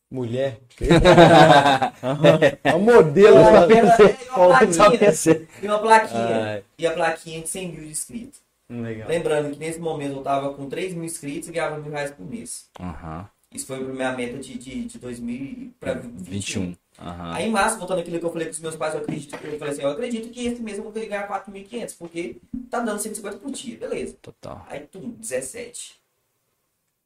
Mulher. 0.10 0.60
É 2.64 2.74
o 2.74 2.80
modelo. 2.80 3.38
É, 3.38 3.68
e 3.68 3.82
uma 3.82 4.74
Só 4.74 4.90
plaquinha, 4.90 5.48
e 5.62 5.68
uma 5.68 5.80
plaquinha. 5.80 6.44
Ai. 6.44 6.64
E 6.78 6.88
a 6.88 6.94
plaquinha 6.94 7.42
de 7.42 7.50
100 7.50 7.72
mil 7.72 7.82
de 7.82 7.90
inscritos. 7.90 8.40
Legal. 8.70 9.08
Lembrando 9.08 9.52
que 9.52 9.60
nesse 9.60 9.80
momento 9.80 10.18
eu 10.18 10.24
tava 10.24 10.54
com 10.54 10.70
3 10.70 10.94
mil 10.94 11.04
inscritos 11.04 11.50
e 11.50 11.52
ganhava 11.52 11.78
mil 11.78 11.92
reais 11.92 12.12
por 12.12 12.26
mês. 12.26 12.68
Aham. 12.80 13.28
Isso 13.52 13.68
foi 13.68 13.78
a 13.78 13.80
minha 13.80 14.12
meta 14.12 14.38
de, 14.38 14.58
de, 14.58 14.86
de 14.86 15.00
2000 15.00 15.74
para 15.80 15.94
2021. 15.94 16.62
21. 16.62 16.76
Aham. 17.00 17.34
Aí 17.34 17.46
em 17.48 17.52
março, 17.52 17.78
voltando 17.78 18.00
aquilo 18.00 18.20
que 18.20 18.26
eu 18.26 18.32
falei 18.32 18.48
com 18.48 18.54
os 18.54 18.60
meus 18.60 18.76
pais, 18.76 18.94
eu 18.94 19.02
acredito 19.02 19.38
que 19.38 19.48
eu 19.48 19.60
falei 19.60 19.74
assim, 19.74 19.82
eu 19.82 19.90
acredito 19.90 20.30
que 20.30 20.46
esse 20.46 20.62
mês 20.62 20.78
eu 20.78 20.84
vou 20.84 20.94
ganhar 20.94 21.28
4.500, 21.28 21.96
porque 21.98 22.38
tá 22.70 22.80
dando 22.80 23.00
150 23.00 23.38
por 23.38 23.52
dia, 23.52 23.78
beleza. 23.78 24.18
Total. 24.22 24.66
Aí 24.70 24.82
tum, 24.82 25.12
17. 25.12 26.00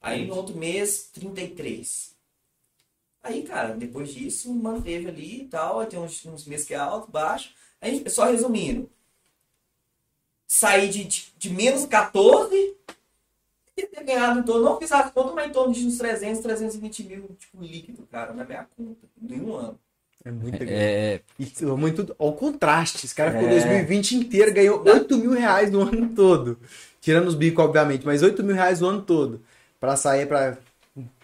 Aí 0.01 0.25
no 0.25 0.35
outro 0.35 0.55
mês, 0.55 1.09
33. 1.13 2.15
Aí, 3.21 3.43
cara, 3.43 3.75
depois 3.75 4.13
disso, 4.13 4.53
manteve 4.53 5.09
ali 5.09 5.41
e 5.41 5.47
tal, 5.47 5.79
aí 5.79 5.87
tem 5.87 5.99
uns, 5.99 6.25
uns 6.25 6.45
meses 6.45 6.65
que 6.65 6.73
é 6.73 6.77
alto, 6.77 7.11
baixo. 7.11 7.51
Aí, 7.81 8.09
só 8.09 8.25
resumindo, 8.25 8.89
saí 10.47 10.89
de, 10.89 11.03
de, 11.03 11.33
de 11.37 11.49
menos 11.49 11.85
14 11.85 12.55
e 12.55 12.75
ter 12.75 12.78
ganhado 14.10 14.39
em 14.39 14.43
torno, 14.43 14.66
não 14.66 14.80
fiz 14.80 14.91
as 14.91 15.12
contas, 15.12 15.34
mas 15.34 15.47
em 15.49 15.51
torno 15.51 15.74
de 15.74 15.86
uns 15.86 15.97
300, 15.97 16.41
320 16.41 17.03
mil, 17.03 17.30
tipo, 17.39 17.62
líquido, 17.62 18.07
cara, 18.12 18.34
na 18.34 18.43
minha 18.43 18.68
conta, 18.76 19.07
em 19.22 19.41
um 19.41 19.55
ano. 19.55 19.80
É 20.26 20.32
muito 20.32 20.60
legal. 20.60 20.76
É, 20.78 21.22
E 21.39 21.66
muito 21.78 22.16
ao 22.20 22.34
contraste. 22.34 23.05
Esse 23.05 23.16
cara 23.16 23.32
ficou 23.32 23.47
É. 23.47 23.51
2020 23.51 24.16
inteiro, 24.18 24.53
ganhou 24.53 24.84
8 24.86 25.18
mil 25.18 25.32
reais 25.32 25.72
no 25.72 25.82
ano 25.82 26.14
todo. 26.14 26.60
Tirando 26.99 27.28
os 27.28 27.36
bicos, 27.36 27.64
obviamente, 27.64 28.05
mas 28.05 28.22
8 28.22 28.43
mil 28.43 28.55
reais 28.55 28.82
no 28.82 28.88
ano 28.89 29.01
todo. 29.01 29.41
Pra 29.80 29.95
sair 29.95 30.28
pra 30.28 30.57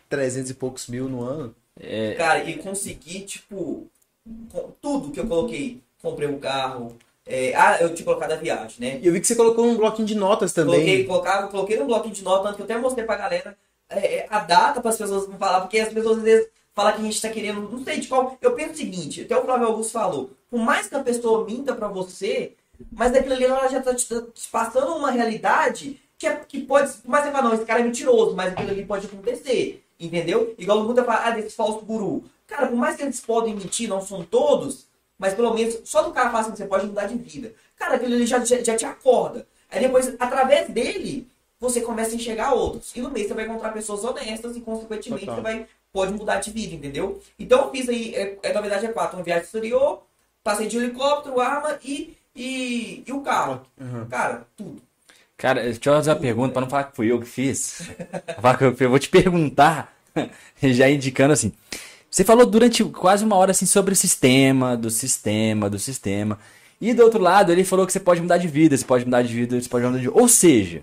300 0.07 0.51
e 0.51 0.53
poucos 0.53 0.87
mil 0.87 1.09
no 1.09 1.21
ano. 1.23 1.53
é, 1.77 2.13
Cara, 2.13 2.43
e 2.49 2.57
consegui, 2.57 3.21
tipo, 3.21 3.87
com 4.49 4.71
tudo 4.81 5.11
que 5.11 5.19
eu 5.19 5.27
coloquei. 5.27 5.81
Comprei 6.01 6.29
um 6.29 6.39
carro. 6.39 6.95
É, 7.25 7.53
ah, 7.55 7.77
eu 7.81 7.93
tinha 7.93 8.05
colocado 8.05 8.33
a 8.33 8.35
viagem, 8.35 8.75
né? 8.79 8.99
E 9.01 9.07
eu 9.07 9.13
vi 9.13 9.19
que 9.19 9.27
você 9.27 9.35
colocou 9.35 9.65
um 9.65 9.75
bloquinho 9.75 10.07
de 10.07 10.15
notas 10.15 10.53
também. 10.53 10.75
Coloquei, 10.75 11.03
colocava, 11.05 11.47
coloquei 11.47 11.77
no 11.77 11.85
bloquinho 11.85 12.13
de 12.13 12.23
nota, 12.23 12.43
tanto 12.43 12.55
que 12.55 12.61
eu 12.61 12.65
até 12.65 12.77
mostrei 12.77 13.05
pra 13.05 13.15
galera 13.15 13.57
é, 13.89 14.17
é, 14.17 14.27
a 14.29 14.39
data 14.39 14.79
para 14.79 14.91
as 14.91 14.97
pessoas 14.97 15.27
me 15.27 15.37
falar, 15.37 15.61
porque 15.61 15.79
as 15.79 15.91
pessoas 15.91 16.19
às 16.19 16.23
vezes 16.23 16.47
falam 16.73 16.93
que 16.93 17.01
a 17.01 17.03
gente 17.03 17.21
tá 17.21 17.29
querendo, 17.29 17.61
não 17.61 17.83
sei 17.83 17.99
de 17.99 18.07
qual. 18.07 18.37
Eu 18.41 18.53
penso 18.53 18.73
o 18.73 18.77
seguinte, 18.77 19.21
até 19.21 19.37
o 19.37 19.43
Flávio 19.43 19.67
Augusto 19.67 19.93
falou, 19.93 20.29
por 20.49 20.59
mais 20.59 20.87
que 20.87 20.95
a 20.95 21.03
pessoa 21.03 21.45
minta 21.45 21.73
pra 21.73 21.87
você, 21.87 22.53
mas 22.91 23.11
daquilo 23.11 23.33
ali 23.33 23.45
ela 23.45 23.67
já 23.67 23.81
tá 23.81 23.95
te, 23.95 24.05
te 24.05 24.47
passando 24.51 24.95
uma 24.95 25.09
realidade 25.09 25.99
que, 26.17 26.27
é, 26.27 26.35
que 26.35 26.61
pode. 26.61 26.91
Que 26.91 27.07
você 27.07 27.31
fala, 27.31 27.41
não, 27.41 27.53
esse 27.53 27.65
cara 27.65 27.79
é 27.79 27.83
mentiroso, 27.83 28.35
mas 28.35 28.53
aquilo 28.53 28.69
ali 28.69 28.85
pode 28.85 29.07
acontecer. 29.07 29.83
Entendeu? 29.99 30.53
Igual 30.57 30.83
muita 30.83 31.03
fala, 31.03 31.25
ah, 31.25 31.31
desse 31.31 31.55
falso 31.55 31.85
guru. 31.85 32.23
Cara, 32.45 32.67
por 32.67 32.75
mais 32.75 32.95
que 32.95 33.03
eles 33.03 33.19
podem 33.19 33.55
mentir, 33.55 33.89
não 33.89 34.01
são 34.01 34.23
todos, 34.23 34.87
mas 35.17 35.33
pelo 35.33 35.53
menos 35.53 35.79
só 35.85 36.01
do 36.01 36.11
cara 36.11 36.29
fala 36.29 36.41
assim, 36.41 36.55
você 36.55 36.65
pode 36.65 36.87
mudar 36.87 37.05
de 37.05 37.15
vida. 37.15 37.53
Cara, 37.77 37.95
aquilo 37.95 38.15
ali 38.15 38.25
já, 38.25 38.43
já, 38.43 38.61
já 38.63 38.75
te 38.75 38.85
acorda. 38.85 39.47
Aí 39.69 39.79
depois, 39.79 40.15
através 40.19 40.69
dele, 40.69 41.27
você 41.59 41.81
começa 41.81 42.11
a 42.11 42.15
enxergar 42.15 42.53
outros. 42.53 42.95
E 42.95 43.01
no 43.01 43.09
mês 43.09 43.27
você 43.27 43.33
vai 43.33 43.45
encontrar 43.45 43.71
pessoas 43.71 44.03
honestas 44.03 44.55
e, 44.55 44.61
consequentemente, 44.61 45.25
Total. 45.25 45.35
você 45.35 45.41
vai, 45.41 45.67
pode 45.91 46.13
mudar 46.13 46.39
de 46.39 46.51
vida, 46.51 46.75
entendeu? 46.75 47.21
Então 47.39 47.65
eu 47.65 47.71
fiz 47.71 47.89
aí, 47.89 48.13
é, 48.15 48.37
é, 48.43 48.53
na 48.53 48.61
verdade 48.61 48.85
é 48.85 48.89
quatro, 48.89 49.17
uma 49.17 49.23
viagem 49.23 49.43
exterior, 49.43 50.03
passei 50.43 50.67
de 50.67 50.77
helicóptero, 50.77 51.39
arma 51.39 51.79
e, 51.83 52.15
e, 52.35 53.03
e 53.05 53.11
o 53.11 53.21
carro. 53.21 53.65
Uhum. 53.79 54.05
Cara, 54.07 54.45
tudo. 54.55 54.81
Cara, 55.37 55.63
deixa 55.63 55.79
eu 55.83 55.93
fazer 55.93 56.11
uma 56.11 56.19
pergunta 56.19 56.53
pra 56.53 56.61
não 56.61 56.69
falar 56.69 56.85
que 56.85 56.95
fui 56.95 57.11
eu 57.11 57.19
que 57.19 57.25
fiz. 57.25 57.89
Falar 58.41 58.57
eu 58.61 58.89
vou 58.89 58.99
te 58.99 59.09
perguntar, 59.09 59.93
já 60.63 60.89
indicando 60.89 61.33
assim. 61.33 61.51
Você 62.15 62.23
falou 62.23 62.45
durante 62.45 62.81
quase 62.81 63.25
uma 63.25 63.35
hora 63.35 63.51
assim 63.51 63.65
sobre 63.65 63.91
o 63.91 63.95
sistema, 63.95 64.77
do 64.77 64.89
sistema, 64.89 65.69
do 65.69 65.77
sistema. 65.77 66.39
E 66.79 66.93
do 66.93 67.03
outro 67.03 67.19
lado, 67.19 67.51
ele 67.51 67.65
falou 67.65 67.85
que 67.85 67.91
você 67.91 67.99
pode 67.99 68.21
mudar 68.21 68.37
de 68.37 68.47
vida, 68.47 68.77
você 68.77 68.85
pode 68.85 69.03
mudar 69.03 69.21
de 69.21 69.33
vida, 69.33 69.59
você 69.59 69.67
pode 69.67 69.85
mudar 69.85 69.97
de 69.97 70.05
vida. 70.05 70.17
Ou 70.17 70.29
seja, 70.29 70.81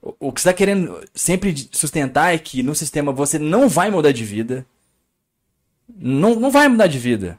o, 0.00 0.32
que 0.32 0.40
você 0.40 0.48
está 0.48 0.54
querendo 0.54 0.98
sempre 1.14 1.68
sustentar 1.70 2.34
é 2.34 2.38
que 2.38 2.62
no 2.62 2.74
sistema 2.74 3.12
você 3.12 3.38
não 3.38 3.68
vai 3.68 3.90
mudar 3.90 4.12
de 4.12 4.24
vida. 4.24 4.64
Não, 5.94 6.36
não 6.36 6.50
vai 6.50 6.68
mudar 6.68 6.86
de 6.86 6.98
vida. 6.98 7.38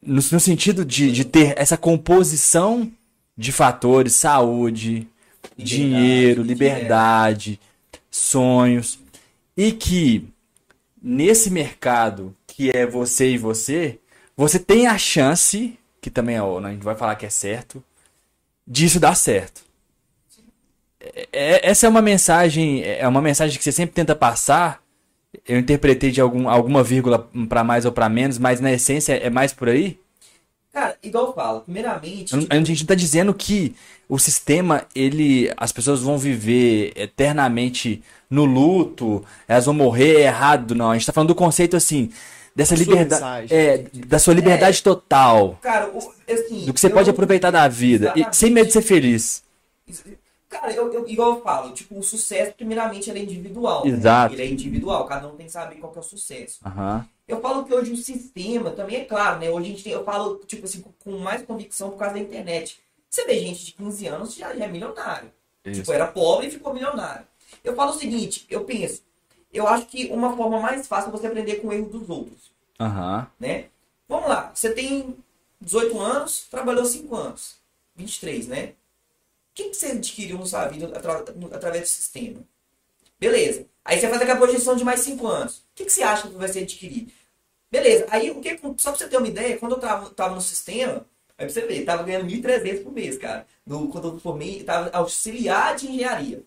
No, 0.00 0.14
no 0.14 0.40
sentido 0.40 0.84
de, 0.84 1.10
de 1.10 1.24
ter 1.24 1.54
essa 1.58 1.76
composição 1.76 2.88
de 3.36 3.50
fatores, 3.50 4.12
saúde, 4.12 5.08
dinheiro, 5.56 6.40
liberdade, 6.40 7.58
sonhos. 8.12 9.00
E 9.56 9.72
que 9.72 10.32
nesse 11.02 11.50
mercado 11.50 12.34
que 12.46 12.70
é 12.70 12.86
você 12.86 13.32
e 13.32 13.38
você, 13.38 13.98
você 14.36 14.58
tem 14.58 14.86
a 14.86 14.98
chance, 14.98 15.78
que 16.00 16.10
também 16.10 16.36
é, 16.36 16.42
o- 16.42 16.58
a 16.58 16.70
gente 16.70 16.84
vai 16.84 16.96
falar 16.96 17.16
que 17.16 17.26
é 17.26 17.30
certo, 17.30 17.82
disso 18.66 19.00
dar 19.00 19.14
certo. 19.16 19.62
É- 21.00 21.28
é- 21.32 21.70
essa 21.70 21.86
é 21.86 21.88
uma 21.88 22.02
mensagem, 22.02 22.82
é 22.82 23.06
uma 23.06 23.22
mensagem 23.22 23.56
que 23.56 23.64
você 23.64 23.72
sempre 23.72 23.94
tenta 23.94 24.14
passar. 24.16 24.82
Eu 25.46 25.58
interpretei 25.58 26.10
de 26.10 26.20
algum, 26.20 26.48
alguma 26.48 26.82
vírgula 26.82 27.28
para 27.48 27.64
mais 27.64 27.84
ou 27.84 27.92
para 27.92 28.08
menos, 28.08 28.38
mas 28.38 28.60
na 28.60 28.72
essência 28.72 29.14
é 29.14 29.30
mais 29.30 29.52
por 29.52 29.68
aí? 29.68 29.98
Cara, 30.78 30.96
igual 31.02 31.26
eu 31.26 31.32
falo, 31.32 31.60
primeiramente. 31.62 32.34
A 32.48 32.54
gente 32.62 32.80
não 32.82 32.86
tá 32.86 32.94
dizendo 32.94 33.34
que 33.34 33.74
o 34.08 34.16
sistema, 34.16 34.84
ele. 34.94 35.52
As 35.56 35.72
pessoas 35.72 36.00
vão 36.00 36.16
viver 36.16 36.92
eternamente 36.94 38.00
no 38.30 38.44
luto, 38.44 39.24
elas 39.48 39.64
vão 39.64 39.74
morrer 39.74 40.20
errado, 40.20 40.76
não. 40.76 40.90
A 40.90 40.94
gente 40.94 41.06
tá 41.06 41.12
falando 41.12 41.28
do 41.30 41.34
conceito 41.34 41.76
assim. 41.76 42.10
Dessa 42.54 42.76
Da 42.76 42.84
sua 42.84 42.92
liberdade. 42.92 43.22
mensagem. 43.22 43.58
É, 43.58 43.84
da 44.06 44.18
sua 44.20 44.34
liberdade 44.34 44.82
total. 44.82 45.58
Cara, 45.60 45.88
o- 45.88 45.98
assim. 46.32 46.64
Do 46.66 46.72
que 46.74 46.80
você 46.80 46.86
eu- 46.86 46.90
pode 46.92 47.10
aproveitar 47.10 47.50
da 47.50 47.66
vida. 47.66 48.12
E 48.16 48.24
sem 48.32 48.50
medo 48.50 48.66
de 48.68 48.72
ser 48.72 48.82
feliz. 48.82 49.42
Cara, 50.48 50.72
eu, 50.72 50.90
eu- 50.92 51.08
igual 51.08 51.36
eu 51.36 51.42
falo, 51.42 51.72
tipo, 51.74 51.98
o 51.98 52.02
sucesso, 52.02 52.54
primeiramente, 52.54 53.10
ele 53.10 53.18
é 53.18 53.22
individual. 53.22 53.84
né? 53.84 53.90
Exato. 53.90 54.34
Ele 54.34 54.42
é 54.42 54.46
individual, 54.46 55.04
cada 55.06 55.28
um 55.28 55.36
tem 55.36 55.46
que 55.46 55.52
saber 55.52 55.76
qual 55.76 55.92
que 55.92 55.98
é 55.98 56.00
o 56.00 56.04
sucesso. 56.04 56.58
Aham. 56.64 57.06
Eu 57.26 57.40
falo 57.42 57.64
que 57.64 57.74
hoje 57.74 57.92
o 57.92 57.96
sistema 57.96 58.70
também 58.70 58.96
é 58.96 59.04
claro, 59.04 59.38
né? 59.38 59.50
Hoje 59.50 59.66
a 59.66 59.70
gente 59.70 59.84
tem, 59.84 59.92
eu 59.92 60.04
falo, 60.04 60.36
tipo 60.46 60.64
assim, 60.64 60.82
com- 61.04 61.18
mais 61.18 61.42
convicção 61.42 61.90
por 61.90 61.98
causa 61.98 62.14
da 62.14 62.20
internet. 62.20 62.80
Você 63.10 63.24
vê 63.26 63.38
gente 63.38 63.66
de 63.66 63.72
15 63.72 64.06
anos 64.06 64.34
já, 64.34 64.54
já 64.56 64.64
é 64.64 64.68
milionário. 64.68 65.30
Isso. 65.64 65.80
Tipo, 65.80 65.92
era 65.92 66.06
pobre 66.06 66.46
e 66.46 66.50
ficou 66.50 66.72
milionário. 66.72 67.26
Eu 67.62 67.74
falo 67.74 67.90
o 67.90 67.94
seguinte, 67.98 68.46
eu 68.48 68.64
penso, 68.64 69.02
eu 69.52 69.66
acho 69.68 69.84
que 69.86 70.06
uma 70.06 70.34
forma 70.34 70.58
mais 70.60 70.86
fácil 70.86 71.08
é 71.08 71.12
você 71.12 71.26
aprender 71.26 71.56
com 71.56 71.68
o 71.68 71.72
erro 71.72 71.88
dos 71.90 72.08
outros, 72.08 72.50
Aham. 72.80 73.26
né? 73.38 73.66
Vamos 74.08 74.28
lá, 74.28 74.50
você 74.54 74.72
tem 74.72 75.14
18 75.60 75.98
anos, 76.00 76.46
trabalhou 76.50 76.84
5 76.86 77.14
anos, 77.14 77.56
23, 77.94 78.46
né? 78.46 78.72
O 79.58 79.60
que, 79.60 79.70
que 79.70 79.76
você 79.76 79.86
adquiriu 79.86 80.38
na 80.38 80.46
sua 80.46 80.68
vida 80.68 80.86
atra- 80.96 81.24
através 81.52 81.82
do 81.82 81.88
sistema? 81.88 82.40
Beleza. 83.18 83.66
Aí 83.84 83.98
você 83.98 84.08
faz 84.08 84.22
aquela 84.22 84.38
projeção 84.38 84.76
de 84.76 84.84
mais 84.84 85.00
5 85.00 85.26
anos. 85.26 85.56
O 85.58 85.62
que, 85.74 85.84
que 85.84 85.90
você 85.92 86.02
acha 86.04 86.28
que 86.28 86.34
vai 86.36 86.46
ser 86.48 86.60
adquirido? 86.60 87.10
Beleza. 87.68 88.06
Aí, 88.08 88.30
o 88.30 88.40
que, 88.40 88.56
só 88.76 88.92
pra 88.92 88.98
você 88.98 89.08
ter 89.08 89.16
uma 89.16 89.26
ideia, 89.26 89.58
quando 89.58 89.72
eu 89.72 89.80
tava, 89.80 90.10
tava 90.10 90.36
no 90.36 90.40
sistema, 90.40 91.04
aí 91.36 91.44
pra 91.44 91.48
você 91.48 91.62
ver, 91.62 91.84
tava 91.84 92.04
ganhando 92.04 92.26
1.300 92.26 92.84
por 92.84 92.92
mês, 92.92 93.18
cara. 93.18 93.48
No, 93.66 93.88
quando 93.88 94.08
eu 94.08 94.18
formei, 94.20 94.62
tava 94.62 94.90
auxiliar 94.96 95.74
de 95.74 95.88
engenharia. 95.88 96.44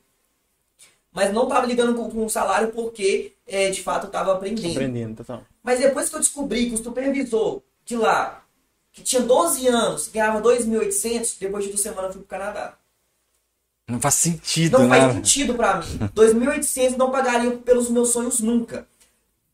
Mas 1.12 1.34
não 1.34 1.50
tava 1.50 1.66
ligando 1.68 1.94
com, 1.94 2.10
com 2.10 2.26
o 2.26 2.30
salário 2.30 2.72
porque, 2.72 3.34
é, 3.46 3.70
de 3.70 3.84
fato, 3.84 4.06
eu 4.08 4.12
tava 4.12 4.32
aprendendo. 4.34 4.72
Aprendendo, 4.72 5.18
total. 5.18 5.44
Mas 5.62 5.80
depois 5.82 6.08
que 6.08 6.16
eu 6.16 6.20
descobri 6.20 6.70
que 6.70 6.76
o 6.76 6.84
supervisor 6.84 7.62
de 7.84 7.98
lá, 7.98 8.46
que 8.94 9.04
tinha 9.04 9.22
12 9.22 9.68
anos, 9.68 10.08
ganhava 10.08 10.40
2.800, 10.42 11.36
depois 11.38 11.66
de 11.66 11.72
duas 11.72 11.82
semanas 11.82 12.06
eu 12.06 12.14
fui 12.14 12.22
pro 12.22 12.30
Canadá. 12.30 12.78
Não 13.92 14.00
faz 14.00 14.16
sentido, 14.16 14.80
Não 14.80 14.88
né? 14.88 15.00
faz 15.00 15.14
sentido 15.14 15.54
pra 15.54 15.76
mim. 15.78 16.00
2.800 16.16 16.96
não 16.98 17.12
pagariam 17.12 17.58
pelos 17.58 17.90
meus 17.90 18.10
sonhos 18.10 18.40
nunca. 18.40 18.88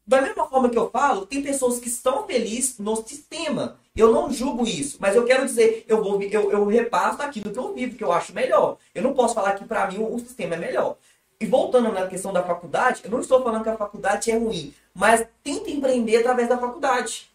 Da 0.06 0.22
mesma 0.22 0.48
forma 0.48 0.70
que 0.70 0.78
eu 0.78 0.90
falo, 0.90 1.26
tem 1.26 1.42
pessoas 1.42 1.80
que 1.80 1.90
estão 1.90 2.26
felizes 2.26 2.80
no 2.80 2.96
sistema. 2.96 3.78
Eu 3.94 4.14
não 4.14 4.32
julgo 4.32 4.66
isso, 4.66 4.98
mas 5.02 5.16
eu 5.16 5.26
quero 5.26 5.46
dizer, 5.46 5.84
eu 5.88 6.02
vou 6.02 6.22
eu, 6.22 6.52
eu 6.52 6.66
repasso 6.66 7.22
aquilo 7.22 7.52
que 7.52 7.60
eu 7.60 7.74
vivo, 7.74 7.98
que 7.98 8.04
eu 8.04 8.12
acho 8.14 8.34
melhor. 8.34 8.78
Eu 8.96 9.04
não 9.04 9.14
posso 9.14 9.36
falar 9.36 9.54
que 9.54 9.66
pra 9.66 9.90
mim 9.92 9.98
o, 9.98 10.16
o 10.16 10.20
sistema 10.20 10.56
é 10.56 10.58
melhor. 10.58 10.96
E 11.40 11.46
voltando 11.46 11.92
na 11.92 12.08
questão 12.08 12.32
da 12.32 12.42
faculdade, 12.42 13.02
eu 13.04 13.12
não 13.12 13.20
estou 13.20 13.44
falando 13.44 13.64
que 13.64 13.70
a 13.70 13.76
faculdade 13.78 14.32
é 14.32 14.38
ruim, 14.38 14.74
mas 14.94 15.26
tenta 15.44 15.70
empreender 15.70 16.18
através 16.18 16.48
da 16.48 16.58
faculdade. 16.58 17.30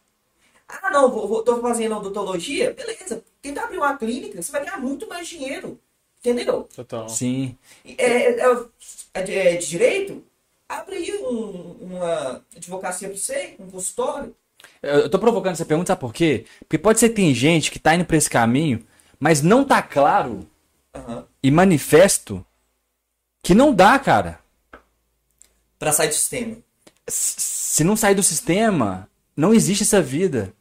Ah, 0.66 0.90
não, 0.90 1.10
vou, 1.10 1.28
vou, 1.28 1.42
tô 1.42 1.60
fazendo 1.60 1.96
odontologia? 1.96 2.72
Beleza, 2.72 3.22
tenta 3.42 3.60
abrir 3.62 3.76
uma 3.76 3.96
clínica, 3.96 4.40
você 4.40 4.50
vai 4.50 4.64
ganhar 4.64 4.78
muito 4.78 5.06
mais 5.08 5.28
dinheiro. 5.28 5.78
Entendeu? 6.24 6.68
Total. 6.74 7.08
Sim. 7.08 7.56
É, 7.84 8.40
é- 8.40 8.64
é 9.14 9.22
de, 9.22 9.34
é 9.34 9.56
de 9.56 9.68
direito? 9.68 10.22
Abre 10.68 10.94
aí 10.96 11.12
um- 11.20 11.76
uma 11.80 12.44
advocacia 12.56 13.08
para 13.08 13.16
você, 13.18 13.56
um 13.58 13.68
consultório. 13.68 14.34
Eu 14.80 15.10
tô 15.10 15.18
provocando 15.18 15.54
essa 15.54 15.64
pergunta, 15.64 15.88
sabe 15.88 16.00
por 16.00 16.14
quê? 16.14 16.46
Porque 16.60 16.78
pode 16.78 17.00
ser 17.00 17.08
que 17.08 17.16
tem 17.16 17.34
gente 17.34 17.70
que 17.72 17.78
tá 17.80 17.94
indo 17.96 18.04
pra 18.04 18.16
esse 18.16 18.30
caminho, 18.30 18.86
mas 19.18 19.42
não 19.42 19.64
tá 19.64 19.82
claro 19.82 20.48
Aham. 20.94 21.26
e 21.42 21.50
manifesto 21.50 22.46
que 23.42 23.54
não 23.54 23.74
dá, 23.74 23.98
cara. 23.98 24.38
Para 25.78 25.90
sair 25.90 26.08
do 26.08 26.14
sistema. 26.14 26.56
Se 27.08 27.82
não 27.82 27.96
sair 27.96 28.14
do 28.14 28.22
sistema, 28.22 29.08
não 29.36 29.52
existe 29.52 29.82
essa 29.82 30.00
vida. 30.00 30.54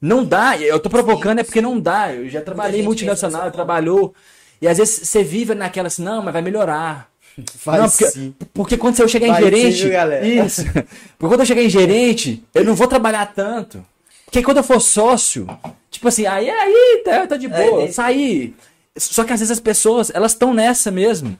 Não 0.00 0.24
dá. 0.24 0.56
Eu 0.56 0.78
tô 0.78 0.88
provocando 0.88 1.40
é 1.40 1.42
porque 1.44 1.60
não 1.60 1.80
dá. 1.80 2.14
Eu 2.14 2.28
já 2.28 2.40
trabalhei 2.40 2.82
multinacional, 2.82 3.50
trabalhou. 3.50 4.14
E 4.60 4.68
às 4.68 4.78
vezes 4.78 5.06
você 5.08 5.22
vive 5.22 5.54
naquela 5.54 5.88
assim, 5.88 6.02
não, 6.02 6.22
mas 6.22 6.32
vai 6.32 6.42
melhorar. 6.42 7.08
Faz 7.56 7.80
não, 7.80 7.88
porque, 7.90 8.06
sim. 8.06 8.34
porque 8.52 8.76
quando 8.76 9.00
eu 9.00 9.08
chegar 9.08 9.26
em 9.26 9.32
Vai 9.32 9.42
sim, 9.42 9.50
gerente. 9.50 9.82
viu, 9.82 9.92
galera? 9.92 10.26
Isso. 10.26 10.62
Porque 11.18 11.34
quando 11.34 11.40
eu 11.40 11.46
chegar 11.46 11.62
em 11.62 11.68
gerente, 11.68 12.44
eu 12.54 12.64
não 12.64 12.74
vou 12.74 12.86
trabalhar 12.86 13.26
tanto. 13.34 13.84
Porque 14.24 14.42
quando 14.42 14.58
eu 14.58 14.62
for 14.64 14.80
sócio, 14.80 15.46
tipo 15.90 16.06
assim, 16.06 16.26
aí, 16.26 16.48
aí, 16.48 17.02
tá, 17.04 17.26
tá 17.26 17.36
de 17.36 17.46
É, 17.46 17.70
boa, 17.70 17.90
sair. 17.90 18.54
Só 18.96 19.24
que 19.24 19.32
às 19.32 19.40
vezes 19.40 19.50
as 19.50 19.60
pessoas, 19.60 20.10
elas 20.14 20.32
estão 20.32 20.54
nessa 20.54 20.90
mesmo. 20.90 21.36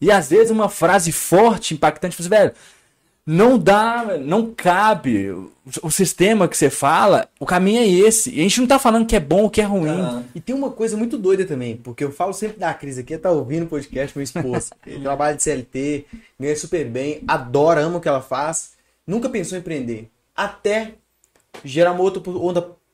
E 0.00 0.10
às 0.10 0.30
vezes 0.30 0.50
uma 0.50 0.68
frase 0.68 1.12
forte, 1.12 1.74
impactante, 1.74 2.16
tipo 2.16 2.22
assim, 2.22 2.30
velho, 2.30 2.52
não 3.30 3.58
dá, 3.58 4.16
não 4.18 4.54
cabe. 4.54 5.28
O, 5.82 5.90
sistema 5.90 6.48
que 6.48 6.56
você 6.56 6.70
fala, 6.70 7.28
o 7.38 7.44
caminho 7.44 7.82
é 7.82 7.86
esse. 7.86 8.30
E 8.30 8.40
a 8.40 8.42
gente 8.42 8.58
não 8.58 8.66
tá 8.66 8.78
falando 8.78 9.04
que 9.04 9.14
é 9.14 9.20
bom 9.20 9.42
ou 9.42 9.50
que 9.50 9.60
é 9.60 9.64
ruim. 9.64 10.24
E 10.34 10.40
tem 10.40 10.54
uma 10.54 10.70
coisa 10.70 10.96
muito 10.96 11.18
doida 11.18 11.44
também, 11.44 11.76
porque 11.76 12.02
eu 12.02 12.10
falo 12.10 12.32
sempre 12.32 12.58
da 12.58 12.72
crise 12.72 13.02
aqui, 13.02 13.18
tá 13.18 13.30
ouvindo 13.30 13.64
o 13.64 13.68
podcast, 13.68 14.16
meu 14.16 14.24
esposo. 14.24 14.70
Ele 14.86 15.02
trabalha 15.02 15.36
de 15.36 15.42
CLT, 15.42 16.06
ganha 16.40 16.56
super 16.56 16.86
bem, 16.86 17.22
adora, 17.28 17.82
ama 17.82 17.98
o 17.98 18.00
que 18.00 18.08
ela 18.08 18.22
faz, 18.22 18.72
nunca 19.06 19.28
pensou 19.28 19.58
em 19.58 19.60
empreender. 19.60 20.08
Até 20.34 20.94
gerar 21.62 21.92
uma 21.92 22.02
outra, 22.02 22.22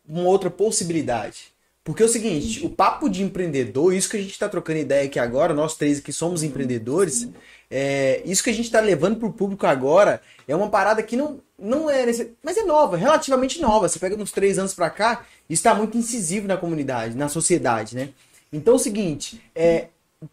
uma 0.05 0.29
outra 0.29 0.51
possibilidade. 0.51 1.55
Porque 1.85 2.03
é 2.03 2.07
o 2.07 2.09
seguinte, 2.09 2.67
o 2.67 2.71
papo 2.71 3.09
de 3.09 3.23
empreendedor, 3.23 3.95
isso 3.95 4.09
que 4.09 4.17
a 4.17 4.21
gente 4.21 4.33
está 4.33 4.49
trocando 4.49 4.81
ideia 4.81 5.05
aqui 5.05 5.19
agora, 5.21 5.55
nós 5.55 5.77
três 5.77 5.99
aqui 5.99 6.13
somos 6.13 6.43
empreendedores, 6.43 7.29
é, 7.71 8.23
isso 8.25 8.43
que 8.43 8.51
a 8.51 8.55
gente 8.55 8.67
está 8.67 8.81
levando 8.81 9.17
para 9.17 9.29
o 9.29 9.33
público 9.33 9.67
agora 9.67 10.21
é 10.47 10.55
uma 10.55 10.69
parada 10.69 11.03
que 11.03 11.17
não, 11.17 11.41
não 11.59 11.91
é 11.91 12.07
mas 12.43 12.57
é 12.57 12.63
nova, 12.63 12.97
relativamente 12.97 13.61
nova. 13.61 13.89
Você 13.89 13.99
pega 13.99 14.17
uns 14.17 14.33
três 14.33 14.59
anos 14.59 14.75
para 14.75 14.91
cá, 14.91 15.25
está 15.49 15.75
muito 15.75 15.97
incisivo 15.97 16.47
na 16.47 16.57
comunidade, 16.57 17.17
na 17.17 17.29
sociedade, 17.29 17.97
né? 17.97 18.11
Então 18.53 18.75
é 18.75 18.77
o 18.77 18.81
seguinte, 18.81 19.43
é, 19.55 19.89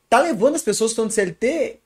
tá 0.10 0.20
levando 0.20 0.56
as 0.56 0.62
pessoas 0.62 0.92
que 0.92 0.94
estão 0.94 1.08
de 1.08 1.14
CLT 1.14 1.80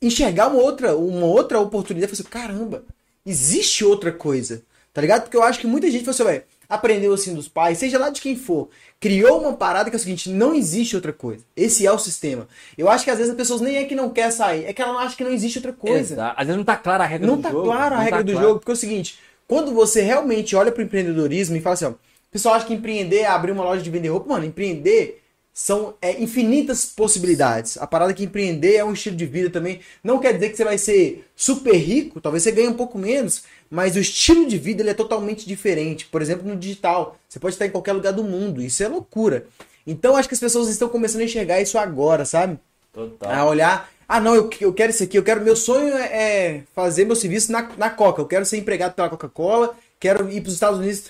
enxergar 0.00 0.48
uma 0.48 0.60
outra, 0.60 0.96
uma 0.96 1.26
outra 1.26 1.58
oportunidade 1.58 2.12
falar 2.12 2.20
assim, 2.20 2.30
caramba, 2.30 2.84
existe 3.26 3.84
outra 3.84 4.12
coisa, 4.12 4.62
tá 4.92 5.00
ligado? 5.00 5.22
Porque 5.22 5.36
eu 5.36 5.42
acho 5.42 5.58
que 5.58 5.66
muita 5.66 5.90
gente 5.90 6.04
você 6.04 6.22
vai 6.22 6.44
aprendeu 6.68 7.14
assim 7.14 7.34
dos 7.34 7.48
pais, 7.48 7.78
seja 7.78 7.98
lá 7.98 8.10
de 8.10 8.20
quem 8.20 8.36
for, 8.36 8.68
criou 9.00 9.40
uma 9.40 9.54
parada 9.54 9.88
que 9.88 9.96
é 9.96 9.98
o 9.98 10.00
seguinte, 10.00 10.28
não 10.28 10.54
existe 10.54 10.94
outra 10.94 11.12
coisa. 11.12 11.42
Esse 11.56 11.86
é 11.86 11.92
o 11.92 11.98
sistema. 11.98 12.46
Eu 12.76 12.88
acho 12.90 13.04
que 13.04 13.10
às 13.10 13.16
vezes 13.16 13.30
as 13.30 13.36
pessoas 13.36 13.60
nem 13.60 13.76
é 13.76 13.84
que 13.84 13.94
não 13.94 14.10
quer 14.10 14.30
sair, 14.30 14.64
é 14.66 14.72
que 14.72 14.82
ela 14.82 14.92
não 14.92 15.00
acha 15.00 15.16
que 15.16 15.24
não 15.24 15.32
existe 15.32 15.58
outra 15.58 15.72
coisa. 15.72 16.14
Exato. 16.14 16.34
Às 16.38 16.46
vezes 16.46 16.56
não 16.58 16.64
tá 16.64 16.76
clara 16.76 17.04
a 17.04 17.06
regra 17.06 17.26
Não 17.26 17.36
do 17.36 17.42
tá 17.42 17.50
jogo. 17.50 17.64
claro 17.64 17.94
a 17.94 17.98
não 17.98 18.04
regra 18.04 18.18
tá 18.18 18.22
do 18.22 18.32
claro. 18.32 18.46
jogo, 18.48 18.60
porque 18.60 18.72
é 18.72 18.74
o 18.74 18.76
seguinte, 18.76 19.18
quando 19.46 19.72
você 19.72 20.02
realmente 20.02 20.54
olha 20.54 20.70
para 20.70 20.82
o 20.82 20.84
empreendedorismo 20.84 21.56
e 21.56 21.60
fala 21.60 21.74
assim, 21.74 21.86
ó, 21.86 21.90
o 21.90 22.30
pessoal 22.30 22.54
acha 22.54 22.66
que 22.66 22.74
empreender 22.74 23.20
é 23.20 23.26
abrir 23.26 23.52
uma 23.52 23.64
loja 23.64 23.82
de 23.82 23.90
vender 23.90 24.08
roupa, 24.08 24.28
mano, 24.28 24.44
empreender 24.44 25.22
são 25.58 25.94
é, 26.00 26.22
infinitas 26.22 26.84
possibilidades. 26.86 27.76
A 27.78 27.86
parada 27.86 28.14
que 28.14 28.22
empreender 28.22 28.76
é 28.76 28.84
um 28.84 28.92
estilo 28.92 29.16
de 29.16 29.26
vida 29.26 29.50
também. 29.50 29.80
Não 30.04 30.20
quer 30.20 30.32
dizer 30.34 30.50
que 30.50 30.56
você 30.56 30.62
vai 30.62 30.78
ser 30.78 31.26
super 31.34 31.74
rico, 31.74 32.20
talvez 32.20 32.44
você 32.44 32.52
ganhe 32.52 32.68
um 32.68 32.74
pouco 32.74 32.96
menos, 32.96 33.42
mas 33.70 33.96
o 33.96 33.98
estilo 33.98 34.46
de 34.46 34.58
vida 34.58 34.82
ele 34.82 34.90
é 34.90 34.94
totalmente 34.94 35.46
diferente. 35.46 36.06
Por 36.06 36.22
exemplo, 36.22 36.46
no 36.46 36.56
digital, 36.56 37.18
você 37.28 37.38
pode 37.38 37.54
estar 37.54 37.66
em 37.66 37.70
qualquer 37.70 37.92
lugar 37.92 38.12
do 38.12 38.24
mundo, 38.24 38.62
isso 38.62 38.82
é 38.82 38.88
loucura. 38.88 39.46
Então 39.86 40.16
acho 40.16 40.28
que 40.28 40.34
as 40.34 40.40
pessoas 40.40 40.68
estão 40.68 40.88
começando 40.88 41.22
a 41.22 41.24
enxergar 41.24 41.60
isso 41.60 41.78
agora, 41.78 42.24
sabe? 42.24 42.58
Total. 42.92 43.30
a 43.30 43.44
olhar. 43.44 43.90
Ah, 44.08 44.20
não, 44.20 44.34
eu, 44.34 44.48
eu 44.60 44.72
quero 44.72 44.90
isso 44.90 45.02
aqui, 45.02 45.18
eu 45.18 45.22
quero. 45.22 45.40
Meu 45.40 45.54
sonho 45.54 45.94
é, 45.94 46.06
é 46.06 46.62
fazer 46.74 47.04
meu 47.04 47.14
serviço 47.14 47.52
na, 47.52 47.70
na 47.76 47.90
Coca. 47.90 48.22
Eu 48.22 48.26
quero 48.26 48.44
ser 48.44 48.56
empregado 48.56 48.94
pela 48.94 49.08
Coca-Cola, 49.08 49.76
quero 50.00 50.30
ir 50.30 50.40
para 50.40 50.48
os 50.48 50.54
Estados 50.54 50.78
Unidos 50.78 51.04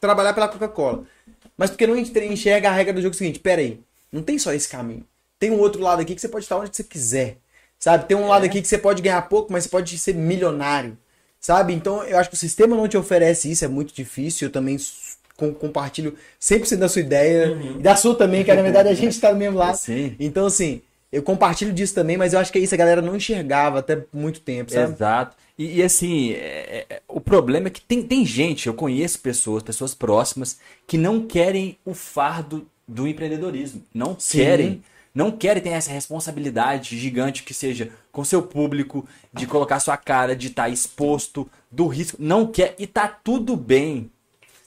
trabalhar 0.00 0.34
pela 0.34 0.48
Coca-Cola. 0.48 1.04
Mas 1.56 1.70
porque 1.70 1.86
não 1.86 1.96
enxerga 1.96 2.68
a 2.68 2.72
regra 2.72 2.92
do 2.92 3.00
jogo 3.02 3.14
seguinte: 3.14 3.38
pera 3.38 3.62
aí, 3.62 3.80
não 4.12 4.22
tem 4.22 4.38
só 4.38 4.52
esse 4.52 4.68
caminho. 4.68 5.04
Tem 5.38 5.50
um 5.50 5.58
outro 5.58 5.82
lado 5.82 6.00
aqui 6.00 6.14
que 6.14 6.20
você 6.20 6.28
pode 6.28 6.44
estar 6.44 6.58
onde 6.58 6.76
você 6.76 6.84
quiser. 6.84 7.38
Sabe? 7.78 8.06
Tem 8.06 8.16
um 8.16 8.28
lado 8.28 8.44
aqui 8.44 8.62
que 8.62 8.68
você 8.68 8.78
pode 8.78 9.02
ganhar 9.02 9.20
pouco, 9.22 9.52
mas 9.52 9.64
você 9.64 9.70
pode 9.70 9.98
ser 9.98 10.14
milionário. 10.14 10.96
Sabe? 11.44 11.74
Então 11.74 12.02
eu 12.04 12.18
acho 12.18 12.30
que 12.30 12.36
o 12.36 12.38
sistema 12.38 12.74
não 12.74 12.88
te 12.88 12.96
oferece 12.96 13.50
isso, 13.50 13.66
é 13.66 13.68
muito 13.68 13.92
difícil. 13.94 14.48
Eu 14.48 14.50
também 14.50 14.78
com- 15.36 15.52
compartilho 15.52 16.14
100% 16.40 16.78
da 16.78 16.88
sua 16.88 17.02
ideia. 17.02 17.54
E 17.78 17.82
da 17.82 17.94
sua 17.94 18.14
também, 18.14 18.42
que 18.42 18.54
na 18.54 18.62
verdade 18.62 18.88
a 18.88 18.94
gente 18.94 19.20
tá 19.20 19.30
do 19.30 19.36
mesmo 19.36 19.58
lado. 19.58 19.76
Sim. 19.76 20.16
Então, 20.18 20.46
assim, 20.46 20.80
eu 21.12 21.22
compartilho 21.22 21.70
disso 21.70 21.94
também, 21.94 22.16
mas 22.16 22.32
eu 22.32 22.38
acho 22.38 22.50
que 22.50 22.56
é 22.56 22.62
isso 22.62 22.74
a 22.74 22.78
galera 22.78 23.02
não 23.02 23.14
enxergava 23.14 23.80
até 23.80 23.98
muito 24.10 24.40
tempo, 24.40 24.72
sabe? 24.72 24.94
Exato. 24.94 25.36
E, 25.58 25.80
e, 25.80 25.82
assim, 25.82 26.32
é- 26.32 26.86
é- 26.88 27.02
o 27.06 27.20
problema 27.20 27.66
é 27.66 27.70
que 27.70 27.82
tem, 27.82 28.02
tem 28.02 28.24
gente, 28.24 28.66
eu 28.66 28.72
conheço 28.72 29.20
pessoas, 29.20 29.62
pessoas 29.62 29.92
próximas, 29.94 30.56
que 30.86 30.96
não 30.96 31.26
querem 31.26 31.76
o 31.84 31.92
fardo 31.92 32.66
do 32.88 33.06
empreendedorismo. 33.06 33.82
Não 33.92 34.16
Sim. 34.18 34.38
querem. 34.38 34.84
Não 35.14 35.30
querem 35.30 35.62
ter 35.62 35.68
essa 35.70 35.92
responsabilidade 35.92 36.98
gigante 36.98 37.44
que 37.44 37.54
seja 37.54 37.90
com 38.10 38.24
seu 38.24 38.42
público, 38.42 39.06
de 39.32 39.46
colocar 39.46 39.78
sua 39.78 39.96
cara, 39.96 40.34
de 40.34 40.48
estar 40.48 40.68
exposto, 40.68 41.48
do 41.70 41.86
risco. 41.86 42.16
Não 42.20 42.46
quer. 42.48 42.74
E 42.78 42.86
tá 42.86 43.06
tudo 43.06 43.56
bem. 43.56 44.10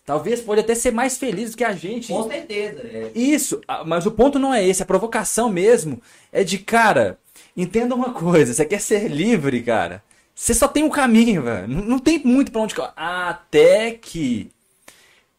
talvez 0.06 0.40
pode 0.40 0.62
até 0.62 0.74
ser 0.74 0.92
mais 0.92 1.18
feliz 1.18 1.52
do 1.52 1.58
que 1.58 1.66
a 1.66 1.74
gente. 1.74 2.14
Com 2.14 2.30
certeza. 2.30 2.80
É. 2.80 3.12
Isso, 3.14 3.60
ah, 3.68 3.84
mas 3.84 4.06
o 4.06 4.12
ponto 4.12 4.40
não 4.40 4.54
é 4.54 4.66
esse, 4.66 4.82
a 4.82 4.86
provocação 4.86 5.50
mesmo 5.50 6.02
é 6.32 6.46
de, 6.46 6.58
cara, 6.58 7.20
entenda 7.56 7.94
uma 7.94 8.14
coisa, 8.14 8.54
você 8.54 8.66
quer 8.66 8.80
ser 8.80 9.10
livre, 9.10 9.62
cara. 9.62 10.02
Você 10.34 10.54
só 10.54 10.68
tem 10.68 10.84
um 10.84 10.90
caminho, 10.90 11.42
velho. 11.44 11.68
Não 11.68 12.00
tem 12.00 12.20
muito 12.24 12.52
pra 12.52 12.62
onde. 12.62 12.76
Até 12.96 13.92
que, 13.92 14.50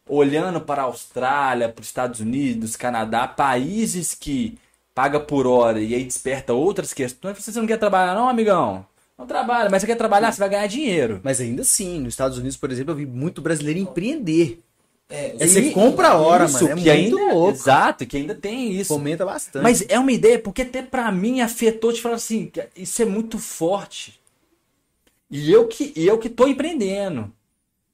olhando 0.07 0.61
para 0.61 0.83
a 0.83 0.87
Austrália, 0.87 1.69
para 1.69 1.81
os 1.81 1.87
Estados 1.87 2.21
Unidos, 2.21 2.77
Canadá, 2.77 3.27
países 3.27 4.13
que 4.13 4.59
paga 4.99 5.21
por 5.21 5.47
hora 5.47 5.81
e 5.81 5.95
aí 5.95 6.03
desperta 6.03 6.53
outras 6.53 6.93
questões, 6.93 7.39
você 7.39 7.57
não 7.61 7.69
quer 7.69 7.77
trabalhar, 7.77 8.17
não, 8.17 8.29
amigão? 8.29 8.85
Não 9.17 9.29
trabalha, 9.29 9.71
mas 9.71 9.81
você 9.81 9.87
quer 9.87 9.95
trabalhar, 9.95 10.33
você 10.33 10.41
vai 10.41 10.49
ganhar 10.49 10.67
dinheiro. 10.67 11.21
Mas 11.23 11.41
ainda 11.41 11.63
assim, 11.63 12.01
nos 12.01 12.15
Estados 12.15 12.37
Unidos, 12.37 12.57
por 12.57 12.69
exemplo, 12.73 12.91
eu 12.91 12.97
vi 12.97 13.07
muito 13.07 13.41
brasileiro 13.41 13.79
empreender. 13.79 14.61
É, 15.09 15.37
É 15.39 15.47
você 15.47 15.71
compra 15.71 16.09
a 16.09 16.17
hora, 16.17 16.47
Isso, 16.47 16.65
mano. 16.65 16.81
É 16.81 16.83
que 16.83 16.91
ainda, 16.91 17.15
louco. 17.15 17.53
Exato, 17.53 18.05
que 18.07 18.17
ainda 18.17 18.35
tem 18.35 18.73
isso. 18.73 18.93
Fomenta 18.93 19.25
bastante. 19.25 19.63
Mas 19.63 19.85
é 19.89 20.01
uma 20.01 20.11
ideia, 20.11 20.37
porque 20.37 20.63
até 20.63 20.83
pra 20.83 21.13
mim 21.13 21.43
afetou 21.43 21.93
de 21.93 22.03
falar 22.03 22.17
assim, 22.17 22.51
isso 22.75 23.01
é 23.01 23.05
muito 23.05 23.39
forte. 23.39 24.19
E 25.31 25.53
eu 25.53 25.69
que, 25.69 25.93
eu 25.95 26.19
que 26.19 26.29
tô 26.29 26.49
empreendendo. 26.49 27.33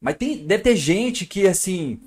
Mas 0.00 0.16
tem, 0.16 0.38
deve 0.38 0.62
ter 0.62 0.76
gente 0.76 1.26
que, 1.26 1.46
assim, 1.46 2.00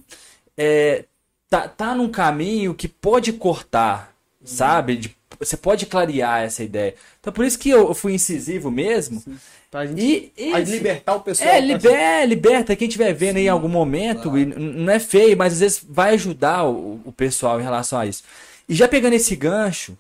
é, 0.58 1.06
tá, 1.48 1.68
tá 1.68 1.94
num 1.94 2.10
caminho 2.10 2.74
que 2.74 2.88
pode 2.88 3.32
cortar, 3.34 4.17
sabe? 4.48 4.96
De- 4.98 5.18
você 5.40 5.56
pode 5.58 5.86
clarear 5.86 6.42
essa 6.42 6.64
ideia. 6.64 6.96
Então 7.20 7.32
por 7.32 7.46
isso 7.46 7.60
que 7.60 7.70
eu, 7.70 7.90
eu 7.90 7.94
fui 7.94 8.14
incisivo 8.14 8.72
mesmo. 8.72 9.22
pra 9.70 9.86
gente 9.86 10.32
E, 10.38 10.50
pra 10.52 10.62
isso. 10.62 10.72
libertar 10.72 11.16
o 11.16 11.20
pessoal. 11.22 11.50
É, 11.50 11.58
pra- 11.58 11.60
liber, 11.60 12.26
liberta 12.28 12.76
quem 12.76 12.88
estiver 12.88 13.14
vendo 13.14 13.38
aí 13.38 13.46
em 13.46 13.50
algum 13.50 13.68
momento. 13.68 14.38
E 14.38 14.44
n- 14.46 14.56
não 14.56 14.92
é 14.94 15.00
feio, 15.00 15.38
mas 15.38 15.54
às 15.54 15.60
vezes 15.60 15.86
vai 15.88 16.14
ajudar 16.16 16.64
o, 16.66 17.02
o 17.06 17.12
pessoal 17.12 17.60
em 17.60 17.64
relação 17.64 18.00
a 18.00 18.06
isso. 18.06 18.24
E 18.68 18.74
já 18.74 18.88
pegando 18.88 19.14
esse 19.14 19.36
gancho, 19.36 19.98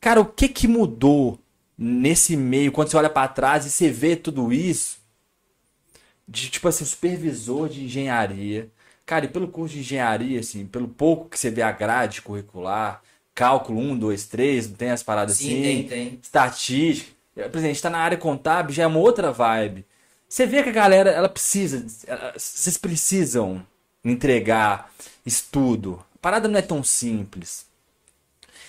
cara, 0.00 0.20
o 0.20 0.24
que 0.24 0.48
que 0.48 0.66
mudou 0.68 1.38
nesse 1.76 2.36
meio, 2.36 2.70
quando 2.72 2.88
você 2.88 2.96
olha 2.96 3.10
pra 3.10 3.26
trás 3.28 3.66
e 3.66 3.70
você 3.70 3.90
vê 3.90 4.14
tudo 4.16 4.52
isso? 4.52 4.98
De 6.26 6.48
tipo 6.48 6.68
assim, 6.68 6.84
supervisor 6.84 7.68
de 7.68 7.84
engenharia. 7.84 8.68
Cara, 9.04 9.26
e 9.26 9.28
pelo 9.28 9.46
curso 9.48 9.74
de 9.74 9.80
engenharia, 9.80 10.40
assim, 10.40 10.64
pelo 10.66 10.88
pouco 10.88 11.28
que 11.28 11.38
você 11.38 11.50
vê 11.50 11.60
a 11.60 11.70
grade 11.70 12.22
curricular, 12.22 13.02
cálculo 13.34 13.80
1, 13.80 13.96
2, 13.98 14.26
3, 14.26 14.68
não 14.70 14.76
tem 14.76 14.90
as 14.90 15.02
paradas 15.02 15.36
Sim, 15.36 15.52
assim 15.52 15.62
tem, 15.62 15.88
tem. 15.88 16.18
estatística. 16.22 17.12
Por 17.34 17.40
exemplo, 17.40 17.58
a 17.58 17.66
gente 17.68 17.82
tá 17.82 17.90
na 17.90 17.98
área 17.98 18.16
contábil, 18.16 18.74
já 18.74 18.84
é 18.84 18.86
uma 18.86 19.00
outra 19.00 19.32
vibe. 19.32 19.84
Você 20.28 20.46
vê 20.46 20.62
que 20.62 20.68
a 20.68 20.72
galera, 20.72 21.10
ela 21.10 21.28
precisa, 21.28 21.84
ela- 22.06 22.32
vocês 22.36 22.76
precisam 22.78 23.64
entregar 24.04 24.90
estudo. 25.26 26.02
A 26.14 26.18
parada 26.20 26.48
não 26.48 26.58
é 26.58 26.62
tão 26.62 26.82
simples. 26.82 27.66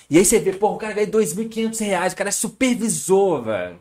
E 0.09 0.17
aí 0.17 0.25
você 0.25 0.39
vê, 0.39 0.53
pô, 0.53 0.69
o 0.71 0.77
cara 0.77 0.93
ganha 0.93 1.07
2.500 1.07 1.79
reais, 1.79 2.13
o 2.13 2.15
cara 2.15 2.29
é 2.29 2.31
supervisor, 2.31 3.41
velho. 3.43 3.79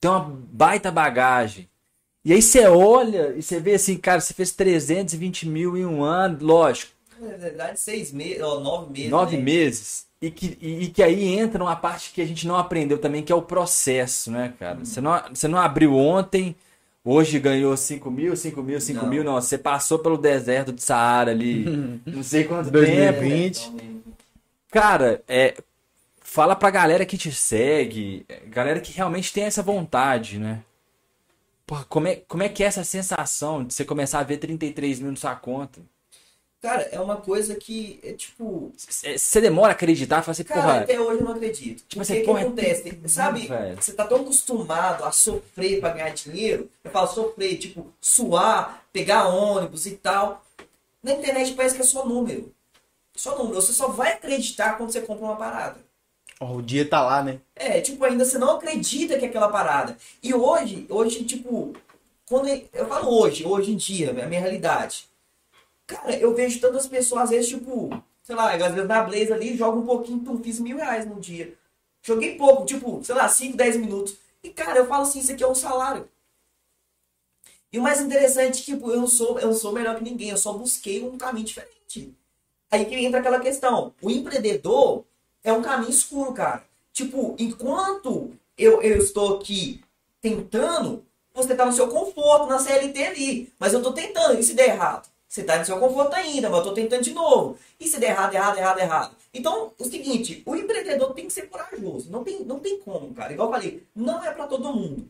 Tem 0.00 0.10
uma 0.10 0.20
baita 0.52 0.90
bagagem. 0.90 1.68
E 2.24 2.32
aí 2.32 2.42
você 2.42 2.66
olha 2.66 3.34
e 3.36 3.42
você 3.42 3.58
vê 3.60 3.74
assim, 3.74 3.96
cara, 3.96 4.20
você 4.20 4.34
fez 4.34 4.52
320 4.52 5.48
mil 5.48 5.76
em 5.76 5.86
um 5.86 6.02
ano, 6.02 6.38
lógico, 6.44 6.92
Na 7.20 7.36
verdade, 7.36 7.80
seis 7.80 8.12
meses, 8.12 8.42
ó, 8.42 8.60
nove 8.60 8.92
meses. 8.92 9.10
nove 9.10 9.36
né? 9.36 9.42
meses. 9.42 10.06
E 10.20 10.30
que, 10.30 10.58
e, 10.60 10.84
e 10.84 10.88
que 10.88 11.02
aí 11.02 11.24
entra 11.38 11.62
uma 11.62 11.76
parte 11.76 12.12
que 12.12 12.20
a 12.20 12.26
gente 12.26 12.46
não 12.46 12.56
aprendeu 12.56 12.98
também, 12.98 13.22
que 13.22 13.32
é 13.32 13.34
o 13.34 13.42
processo, 13.42 14.30
né, 14.30 14.52
cara? 14.58 14.84
Você, 14.84 15.00
não, 15.00 15.22
você 15.32 15.46
não 15.46 15.58
abriu 15.58 15.94
ontem, 15.96 16.56
hoje 17.04 17.38
ganhou 17.38 17.76
5 17.76 18.10
mil, 18.10 18.36
5 18.36 18.62
mil, 18.62 18.80
5 18.80 19.02
Não. 19.02 19.08
mil, 19.08 19.22
não. 19.24 19.34
Você 19.34 19.56
passou 19.56 20.00
pelo 20.00 20.18
deserto 20.18 20.72
de 20.72 20.82
Saara 20.82 21.30
ali, 21.30 21.64
não 22.04 22.22
sei 22.22 22.44
quanto 22.44 22.70
2020. 22.70 23.60
tempo. 23.64 23.78
20. 23.78 23.98
Cara, 24.70 25.22
é, 25.28 25.56
fala 26.20 26.56
pra 26.56 26.70
galera 26.70 27.06
que 27.06 27.16
te 27.16 27.32
segue, 27.32 28.26
galera 28.48 28.80
que 28.80 28.92
realmente 28.92 29.32
tem 29.32 29.44
essa 29.44 29.62
vontade, 29.62 30.38
né? 30.38 30.62
Porra, 31.66 31.84
como 31.88 32.08
é, 32.08 32.16
como 32.26 32.42
é 32.42 32.48
que 32.48 32.64
é 32.64 32.66
essa 32.66 32.82
sensação 32.82 33.62
de 33.62 33.72
você 33.72 33.84
começar 33.84 34.18
a 34.18 34.24
ver 34.24 34.38
33 34.38 35.00
mil 35.00 35.10
na 35.10 35.16
sua 35.16 35.36
conta? 35.36 35.80
Cara, 36.60 36.82
é 36.90 36.98
uma 36.98 37.16
coisa 37.18 37.54
que 37.54 38.00
é 38.02 38.12
tipo. 38.14 38.72
C- 38.76 39.16
Você 39.16 39.40
demora 39.40 39.72
a 39.72 39.74
acreditar, 39.76 40.22
fala 40.22 40.32
assim, 40.32 40.42
Cara, 40.44 40.60
porra, 40.60 40.80
até 40.80 41.00
hoje 41.00 41.20
eu 41.20 41.24
não 41.24 41.32
acredito. 41.32 41.84
Tipo 41.86 42.00
o 42.00 42.02
assim, 42.02 42.14
que, 42.14 42.20
que 42.20 42.26
porra, 42.26 42.40
é 42.40 42.42
acontece? 42.42 43.00
Sabe, 43.06 43.48
você 43.80 43.92
tá 43.92 44.04
tão 44.04 44.22
acostumado 44.22 45.04
a 45.04 45.12
sofrer 45.12 45.78
pra 45.80 45.90
ganhar 45.90 46.10
dinheiro. 46.10 46.68
Eu 46.82 46.90
falo 46.90 47.06
sofrer, 47.06 47.56
tipo, 47.58 47.86
suar, 48.00 48.82
pegar 48.92 49.28
ônibus 49.28 49.86
e 49.86 49.92
tal. 49.92 50.44
Na 51.02 51.12
internet 51.12 51.54
parece 51.54 51.76
que 51.76 51.82
é 51.82 51.84
só 51.84 52.04
número. 52.04 52.52
Só 53.16 53.36
número. 53.38 53.54
Você 53.54 53.72
só 53.72 53.88
vai 53.88 54.12
acreditar 54.14 54.76
quando 54.76 54.90
você 54.92 55.00
compra 55.00 55.26
uma 55.26 55.36
parada. 55.36 55.76
Ó, 56.40 56.56
o 56.56 56.62
dia 56.62 56.88
tá 56.88 57.02
lá, 57.02 57.22
né? 57.22 57.40
É, 57.54 57.80
tipo, 57.80 58.04
ainda 58.04 58.24
você 58.24 58.38
não 58.38 58.50
acredita 58.56 59.18
que 59.18 59.24
é 59.24 59.28
aquela 59.28 59.48
parada. 59.48 59.96
E 60.22 60.34
hoje, 60.34 60.86
hoje, 60.88 61.24
tipo, 61.24 61.72
quando 62.26 62.48
eu, 62.48 62.68
eu 62.72 62.86
falo 62.86 63.08
hoje, 63.16 63.44
hoje 63.44 63.72
em 63.72 63.76
dia, 63.76 64.10
a 64.10 64.26
minha 64.26 64.40
realidade. 64.40 65.07
Cara, 65.88 66.14
eu 66.18 66.34
vejo 66.34 66.60
tantas 66.60 66.86
pessoas, 66.86 67.22
às 67.24 67.30
vezes, 67.30 67.48
tipo, 67.48 67.88
sei 68.22 68.36
lá, 68.36 68.52
às 68.52 68.74
vezes 68.74 68.86
na 68.86 69.02
Blaze 69.02 69.32
ali, 69.32 69.56
joga 69.56 69.78
um 69.78 69.86
pouquinho, 69.86 70.20
tu 70.20 70.38
fiz 70.44 70.60
mil 70.60 70.76
reais 70.76 71.06
no 71.06 71.18
dia. 71.18 71.56
Joguei 72.02 72.36
pouco, 72.36 72.66
tipo, 72.66 73.02
sei 73.02 73.14
lá, 73.14 73.26
5, 73.26 73.56
10 73.56 73.78
minutos. 73.78 74.16
E, 74.42 74.50
cara, 74.50 74.80
eu 74.80 74.86
falo 74.86 75.02
assim, 75.02 75.20
isso 75.20 75.32
aqui 75.32 75.42
é 75.42 75.48
um 75.48 75.54
salário. 75.54 76.06
E 77.72 77.78
o 77.78 77.82
mais 77.82 78.02
interessante 78.02 78.60
é 78.60 78.64
tipo, 78.64 78.90
eu 78.90 79.00
não 79.00 79.06
sou, 79.06 79.40
eu 79.40 79.48
não 79.48 79.54
sou 79.54 79.72
melhor 79.72 79.96
que 79.96 80.04
ninguém, 80.04 80.28
eu 80.28 80.36
só 80.36 80.52
busquei 80.52 81.02
um 81.02 81.16
caminho 81.16 81.46
diferente. 81.46 82.14
Aí 82.70 82.84
que 82.84 82.94
entra 82.94 83.20
aquela 83.20 83.40
questão. 83.40 83.94
O 84.02 84.10
empreendedor 84.10 85.04
é 85.42 85.52
um 85.54 85.62
caminho 85.62 85.90
escuro, 85.90 86.34
cara. 86.34 86.64
Tipo, 86.92 87.34
enquanto 87.38 88.32
eu, 88.58 88.82
eu 88.82 88.98
estou 88.98 89.36
aqui 89.36 89.82
tentando, 90.20 91.02
você 91.32 91.54
tá 91.54 91.64
no 91.64 91.72
seu 91.72 91.88
conforto, 91.88 92.46
na 92.46 92.58
CLT 92.58 93.04
ali. 93.04 93.52
Mas 93.58 93.72
eu 93.72 93.82
tô 93.82 93.92
tentando, 93.92 94.38
e 94.38 94.42
se 94.42 94.52
der 94.52 94.68
errado? 94.68 95.08
Você 95.28 95.42
tá 95.42 95.58
no 95.58 95.64
seu 95.64 95.78
conforto 95.78 96.14
ainda, 96.14 96.48
mas 96.48 96.58
eu 96.60 96.64
tô 96.64 96.72
tentando 96.72 97.02
de 97.02 97.12
novo. 97.12 97.58
E 97.78 97.86
se 97.86 98.00
der 98.00 98.10
errado, 98.10 98.34
errado, 98.34 98.56
errado, 98.56 98.78
errado? 98.78 99.16
Então, 99.32 99.72
o 99.78 99.84
seguinte, 99.84 100.42
o 100.46 100.56
empreendedor 100.56 101.12
tem 101.12 101.26
que 101.26 101.32
ser 101.32 101.48
corajoso. 101.48 102.10
Não 102.10 102.24
tem, 102.24 102.42
não 102.44 102.58
tem 102.58 102.78
como, 102.78 103.12
cara. 103.12 103.32
Igual 103.34 103.48
eu 103.48 103.52
falei, 103.52 103.86
não 103.94 104.24
é 104.24 104.32
para 104.32 104.46
todo 104.46 104.72
mundo. 104.72 105.06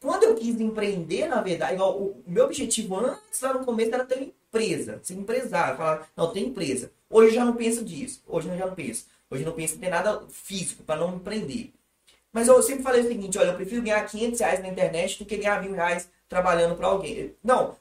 Quando 0.00 0.22
eu 0.22 0.34
quis 0.34 0.58
empreender, 0.58 1.26
na 1.26 1.42
verdade, 1.42 1.74
igual, 1.74 1.98
o, 1.98 2.22
meu 2.26 2.46
objetivo 2.46 2.96
antes, 2.96 3.40
lá 3.42 3.52
no 3.52 3.64
começo, 3.64 3.94
era 3.94 4.06
ter 4.06 4.22
empresa, 4.22 5.00
ser 5.02 5.14
empresário. 5.14 5.76
Falar, 5.76 6.08
não, 6.16 6.32
tem 6.32 6.46
empresa. 6.46 6.90
Hoje 7.10 7.28
eu 7.28 7.34
já 7.34 7.44
não 7.44 7.54
penso 7.54 7.84
disso. 7.84 8.22
Hoje 8.26 8.48
eu 8.48 8.56
já 8.56 8.66
não 8.66 8.74
penso. 8.74 9.06
Hoje 9.30 9.42
eu 9.42 9.46
não 9.48 9.54
penso 9.54 9.74
em 9.74 9.78
ter 9.78 9.90
nada 9.90 10.22
físico 10.30 10.82
para 10.82 11.00
não 11.00 11.16
empreender. 11.16 11.72
Mas 12.32 12.48
eu 12.48 12.62
sempre 12.62 12.82
falei 12.82 13.02
o 13.02 13.08
seguinte, 13.08 13.38
olha, 13.38 13.48
eu 13.48 13.56
prefiro 13.56 13.82
ganhar 13.82 14.02
500 14.06 14.40
reais 14.40 14.60
na 14.60 14.68
internet 14.68 15.18
do 15.18 15.26
que 15.26 15.36
ganhar 15.36 15.62
mil 15.62 15.72
reais 15.72 16.08
trabalhando 16.28 16.76
para 16.76 16.86
alguém. 16.86 17.34
Não, 17.42 17.76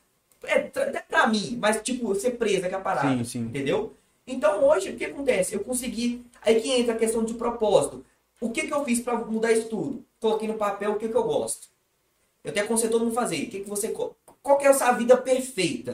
é 0.47 1.01
pra 1.07 1.27
mim, 1.27 1.57
mas 1.59 1.81
tipo, 1.81 2.13
ser 2.15 2.31
presa 2.31 2.67
que 2.67 2.75
é 2.75 2.77
a 2.77 2.81
parada. 2.81 3.09
Sim, 3.09 3.23
sim. 3.23 3.39
Entendeu? 3.39 3.93
Então 4.25 4.63
hoje, 4.63 4.89
o 4.89 4.97
que 4.97 5.05
acontece? 5.05 5.55
Eu 5.55 5.61
consegui. 5.61 6.25
Aí 6.41 6.59
que 6.61 6.69
entra 6.71 6.93
a 6.93 6.97
questão 6.97 7.23
de 7.23 7.33
propósito. 7.33 8.05
O 8.39 8.49
que, 8.49 8.67
que 8.67 8.73
eu 8.73 8.83
fiz 8.83 8.99
para 8.99 9.17
mudar 9.17 9.51
isso 9.51 9.67
tudo? 9.69 10.05
Coloquei 10.19 10.47
no 10.47 10.55
papel 10.55 10.91
o 10.91 10.95
que, 10.97 11.07
que 11.07 11.15
eu 11.15 11.23
gosto. 11.23 11.67
Eu 12.43 12.51
até 12.51 12.61
aconselho 12.61 12.91
todo 12.91 13.05
mundo 13.05 13.13
fazer. 13.13 13.43
O 13.43 13.49
que, 13.49 13.59
que 13.61 13.69
você. 13.69 13.89
Qual 13.89 14.57
que 14.57 14.65
é 14.65 14.69
a 14.69 14.73
sua 14.73 14.91
vida 14.91 15.17
perfeita? 15.17 15.93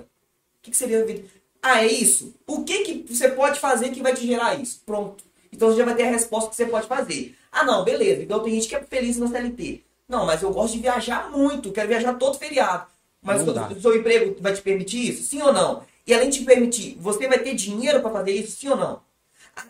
O 0.59 0.63
que, 0.63 0.71
que 0.71 0.77
seria 0.77 1.01
a 1.01 1.05
vida? 1.05 1.23
Ah, 1.61 1.83
é 1.83 1.87
isso? 1.87 2.35
O 2.45 2.63
que, 2.63 2.83
que 2.83 3.13
você 3.13 3.29
pode 3.29 3.59
fazer 3.59 3.89
que 3.89 4.01
vai 4.01 4.13
te 4.13 4.25
gerar 4.27 4.59
isso? 4.59 4.81
Pronto. 4.85 5.23
Então 5.51 5.69
você 5.69 5.77
já 5.77 5.85
vai 5.85 5.95
ter 5.95 6.03
a 6.03 6.11
resposta 6.11 6.49
que 6.49 6.55
você 6.55 6.65
pode 6.65 6.87
fazer. 6.87 7.35
Ah, 7.51 7.63
não, 7.63 7.83
beleza. 7.83 8.23
Então 8.23 8.41
tem 8.41 8.53
gente 8.53 8.67
que 8.67 8.75
é 8.75 8.83
feliz 8.83 9.17
na 9.17 9.27
CLT. 9.27 9.83
Não, 10.07 10.25
mas 10.25 10.41
eu 10.41 10.51
gosto 10.51 10.73
de 10.73 10.81
viajar 10.81 11.31
muito. 11.31 11.71
Quero 11.71 11.87
viajar 11.87 12.13
todo 12.15 12.37
feriado. 12.37 12.87
Mas 13.23 13.41
o, 13.47 13.81
seu 13.81 13.95
emprego 13.95 14.35
vai 14.39 14.53
te 14.53 14.61
permitir 14.61 15.09
isso? 15.09 15.23
Sim 15.23 15.41
ou 15.41 15.53
não? 15.53 15.83
E 16.05 16.13
além 16.13 16.29
de 16.29 16.39
te 16.39 16.45
permitir, 16.45 16.97
você 16.99 17.27
vai 17.27 17.39
ter 17.39 17.55
dinheiro 17.55 18.01
para 18.01 18.11
fazer 18.11 18.31
isso? 18.31 18.57
Sim 18.59 18.69
ou 18.69 18.77
não? 18.77 19.01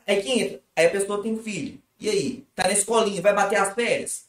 Aí 0.07 0.21
que 0.21 0.31
entra. 0.31 0.59
Aí 0.75 0.85
a 0.87 0.89
pessoa 0.89 1.21
tem 1.21 1.37
filho. 1.37 1.77
E 1.99 2.09
aí? 2.09 2.43
Tá 2.55 2.63
na 2.63 2.73
escolinha, 2.73 3.21
vai 3.21 3.33
bater 3.33 3.57
as 3.57 3.73
férias? 3.73 4.25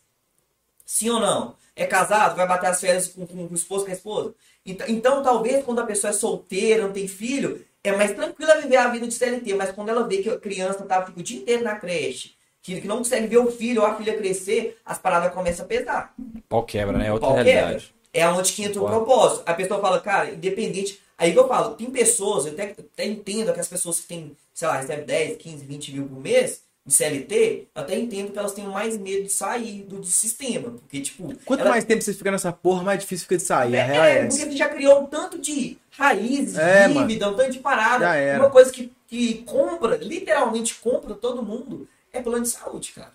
Sim 0.85 1.11
ou 1.11 1.21
não? 1.21 1.57
É 1.75 1.87
casado, 1.87 2.37
vai 2.37 2.47
bater 2.47 2.69
as 2.69 2.81
férias 2.81 3.09
com, 3.09 3.27
com, 3.27 3.49
com 3.49 3.53
o 3.53 3.57
esposo, 3.57 3.85
com 3.85 3.91
a 3.91 3.95
esposa? 3.95 4.35
Então, 4.65 4.87
então, 4.89 5.23
talvez, 5.23 5.65
quando 5.65 5.81
a 5.81 5.87
pessoa 5.87 6.11
é 6.11 6.15
solteira, 6.15 6.83
não 6.85 6.93
tem 6.93 7.09
filho, 7.09 7.65
é 7.83 7.93
mais 7.93 8.13
tranquila 8.13 8.61
viver 8.61 8.77
a 8.77 8.89
vida 8.89 9.07
de 9.07 9.15
CLT. 9.15 9.55
Mas 9.55 9.73
quando 9.73 9.89
ela 9.89 10.07
vê 10.07 10.19
que 10.19 10.31
a 10.31 10.39
criança 10.39 10.85
tá, 10.85 11.05
fica 11.05 11.19
o 11.19 11.23
dia 11.23 11.39
inteiro 11.39 11.65
na 11.65 11.77
creche, 11.77 12.35
que, 12.63 12.81
que 12.81 12.87
não 12.89 12.99
consegue 12.99 13.27
ver 13.27 13.39
o 13.39 13.51
filho 13.51 13.83
ou 13.83 13.87
a 13.87 13.95
filha 13.97 14.17
crescer, 14.17 14.79
as 14.85 14.99
paradas 14.99 15.33
começam 15.35 15.65
a 15.65 15.69
pesar. 15.69 16.15
pau 16.49 16.63
quebra, 16.63 16.97
né? 16.97 17.09
É 17.09 17.13
outra 17.13 17.29
Pau 17.29 17.37
realidade. 17.37 17.85
quebra. 17.87 17.95
É 18.15 18.27
onde 18.29 18.53
que 18.53 18.63
entra 18.63 18.81
o 18.81 18.87
propósito. 18.87 19.43
A 19.45 19.53
pessoa 19.53 19.81
fala, 19.81 20.01
cara, 20.01 20.31
independente. 20.31 21.01
Aí 21.19 21.33
que 21.33 21.39
eu 21.39 21.47
falo, 21.49 21.75
tem 21.75 21.91
pessoas, 21.91 22.47
eu 22.47 22.53
até, 22.53 22.75
até 22.79 23.05
entendo 23.05 23.53
que 23.53 23.61
as 23.61 23.69
pessoas 23.69 24.01
que 24.01 24.07
têm, 24.07 24.37
sei 24.55 24.69
lá, 24.69 24.77
recebem 24.77 25.05
10, 25.05 25.37
15, 25.39 25.65
20 25.65 25.93
mil 25.93 26.07
por 26.07 26.21
mês 26.21 26.63
de 26.87 26.93
CLT, 26.93 27.67
eu 27.75 27.83
até 27.83 27.99
entendo 27.99 28.31
que 28.31 28.39
elas 28.39 28.53
tenham 28.53 28.71
mais 28.71 28.97
medo 28.99 29.23
de 29.23 29.31
sair 29.31 29.83
do, 29.85 29.99
do 30.01 30.07
sistema. 30.07 30.71
Porque, 30.71 31.01
tipo. 31.01 31.33
Quanto 31.45 31.61
ela- 31.61 31.71
mais 31.71 31.85
tempo 31.85 32.03
você 32.03 32.13
fica 32.13 32.31
nessa 32.31 32.53
porra, 32.53 32.83
mais 32.83 33.01
difícil 33.01 33.25
fica 33.25 33.37
de 33.39 33.43
sair. 33.43 33.75
A 33.75 33.79
é, 33.79 33.85
real 33.85 34.05
é 34.05 34.19
porque 34.27 34.37
essa. 34.37 34.51
você 34.51 34.57
já 34.57 34.69
criou 34.69 35.03
um 35.03 35.07
tanto 35.07 35.39
de 35.39 35.79
raízes, 35.91 36.59
É, 36.59 36.89
dívida, 36.89 37.31
um 37.31 37.35
tanto 37.35 37.53
de 37.53 37.59
parada. 37.61 38.07
Uma 38.39 38.51
coisa 38.51 38.71
que, 38.71 38.93
que 39.07 39.43
compra, 39.45 39.97
literalmente 39.97 40.75
compra 40.75 41.15
todo 41.15 41.43
mundo, 41.43 41.89
é 42.13 42.21
plano 42.21 42.43
de 42.43 42.51
saúde, 42.51 42.93
cara. 42.93 43.13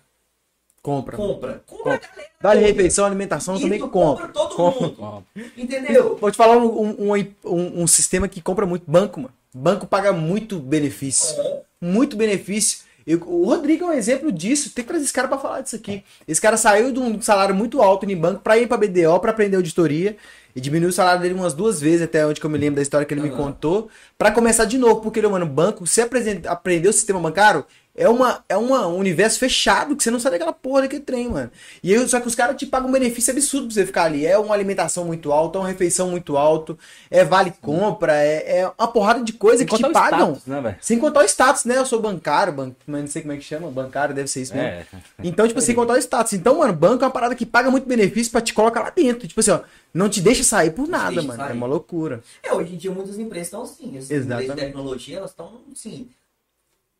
Compra. 0.82 1.16
Compra. 1.16 1.62
Compra, 1.66 2.00
Compra. 2.00 2.00
toda. 2.40 2.54
refeição, 2.54 3.04
alimentação 3.04 3.54
Isso, 3.54 3.64
também 3.64 3.78
compra. 3.80 4.28
todo 4.28 4.54
Compra. 4.54 5.06
mundo. 5.06 5.24
Entendeu? 5.56 6.16
Vou 6.18 6.30
te 6.30 6.36
falar 6.36 6.56
um, 6.56 6.90
um, 6.90 7.12
um, 7.44 7.82
um 7.82 7.86
sistema 7.86 8.26
que 8.28 8.40
compra 8.40 8.64
muito. 8.66 8.84
Banco, 8.90 9.20
mano. 9.20 9.34
Banco 9.54 9.86
paga 9.86 10.12
muito 10.12 10.58
benefício. 10.58 11.38
É. 11.40 11.60
Muito 11.82 12.16
benefício. 12.16 12.78
Eu- 13.06 13.20
o 13.26 13.44
Rodrigo 13.46 13.84
é 13.84 13.88
um 13.88 13.92
exemplo 13.92 14.30
disso. 14.32 14.70
Tem 14.70 14.82
que 14.84 14.88
trazer 14.88 15.04
esse 15.04 15.12
cara 15.12 15.28
pra 15.28 15.36
falar 15.38 15.60
disso 15.60 15.76
aqui. 15.76 16.02
Esse 16.26 16.40
cara 16.40 16.56
saiu 16.56 16.92
de 16.92 16.98
um 16.98 17.20
salário 17.20 17.54
muito 17.54 17.82
alto 17.82 18.08
em 18.10 18.16
banco 18.16 18.40
pra 18.40 18.56
ir 18.56 18.66
pra 18.66 18.76
BDO, 18.78 19.18
pra 19.20 19.32
aprender 19.32 19.56
auditoria. 19.56 20.16
E 20.54 20.60
diminuiu 20.60 20.88
o 20.90 20.92
salário 20.92 21.20
dele 21.20 21.34
umas 21.34 21.54
duas 21.54 21.80
vezes, 21.80 22.02
até 22.02 22.26
onde 22.26 22.40
que 22.40 22.46
eu 22.46 22.50
me 22.50 22.58
lembro 22.58 22.76
da 22.76 22.82
história 22.82 23.06
que 23.06 23.12
ele 23.14 23.20
me 23.20 23.28
Aham. 23.28 23.36
contou. 23.36 23.88
Pra 24.18 24.32
começar 24.32 24.64
de 24.64 24.78
novo. 24.78 25.00
Porque, 25.00 25.20
mano, 25.22 25.46
banco, 25.46 25.86
você 25.86 26.02
apresen- 26.02 26.42
aprender 26.46 26.88
o 26.88 26.92
sistema 26.92 27.20
bancário, 27.20 27.64
é, 28.00 28.08
uma, 28.08 28.42
é 28.48 28.56
uma, 28.56 28.86
um 28.86 28.96
universo 28.96 29.38
fechado 29.38 29.94
que 29.94 30.02
você 30.02 30.10
não 30.10 30.18
sabe 30.18 30.38
daquela 30.38 30.54
porra 30.54 30.82
daquele 30.82 31.02
trem, 31.02 31.28
mano. 31.28 31.50
E 31.82 31.94
aí, 31.94 32.08
só 32.08 32.18
que 32.18 32.26
os 32.26 32.34
caras 32.34 32.56
te 32.56 32.64
pagam 32.64 32.88
um 32.88 32.92
benefício 32.92 33.30
absurdo 33.30 33.66
pra 33.66 33.74
você 33.74 33.84
ficar 33.84 34.04
ali. 34.04 34.24
É 34.24 34.38
uma 34.38 34.54
alimentação 34.54 35.04
muito 35.04 35.30
alta, 35.30 35.58
é 35.58 35.60
uma 35.60 35.68
refeição 35.68 36.08
muito 36.08 36.38
alto, 36.38 36.78
é 37.10 37.22
vale 37.22 37.52
compra, 37.60 38.14
é, 38.16 38.60
é 38.60 38.72
uma 38.78 38.88
porrada 38.88 39.22
de 39.22 39.34
coisa 39.34 39.66
que 39.66 39.76
te 39.76 39.82
pagam. 39.90 40.34
status, 40.34 40.46
né? 40.46 40.78
Sem 40.80 40.98
contar 40.98 41.20
o 41.20 41.24
status, 41.24 41.66
né? 41.66 41.76
Eu 41.76 41.84
sou 41.84 42.00
bancário, 42.00 42.54
ban... 42.54 42.72
mas 42.86 43.00
não 43.02 43.08
sei 43.08 43.20
como 43.20 43.34
é 43.34 43.36
que 43.36 43.44
chama, 43.44 43.70
bancário 43.70 44.14
deve 44.14 44.28
ser 44.28 44.40
isso 44.40 44.54
mesmo. 44.54 44.68
É. 44.68 44.86
Então, 45.22 45.46
tipo, 45.46 45.60
sem 45.60 45.74
contar 45.74 45.94
o 45.94 45.98
status. 45.98 46.32
Então, 46.32 46.58
mano, 46.58 46.72
banco 46.72 47.04
é 47.04 47.06
uma 47.06 47.12
parada 47.12 47.34
que 47.34 47.44
paga 47.44 47.70
muito 47.70 47.86
benefício 47.86 48.32
pra 48.32 48.40
te 48.40 48.54
colocar 48.54 48.80
lá 48.80 48.90
dentro. 48.90 49.28
Tipo 49.28 49.40
assim, 49.40 49.50
ó, 49.50 49.60
não 49.92 50.08
te 50.08 50.22
deixa 50.22 50.42
sair 50.42 50.70
por 50.70 50.88
nada, 50.88 51.22
mano. 51.22 51.36
sair. 51.36 51.50
É 51.50 51.52
uma 51.52 51.66
loucura. 51.66 52.22
É, 52.42 52.52
hoje 52.54 52.74
em 52.74 52.78
dia 52.78 52.90
muitas 52.90 53.18
empresas 53.18 53.48
estão 53.48 53.62
assim. 53.62 53.98
As 53.98 54.04
empresas 54.04 54.10
Exatamente. 54.10 54.54
de 54.54 54.60
tecnologia, 54.60 55.18
elas 55.18 55.30
estão 55.30 55.60
assim. 55.70 56.08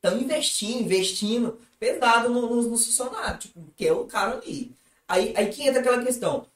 Estão 0.02 0.18
investindo, 0.18 0.80
investindo 0.80 1.58
pesado 1.78 2.28
no- 2.30 2.54
nos, 2.54 2.66
nos 2.66 2.86
funcionários, 2.86 3.44
tipo, 3.44 3.60
que 3.76 3.86
é 3.86 3.92
o 3.92 4.04
cara 4.04 4.36
ali. 4.38 4.72
Aí, 5.08 5.34
aí 5.36 5.48
que 5.48 5.66
entra 5.66 5.80
aquela 5.80 6.02
questão. 6.02 6.46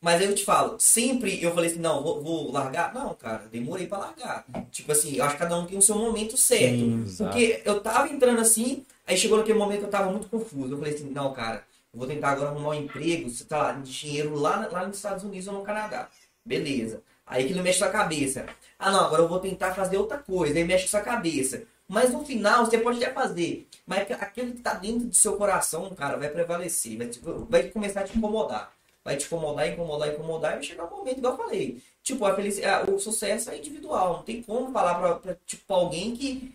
Mas 0.00 0.20
aí 0.20 0.26
eu 0.26 0.34
te 0.34 0.44
falo, 0.44 0.76
sempre 0.78 1.42
eu 1.42 1.52
falei 1.54 1.70
assim, 1.70 1.80
não, 1.80 2.02
vou, 2.02 2.22
vou 2.22 2.52
largar. 2.52 2.94
Não, 2.94 3.14
cara, 3.14 3.44
demorei 3.50 3.86
pra 3.86 3.98
largar. 3.98 4.44
Tipo 4.70 4.92
assim, 4.92 5.16
eu 5.16 5.24
acho 5.24 5.34
que 5.34 5.40
cada 5.40 5.56
um 5.58 5.66
tem 5.66 5.76
o 5.78 5.82
seu 5.82 5.96
momento 5.96 6.36
certo. 6.36 6.76
Sim. 6.76 7.24
Porque 7.24 7.62
eu 7.64 7.80
tava 7.80 8.08
entrando 8.08 8.40
assim, 8.40 8.84
aí 9.06 9.16
chegou 9.16 9.38
naquele 9.38 9.58
momento 9.58 9.80
que 9.80 9.86
eu 9.86 9.90
tava 9.90 10.10
muito 10.12 10.28
confuso. 10.28 10.74
Eu 10.74 10.78
falei 10.78 10.94
assim, 10.94 11.10
não, 11.10 11.32
cara, 11.32 11.64
eu 11.92 11.98
vou 11.98 12.06
tentar 12.06 12.30
agora 12.30 12.50
arrumar 12.50 12.68
um 12.70 12.74
emprego, 12.74 13.28
sei 13.30 13.46
lá, 13.50 13.72
de 13.72 13.90
dinheiro 13.90 14.34
lá, 14.36 14.68
lá 14.70 14.86
nos 14.86 14.96
Estados 14.98 15.24
Unidos 15.24 15.48
ou 15.48 15.54
no 15.54 15.62
Canadá. 15.62 16.08
Beleza. 16.44 17.02
Aí 17.26 17.44
aquilo 17.44 17.62
mexe 17.62 17.80
com 17.80 17.86
a 17.86 17.90
cabeça. 17.90 18.46
Ah, 18.78 18.92
não, 18.92 19.00
agora 19.00 19.22
eu 19.22 19.28
vou 19.28 19.40
tentar 19.40 19.74
fazer 19.74 19.96
outra 19.96 20.18
coisa. 20.18 20.56
Aí 20.56 20.64
mexe 20.64 20.86
sua 20.86 21.00
cabeça. 21.00 21.62
Mas 21.88 22.12
no 22.12 22.24
final, 22.24 22.64
você 22.66 22.78
pode 22.78 23.02
até 23.02 23.12
fazer. 23.14 23.68
Mas 23.86 24.00
aqu- 24.02 24.12
aquilo 24.22 24.52
que 24.52 24.60
tá 24.60 24.74
dentro 24.74 25.06
do 25.06 25.14
seu 25.14 25.36
coração, 25.36 25.88
cara, 25.94 26.16
vai 26.16 26.28
prevalecer. 26.28 26.96
Vai, 26.98 27.10
vai 27.48 27.62
começar 27.70 28.00
a 28.00 28.04
te 28.04 28.16
incomodar. 28.18 28.72
Vai 29.04 29.16
te 29.16 29.26
incomodar, 29.26 29.68
incomodar, 29.68 30.08
incomodar. 30.12 30.52
E 30.52 30.54
vai 30.56 30.62
chegar 30.64 30.84
um 30.86 30.90
momento, 30.98 31.18
igual 31.18 31.34
eu 31.34 31.38
falei. 31.38 31.82
Tipo, 32.02 32.24
a 32.24 32.34
felicidade, 32.34 32.90
o 32.90 32.98
sucesso 32.98 33.50
é 33.50 33.58
individual. 33.58 34.14
Não 34.14 34.22
tem 34.24 34.42
como 34.42 34.72
falar 34.72 34.94
pra, 34.98 35.14
pra, 35.16 35.36
tipo, 35.46 35.72
alguém 35.72 36.16
que. 36.16 36.52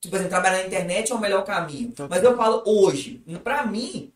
Tipo 0.00 0.16
assim, 0.16 0.28
trabalhar 0.28 0.58
na 0.58 0.66
internet 0.66 1.10
é 1.10 1.14
o 1.14 1.20
melhor 1.20 1.44
caminho. 1.44 1.90
Total. 1.90 2.08
Mas 2.08 2.22
eu 2.22 2.36
falo 2.36 2.62
hoje, 2.66 3.22
pra 3.42 3.64
mim, 3.64 4.12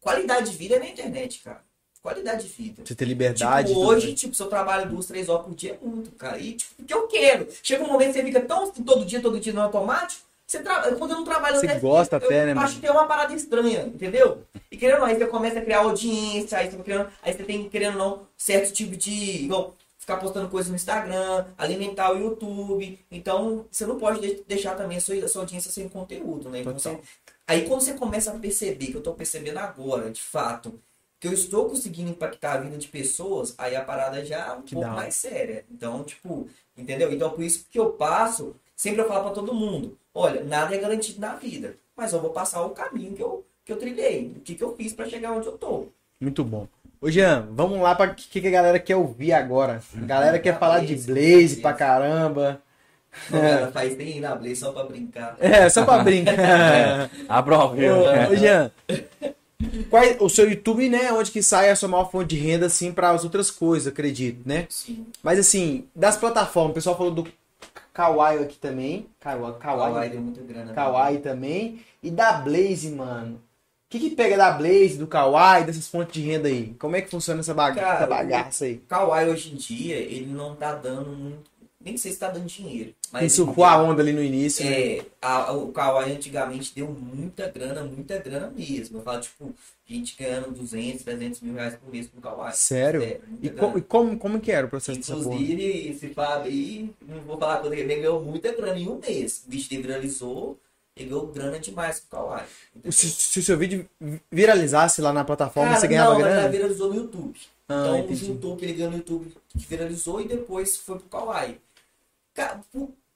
qualidade 0.00 0.50
de 0.50 0.56
vida 0.56 0.76
é 0.76 0.78
na 0.78 0.88
internet, 0.88 1.40
cara. 1.42 1.64
Qualidade 2.06 2.44
de 2.44 2.48
vida. 2.48 2.82
Você 2.84 2.94
ter 2.94 3.04
liberdade. 3.04 3.66
Tipo, 3.70 3.80
hoje, 3.84 4.14
tipo, 4.14 4.32
se 4.32 4.40
eu 4.40 4.46
trabalho 4.46 4.88
duas, 4.88 5.06
três 5.06 5.28
horas 5.28 5.44
por 5.44 5.56
dia 5.56 5.72
é 5.82 5.84
muito, 5.84 6.12
cara. 6.12 6.38
E, 6.38 6.52
tipo, 6.52 6.74
porque 6.76 6.94
eu 6.94 7.08
quero. 7.08 7.48
Chega 7.64 7.82
um 7.82 7.88
momento 7.88 8.12
que 8.12 8.20
você 8.20 8.24
fica 8.24 8.40
tão 8.42 8.62
assim, 8.62 8.84
todo 8.84 9.04
dia, 9.04 9.20
todo 9.20 9.40
dia 9.40 9.52
no 9.52 9.60
automático. 9.60 10.22
Você 10.46 10.60
tra... 10.60 10.82
Quando 10.94 11.10
eu 11.10 11.16
não 11.16 11.24
trabalho 11.24 11.58
Você 11.58 11.66
até 11.66 11.80
gosta 11.80 12.14
eu 12.14 12.26
até, 12.26 12.54
né, 12.54 12.60
acho 12.60 12.76
que 12.76 12.80
tem 12.80 12.90
uma 12.92 13.08
parada 13.08 13.34
estranha, 13.34 13.82
entendeu? 13.92 14.42
E 14.70 14.76
querendo 14.76 14.94
ou 14.94 15.00
não, 15.00 15.06
aí 15.08 15.18
você 15.18 15.26
começa 15.26 15.58
a 15.58 15.62
criar 15.62 15.80
audiência, 15.80 16.56
aí 16.58 16.70
você, 16.70 16.76
criando, 16.76 17.08
aí 17.20 17.32
você 17.32 17.42
tem, 17.42 17.68
querendo 17.68 17.94
ou 17.94 17.98
não, 17.98 18.28
certo 18.36 18.72
tipo 18.72 18.96
de. 18.96 19.42
Igual, 19.42 19.74
ficar 19.98 20.18
postando 20.18 20.48
coisas 20.48 20.70
no 20.70 20.76
Instagram, 20.76 21.46
alimentar 21.58 22.12
o 22.12 22.18
YouTube. 22.18 23.04
Então, 23.10 23.66
você 23.68 23.84
não 23.84 23.98
pode 23.98 24.20
de- 24.20 24.44
deixar 24.46 24.76
também 24.76 24.98
a 24.98 25.00
sua, 25.00 25.16
a 25.16 25.26
sua 25.28 25.42
audiência 25.42 25.72
sem 25.72 25.88
conteúdo, 25.88 26.48
né? 26.50 26.60
Então, 26.60 26.78
você- 26.78 27.00
aí 27.48 27.66
quando 27.66 27.80
você 27.80 27.94
começa 27.94 28.30
a 28.30 28.38
perceber, 28.38 28.86
que 28.86 28.94
eu 28.96 29.02
tô 29.02 29.12
percebendo 29.14 29.58
agora, 29.58 30.08
de 30.08 30.22
fato, 30.22 30.78
que 31.26 31.32
eu 31.32 31.32
estou 31.34 31.68
conseguindo 31.68 32.10
impactar 32.10 32.52
a 32.52 32.56
vida 32.58 32.76
de 32.76 32.86
pessoas, 32.88 33.54
aí 33.58 33.74
a 33.74 33.82
parada 33.82 34.24
já 34.24 34.46
é 34.46 34.52
um 34.52 34.62
Que 34.62 34.74
pouco 34.74 34.88
hora. 34.88 34.96
mais 34.96 35.14
séria. 35.16 35.64
Então, 35.70 36.04
tipo, 36.04 36.48
entendeu? 36.76 37.12
Então, 37.12 37.30
por 37.30 37.42
isso 37.42 37.66
que 37.70 37.78
eu 37.78 37.90
passo, 37.90 38.54
sempre 38.76 39.00
eu 39.02 39.08
falo 39.08 39.24
pra 39.24 39.32
todo 39.32 39.52
mundo, 39.54 39.98
olha, 40.14 40.44
nada 40.44 40.74
é 40.74 40.78
garantido 40.78 41.20
na 41.20 41.34
vida, 41.34 41.74
mas 41.96 42.12
eu 42.12 42.20
vou 42.20 42.30
passar 42.30 42.62
o 42.62 42.70
caminho 42.70 43.12
que 43.14 43.22
eu, 43.22 43.44
que 43.64 43.72
eu 43.72 43.76
trilhei, 43.76 44.32
o 44.36 44.40
que, 44.40 44.54
que 44.54 44.62
eu 44.62 44.74
fiz 44.76 44.92
pra 44.92 45.08
chegar 45.08 45.32
onde 45.32 45.46
eu 45.46 45.58
tô. 45.58 45.86
Muito 46.20 46.44
bom. 46.44 46.66
Ô, 47.00 47.10
Jean, 47.10 47.46
vamos 47.50 47.78
lá 47.80 47.94
para 47.94 48.12
o 48.12 48.14
que, 48.14 48.40
que 48.40 48.48
a 48.48 48.50
galera 48.50 48.78
quer 48.78 48.96
ouvir 48.96 49.32
agora. 49.32 49.82
A 50.00 50.06
galera 50.06 50.38
quer 50.38 50.56
falar 50.60 50.80
de 50.84 50.94
Blaze 50.94 51.56
pra 51.60 51.74
caramba. 51.74 52.62
Não, 53.30 53.40
cara, 53.40 53.70
faz 53.72 53.96
nem 53.96 54.20
na 54.20 54.34
Blaze 54.34 54.56
só 54.56 54.72
pra 54.72 54.84
brincar. 54.84 55.36
É, 55.38 55.68
só 55.68 55.84
pra 55.84 55.98
brincar. 56.02 57.10
Aprove. 57.28 57.86
Ô, 57.90 58.30
ô, 58.32 58.36
Jean, 58.36 58.70
qual 59.88 60.02
é- 60.02 60.16
o 60.20 60.28
seu 60.28 60.48
YouTube, 60.48 60.88
né, 60.88 61.12
onde 61.12 61.30
que 61.30 61.42
sai 61.42 61.70
a 61.70 61.76
sua 61.76 61.88
maior 61.88 62.10
fonte 62.10 62.34
de 62.34 62.36
renda, 62.36 62.66
assim, 62.66 62.92
para 62.92 63.10
as 63.10 63.24
outras 63.24 63.50
coisas, 63.50 63.86
acredito, 63.88 64.46
né? 64.46 64.66
Sim. 64.68 65.06
Mas, 65.22 65.38
assim, 65.38 65.86
das 65.94 66.16
plataformas, 66.16 66.72
o 66.72 66.74
pessoal 66.74 66.96
falou 66.96 67.12
do 67.12 67.26
Kawaii 67.92 68.40
aqui 68.40 68.58
também. 68.58 69.06
Kawaii, 69.20 69.54
Kawaii 69.58 69.92
Kawaii, 69.92 70.10
deu 70.10 70.20
muita 70.20 70.42
grana. 70.42 70.72
Kawaii 70.74 71.18
também. 71.18 71.80
E 72.02 72.10
da 72.10 72.32
Blaze, 72.34 72.90
mano. 72.90 73.36
O 73.36 73.88
que 73.88 74.00
que 74.00 74.10
pega 74.10 74.36
da 74.36 74.50
Blaze, 74.50 74.98
do 74.98 75.06
Kawaii, 75.06 75.64
dessas 75.64 75.86
fontes 75.88 76.12
de 76.12 76.20
renda 76.28 76.48
aí? 76.48 76.74
Como 76.78 76.96
é 76.96 77.00
que 77.00 77.08
funciona 77.08 77.40
essa, 77.40 77.54
baga 77.54 77.80
Cara, 77.80 77.96
essa 77.98 78.06
bagaça 78.06 78.64
aí? 78.64 78.74
O 78.74 78.80
Kawaii 78.80 79.28
hoje 79.30 79.52
em 79.52 79.56
dia, 79.56 79.96
ele 79.96 80.26
não 80.26 80.54
tá 80.56 80.74
dando 80.74 81.10
muito. 81.10 81.55
Nem 81.86 81.96
sei 81.96 82.10
se 82.10 82.18
tá 82.18 82.28
dando 82.28 82.46
dinheiro. 82.46 82.92
Mas 83.12 83.32
surfou 83.32 83.64
a 83.64 83.80
onda 83.80 84.02
ali 84.02 84.12
no 84.12 84.20
início, 84.20 84.64
né? 84.64 84.72
É, 84.96 85.04
a- 85.22 85.52
o 85.52 85.68
Kawaii 85.70 86.12
antigamente 86.12 86.72
deu 86.74 86.88
muita 86.88 87.48
grana, 87.48 87.84
muita 87.84 88.18
grana 88.18 88.50
mesmo. 88.54 88.98
Eu 88.98 89.02
falo, 89.02 89.20
tipo, 89.20 89.54
gente 89.88 90.16
ganhando 90.18 90.50
200, 90.50 91.04
300 91.04 91.40
mil 91.42 91.54
reais 91.54 91.76
por 91.76 91.88
mês 91.92 92.08
com 92.08 92.18
o 92.18 92.20
Kawaii. 92.20 92.56
Sério? 92.56 93.00
Muita 93.28 93.46
E, 93.46 93.50
co- 93.50 93.78
e 93.78 93.82
como, 93.82 94.18
como 94.18 94.40
que 94.40 94.50
era 94.50 94.66
o 94.66 94.68
processo? 94.68 94.98
Inclusive, 94.98 95.62
esse 95.90 96.08
Fábio 96.08 96.50
aí, 96.50 96.90
não 97.06 97.20
vou 97.20 97.38
falar 97.38 97.58
quando 97.58 97.74
ele 97.74 97.84
ganhou 97.94 98.20
muita 98.20 98.52
grana 98.52 98.76
em 98.78 98.88
um 98.88 98.98
mês. 98.98 99.44
O 99.46 99.50
bicho 99.50 99.68
viralizou, 99.70 100.58
ganhou 100.98 101.26
grana 101.28 101.60
demais 101.60 102.00
com 102.00 102.06
o 102.16 102.20
Kawaii. 102.20 102.46
Se, 102.90 103.08
se 103.10 103.38
o 103.38 103.42
seu 103.44 103.56
vídeo 103.56 103.88
viralizasse 104.30 105.00
lá 105.00 105.12
na 105.12 105.24
plataforma, 105.24 105.68
Cara, 105.70 105.80
você 105.80 105.86
ganhava 105.88 106.14
não, 106.14 106.20
grana? 106.20 106.42
já 106.42 106.48
viralizou 106.48 106.88
no 106.92 106.96
YouTube. 106.96 107.38
Ah, 107.68 107.82
então 107.82 107.98
entendi. 107.98 108.26
juntou 108.26 108.54
o 108.54 108.56
que 108.56 108.64
ele 108.64 108.74
ganhou 108.74 108.90
no 108.92 108.96
YouTube, 108.98 109.32
que 109.48 109.66
viralizou 109.66 110.20
e 110.20 110.28
depois 110.28 110.76
foi 110.76 110.98
pro 110.98 111.08
Kawaii. 111.08 111.58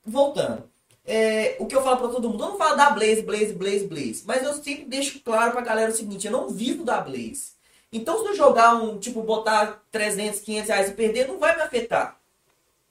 Voltando. 0.05 0.71
É, 1.05 1.57
o 1.59 1.67
que 1.67 1.75
eu 1.75 1.83
falo 1.83 1.97
pra 1.97 2.09
todo 2.09 2.29
mundo, 2.29 2.45
eu 2.45 2.51
não 2.51 2.59
falo 2.59 2.77
da 2.77 2.91
Blaze, 2.91 3.23
Blaze, 3.23 3.53
Blaze, 3.53 3.87
Blaze. 3.87 4.23
Mas 4.27 4.43
eu 4.43 4.53
sempre 4.55 4.85
deixo 4.85 5.21
claro 5.21 5.53
pra 5.53 5.61
galera 5.61 5.91
o 5.91 5.95
seguinte, 5.95 6.27
eu 6.27 6.33
não 6.33 6.49
vivo 6.49 6.85
da 6.85 7.01
Blaze. 7.01 7.53
Então 7.93 8.23
se 8.23 8.29
eu 8.29 8.37
jogar 8.37 8.75
um, 8.75 8.99
tipo, 8.99 9.23
botar 9.23 9.83
300, 9.91 10.41
500 10.41 10.69
reais 10.69 10.89
e 10.89 10.95
perder, 10.95 11.27
não 11.27 11.39
vai 11.39 11.57
me 11.57 11.63
afetar. 11.63 12.21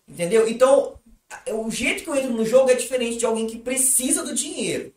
Entendeu? 0.08 0.48
Então, 0.50 1.00
o 1.48 1.70
jeito 1.70 2.04
que 2.04 2.10
eu 2.10 2.16
entro 2.16 2.32
no 2.32 2.46
jogo 2.46 2.72
é 2.72 2.74
diferente 2.74 3.18
de 3.18 3.26
alguém 3.26 3.48
que 3.48 3.60
precisa 3.60 4.24
do 4.24 4.34
dinheiro. 4.34 4.94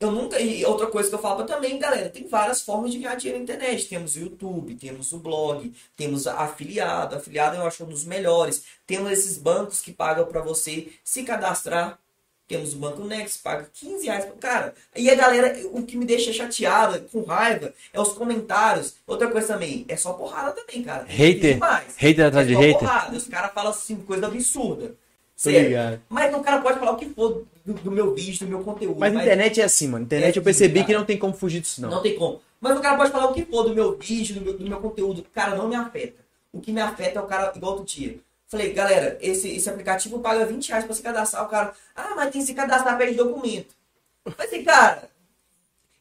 Eu 0.00 0.12
nunca. 0.12 0.38
E 0.40 0.64
outra 0.64 0.86
coisa 0.86 1.08
que 1.08 1.14
eu 1.14 1.18
falo 1.18 1.44
também, 1.44 1.78
galera, 1.78 2.08
tem 2.08 2.26
várias 2.28 2.62
formas 2.62 2.92
de 2.92 2.98
ganhar 2.98 3.16
dinheiro 3.16 3.38
na 3.38 3.44
internet. 3.44 3.88
Temos 3.88 4.14
o 4.14 4.20
YouTube, 4.20 4.74
temos 4.76 5.12
o 5.12 5.18
blog, 5.18 5.72
temos 5.96 6.26
a 6.26 6.34
afiliado. 6.44 7.16
Afiliado 7.16 7.56
eu 7.56 7.66
acho 7.66 7.82
um 7.84 7.88
dos 7.88 8.04
melhores. 8.04 8.62
Temos 8.86 9.10
esses 9.10 9.36
bancos 9.36 9.80
que 9.80 9.92
pagam 9.92 10.24
pra 10.26 10.40
você 10.40 10.88
se 11.02 11.24
cadastrar. 11.24 11.98
Temos 12.46 12.72
o 12.72 12.76
Banco 12.78 13.04
Next, 13.04 13.42
paga 13.42 13.68
15 13.74 14.06
reais. 14.06 14.26
Cara, 14.40 14.74
e 14.96 15.10
a 15.10 15.14
galera, 15.14 15.54
o 15.72 15.82
que 15.82 15.98
me 15.98 16.06
deixa 16.06 16.32
chateada, 16.32 17.00
com 17.12 17.22
raiva, 17.22 17.74
é 17.92 18.00
os 18.00 18.12
comentários. 18.12 18.94
Outra 19.06 19.28
coisa 19.28 19.48
também, 19.48 19.84
é 19.86 19.96
só 19.98 20.14
porrada 20.14 20.52
também, 20.52 20.82
cara. 20.82 21.04
Hater. 21.06 21.58
Hater 21.98 22.26
atrás 22.26 22.46
É 22.46 22.48
de 22.48 22.54
hater. 22.56 22.78
porrada. 22.78 23.14
Os 23.16 23.28
caras 23.28 23.52
falam 23.52 23.70
assim, 23.70 23.96
coisa 23.96 24.26
absurda. 24.28 24.94
Sério. 25.38 26.02
Mas 26.08 26.34
o 26.34 26.40
cara 26.40 26.60
pode 26.60 26.80
falar 26.80 26.90
o 26.90 26.96
que 26.96 27.06
for 27.10 27.46
do, 27.64 27.72
do 27.74 27.92
meu 27.92 28.12
vídeo, 28.12 28.44
do 28.44 28.50
meu 28.50 28.64
conteúdo. 28.64 28.98
Mas 28.98 29.14
a 29.14 29.22
internet 29.22 29.60
é 29.60 29.64
assim, 29.64 29.86
mano. 29.86 30.04
Internet 30.04 30.36
É 30.36 30.40
eu 30.40 30.42
percebi 30.42 30.80
assim, 30.80 30.86
que 30.88 30.92
não 30.92 31.04
tem 31.04 31.16
como 31.16 31.32
fugir 31.32 31.60
disso, 31.60 31.80
não. 31.80 31.88
Não 31.88 32.02
tem 32.02 32.16
como. 32.16 32.40
Mas 32.60 32.76
o 32.76 32.80
cara 32.80 32.96
pode 32.96 33.12
falar 33.12 33.26
o 33.26 33.32
que 33.32 33.44
for 33.44 33.62
do 33.62 33.72
meu 33.72 33.96
vídeo, 33.96 34.34
do 34.34 34.40
meu, 34.40 34.58
do 34.58 34.68
meu 34.68 34.80
conteúdo. 34.80 35.24
Cara, 35.32 35.54
não 35.54 35.68
me 35.68 35.76
afeta. 35.76 36.20
O 36.52 36.60
que 36.60 36.72
me 36.72 36.80
afeta 36.80 37.20
é 37.20 37.22
o 37.22 37.26
cara, 37.26 37.52
igual 37.54 37.74
outro 37.74 37.86
dia. 37.86 38.18
Falei, 38.48 38.72
galera, 38.72 39.16
esse, 39.20 39.48
esse 39.48 39.70
aplicativo 39.70 40.18
paga 40.18 40.44
20 40.44 40.70
reais 40.70 40.84
pra 40.84 40.94
se 40.96 41.02
cadastrar. 41.02 41.44
O 41.44 41.48
cara, 41.48 41.72
ah, 41.94 42.14
mas 42.16 42.32
tem 42.32 42.40
que 42.40 42.46
se 42.48 42.54
cadastrar 42.54 42.98
pede 42.98 43.14
documento. 43.14 43.76
Mas 44.24 44.48
assim, 44.48 44.64
cara. 44.64 45.08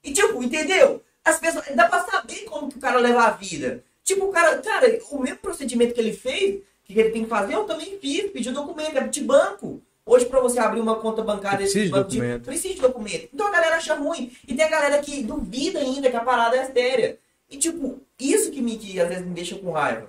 E 0.03 0.11
tipo, 0.11 0.41
entendeu? 0.41 1.03
As 1.23 1.39
pessoas. 1.39 1.63
Dá 1.75 1.87
pra 1.87 2.03
saber 2.05 2.39
como 2.45 2.69
que 2.69 2.77
o 2.79 2.81
cara 2.81 2.97
leva 2.97 3.21
a 3.21 3.31
vida. 3.31 3.83
Tipo, 4.03 4.25
o 4.25 4.31
cara, 4.31 4.57
cara, 4.63 4.99
o 5.11 5.19
mesmo 5.19 5.37
procedimento 5.37 5.93
que 5.93 5.99
ele 5.99 6.13
fez, 6.13 6.61
que 6.93 6.99
ele 6.99 7.09
tem 7.09 7.23
que 7.23 7.29
fazer? 7.29 7.53
Eu 7.55 7.63
também 7.65 7.97
fiz, 7.99 8.31
pedi 8.31 8.49
o 8.49 8.53
documento, 8.53 8.97
é 8.97 9.07
de 9.07 9.21
banco. 9.21 9.81
Hoje, 10.05 10.25
pra 10.25 10.39
você 10.39 10.57
abrir 10.59 10.79
uma 10.79 10.95
conta 10.95 11.21
bancária, 11.21 11.57
Precisa 11.59 11.83
de 11.85 11.91
banco 11.91 12.09
documento. 12.09 12.43
precisa 12.45 12.73
de 12.73 12.81
documento. 12.81 13.29
Então 13.33 13.47
a 13.47 13.51
galera 13.51 13.75
acha 13.75 13.93
ruim. 13.93 14.31
E 14.47 14.53
tem 14.55 14.63
a 14.65 14.69
galera 14.69 14.99
que 14.99 15.21
duvida 15.21 15.79
ainda 15.79 16.09
que 16.09 16.15
a 16.15 16.21
parada 16.21 16.55
é 16.55 16.65
séria. 16.71 17.17
E 17.49 17.57
tipo, 17.57 17.99
isso 18.17 18.49
que 18.51 18.61
me 18.61 18.77
que 18.77 18.99
às 19.01 19.09
vezes 19.09 19.25
me 19.25 19.33
deixa 19.33 19.57
com 19.57 19.71
raiva. 19.71 20.07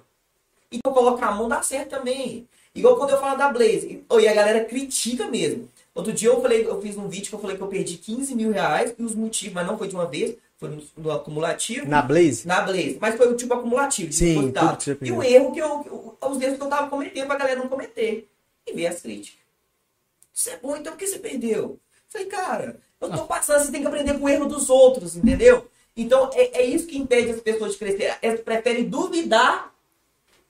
Então 0.70 0.92
colocar 0.92 1.28
a 1.28 1.34
mão 1.34 1.48
dá 1.48 1.62
certo 1.62 1.90
também. 1.90 2.46
Igual 2.74 2.96
quando 2.96 3.10
eu 3.10 3.18
falo 3.20 3.36
da 3.36 3.48
Blaze. 3.52 4.05
Oh, 4.09 4.20
e 4.20 4.28
a 4.28 4.34
galera 4.34 4.64
critica 4.64 5.26
mesmo. 5.26 5.68
Outro 5.94 6.12
dia 6.12 6.28
eu 6.28 6.40
falei, 6.40 6.64
eu 6.64 6.80
fiz 6.80 6.96
um 6.96 7.09
vídeo 7.09 7.28
que 7.28 7.34
eu 7.34 7.40
falei 7.40 7.56
que 7.56 7.62
eu 7.62 7.66
perdi 7.66 7.96
15 7.96 8.36
mil 8.36 8.52
reais 8.52 8.94
e 8.96 9.02
os 9.02 9.16
motivos, 9.16 9.55
mas 9.55 9.66
não 9.66 9.76
foi 9.76 9.88
de 9.88 9.96
uma 9.96 10.06
vez, 10.06 10.36
foi 10.59 10.68
no, 10.70 10.82
no 10.97 11.10
acumulativo. 11.12 11.86
Na 11.89 12.02
Blaze? 12.02 12.47
Na 12.47 12.60
Blaze. 12.62 12.98
Mas 13.01 13.14
foi 13.16 13.28
o 13.32 13.36
tipo 13.36 13.55
acumulativo. 13.55 14.12
Sim, 14.12 14.35
E 15.06 15.12
o 15.12 15.22
erro 15.22 15.52
que 15.52 15.60
eu. 15.60 16.18
Os 16.20 16.40
erros 16.40 16.56
que 16.59 16.62
eu 16.64 16.68
tava 16.68 16.89
cometendo 16.90 17.26
pra 17.26 17.36
galera 17.36 17.60
não 17.60 17.68
cometer. 17.68 18.28
E 18.66 18.72
ver 18.72 18.89
as 18.89 19.01
críticas. 19.01 19.39
Isso 20.35 20.51
é 20.51 20.56
bom, 20.59 20.76
então 20.76 20.93
por 20.93 20.98
que 20.98 21.06
você 21.06 21.18
perdeu? 21.18 21.78
Falei, 22.09 22.26
cara, 22.26 22.80
eu 23.01 23.10
tô 23.10 23.24
passando, 23.24 23.64
você 23.64 23.72
tem 23.72 23.80
que 23.80 23.86
aprender 23.86 24.18
com 24.18 24.24
o 24.24 24.28
erro 24.28 24.47
dos 24.47 24.68
outros, 24.68 25.16
entendeu? 25.16 25.68
Então 25.97 26.30
é, 26.35 26.60
é 26.60 26.64
isso 26.64 26.86
que 26.86 26.98
impede 26.98 27.30
as 27.30 27.40
pessoas 27.40 27.72
de 27.72 27.78
crescer. 27.78 28.16
Elas 28.22 28.40
preferem 28.40 28.89
duvidar 28.89 29.72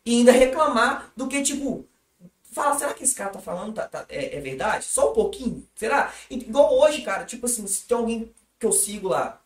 e 0.04 0.18
ainda 0.18 0.32
reclamar 0.32 1.10
do 1.16 1.26
que, 1.28 1.42
tipo, 1.42 1.84
fala, 2.52 2.78
será 2.78 2.92
que 2.94 3.04
esse 3.04 3.14
cara 3.14 3.30
tá 3.30 3.40
falando 3.40 3.74
tá- 3.74 3.88
tá- 3.88 4.06
é, 4.08 4.36
é 4.36 4.40
verdade? 4.40 4.84
Só 4.84 5.10
um 5.10 5.14
pouquinho? 5.14 5.66
Será? 5.74 6.12
E- 6.30 6.36
Igual 6.36 6.78
hoje, 6.78 7.02
cara, 7.02 7.24
tipo 7.24 7.46
assim, 7.46 7.66
se 7.66 7.86
tem 7.86 7.96
alguém 7.96 8.30
que 8.58 8.66
eu 8.66 8.72
sigo 8.72 9.08
lá, 9.08 9.40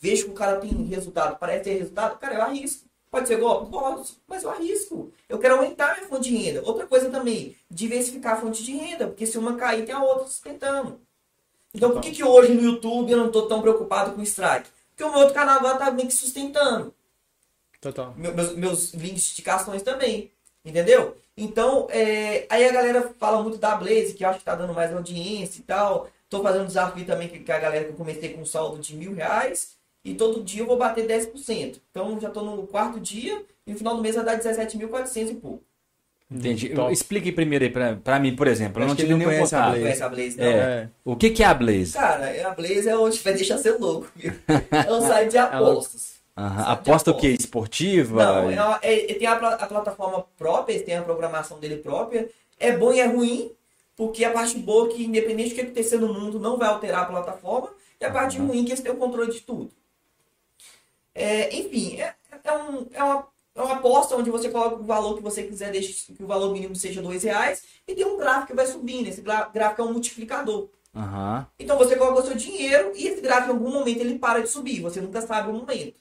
vejo 0.00 0.24
que 0.24 0.30
o 0.30 0.34
cara 0.34 0.56
tem 0.56 0.70
resultado, 0.86 1.38
parece 1.38 1.64
ter 1.64 1.74
resultado, 1.78 2.18
cara, 2.18 2.34
eu 2.34 2.42
arrisco. 2.42 2.88
Pode 3.10 3.26
ser 3.26 3.38
golpe? 3.38 3.70
Posso, 3.70 4.20
mas 4.26 4.44
eu 4.44 4.50
arrisco. 4.50 5.12
Eu 5.28 5.38
quero 5.38 5.56
aumentar 5.56 5.96
minha 5.96 6.08
fonte 6.08 6.30
de 6.30 6.36
renda. 6.36 6.62
Outra 6.64 6.86
coisa 6.86 7.10
também, 7.10 7.56
diversificar 7.68 8.34
a 8.34 8.40
fonte 8.40 8.62
de 8.62 8.72
renda, 8.72 9.08
porque 9.08 9.26
se 9.26 9.36
uma 9.36 9.56
cair, 9.56 9.84
tem 9.84 9.94
a 9.94 10.02
outra 10.02 10.26
sustentando. 10.26 11.00
Então 11.74 11.90
por 11.90 12.00
que, 12.00 12.12
que 12.12 12.22
hoje 12.24 12.54
no 12.54 12.62
YouTube 12.62 13.10
eu 13.10 13.18
não 13.18 13.30
tô 13.30 13.42
tão 13.42 13.60
preocupado 13.60 14.12
com 14.12 14.20
o 14.20 14.24
strike? 14.24 14.68
Porque 14.90 15.02
o 15.04 15.10
meu 15.10 15.20
outro 15.20 15.34
canal 15.34 15.58
agora 15.58 15.76
tá 15.78 15.90
meio 15.90 16.06
que 16.08 16.14
sustentando. 16.14 16.94
Total. 17.80 18.14
Meu- 18.16 18.34
meus, 18.34 18.54
meus 18.54 18.94
links 18.94 19.24
de 19.24 19.32
indicações 19.32 19.82
também. 19.82 20.30
Entendeu? 20.64 21.16
Então, 21.36 21.88
é, 21.90 22.46
aí 22.50 22.68
a 22.68 22.72
galera 22.72 23.14
fala 23.18 23.42
muito 23.42 23.56
da 23.56 23.74
Blaze, 23.74 24.12
que 24.14 24.22
eu 24.24 24.28
acho 24.28 24.40
que 24.40 24.44
tá 24.44 24.54
dando 24.54 24.74
mais 24.74 24.92
audiência 24.94 25.58
e 25.60 25.62
tal. 25.62 26.08
Tô 26.28 26.42
fazendo 26.42 26.62
um 26.64 26.66
desafio 26.66 27.06
também 27.06 27.28
que, 27.28 27.40
que 27.40 27.50
a 27.50 27.58
galera 27.58 27.84
que 27.86 27.90
eu 27.90 27.96
comecei 27.96 28.34
com 28.34 28.42
um 28.42 28.46
saldo 28.46 28.78
de 28.78 28.94
mil 28.94 29.14
reais. 29.14 29.79
E 30.04 30.14
todo 30.14 30.42
dia 30.42 30.62
eu 30.62 30.66
vou 30.66 30.76
bater 30.78 31.06
10%. 31.06 31.80
Então 31.90 32.18
já 32.20 32.30
tô 32.30 32.42
no 32.42 32.66
quarto 32.66 32.98
dia 32.98 33.42
e 33.66 33.72
no 33.72 33.78
final 33.78 33.96
do 33.96 34.02
mês 34.02 34.14
vai 34.16 34.24
dar 34.24 34.38
17.400 34.38 35.30
e 35.30 35.34
pouco. 35.34 35.62
Entendi. 36.30 36.68
Top. 36.70 36.92
Explique 36.92 37.32
primeiro 37.32 37.64
aí 37.64 37.70
pra, 37.70 37.96
pra 37.96 38.18
mim, 38.20 38.36
por 38.36 38.46
exemplo. 38.46 38.80
Eu 38.82 38.86
não 38.88 38.94
que 38.94 39.02
tive 39.02 39.14
nenhum 39.14 39.28
conhece 39.30 39.54
a 39.54 39.58
contato. 39.58 39.70
Blaze. 39.70 39.82
Conhece 39.82 40.02
a 40.04 40.08
Blaze, 40.08 40.36
não? 40.38 40.44
É. 40.46 40.88
O 41.04 41.16
que, 41.16 41.30
que 41.30 41.42
é 41.42 41.46
a 41.46 41.54
Blaze? 41.54 41.92
Cara, 41.92 42.48
a 42.48 42.54
Blaze 42.54 42.88
é 42.88 42.96
onde 42.96 43.18
vai 43.18 43.34
deixar 43.34 43.58
você 43.58 43.72
louco, 43.72 44.08
viu? 44.14 44.32
É 44.70 44.92
um 44.92 45.00
site 45.00 45.30
de 45.32 45.38
apostas. 45.38 46.20
De 46.36 46.42
Aposta 46.42 47.10
o 47.10 47.14
quê? 47.14 47.26
aposta. 47.26 47.42
Esportiva? 47.42 48.24
Não, 48.54 48.74
é 48.76 48.78
é- 48.82 49.04
ele 49.10 49.14
tem 49.14 49.26
a, 49.26 49.32
a 49.34 49.66
plataforma 49.66 50.24
própria, 50.38 50.72
ele 50.74 50.84
tem 50.84 50.96
a 50.96 51.02
programação 51.02 51.58
dele 51.58 51.76
própria. 51.78 52.28
É 52.58 52.72
bom 52.76 52.92
e 52.92 53.00
é 53.00 53.06
ruim, 53.06 53.50
porque 53.96 54.24
a 54.24 54.30
parte 54.30 54.56
boa 54.58 54.88
é 54.88 54.92
que, 54.94 55.04
independente 55.04 55.50
do 55.50 55.54
que 55.56 55.60
acontecer 55.62 55.98
no 55.98 56.14
mundo, 56.14 56.38
não 56.38 56.56
vai 56.56 56.68
alterar 56.68 57.02
a 57.02 57.06
plataforma. 57.06 57.70
E 58.00 58.04
a 58.04 58.10
parte 58.10 58.38
Uhum. 58.38 58.46
ruim 58.46 58.60
é 58.62 58.64
que 58.64 58.70
eles 58.70 58.80
têm 58.80 58.92
o 58.92 58.96
controle 58.96 59.32
de 59.32 59.40
tudo. 59.40 59.70
É, 61.20 61.54
enfim, 61.56 62.00
é, 62.00 62.14
é, 62.44 62.52
um- 62.52 62.86
é 62.92 63.02
uma, 63.02 63.26
é 63.54 63.62
uma 63.62 63.74
aposta 63.76 64.16
onde 64.16 64.30
você 64.30 64.48
coloca 64.48 64.76
o 64.76 64.84
valor 64.84 65.16
que 65.16 65.22
você 65.22 65.42
quiser, 65.42 65.70
deixa 65.70 66.12
que 66.12 66.22
o 66.22 66.26
valor 66.26 66.52
mínimo 66.52 66.74
seja 66.74 67.02
dois 67.02 67.22
reais, 67.22 67.62
e 67.86 67.94
tem 67.94 68.04
um 68.04 68.16
gráfico 68.16 68.48
que 68.48 68.54
vai 68.54 68.66
subindo. 68.66 69.08
Esse 69.08 69.20
gráfico 69.20 69.82
é 69.82 69.84
um 69.84 69.92
multiplicador. 69.92 70.68
Aham. 70.94 71.46
Então 71.58 71.78
você 71.78 71.94
coloca 71.94 72.20
o 72.20 72.26
seu 72.26 72.34
dinheiro 72.34 72.92
e 72.96 73.06
esse 73.06 73.20
gráfico 73.20 73.50
em 73.52 73.56
algum 73.56 73.70
momento 73.70 74.00
ele 74.00 74.18
para 74.18 74.40
de 74.40 74.48
subir. 74.48 74.80
Você 74.80 75.00
nunca 75.00 75.20
sabe 75.20 75.50
o 75.50 75.52
momento. 75.52 75.94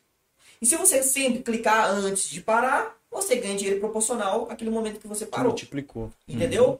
E 0.61 0.65
se 0.65 0.75
você 0.75 1.03
sempre 1.03 1.43
clicar 1.43 1.89
antes 1.91 2.29
de 2.29 2.41
parar, 2.41 2.97
você 3.11 3.35
ganha 3.35 3.55
dinheiro 3.55 3.79
proporcional 3.79 4.47
àquele 4.49 4.69
momento 4.69 4.99
que 4.99 5.07
você 5.07 5.25
parou. 5.25 5.49
Multiplicou. 5.51 6.11
Entendeu? 6.27 6.79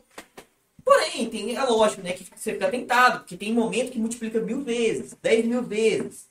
Porém, 0.84 1.30
tem, 1.30 1.56
é 1.56 1.64
lógico, 1.64 2.02
né? 2.02 2.14
Que 2.14 2.26
você 2.36 2.54
fica 2.54 2.70
tentado, 2.70 3.20
porque 3.20 3.38
tem 3.38 3.54
momento 3.54 3.92
que 3.92 4.00
multiplica 4.00 4.40
mil 4.40 4.62
vezes, 4.64 5.16
dez 5.22 5.46
mil 5.46 5.62
vezes. 5.62 6.29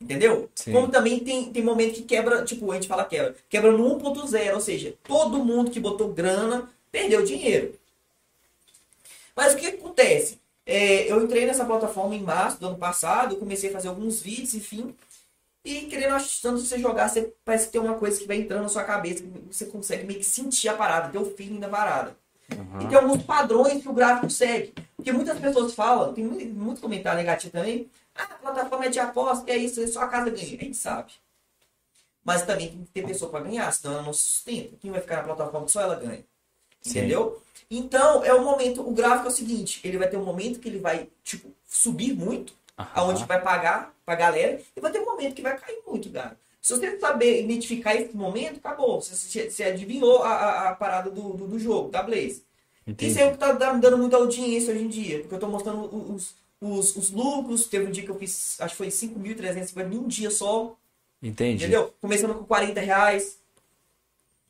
Entendeu? 0.00 0.50
Sim. 0.54 0.72
Como 0.72 0.88
também 0.88 1.20
tem, 1.20 1.50
tem 1.50 1.62
momento 1.62 1.94
que 1.94 2.02
quebra, 2.02 2.44
tipo, 2.44 2.70
a 2.70 2.74
gente 2.74 2.86
fala 2.86 3.04
quebra, 3.04 3.34
quebra 3.48 3.72
no 3.72 3.98
1.0, 3.98 4.54
ou 4.54 4.60
seja, 4.60 4.94
todo 5.02 5.44
mundo 5.44 5.70
que 5.70 5.80
botou 5.80 6.12
grana 6.12 6.68
perdeu 6.92 7.24
dinheiro. 7.24 7.74
Mas 9.34 9.54
o 9.54 9.56
que 9.56 9.66
acontece? 9.66 10.38
É, 10.64 11.10
eu 11.10 11.22
entrei 11.22 11.46
nessa 11.46 11.64
plataforma 11.64 12.14
em 12.14 12.22
março 12.22 12.58
do 12.58 12.66
ano 12.66 12.76
passado, 12.76 13.36
comecei 13.36 13.70
a 13.70 13.72
fazer 13.72 13.88
alguns 13.88 14.20
vídeos, 14.20 14.54
enfim. 14.54 14.94
E 15.64 15.82
querendo 15.82 16.14
achando 16.14 16.58
você 16.58 16.78
jogar, 16.78 17.08
você 17.08 17.32
parece 17.44 17.66
que 17.66 17.72
tem 17.72 17.80
uma 17.80 17.94
coisa 17.94 18.18
que 18.18 18.26
vai 18.26 18.36
entrando 18.36 18.62
na 18.62 18.68
sua 18.68 18.84
cabeça, 18.84 19.22
que 19.22 19.30
você 19.50 19.66
consegue 19.66 20.04
meio 20.04 20.18
que 20.18 20.24
sentir 20.24 20.68
a 20.68 20.74
parada, 20.74 21.10
ter 21.10 21.18
o 21.18 21.24
feeling 21.24 21.58
da 21.58 21.68
parada. 21.68 22.16
E 22.80 22.86
tem 22.86 22.96
alguns 22.96 23.22
padrões 23.22 23.82
que 23.82 23.88
o 23.88 23.92
gráfico 23.92 24.30
segue. 24.30 24.72
Porque 24.96 25.12
muitas 25.12 25.38
pessoas 25.38 25.74
falam, 25.74 26.14
tem 26.14 26.24
muito, 26.24 26.54
muito 26.54 26.80
comentário 26.80 27.18
negativo 27.18 27.52
também. 27.52 27.90
Ah, 28.18 28.22
a 28.24 28.34
plataforma 28.38 28.86
é 28.86 28.88
de 28.88 28.98
aposta, 29.00 29.44
que 29.44 29.50
é 29.50 29.56
isso, 29.56 29.86
só 29.88 30.00
a 30.02 30.08
casa 30.08 30.30
ganha. 30.30 30.44
A 30.58 30.64
gente 30.64 30.76
sabe. 30.76 31.12
Mas 32.24 32.42
também 32.42 32.68
tem 32.68 32.84
que 32.84 32.90
ter 32.90 33.06
pessoa 33.06 33.30
para 33.30 33.44
ganhar, 33.44 33.70
senão 33.72 33.94
ela 33.94 34.02
não 34.02 34.12
se 34.12 34.24
sustenta. 34.24 34.76
Quem 34.80 34.90
vai 34.90 35.00
ficar 35.00 35.18
na 35.18 35.22
plataforma 35.22 35.66
que 35.66 35.72
só 35.72 35.80
ela 35.80 35.94
ganha? 35.94 36.24
Sim. 36.82 36.90
Entendeu? 36.98 37.42
Então, 37.70 38.24
é 38.24 38.32
o 38.34 38.44
momento, 38.44 38.86
o 38.86 38.92
gráfico 38.92 39.26
é 39.26 39.30
o 39.30 39.34
seguinte, 39.34 39.80
ele 39.84 39.98
vai 39.98 40.08
ter 40.08 40.16
um 40.16 40.24
momento 40.24 40.60
que 40.60 40.68
ele 40.68 40.78
vai, 40.78 41.08
tipo, 41.24 41.50
subir 41.66 42.14
muito, 42.14 42.52
Aham. 42.78 42.90
aonde 42.94 43.24
vai 43.24 43.40
pagar 43.40 43.94
pra 44.04 44.14
galera, 44.14 44.60
e 44.76 44.80
vai 44.80 44.92
ter 44.92 45.00
um 45.00 45.04
momento 45.04 45.34
que 45.34 45.42
vai 45.42 45.56
cair 45.58 45.80
muito, 45.86 46.10
cara. 46.10 46.38
Se 46.60 46.76
você 46.76 46.98
saber 46.98 47.42
identificar 47.44 47.94
esse 47.94 48.14
momento, 48.16 48.58
acabou. 48.58 49.00
Você, 49.00 49.48
você- 49.50 49.62
adivinhou 49.64 50.22
a, 50.22 50.30
a- 50.30 50.68
a 50.70 50.74
parada 50.74 51.10
do, 51.10 51.32
do, 51.32 51.46
do 51.46 51.58
jogo, 51.58 51.90
da 51.90 52.02
Blaze. 52.02 52.44
Entendi. 52.86 53.10
Isso 53.10 53.20
é 53.20 53.26
o 53.26 53.32
que 53.32 53.38
tá 53.38 53.52
me 53.72 53.80
dando 53.80 53.98
muita 53.98 54.16
audiência 54.16 54.72
hoje 54.74 54.84
em 54.84 54.88
dia, 54.88 55.20
porque 55.20 55.34
eu 55.34 55.40
tô 55.40 55.48
mostrando 55.48 55.84
os, 56.12 56.34
os, 56.60 56.96
os 56.96 57.10
lucros. 57.10 57.66
Teve 57.66 57.86
um 57.86 57.90
dia 57.90 58.04
que 58.04 58.10
eu 58.10 58.18
fiz, 58.18 58.60
acho 58.60 58.72
que 58.74 58.78
foi 58.78 58.88
5.350 58.88 59.92
em 59.92 59.98
um 59.98 60.06
dia 60.08 60.30
só, 60.30 60.76
Entendi. 61.22 61.64
entendeu? 61.64 61.94
Começando 62.00 62.34
com 62.34 62.44
40 62.44 62.80
reais. 62.80 63.38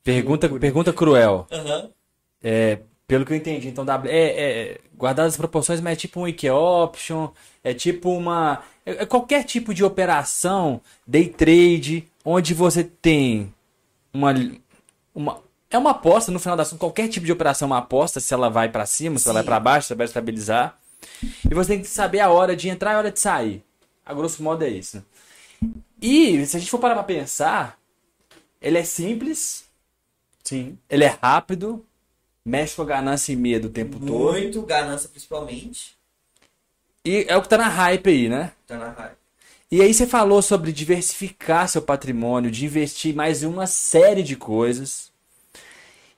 Pergunta, 0.03 0.49
pergunta 0.49 0.93
cruel. 0.93 1.47
Aham. 1.51 1.91
É, 2.43 2.79
pelo 3.09 3.25
que 3.25 3.33
eu 3.33 3.37
entendi, 3.37 3.69
então, 3.69 3.85
W- 3.85 4.13
é, 4.13 4.27
é, 4.73 4.81
guardadas 4.97 5.33
as 5.33 5.37
proporções, 5.37 5.81
mas 5.81 5.95
é 5.95 5.97
tipo 5.97 6.21
um 6.21 6.25
wiki 6.25 6.49
option, 6.49 7.31
é 7.63 7.75
tipo 7.75 8.11
uma. 8.11 8.63
É, 8.85 9.03
é 9.03 9.07
qualquer 9.07 9.43
tipo 9.45 9.75
de 9.75 9.83
operação, 9.85 10.81
day 11.07 11.29
trade, 11.29 12.07
onde 12.25 12.55
você 12.55 12.85
tem 12.85 13.53
uma. 14.15 14.33
uma 15.15 15.45
é 15.69 15.77
uma 15.79 15.91
aposta, 15.91 16.31
no 16.31 16.39
final 16.39 16.57
das 16.57 16.69
contas, 16.69 16.79
qualquer 16.79 17.09
tipo 17.09 17.27
de 17.27 17.33
operação 17.33 17.67
é 17.67 17.71
uma 17.73 17.79
aposta, 17.79 18.21
se 18.21 18.33
ela 18.33 18.49
vai 18.49 18.69
pra 18.69 18.87
cima, 18.87 19.19
se 19.19 19.27
ela 19.27 19.35
vai 19.35 19.43
Sim. 19.43 19.47
pra 19.47 19.61
baixo, 19.61 19.87
se 19.89 19.93
ela 19.93 19.99
vai 19.99 20.07
estabilizar. 20.07 20.79
E 21.23 21.55
você 21.55 21.75
tem 21.75 21.83
que 21.83 21.89
saber 21.89 22.21
a 22.21 22.31
hora 22.31 22.57
de 22.57 22.69
entrar 22.69 22.93
e 22.93 22.95
a 22.95 22.99
hora 22.99 23.13
de 23.13 23.21
sair. 23.21 23.65
A 24.05 24.15
grosso 24.15 24.43
modo 24.43 24.65
é 24.65 24.69
isso. 24.69 25.05
E 26.01 26.45
se 26.47 26.57
a 26.57 26.61
gente 26.61 26.71
for 26.71 26.79
parar 26.79 26.95
pra 26.95 27.03
pensar, 27.03 27.79
ele 28.61 28.79
é 28.79 28.85
simples, 28.85 29.65
Sim. 30.45 30.79
ele 30.89 31.05
é 31.05 31.19
rápido, 31.21 31.85
mexe 32.45 32.77
com 32.77 32.83
a 32.83 32.87
ganância 32.87 33.33
e 33.33 33.37
medo 33.37 33.69
o 33.69 33.71
tempo 33.71 33.99
todo. 33.99 34.13
Muito, 34.13 34.63
ganância 34.63 35.09
principalmente. 35.09 35.97
E 37.05 37.25
é 37.29 37.37
o 37.37 37.43
que 37.43 37.49
tá 37.49 37.57
na 37.57 37.69
hype 37.69 38.09
aí, 38.09 38.29
né? 38.29 38.53
Tá 38.67 38.77
na 38.77 38.91
raiva. 38.91 39.17
E 39.71 39.83
aí 39.83 39.93
você 39.93 40.07
falou 40.07 40.41
sobre 40.43 40.73
diversificar 40.73 41.69
seu 41.69 41.83
patrimônio, 41.83 42.51
de 42.51 42.65
investir 42.65 43.15
mais 43.15 43.43
em 43.43 43.47
uma 43.47 43.67
série 43.67 44.23
de 44.23 44.37
coisas. 44.37 45.11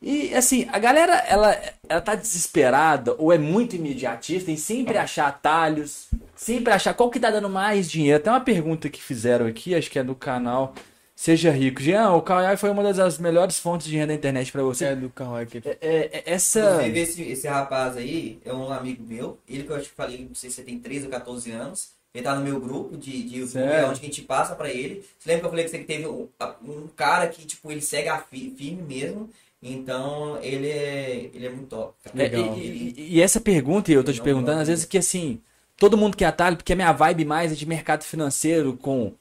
E 0.00 0.32
assim, 0.34 0.66
a 0.72 0.78
galera, 0.78 1.14
ela, 1.28 1.60
ela 1.88 2.00
tá 2.00 2.14
desesperada 2.14 3.14
ou 3.18 3.32
é 3.32 3.38
muito 3.38 3.74
imediatista 3.74 4.50
em 4.50 4.56
sempre 4.56 4.96
achar 4.96 5.26
atalhos, 5.26 6.06
sempre 6.36 6.72
achar 6.72 6.94
qual 6.94 7.10
que 7.10 7.18
tá 7.18 7.30
dando 7.30 7.48
mais 7.50 7.90
dinheiro. 7.90 8.22
Tem 8.22 8.32
uma 8.32 8.40
pergunta 8.40 8.88
que 8.88 9.02
fizeram 9.02 9.46
aqui, 9.46 9.74
acho 9.74 9.90
que 9.90 9.98
é 9.98 10.04
do 10.04 10.14
canal 10.14 10.72
Seja 11.16 11.50
Rico. 11.50 11.82
Jean, 11.82 12.12
o 12.12 12.22
Kawaii 12.22 12.56
foi 12.56 12.70
uma 12.70 12.92
das 12.92 13.18
melhores 13.18 13.58
fontes 13.58 13.88
de 13.88 13.96
renda 13.96 14.08
da 14.08 14.14
internet 14.14 14.52
pra 14.52 14.62
você. 14.62 14.84
É 14.84 14.94
do 14.94 15.10
carro 15.10 15.34
aqui. 15.34 15.60
É, 15.64 15.76
é- 15.80 16.10
é- 16.12 16.22
essa. 16.26 16.60
Esse, 16.96 17.22
esse 17.22 17.48
rapaz 17.48 17.96
aí 17.96 18.38
é 18.44 18.52
um 18.54 18.70
amigo 18.72 19.02
meu. 19.02 19.36
Ele 19.48 19.64
que 19.64 19.70
eu 19.72 19.74
acho 19.74 19.88
que 19.88 19.96
falei, 19.96 20.24
não 20.28 20.34
sei 20.36 20.48
se 20.48 20.56
você 20.56 20.62
tem 20.62 20.78
13 20.78 21.06
ou 21.06 21.10
14 21.10 21.50
anos. 21.50 21.88
Ele 22.14 22.22
tá 22.22 22.36
no 22.36 22.44
meu 22.44 22.60
grupo 22.60 22.96
de, 22.96 23.22
de 23.24 23.38
YouTube, 23.38 23.58
é 23.64 23.84
onde 23.84 23.98
a 24.00 24.04
gente 24.04 24.22
passa 24.22 24.54
pra 24.54 24.70
ele. 24.70 25.04
Você 25.18 25.28
lembra 25.28 25.40
que 25.40 25.46
eu 25.46 25.50
falei 25.50 25.64
que 25.64 25.70
você 25.72 25.78
teve 25.80 26.06
um, 26.06 26.28
um 26.64 26.86
cara 26.96 27.26
que, 27.26 27.44
tipo, 27.44 27.70
ele 27.72 27.82
segue 27.82 28.08
a 28.08 28.18
fi- 28.18 28.54
firme 28.56 28.82
mesmo. 28.82 29.28
Então, 29.62 30.38
ele 30.40 30.68
é, 30.68 31.30
ele 31.34 31.46
é 31.46 31.50
muito 31.50 31.66
top. 31.68 31.94
É, 32.14 32.16
Legal. 32.16 32.56
e, 32.56 32.94
e- 32.96 33.16
e 33.16 33.20
essa 33.20 33.40
pergunta, 33.40 33.90
e 33.90 33.94
eu 33.94 34.04
tô 34.04 34.12
te 34.12 34.20
perguntando, 34.22 34.60
às 34.60 34.68
vezes 34.68 34.84
que 34.84 34.96
assim, 34.98 35.40
todo 35.76 35.96
mundo 35.96 36.16
quer 36.16 36.26
atalho, 36.26 36.56
porque 36.56 36.72
a 36.72 36.76
minha 36.76 36.92
vibe 36.92 37.24
mais 37.24 37.52
é 37.52 37.54
de 37.54 37.66
mercado 37.66 38.04
financeiro 38.04 38.76
com 38.76 39.12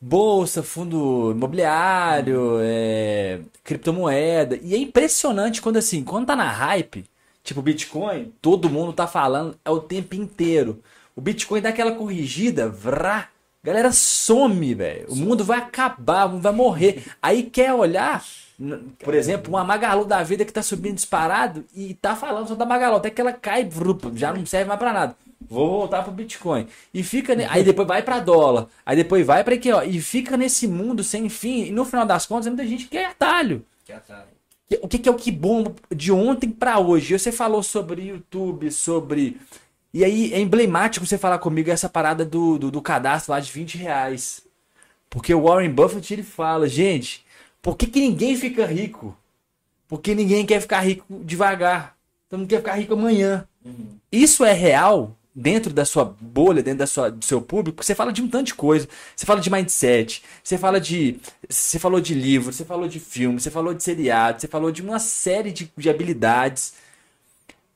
bolsa, 0.00 0.62
fundo 0.62 1.32
imobiliário, 1.32 2.58
é, 2.62 3.40
criptomoeda. 3.64 4.58
E 4.62 4.74
é 4.74 4.78
impressionante 4.78 5.62
quando 5.62 5.78
assim, 5.78 6.04
quando 6.04 6.26
tá 6.26 6.36
na 6.36 6.50
hype, 6.50 7.04
tipo 7.42 7.62
Bitcoin, 7.62 8.32
todo 8.42 8.70
mundo 8.70 8.92
tá 8.92 9.06
falando 9.06 9.58
é 9.64 9.70
o 9.70 9.80
tempo 9.80 10.14
inteiro. 10.14 10.82
O 11.16 11.20
Bitcoin 11.20 11.60
dá 11.62 11.70
aquela 11.70 11.92
corrigida, 11.92 12.68
vrá, 12.68 13.28
galera 13.62 13.92
some, 13.92 14.74
velho. 14.74 15.06
O 15.08 15.16
mundo 15.16 15.44
vai 15.44 15.58
acabar, 15.58 16.26
o 16.26 16.30
mundo 16.32 16.42
vai 16.42 16.52
morrer. 16.52 17.04
Aí 17.22 17.44
quer 17.44 17.72
olhar, 17.72 18.24
por 18.98 19.14
exemplo, 19.14 19.52
uma 19.52 19.64
Magalu 19.64 20.04
da 20.04 20.22
vida 20.22 20.44
que 20.44 20.52
tá 20.52 20.62
subindo 20.62 20.94
disparado 20.94 21.64
e 21.74 21.94
tá 21.94 22.14
falando 22.14 22.48
só 22.48 22.54
da 22.54 22.64
Magalu, 22.64 22.96
até 22.96 23.10
que 23.10 23.20
ela 23.20 23.32
cai, 23.32 23.68
já 24.14 24.32
não 24.32 24.46
serve 24.46 24.68
mais 24.68 24.78
pra 24.78 24.92
nada. 24.92 25.16
Vou 25.46 25.68
voltar 25.70 26.02
pro 26.02 26.12
Bitcoin. 26.12 26.66
E 26.92 27.02
fica, 27.02 27.34
ne- 27.34 27.46
aí 27.50 27.62
depois 27.62 27.86
vai 27.86 28.02
pra 28.02 28.20
dólar, 28.20 28.66
aí 28.86 28.96
depois 28.96 29.26
vai 29.26 29.44
pra 29.44 29.54
aqui, 29.54 29.70
ó, 29.72 29.82
e 29.82 30.00
fica 30.00 30.36
nesse 30.36 30.66
mundo 30.66 31.04
sem 31.04 31.28
fim. 31.28 31.64
E 31.64 31.70
no 31.70 31.84
final 31.84 32.06
das 32.06 32.26
contas, 32.26 32.46
muita 32.46 32.66
gente 32.66 32.86
quer 32.86 33.06
atalho. 33.06 33.64
Que 33.84 33.92
atalho. 33.92 34.28
O 34.80 34.88
que, 34.88 34.98
que 34.98 35.08
é 35.08 35.12
o 35.12 35.16
que 35.16 35.30
bom 35.30 35.74
de 35.94 36.10
ontem 36.10 36.48
pra 36.50 36.78
hoje? 36.78 37.18
Você 37.18 37.30
falou 37.30 37.62
sobre 37.62 38.02
YouTube, 38.08 38.70
sobre. 38.72 39.36
E 39.92 40.02
aí 40.04 40.32
é 40.32 40.40
emblemático 40.40 41.04
você 41.06 41.18
falar 41.18 41.38
comigo 41.38 41.70
essa 41.70 41.88
parada 41.88 42.24
do, 42.24 42.58
do, 42.58 42.70
do 42.70 42.80
cadastro 42.82 43.32
lá 43.32 43.40
de 43.40 43.52
20 43.52 43.76
reais. 43.76 44.42
Porque 45.10 45.32
o 45.34 45.42
Warren 45.42 45.70
Buffett 45.70 46.12
ele 46.12 46.22
fala, 46.24 46.66
gente, 46.66 47.23
por 47.64 47.78
que, 47.78 47.86
que 47.86 47.98
ninguém 47.98 48.36
fica 48.36 48.66
rico? 48.66 49.16
Porque 49.88 50.14
ninguém 50.14 50.44
quer 50.44 50.60
ficar 50.60 50.80
rico 50.80 51.06
devagar. 51.24 51.96
Todo 52.28 52.40
mundo 52.40 52.48
quer 52.48 52.58
ficar 52.58 52.74
rico 52.74 52.92
amanhã. 52.92 53.48
Isso 54.12 54.44
é 54.44 54.52
real 54.52 55.16
dentro 55.34 55.72
da 55.72 55.86
sua 55.86 56.04
bolha, 56.20 56.62
dentro 56.62 56.80
da 56.80 56.86
sua, 56.86 57.10
do 57.10 57.24
seu 57.24 57.40
público? 57.40 57.82
Você 57.82 57.94
fala 57.94 58.12
de 58.12 58.20
um 58.20 58.28
tanto 58.28 58.48
de 58.48 58.54
coisa. 58.54 58.86
Você 59.16 59.24
fala 59.24 59.40
de 59.40 59.50
mindset, 59.50 60.22
você 60.42 60.58
fala 60.58 60.78
de. 60.78 61.18
Você 61.48 61.78
falou 61.78 62.02
de 62.02 62.12
livro, 62.12 62.52
você 62.52 62.66
falou 62.66 62.86
de 62.86 63.00
filme, 63.00 63.40
você 63.40 63.50
falou 63.50 63.72
de 63.72 63.82
seriado, 63.82 64.42
você 64.42 64.46
falou 64.46 64.70
de 64.70 64.82
uma 64.82 64.98
série 64.98 65.50
de, 65.50 65.72
de 65.74 65.88
habilidades. 65.88 66.74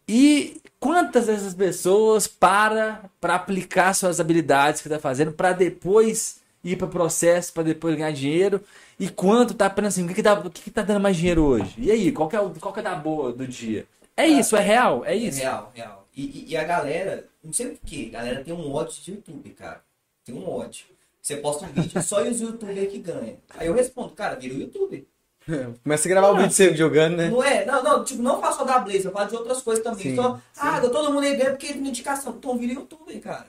E 0.06 0.60
quantas 0.78 1.28
dessas 1.28 1.54
pessoas 1.54 2.26
para 2.26 3.04
para 3.18 3.36
aplicar 3.36 3.94
suas 3.94 4.20
habilidades 4.20 4.82
que 4.82 4.88
está 4.88 5.00
fazendo 5.00 5.32
para 5.32 5.54
depois 5.54 6.40
ir 6.62 6.76
para 6.76 6.86
o 6.86 6.90
processo, 6.90 7.54
para 7.54 7.62
depois 7.62 7.96
ganhar 7.96 8.12
dinheiro? 8.12 8.60
E 8.98 9.08
quanto 9.08 9.54
tá 9.54 9.70
pensando 9.70 9.86
assim, 9.88 10.04
o 10.04 10.08
que, 10.08 10.14
que, 10.14 10.22
tá, 10.22 10.34
o 10.34 10.50
que, 10.50 10.62
que 10.62 10.70
tá 10.70 10.82
dando 10.82 11.00
mais 11.00 11.16
dinheiro 11.16 11.44
hoje? 11.44 11.74
E 11.78 11.90
aí, 11.90 12.10
qual 12.12 12.28
que 12.28 12.34
é, 12.36 12.40
o, 12.40 12.50
qual 12.50 12.74
que 12.74 12.80
é 12.80 12.82
da 12.82 12.94
boa 12.96 13.32
do 13.32 13.46
dia? 13.46 13.86
É 14.16 14.26
isso, 14.26 14.56
é 14.56 14.60
real, 14.60 15.04
é 15.04 15.14
isso. 15.14 15.38
Real, 15.40 15.70
real. 15.74 16.06
E, 16.16 16.22
e- 16.24 16.44
e 16.48 16.56
a 16.56 16.64
galera, 16.64 17.26
não 17.42 17.52
sei 17.52 17.68
porquê, 17.68 18.08
a 18.12 18.18
galera 18.18 18.42
tem 18.44 18.52
um 18.52 18.72
ódio 18.74 19.00
de 19.00 19.12
YouTube, 19.12 19.50
cara. 19.50 19.80
Tem 20.24 20.34
um 20.34 20.48
ódio. 20.48 20.86
Você 21.22 21.36
posta 21.36 21.64
um 21.66 21.68
vídeo, 21.68 22.02
só 22.02 22.22
os 22.22 22.40
youtubers 22.40 22.90
que 22.90 22.98
ganham. 22.98 23.36
Aí 23.56 23.66
eu 23.68 23.74
respondo, 23.74 24.10
cara, 24.14 24.34
vira 24.34 24.54
o 24.54 24.58
YouTube. 24.58 25.06
Começa 25.84 26.08
a 26.08 26.10
gravar 26.10 26.30
o 26.30 26.36
vídeo 26.36 26.50
seu 26.52 26.74
jogando, 26.76 27.16
né? 27.18 27.28
Não 27.30 27.42
é? 27.42 27.64
Não, 27.64 27.82
não, 27.82 28.04
tipo, 28.04 28.20
não 28.22 28.40
faço 28.40 28.58
só 28.58 28.64
da 28.64 28.78
Blaze, 28.80 29.04
eu 29.04 29.12
falo 29.12 29.28
de 29.28 29.36
outras 29.36 29.62
coisas 29.62 29.84
também. 29.84 30.10
Sim, 30.10 30.16
só, 30.16 30.40
ah, 30.58 30.80
todo 30.80 31.12
mundo 31.12 31.24
aí 31.24 31.36
ganha 31.36 31.50
porque 31.50 31.68
tem 31.72 31.78
indicação. 31.86 32.34
Então 32.36 32.58
vira 32.58 32.72
youtuber, 32.72 33.20
cara. 33.20 33.46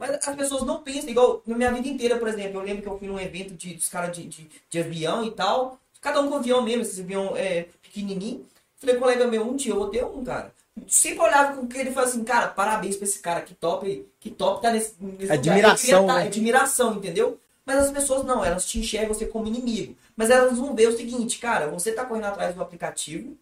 Mas 0.00 0.26
as 0.26 0.34
pessoas 0.34 0.62
não 0.62 0.82
pensam, 0.82 1.10
igual 1.10 1.42
na 1.46 1.54
minha 1.54 1.70
vida 1.70 1.86
inteira, 1.86 2.16
por 2.16 2.26
exemplo, 2.26 2.58
eu 2.58 2.64
lembro 2.64 2.80
que 2.82 2.88
eu 2.88 2.98
fui 2.98 3.06
num 3.06 3.20
evento 3.20 3.52
de, 3.52 3.74
dos 3.74 3.86
caras 3.86 4.16
de, 4.16 4.24
de, 4.24 4.50
de 4.70 4.78
avião 4.80 5.22
e 5.22 5.30
tal. 5.30 5.78
Cada 6.00 6.22
um 6.22 6.30
com 6.30 6.36
avião 6.36 6.62
mesmo, 6.62 6.80
esses 6.80 6.98
avião 6.98 7.36
é, 7.36 7.66
pequenininho. 7.82 8.46
Falei, 8.78 8.96
colega 8.96 9.26
meu, 9.26 9.46
um 9.46 9.54
dia 9.54 9.72
eu 9.72 9.76
vou 9.76 9.88
ter 9.88 10.02
um, 10.02 10.24
cara. 10.24 10.54
Sempre 10.88 11.20
olhava 11.20 11.54
com 11.54 11.68
ele 11.78 11.90
e 11.90 11.92
falava 11.92 12.10
assim, 12.10 12.24
cara, 12.24 12.48
parabéns 12.48 12.96
pra 12.96 13.04
esse 13.04 13.18
cara, 13.18 13.42
que 13.42 13.52
top, 13.52 14.06
que 14.18 14.30
top 14.30 14.62
tá 14.62 14.70
nesse, 14.70 14.94
nesse 14.98 15.22
lugar. 15.24 15.34
Admiração, 15.34 15.76
queria 15.76 16.06
tá- 16.06 16.14
né? 16.14 16.26
admiração, 16.26 16.94
entendeu? 16.94 17.38
Mas 17.66 17.76
as 17.84 17.90
pessoas 17.90 18.24
não, 18.24 18.42
elas 18.42 18.64
te 18.64 18.78
enxergam 18.78 19.12
você 19.12 19.26
como 19.26 19.46
inimigo. 19.46 19.94
Mas 20.16 20.30
elas 20.30 20.56
vão 20.56 20.74
ver 20.74 20.88
o 20.88 20.96
seguinte, 20.96 21.38
cara, 21.38 21.68
você 21.68 21.92
tá 21.92 22.06
correndo 22.06 22.24
atrás 22.24 22.54
do 22.54 22.62
aplicativo, 22.62 23.36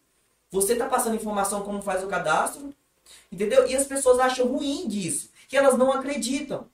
você 0.51 0.75
tá 0.75 0.89
passando 0.89 1.15
informação 1.15 1.63
como 1.63 1.81
faz 1.81 2.03
o 2.03 2.09
cadastro, 2.09 2.75
entendeu? 3.31 3.65
E 3.69 3.77
as 3.77 3.87
pessoas 3.87 4.19
acham 4.19 4.47
ruim 4.49 4.89
disso, 4.89 5.31
que 5.49 5.57
elas 5.57 5.77
não 5.77 5.91
acreditam. 5.93 6.67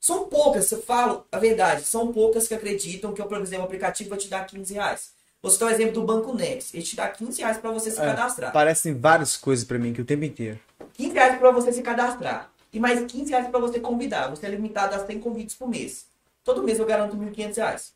São 0.00 0.28
poucas, 0.28 0.70
eu 0.70 0.82
falo 0.82 1.24
a 1.32 1.38
verdade, 1.38 1.82
são 1.84 2.12
poucas 2.12 2.46
que 2.46 2.54
acreditam 2.54 3.12
que, 3.12 3.20
eu, 3.22 3.26
por 3.26 3.40
exemplo, 3.40 3.64
o 3.64 3.66
aplicativo 3.66 4.10
vai 4.10 4.18
te 4.18 4.28
dar 4.28 4.44
15 4.44 4.74
reais. 4.74 5.10
Você 5.40 5.58
dá 5.58 5.66
o 5.66 5.70
exemplo 5.70 5.94
do 5.94 6.02
Banco 6.02 6.34
Next, 6.34 6.76
ele 6.76 6.84
te 6.84 6.96
dá 6.96 7.08
15 7.08 7.40
reais 7.40 7.58
pra 7.58 7.70
você 7.70 7.90
se 7.90 8.00
É, 8.00 8.04
cadastrar. 8.04 8.52
Parecem 8.52 8.98
várias 8.98 9.36
coisas 9.36 9.64
pra 9.64 9.78
mim 9.78 9.92
que 9.92 10.00
o 10.00 10.04
tempo 10.04 10.24
inteiro. 10.24 10.58
15 10.94 11.14
reais 11.14 11.38
pra 11.38 11.50
você 11.52 11.72
se 11.72 11.80
cadastrar. 11.82 12.50
E 12.72 12.78
mais 12.78 13.00
15 13.10 13.30
reais 13.30 13.48
pra 13.48 13.58
você 13.58 13.80
convidar. 13.80 14.28
Você 14.28 14.46
é 14.46 14.50
limitado 14.50 14.94
a 14.94 15.06
100 15.06 15.20
convites 15.20 15.54
por 15.54 15.68
mês. 15.68 16.06
Todo 16.44 16.62
mês 16.62 16.78
eu 16.78 16.86
garanto 16.86 17.16
1.500 17.16 17.56
reais. 17.56 17.92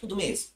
Todo 0.00 0.16
mês. 0.16 0.52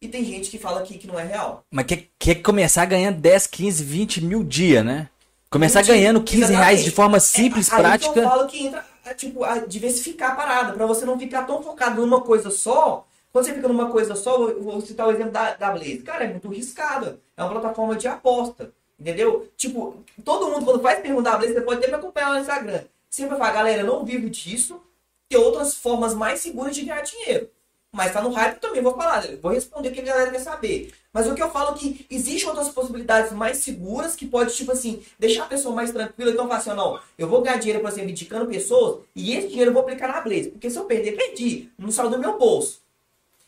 E 0.00 0.08
tem 0.08 0.24
gente 0.24 0.50
que 0.50 0.58
fala 0.58 0.80
aqui 0.80 0.98
que 0.98 1.06
não 1.06 1.18
é 1.18 1.24
real. 1.24 1.64
Mas 1.70 1.86
quer, 1.86 2.08
quer 2.18 2.34
começar 2.36 2.84
ganhando 2.86 3.18
10, 3.20 3.46
15, 3.46 3.84
20 3.84 4.20
mil 4.24 4.42
dia, 4.44 4.82
né? 4.82 5.08
Começar 5.50 5.82
ganhando 5.82 6.22
15 6.22 6.40
reais 6.40 6.54
exatamente. 6.56 6.84
de 6.84 6.90
forma 6.90 7.20
simples, 7.20 7.68
É, 7.68 7.72
aí 7.74 7.76
que 7.76 7.82
prática. 7.82 8.20
eu 8.20 8.28
falo 8.28 8.46
que 8.46 8.66
entra, 8.66 8.84
é, 9.04 9.14
tipo, 9.14 9.44
a 9.44 9.58
diversificar 9.60 10.32
a 10.32 10.34
parada, 10.34 10.72
pra 10.72 10.86
você 10.86 11.04
não 11.04 11.18
ficar 11.18 11.46
tão 11.46 11.62
focado 11.62 12.00
numa 12.00 12.20
coisa 12.20 12.50
só. 12.50 13.06
Quando 13.32 13.44
você 13.44 13.54
fica 13.54 13.68
numa 13.68 13.90
coisa 13.90 14.14
só, 14.16 14.48
eu 14.48 14.62
vou 14.62 14.80
citar 14.80 15.06
o 15.06 15.12
exemplo 15.12 15.30
da, 15.32 15.54
da 15.54 15.70
Blaze. 15.70 15.98
Cara, 15.98 16.24
é 16.24 16.28
muito 16.28 16.48
arriscado. 16.48 17.20
É 17.36 17.42
uma 17.42 17.50
plataforma 17.52 17.94
de 17.94 18.08
aposta. 18.08 18.72
Entendeu? 18.98 19.46
Tipo, 19.56 20.02
todo 20.24 20.48
mundo, 20.50 20.64
quando 20.64 20.80
faz 20.80 21.00
perguntar 21.00 21.34
a 21.34 21.36
Blaze, 21.36 21.52
você 21.54 21.60
pode 21.60 21.78
até 21.78 21.88
me 21.88 21.94
acompanhar 21.94 22.32
no 22.32 22.40
Instagram. 22.40 22.80
Sempre 23.10 23.36
fala, 23.36 23.52
galera, 23.52 23.82
eu 23.82 23.86
não 23.86 24.04
vivo 24.04 24.28
disso. 24.30 24.80
Tem 25.28 25.38
outras 25.38 25.74
formas 25.74 26.14
mais 26.14 26.40
seguras 26.40 26.74
de 26.74 26.82
ganhar 26.84 27.02
dinheiro. 27.02 27.48
Mas 27.92 28.12
tá 28.12 28.20
no 28.22 28.30
hype 28.30 28.58
também, 28.58 28.82
vou 28.82 28.94
falar. 28.94 29.24
Vou 29.42 29.52
responder 29.52 29.90
o 29.90 29.92
que 29.92 30.00
a 30.00 30.04
galera 30.04 30.30
quer 30.30 30.40
saber. 30.40 30.92
Mas 31.16 31.26
o 31.26 31.34
que 31.34 31.42
eu 31.42 31.50
falo 31.50 31.74
é 31.74 31.78
que 31.78 32.06
existem 32.10 32.46
outras 32.46 32.68
possibilidades 32.68 33.32
mais 33.32 33.56
seguras 33.56 34.14
que 34.14 34.26
pode, 34.26 34.54
tipo 34.54 34.70
assim, 34.70 35.02
deixar 35.18 35.44
a 35.44 35.46
pessoa 35.46 35.74
mais 35.74 35.90
tranquila. 35.90 36.30
Então, 36.30 36.46
fala 36.46 36.58
assim, 36.58 36.68
ó, 36.68 36.74
não, 36.74 37.00
eu 37.16 37.26
vou 37.26 37.40
ganhar 37.40 37.56
dinheiro, 37.56 37.80
por 37.80 37.88
exemplo, 37.88 38.10
indicando 38.10 38.44
pessoas, 38.44 39.00
e 39.14 39.34
esse 39.34 39.48
dinheiro 39.48 39.70
eu 39.70 39.72
vou 39.72 39.80
aplicar 39.80 40.08
na 40.08 40.20
Blaze. 40.20 40.50
Porque 40.50 40.68
se 40.68 40.78
eu 40.78 40.84
perder, 40.84 41.16
perdi. 41.16 41.70
Não 41.78 41.90
saiu 41.90 42.10
do 42.10 42.18
meu 42.18 42.36
bolso. 42.36 42.82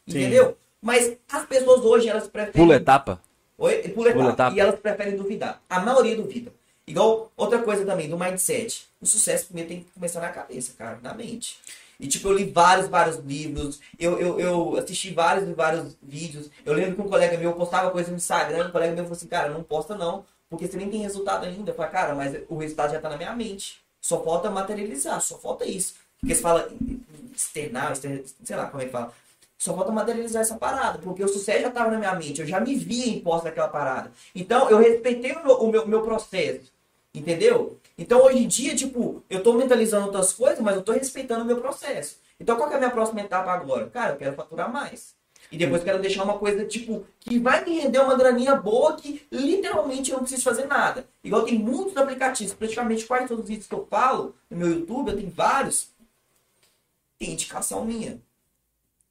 Sim. 0.08 0.18
Entendeu? 0.18 0.56
Mas 0.80 1.14
as 1.30 1.44
pessoas 1.44 1.84
hoje, 1.84 2.08
elas 2.08 2.26
preferem... 2.26 2.54
Pula 2.54 2.76
etapa. 2.76 3.20
Oi? 3.58 3.76
Pula 3.90 4.08
etapa. 4.08 4.22
Pula 4.22 4.32
etapa. 4.32 4.56
E 4.56 4.60
elas 4.60 4.80
preferem 4.80 5.16
duvidar. 5.18 5.62
A 5.68 5.78
maioria 5.80 6.16
duvida. 6.16 6.50
Igual 6.86 7.30
outra 7.36 7.58
coisa 7.58 7.84
também, 7.84 8.08
do 8.08 8.18
mindset. 8.18 8.86
O 8.98 9.04
sucesso 9.04 9.44
primeiro 9.44 9.68
tem 9.68 9.80
que 9.80 9.90
começar 9.90 10.22
na 10.22 10.30
cabeça, 10.30 10.72
cara, 10.78 10.98
na 11.02 11.12
mente. 11.12 11.58
E 12.00 12.06
tipo, 12.06 12.28
eu 12.28 12.32
li 12.32 12.44
vários, 12.44 12.88
vários 12.88 13.16
livros, 13.16 13.80
eu, 13.98 14.18
eu, 14.18 14.38
eu 14.38 14.76
assisti 14.76 15.12
vários 15.12 15.48
vários 15.56 15.96
vídeos. 16.00 16.48
Eu 16.64 16.74
lembro 16.74 16.94
que 16.94 17.02
um 17.02 17.08
colega 17.08 17.36
meu 17.36 17.52
postava 17.54 17.90
coisa 17.90 18.10
no 18.10 18.16
Instagram, 18.16 18.68
um 18.68 18.70
colega 18.70 18.94
meu 18.94 19.04
falou 19.04 19.16
assim, 19.16 19.26
cara, 19.26 19.48
não 19.50 19.64
posta 19.64 19.96
não, 19.96 20.24
porque 20.48 20.66
você 20.66 20.76
nem 20.76 20.88
tem 20.88 21.00
resultado 21.00 21.44
ainda. 21.44 21.70
Eu 21.70 21.74
falei, 21.74 21.90
cara, 21.90 22.14
mas 22.14 22.36
o 22.48 22.56
resultado 22.56 22.92
já 22.92 23.00
tá 23.00 23.08
na 23.08 23.16
minha 23.16 23.34
mente. 23.34 23.80
Só 24.00 24.22
falta 24.22 24.48
materializar, 24.48 25.20
só 25.20 25.38
falta 25.38 25.64
isso. 25.64 25.94
Porque 26.20 26.34
você 26.34 26.40
fala 26.40 26.68
externar, 27.34 27.92
exter... 27.92 28.24
sei 28.44 28.56
lá 28.56 28.66
como 28.66 28.82
é 28.82 28.86
que 28.86 28.92
fala. 28.92 29.12
Só 29.58 29.74
falta 29.74 29.90
materializar 29.90 30.42
essa 30.42 30.56
parada, 30.56 30.98
porque 30.98 31.22
o 31.22 31.28
sucesso 31.28 31.62
já 31.62 31.68
estava 31.68 31.90
na 31.90 31.98
minha 31.98 32.14
mente, 32.14 32.40
eu 32.40 32.46
já 32.46 32.60
me 32.60 32.76
via 32.76 33.08
imposto 33.08 33.46
naquela 33.46 33.68
parada. 33.68 34.12
Então, 34.32 34.70
eu 34.70 34.78
respeitei 34.78 35.32
o 35.32 35.44
meu, 35.44 35.54
o 35.56 35.70
meu, 35.70 35.86
meu 35.86 36.02
processo, 36.02 36.72
entendeu? 37.12 37.76
Então, 37.98 38.22
hoje 38.22 38.38
em 38.38 38.46
dia, 38.46 38.76
tipo, 38.76 39.24
eu 39.28 39.42
tô 39.42 39.54
mentalizando 39.54 40.06
outras 40.06 40.32
coisas, 40.32 40.60
mas 40.60 40.76
eu 40.76 40.82
tô 40.82 40.92
respeitando 40.92 41.42
o 41.42 41.44
meu 41.44 41.60
processo. 41.60 42.20
Então, 42.38 42.56
qual 42.56 42.68
que 42.68 42.74
é 42.74 42.76
a 42.76 42.80
minha 42.80 42.92
próxima 42.92 43.20
etapa 43.20 43.50
agora? 43.50 43.90
Cara, 43.90 44.12
eu 44.12 44.16
quero 44.16 44.36
faturar 44.36 44.72
mais. 44.72 45.18
E 45.50 45.56
depois 45.56 45.82
quero 45.82 46.00
deixar 46.00 46.24
uma 46.24 46.38
coisa, 46.38 46.64
tipo, 46.64 47.06
que 47.18 47.38
vai 47.38 47.64
me 47.64 47.78
render 47.78 47.98
uma 47.98 48.14
graninha 48.14 48.54
boa 48.54 48.96
que 48.96 49.26
literalmente 49.32 50.10
eu 50.10 50.16
não 50.16 50.22
preciso 50.22 50.44
fazer 50.44 50.66
nada. 50.66 51.08
Igual 51.24 51.44
tem 51.44 51.58
muitos 51.58 51.96
aplicativos, 51.96 52.52
praticamente 52.52 53.06
quase 53.06 53.28
todos 53.28 53.42
os 53.42 53.48
vídeos 53.48 53.66
que 53.66 53.74
eu 53.74 53.86
falo 53.88 54.36
no 54.50 54.58
meu 54.58 54.68
YouTube, 54.68 55.10
eu 55.10 55.16
tenho 55.16 55.30
vários, 55.30 55.88
tem 57.18 57.32
indicação 57.32 57.84
minha. 57.84 58.20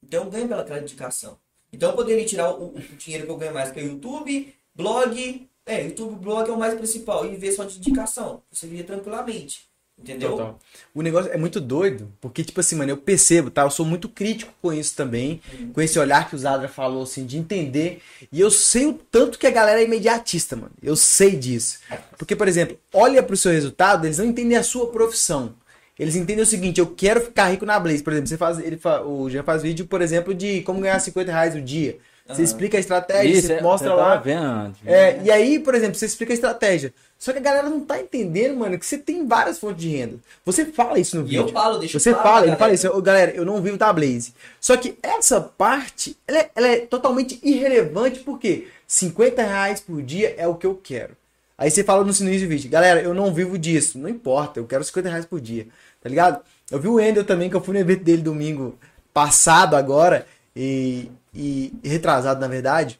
Então 0.02 0.24
eu 0.24 0.30
ganho 0.30 0.48
pelaquela 0.48 0.80
indicação. 0.80 1.36
Então 1.72 1.90
eu 1.90 1.96
poderia 1.96 2.24
tirar 2.24 2.52
o, 2.52 2.68
o 2.68 2.80
dinheiro 2.96 3.26
que 3.26 3.32
eu 3.32 3.36
ganho 3.36 3.52
mais, 3.52 3.72
que 3.72 3.80
é 3.80 3.84
YouTube, 3.84 4.54
blog. 4.74 5.47
É, 5.68 5.84
YouTube, 5.84 6.16
blog 6.16 6.48
é 6.48 6.52
o 6.52 6.58
mais 6.58 6.74
principal. 6.74 7.26
E 7.26 7.36
ver 7.36 7.52
só 7.52 7.64
de 7.64 7.76
indicação. 7.76 8.42
Você 8.50 8.66
viria 8.66 8.84
tranquilamente. 8.84 9.68
Entendeu? 10.00 10.30
Total. 10.30 10.58
O 10.94 11.02
negócio 11.02 11.30
é 11.32 11.36
muito 11.36 11.60
doido, 11.60 12.12
porque, 12.20 12.44
tipo 12.44 12.60
assim, 12.60 12.76
mano, 12.76 12.92
eu 12.92 12.96
percebo, 12.96 13.50
tá? 13.50 13.62
Eu 13.62 13.70
sou 13.70 13.84
muito 13.84 14.08
crítico 14.08 14.52
com 14.62 14.72
isso 14.72 14.94
também, 14.94 15.40
com 15.72 15.80
esse 15.80 15.98
olhar 15.98 16.28
que 16.28 16.36
o 16.36 16.38
Zadra 16.38 16.68
falou, 16.68 17.02
assim, 17.02 17.26
de 17.26 17.36
entender. 17.36 18.00
E 18.30 18.40
eu 18.40 18.48
sei 18.48 18.86
o 18.86 18.92
tanto 18.92 19.38
que 19.38 19.46
a 19.46 19.50
galera 19.50 19.80
é 19.80 19.84
imediatista, 19.84 20.54
mano. 20.54 20.70
Eu 20.80 20.94
sei 20.94 21.34
disso. 21.34 21.80
Porque, 22.16 22.36
por 22.36 22.46
exemplo, 22.46 22.78
olha 22.94 23.22
pro 23.24 23.36
seu 23.36 23.50
resultado, 23.50 24.06
eles 24.06 24.18
não 24.18 24.24
entendem 24.24 24.56
a 24.56 24.62
sua 24.62 24.86
profissão. 24.86 25.54
Eles 25.98 26.14
entendem 26.14 26.44
o 26.44 26.46
seguinte, 26.46 26.78
eu 26.78 26.86
quero 26.86 27.20
ficar 27.20 27.48
rico 27.48 27.66
na 27.66 27.80
Blaze. 27.80 28.04
Por 28.04 28.12
exemplo, 28.12 28.28
você 28.28 28.36
faz, 28.36 28.60
ele 28.60 28.76
fa, 28.76 29.02
o 29.02 29.28
Jean 29.28 29.42
faz 29.42 29.62
vídeo, 29.62 29.84
por 29.84 30.00
exemplo, 30.00 30.32
de 30.32 30.62
como 30.62 30.80
ganhar 30.80 31.00
50 31.00 31.32
reais 31.32 31.56
o 31.56 31.60
dia. 31.60 31.98
Você 32.28 32.42
explica 32.42 32.76
a 32.76 32.80
estratégia, 32.80 33.30
Isso, 33.38 33.46
você 33.46 33.52
é, 33.54 33.62
mostra 33.62 33.88
eu 33.90 33.96
tava 33.96 34.08
lá. 34.10 34.16
vendo 34.16 34.42
antes. 34.44 34.80
É, 34.86 35.20
e 35.24 35.30
aí, 35.30 35.58
por 35.58 35.74
exemplo, 35.74 35.94
você 35.94 36.04
explica 36.06 36.32
a 36.32 36.34
estratégia. 36.34 36.92
Só 37.18 37.32
que 37.32 37.38
a 37.38 37.42
galera 37.42 37.68
não 37.68 37.80
tá 37.80 37.98
entendendo, 38.00 38.56
mano, 38.56 38.78
que 38.78 38.86
você 38.86 38.98
tem 38.98 39.26
várias 39.26 39.58
fontes 39.58 39.82
de 39.82 39.88
renda. 39.96 40.16
Você 40.44 40.66
fala 40.66 40.98
isso 41.00 41.16
no 41.16 41.22
E 41.22 41.30
vídeo. 41.30 41.40
eu 41.42 41.48
falo, 41.48 41.78
deixa 41.78 41.98
Você 41.98 42.10
claro 42.12 42.28
fala, 42.28 42.40
ele 42.42 42.46
fala 42.50 42.58
galera. 42.58 42.74
isso, 42.74 42.88
"Ô, 42.88 43.00
galera, 43.02 43.30
eu 43.32 43.44
não 43.44 43.60
vivo 43.62 43.76
da 43.78 43.92
Blaze. 43.92 44.34
Só 44.60 44.76
que 44.76 44.96
essa 45.02 45.40
parte, 45.40 46.16
ela 46.28 46.38
é, 46.38 46.50
ela 46.54 46.68
é 46.68 46.76
totalmente 46.80 47.40
irrelevante, 47.42 48.20
porque 48.20 48.68
50 48.86 49.42
reais 49.42 49.80
por 49.80 50.00
dia 50.02 50.34
é 50.38 50.46
o 50.46 50.54
que 50.54 50.66
eu 50.66 50.74
quero. 50.80 51.16
Aí 51.56 51.70
você 51.70 51.82
fala 51.82 52.04
no 52.04 52.10
início 52.12 52.46
do 52.46 52.50
vídeo, 52.50 52.70
galera, 52.70 53.00
eu 53.02 53.12
não 53.12 53.34
vivo 53.34 53.58
disso, 53.58 53.98
não 53.98 54.08
importa, 54.08 54.60
eu 54.60 54.64
quero 54.66 54.84
50 54.84 55.08
reais 55.08 55.24
por 55.26 55.40
dia, 55.40 55.66
tá 56.00 56.08
ligado? 56.08 56.40
Eu 56.70 56.78
vi 56.78 56.86
o 56.86 57.00
Endel 57.00 57.24
também, 57.24 57.50
que 57.50 57.56
eu 57.56 57.60
fui 57.60 57.74
no 57.74 57.80
evento 57.80 58.04
dele 58.04 58.22
domingo 58.22 58.78
passado 59.12 59.74
agora, 59.74 60.24
e, 60.58 61.10
e 61.32 61.72
retrasado, 61.88 62.40
na 62.40 62.48
verdade, 62.48 62.98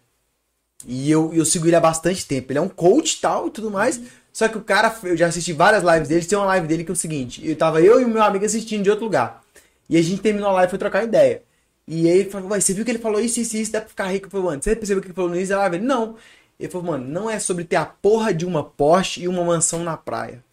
e 0.87 1.11
eu, 1.11 1.35
eu 1.35 1.45
sigo 1.45 1.67
ele 1.67 1.75
há 1.75 1.81
bastante 1.81 2.25
tempo. 2.25 2.53
Ele 2.53 2.59
é 2.59 2.63
um 2.63 2.69
coach 2.69 3.15
e 3.15 3.21
tal 3.21 3.49
e 3.49 3.51
tudo 3.51 3.71
mais. 3.71 4.01
Só 4.33 4.47
que 4.49 4.57
o 4.57 4.61
cara, 4.63 4.97
eu 5.03 5.17
já 5.17 5.27
assisti 5.27 5.53
várias 5.53 5.83
lives 5.83 6.09
dele. 6.09 6.25
Tem 6.25 6.39
uma 6.39 6.47
live 6.47 6.69
dele 6.69 6.85
que 6.85 6.91
é 6.91 6.95
o 6.95 6.97
seguinte: 6.97 7.47
eu 7.47 7.57
tava 7.57 7.81
eu 7.83 8.01
e 8.01 8.05
o 8.05 8.09
meu 8.09 8.23
amigo 8.23 8.45
assistindo 8.45 8.85
de 8.85 8.91
outro 8.91 9.05
lugar. 9.05 9.43
E 9.89 9.97
a 9.97 10.03
gente 10.03 10.23
terminou 10.23 10.51
a 10.51 10.53
live 10.53 10.69
e 10.69 10.71
foi 10.71 10.79
trocar 10.79 11.03
ideia. 11.03 11.43
E 11.87 12.09
aí 12.09 12.19
ele 12.19 12.31
falou, 12.31 12.51
"Ué, 12.51 12.61
você 12.61 12.75
viu 12.75 12.85
que 12.85 12.91
ele 12.91 12.99
falou 12.99 13.21
isso, 13.21 13.41
isso, 13.41 13.57
isso, 13.57 13.73
dá 13.73 13.81
pra 13.81 13.89
ficar 13.89 14.07
rico? 14.09 14.27
Eu 14.27 14.31
falei, 14.31 14.47
mano, 14.47 14.63
você 14.63 14.77
percebeu 14.77 15.01
que 15.03 15.09
ele 15.09 15.15
falou 15.15 15.31
da 15.31 15.59
live? 15.59 15.77
Ele, 15.77 15.87
não. 15.87 16.17
Ele 16.61 16.71
falou, 16.71 16.87
mano, 16.89 17.05
não 17.09 17.31
é 17.31 17.39
sobre 17.41 17.65
ter 17.65 17.77
a 17.77 17.87
porra 17.87 18.33
de 18.35 18.45
uma 18.47 18.63
Porsche 18.63 19.23
e 19.23 19.29
uma 19.29 19.45
mansão 19.45 19.83
na 19.83 19.97
praia. 19.97 20.45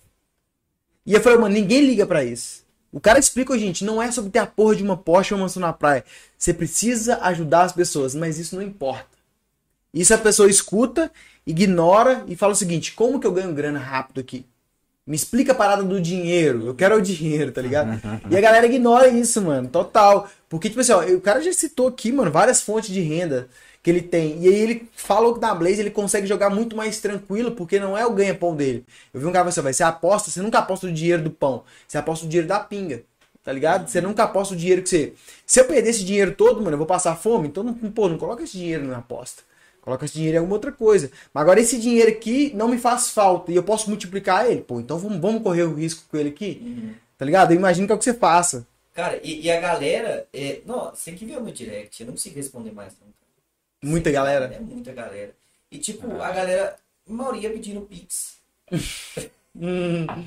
E 1.06 1.14
eu 1.14 1.22
falei, 1.22 1.38
mano, 1.38 1.54
ninguém 1.54 1.82
liga 1.82 2.06
pra 2.06 2.24
isso. 2.24 2.65
O 2.96 3.00
cara 3.02 3.20
explica, 3.20 3.60
gente, 3.60 3.84
não 3.84 4.02
é 4.02 4.10
sobre 4.10 4.32
ter 4.32 4.40
a 4.40 4.46
porra 4.46 4.74
de 4.74 4.82
uma 4.82 4.96
Porsche 4.96 5.34
ou 5.34 5.38
uma 5.38 5.44
mansão 5.44 5.60
na 5.60 5.74
praia. 5.74 6.06
Você 6.38 6.54
precisa 6.54 7.18
ajudar 7.24 7.64
as 7.64 7.74
pessoas, 7.74 8.16
mas 8.16 8.40
isso 8.40 8.56
não 8.56 8.64
importa. 8.64 9.06
Isso 9.94 10.14
a 10.14 10.18
pessoa 10.18 10.50
escuta, 10.50 11.12
ignora 11.46 12.24
e 12.26 12.38
fala 12.38 12.54
o 12.54 12.56
seguinte: 12.56 12.94
como 12.94 13.20
que 13.20 13.28
eu 13.28 13.34
ganho 13.34 13.54
grana 13.54 13.80
rápido 13.80 14.22
aqui? 14.22 14.46
Me 15.06 15.14
explica 15.14 15.52
a 15.52 15.56
parada 15.56 15.84
do 15.84 16.00
dinheiro. 16.00 16.68
Eu 16.68 16.74
quero 16.74 16.96
o 16.96 17.02
dinheiro, 17.02 17.52
tá 17.52 17.62
ligado? 17.62 18.02
e 18.32 18.38
a 18.38 18.40
galera 18.40 18.66
ignora 18.66 19.10
isso, 19.10 19.42
mano. 19.42 19.68
Total. 19.68 20.30
Porque, 20.48 20.70
tipo 20.70 20.80
assim, 20.80 20.94
ó, 20.94 21.04
o 21.04 21.20
cara 21.20 21.42
já 21.42 21.52
citou 21.52 21.90
aqui, 21.90 22.14
mano, 22.14 22.32
várias 22.32 22.62
fontes 22.62 22.94
de 22.94 23.02
renda 23.02 23.50
que 23.86 23.92
ele 23.92 24.02
tem. 24.02 24.40
E 24.42 24.48
aí 24.48 24.56
ele 24.56 24.90
falou 24.96 25.36
que 25.36 25.40
na 25.40 25.54
Blaze 25.54 25.80
ele 25.80 25.92
consegue 25.92 26.26
jogar 26.26 26.50
muito 26.50 26.76
mais 26.76 27.00
tranquilo, 27.00 27.52
porque 27.52 27.80
não 27.80 27.96
é 27.96 28.04
o 28.04 28.12
ganha-pão 28.12 28.56
dele. 28.56 28.84
Eu 29.14 29.20
vi 29.20 29.28
um 29.28 29.32
cara 29.32 29.44
falando 29.44 29.50
assim, 29.50 29.62
vai, 29.62 29.74
você 29.74 29.84
aposta, 29.84 30.32
você 30.32 30.42
nunca 30.42 30.58
aposta 30.58 30.88
o 30.88 30.92
dinheiro 30.92 31.22
do 31.22 31.30
pão. 31.30 31.64
Você 31.88 31.96
aposta 31.96 32.26
o 32.26 32.28
dinheiro 32.28 32.48
da 32.48 32.60
pinga. 32.60 33.04
Tá 33.44 33.54
ligado? 33.54 33.88
Você 33.88 34.02
nunca 34.02 34.24
aposta 34.24 34.56
o 34.56 34.58
dinheiro 34.58 34.82
que 34.82 34.90
você. 34.90 35.14
Se 35.46 35.60
eu 35.60 35.66
perder 35.66 35.92
esse 35.92 36.04
dinheiro 36.04 36.34
todo, 36.34 36.64
mano, 36.64 36.72
eu 36.72 36.78
vou 36.80 36.88
passar 36.88 37.16
fome. 37.16 37.48
Então, 37.48 37.62
não, 37.62 37.76
pô, 37.76 38.10
não 38.10 38.18
coloca 38.18 38.42
esse 38.42 38.54
dinheiro 38.54 38.88
na 38.88 38.98
aposta. 38.98 39.44
Coloca 39.82 40.04
esse 40.04 40.16
dinheiro 40.16 40.38
em 40.38 40.40
alguma 40.40 40.56
outra 40.56 40.72
coisa. 40.72 41.12
Mas 41.32 41.44
agora 41.44 41.60
esse 41.60 41.78
dinheiro 41.78 42.10
aqui 42.10 42.52
não 42.56 42.68
me 42.68 42.80
faz 42.80 43.12
falta 43.12 43.52
e 43.52 43.56
eu 43.56 43.62
posso 43.62 43.88
multiplicar 43.88 44.50
ele. 44.50 44.62
Pô, 44.62 44.80
então 44.80 44.98
vamos, 44.98 45.20
vamos 45.20 45.44
correr 45.44 45.62
o 45.62 45.76
risco 45.76 46.06
com 46.10 46.18
ele 46.18 46.30
aqui. 46.30 46.96
Tá 47.20 47.24
ligado? 47.24 47.52
Eu 47.52 47.58
imagino 47.58 47.86
que 47.86 47.94
é 47.94 47.96
o 47.96 48.00
que 48.00 48.04
você 48.04 48.16
faça. 48.16 48.66
Cara, 48.96 49.20
e, 49.24 49.42
e 49.42 49.52
a 49.52 49.62
galera. 49.62 50.28
É... 50.34 50.62
Não, 50.66 50.90
você 50.90 51.12
tem 51.12 51.16
que 51.16 51.26
ver 51.26 51.38
o 51.38 51.44
meu 51.44 51.54
direct. 51.54 52.02
Eu 52.02 52.08
não 52.08 52.14
consigo 52.16 52.36
responder 52.36 52.72
mais, 52.72 52.94
não. 53.00 53.14
Muita 53.86 54.10
Sim, 54.10 54.14
galera. 54.16 54.46
É 54.54 54.60
muita 54.60 54.92
galera. 54.92 55.36
E 55.72 55.78
tipo, 55.78 56.22
a 56.22 56.32
galera, 56.32 56.76
a 57.08 57.14
maioria 57.14 57.52
pedindo 57.52 57.82
Pix. 57.82 58.38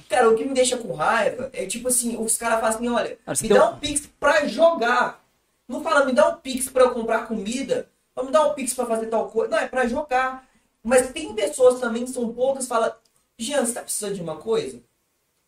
Cara, 0.09 0.31
o 0.31 0.37
que 0.37 0.45
me 0.45 0.55
deixa 0.55 0.79
com 0.79 0.95
raiva 0.95 1.51
é 1.53 1.67
tipo 1.67 1.89
assim, 1.89 2.17
os 2.17 2.37
caras 2.39 2.61
falam 2.61 2.77
assim, 2.77 2.89
olha, 2.89 3.19
Ah, 3.27 3.33
me 3.41 3.49
dá 3.49 3.71
um- 3.71 3.75
um 3.75 3.79
Pix 3.79 4.09
pra 4.19 4.47
jogar. 4.47 5.23
Não 5.69 5.83
fala, 5.83 6.05
me 6.07 6.13
dá 6.13 6.29
um 6.29 6.37
Pix 6.37 6.69
pra 6.71 6.85
eu 6.85 6.93
comprar 6.93 7.27
comida. 7.27 7.89
Ou 8.17 8.25
me 8.25 8.31
dá 8.33 8.47
um 8.47 8.55
Pix 8.55 8.73
pra 8.73 8.87
fazer 8.87 9.07
tal 9.07 9.29
coisa. 9.29 9.51
Não, 9.51 9.59
é 9.59 9.69
pra 9.69 9.87
jogar. 9.87 10.49
Mas 10.83 11.11
tem 11.11 11.35
pessoas 11.35 11.79
também 11.81 12.05
que 12.05 12.11
são 12.11 12.33
poucas 12.33 12.65
que 12.65 12.69
falam, 12.71 12.93
Jean, 13.39 13.67
você 13.67 13.73
tá 13.75 13.83
precisando 13.83 14.15
de 14.15 14.23
uma 14.23 14.37
coisa? 14.37 14.81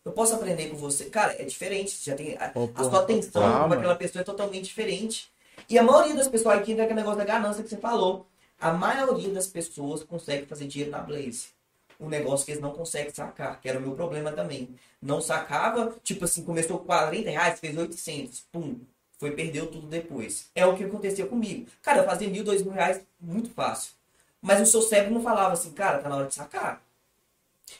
Eu 0.05 0.11
posso 0.11 0.35
aprender 0.35 0.69
com 0.69 0.77
você. 0.77 1.05
Cara, 1.05 1.35
é 1.41 1.43
diferente. 1.45 1.97
Já 2.03 2.15
tem, 2.15 2.35
a, 2.37 2.51
a 2.75 2.83
sua 2.83 3.01
atenção 3.01 3.67
com 3.67 3.73
aquela 3.73 3.95
pessoa 3.95 4.21
é 4.21 4.25
totalmente 4.25 4.65
diferente. 4.65 5.31
E 5.71 5.77
a 5.79 5.83
maioria 5.83 6.15
das 6.15 6.27
pessoas 6.27 6.57
aqui 6.59 6.73
entra 6.73 6.83
aquele 6.83 6.99
negócio 6.99 7.19
da 7.19 7.23
ganância 7.25 7.63
que 7.63 7.69
você 7.69 7.77
falou. 7.77 8.27
A 8.59 8.73
maioria 8.73 9.29
das 9.33 9.47
pessoas 9.47 10.03
consegue 10.03 10.45
fazer 10.45 10.67
dinheiro 10.67 10.91
na 10.91 10.99
Blaze. 10.99 11.45
Um 11.97 12.09
negócio 12.09 12.45
que 12.45 12.51
eles 12.51 12.61
não 12.61 12.71
conseguem 12.73 13.13
sacar, 13.13 13.61
que 13.61 13.69
era 13.69 13.79
o 13.79 13.81
meu 13.81 13.93
problema 13.95 14.33
também. 14.33 14.75
Não 15.01 15.21
sacava, 15.21 15.95
tipo 16.03 16.25
assim, 16.25 16.43
começou 16.43 16.79
com 16.79 16.85
40 16.85 17.29
reais, 17.29 17.59
fez 17.59 17.77
800, 17.77 18.41
pum, 18.51 18.79
foi, 19.17 19.31
perdeu 19.31 19.67
tudo 19.67 19.87
depois. 19.87 20.49
É 20.53 20.65
o 20.65 20.75
que 20.75 20.83
aconteceu 20.83 21.27
comigo. 21.27 21.67
Cara, 21.81 21.99
eu 21.99 22.05
fazia 22.05 22.27
mil, 22.27 22.43
dois 22.43 22.61
mil 22.63 22.73
reais 22.73 23.01
muito 23.19 23.49
fácil. 23.51 23.93
Mas 24.41 24.59
o 24.59 24.65
seu 24.69 24.81
cérebro 24.81 25.13
não 25.13 25.23
falava 25.23 25.53
assim, 25.53 25.71
cara, 25.71 25.99
tá 25.99 26.09
na 26.09 26.17
hora 26.17 26.27
de 26.27 26.33
sacar. 26.35 26.81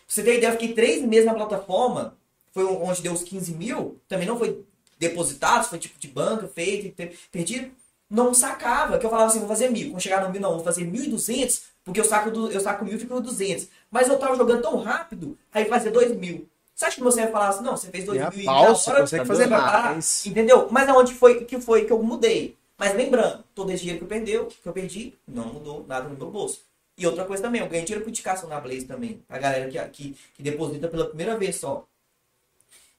Você 0.07 0.23
ter 0.23 0.37
ideia, 0.37 0.49
eu 0.49 0.53
fiquei 0.53 0.73
três 0.73 1.01
meses 1.03 1.25
na 1.25 1.33
plataforma, 1.33 2.15
foi 2.51 2.63
onde 2.65 3.01
deu 3.01 3.13
os 3.13 3.23
15 3.23 3.53
mil, 3.53 3.99
também 4.07 4.27
não 4.27 4.37
foi 4.37 4.63
depositado, 4.99 5.67
foi 5.67 5.79
tipo 5.79 5.97
de 5.99 6.07
banco, 6.07 6.47
feito, 6.47 6.95
per- 6.95 7.17
perdido. 7.31 7.71
Não 8.11 8.33
sacava, 8.33 8.99
que 8.99 9.05
eu 9.05 9.09
falava 9.09 9.29
assim, 9.29 9.39
vou 9.39 9.47
fazer 9.47 9.69
mil. 9.69 9.91
Quando 9.91 10.01
chegar 10.01 10.21
no 10.21 10.29
mil, 10.29 10.41
não, 10.41 10.55
vou 10.55 10.63
fazer 10.65 10.83
mil 10.83 11.01
e 11.01 11.07
duzentos, 11.07 11.61
porque 11.81 11.97
eu 11.97 12.03
saco, 12.03 12.29
do, 12.29 12.51
eu 12.51 12.59
saco 12.59 12.83
mil 12.83 12.95
e 12.95 12.99
fico 12.99 13.15
no 13.15 13.21
duzentos. 13.21 13.69
Mas 13.89 14.09
eu 14.09 14.19
tava 14.19 14.35
jogando 14.35 14.61
tão 14.61 14.75
rápido, 14.75 15.37
aí 15.53 15.63
fazer 15.63 15.91
dois 15.91 16.13
mil. 16.13 16.45
Você 16.75 16.85
acha 16.85 16.95
que 16.97 17.03
você 17.03 17.21
vai 17.21 17.31
falar 17.31 17.47
assim, 17.47 17.63
não, 17.63 17.77
você 17.77 17.87
fez 17.87 18.03
dois 18.03 18.19
E 18.19 18.29
mil 18.35 18.41
e 18.41 18.45
na 18.45 18.73
você 18.73 18.89
hora, 18.89 18.99
consegue 19.01 19.23
tá 19.23 19.25
fazer 19.25 19.47
mais. 19.47 20.25
Entendeu? 20.25 20.67
Mas 20.69 20.89
aonde 20.89 21.13
foi 21.13 21.45
que 21.45 21.61
foi 21.61 21.85
que 21.85 21.93
eu 21.93 22.03
mudei? 22.03 22.57
Mas 22.77 22.93
lembrando, 22.95 23.43
todo 23.55 23.71
esse 23.71 23.81
dinheiro 23.83 23.99
que 23.99 24.05
eu 24.05 24.09
perdeu, 24.09 24.47
que 24.47 24.67
eu 24.67 24.73
perdi, 24.73 25.13
não 25.25 25.45
mudou 25.45 25.85
nada 25.87 26.09
no 26.09 26.17
meu 26.17 26.29
bolso. 26.29 26.59
E 26.97 27.07
outra 27.07 27.23
coisa 27.23 27.43
também, 27.43 27.61
eu 27.61 27.67
ganhei 27.69 27.85
dinheiro 27.85 28.03
por 28.03 28.09
indicação 28.09 28.49
na 28.49 28.59
Blaze 28.59 28.85
também. 28.85 29.23
A 29.29 29.37
galera 29.37 29.69
que, 29.69 29.79
que, 29.89 30.17
que 30.35 30.43
deposita 30.43 30.87
pela 30.87 31.05
primeira 31.05 31.37
vez 31.37 31.55
só. 31.55 31.85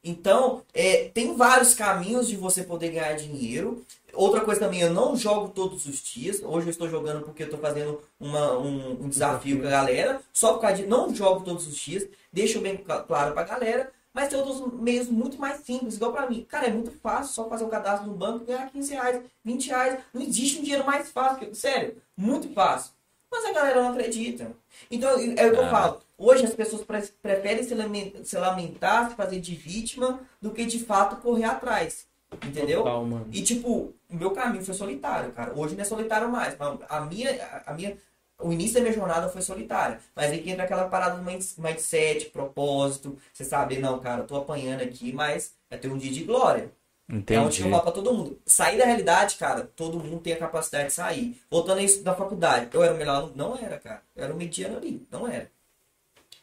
Então, 0.05 0.62
é, 0.74 1.11
tem 1.15 1.37
vários 1.37 1.74
caminhos 1.74 2.27
de 2.29 2.37
você 2.37 2.62
poder 2.65 2.91
ganhar 2.91 3.12
dinheiro. 3.15 3.85
Outra 4.12 4.41
coisa 4.43 4.61
também, 4.61 4.81
eu 4.81 4.93
não 4.93 5.16
jogo 5.16 5.49
todos 5.49 5.87
os 5.87 6.03
dias. 6.03 6.43
Hoje 6.43 6.66
eu 6.66 6.70
estou 6.70 6.89
jogando 6.89 7.23
porque 7.24 7.43
eu 7.45 7.47
estou 7.47 7.61
fazendo 7.61 8.01
uma, 8.20 8.59
um, 8.59 9.05
um 9.05 9.09
desafio 9.09 9.61
com 9.61 9.66
a 9.66 9.70
galera. 9.70 10.20
Só 10.33 10.55
por 10.55 10.61
causa 10.61 10.77
de 10.83 10.87
não 10.87 11.15
jogo 11.15 11.45
todos 11.45 11.66
os 11.66 11.77
dias. 11.77 12.07
Deixo 12.33 12.61
bem 12.61 12.77
cla- 12.77 13.03
claro 13.03 13.33
pra 13.33 13.45
galera. 13.45 13.91
Mas 14.12 14.29
tem 14.29 14.39
outros 14.39 14.70
meios 14.74 15.09
muito 15.09 15.39
mais 15.41 15.65
simples, 15.65 15.95
igual 15.97 16.12
pra 16.12 16.29
mim. 16.29 16.45
Cara, 16.47 16.66
é 16.66 16.70
muito 16.70 16.91
fácil 16.91 17.33
só 17.33 17.49
fazer 17.49 17.65
o 17.65 17.69
cadastro 17.69 18.07
no 18.11 18.15
banco 18.15 18.43
e 18.43 18.47
ganhar 18.49 18.70
15 18.70 18.93
reais, 18.93 19.23
20 19.43 19.69
reais. 19.69 19.99
Não 20.12 20.20
existe 20.20 20.59
um 20.59 20.62
dinheiro 20.62 20.85
mais 20.85 21.11
fácil. 21.11 21.39
que- 21.49 21.55
Sério, 21.55 21.97
muito 22.15 22.53
fácil. 22.53 22.91
Mas 23.31 23.47
a 23.47 23.53
galera 23.53 23.81
não 23.83 23.93
acredita. 23.93 24.51
Então, 24.91 25.09
é 25.19 25.47
o 25.47 25.53
que 25.53 25.59
eu 25.59 25.65
Ah. 25.65 25.70
falo. 25.70 26.01
Hoje 26.24 26.44
as 26.44 26.55
pessoas 26.55 26.82
pre- 26.82 27.03
preferem 27.20 27.65
se 27.65 27.74
lamen- 27.74 28.15
se 28.23 28.36
lamentar, 28.39 29.11
se 29.11 29.16
fazer 29.16 29.40
de 29.40 29.55
vítima, 29.57 30.20
do 30.40 30.53
que 30.53 30.65
de 30.65 30.78
fato 30.78 31.16
correr 31.16 31.44
atrás. 31.44 32.07
Entendeu? 32.47 32.78
Total. 32.85 33.07
E 33.32 33.43
tipo, 33.43 33.93
o 34.09 34.16
meu 34.16 34.31
caminho 34.31 34.65
foi 34.65 34.73
solitário, 34.73 35.32
cara. 35.32 35.53
Hoje 35.59 35.74
não 35.74 35.82
é 35.82 35.85
solitário 35.85 36.28
mais. 36.31 36.57
A 36.89 37.01
minha, 37.01 37.62
a 37.66 37.74
minha, 37.74 37.97
o 38.40 38.53
início 38.53 38.74
da 38.74 38.81
minha 38.81 38.93
jornada 38.93 39.28
foi 39.28 39.43
solitário. 39.43 39.99
Mas 40.15 40.31
aí 40.31 40.40
que 40.40 40.51
entra 40.51 40.62
aquela 40.65 40.89
parada 40.89 41.16
do 41.16 41.23
mind- 41.24 41.59
mindset, 41.59 42.27
propósito. 42.27 43.19
Você 43.32 43.44
sabe, 43.44 43.78
não, 43.78 43.99
cara, 43.99 44.20
eu 44.23 44.27
tô 44.27 44.36
apanhando 44.36 44.81
aqui, 44.82 45.12
mas 45.12 45.55
vai 45.69 45.78
ter 45.78 45.89
um 45.90 45.99
dia 45.99 46.12
de 46.12 46.23
glória. 46.24 46.70
É 47.11 47.15
onde 47.15 47.20
Entendi. 47.20 47.62
eu 47.65 47.70
falo 47.70 47.82
pra 47.82 47.93
todo 47.93 48.15
mundo. 48.15 48.39
Sair 48.47 48.78
da 48.78 48.86
realidade, 48.86 49.35
cara, 49.36 49.69
todo 49.77 49.99
mundo 49.99 50.20
tem 50.20 50.32
a 50.32 50.39
capacidade 50.39 50.86
de 50.86 50.93
sair. 50.94 51.39
Voltando 51.51 51.78
a 51.78 51.82
isso 51.82 52.03
da 52.03 52.15
faculdade. 52.15 52.69
Eu 52.73 52.82
era 52.82 52.94
o 52.94 52.97
melhor 52.97 53.16
aluno? 53.16 53.32
Não 53.36 53.59
era, 53.59 53.77
cara. 53.78 54.03
Eu 54.16 54.24
era 54.24 54.32
o 54.32 54.36
mediano 54.36 54.77
ali. 54.78 55.05
Não 55.11 55.27
era. 55.28 55.51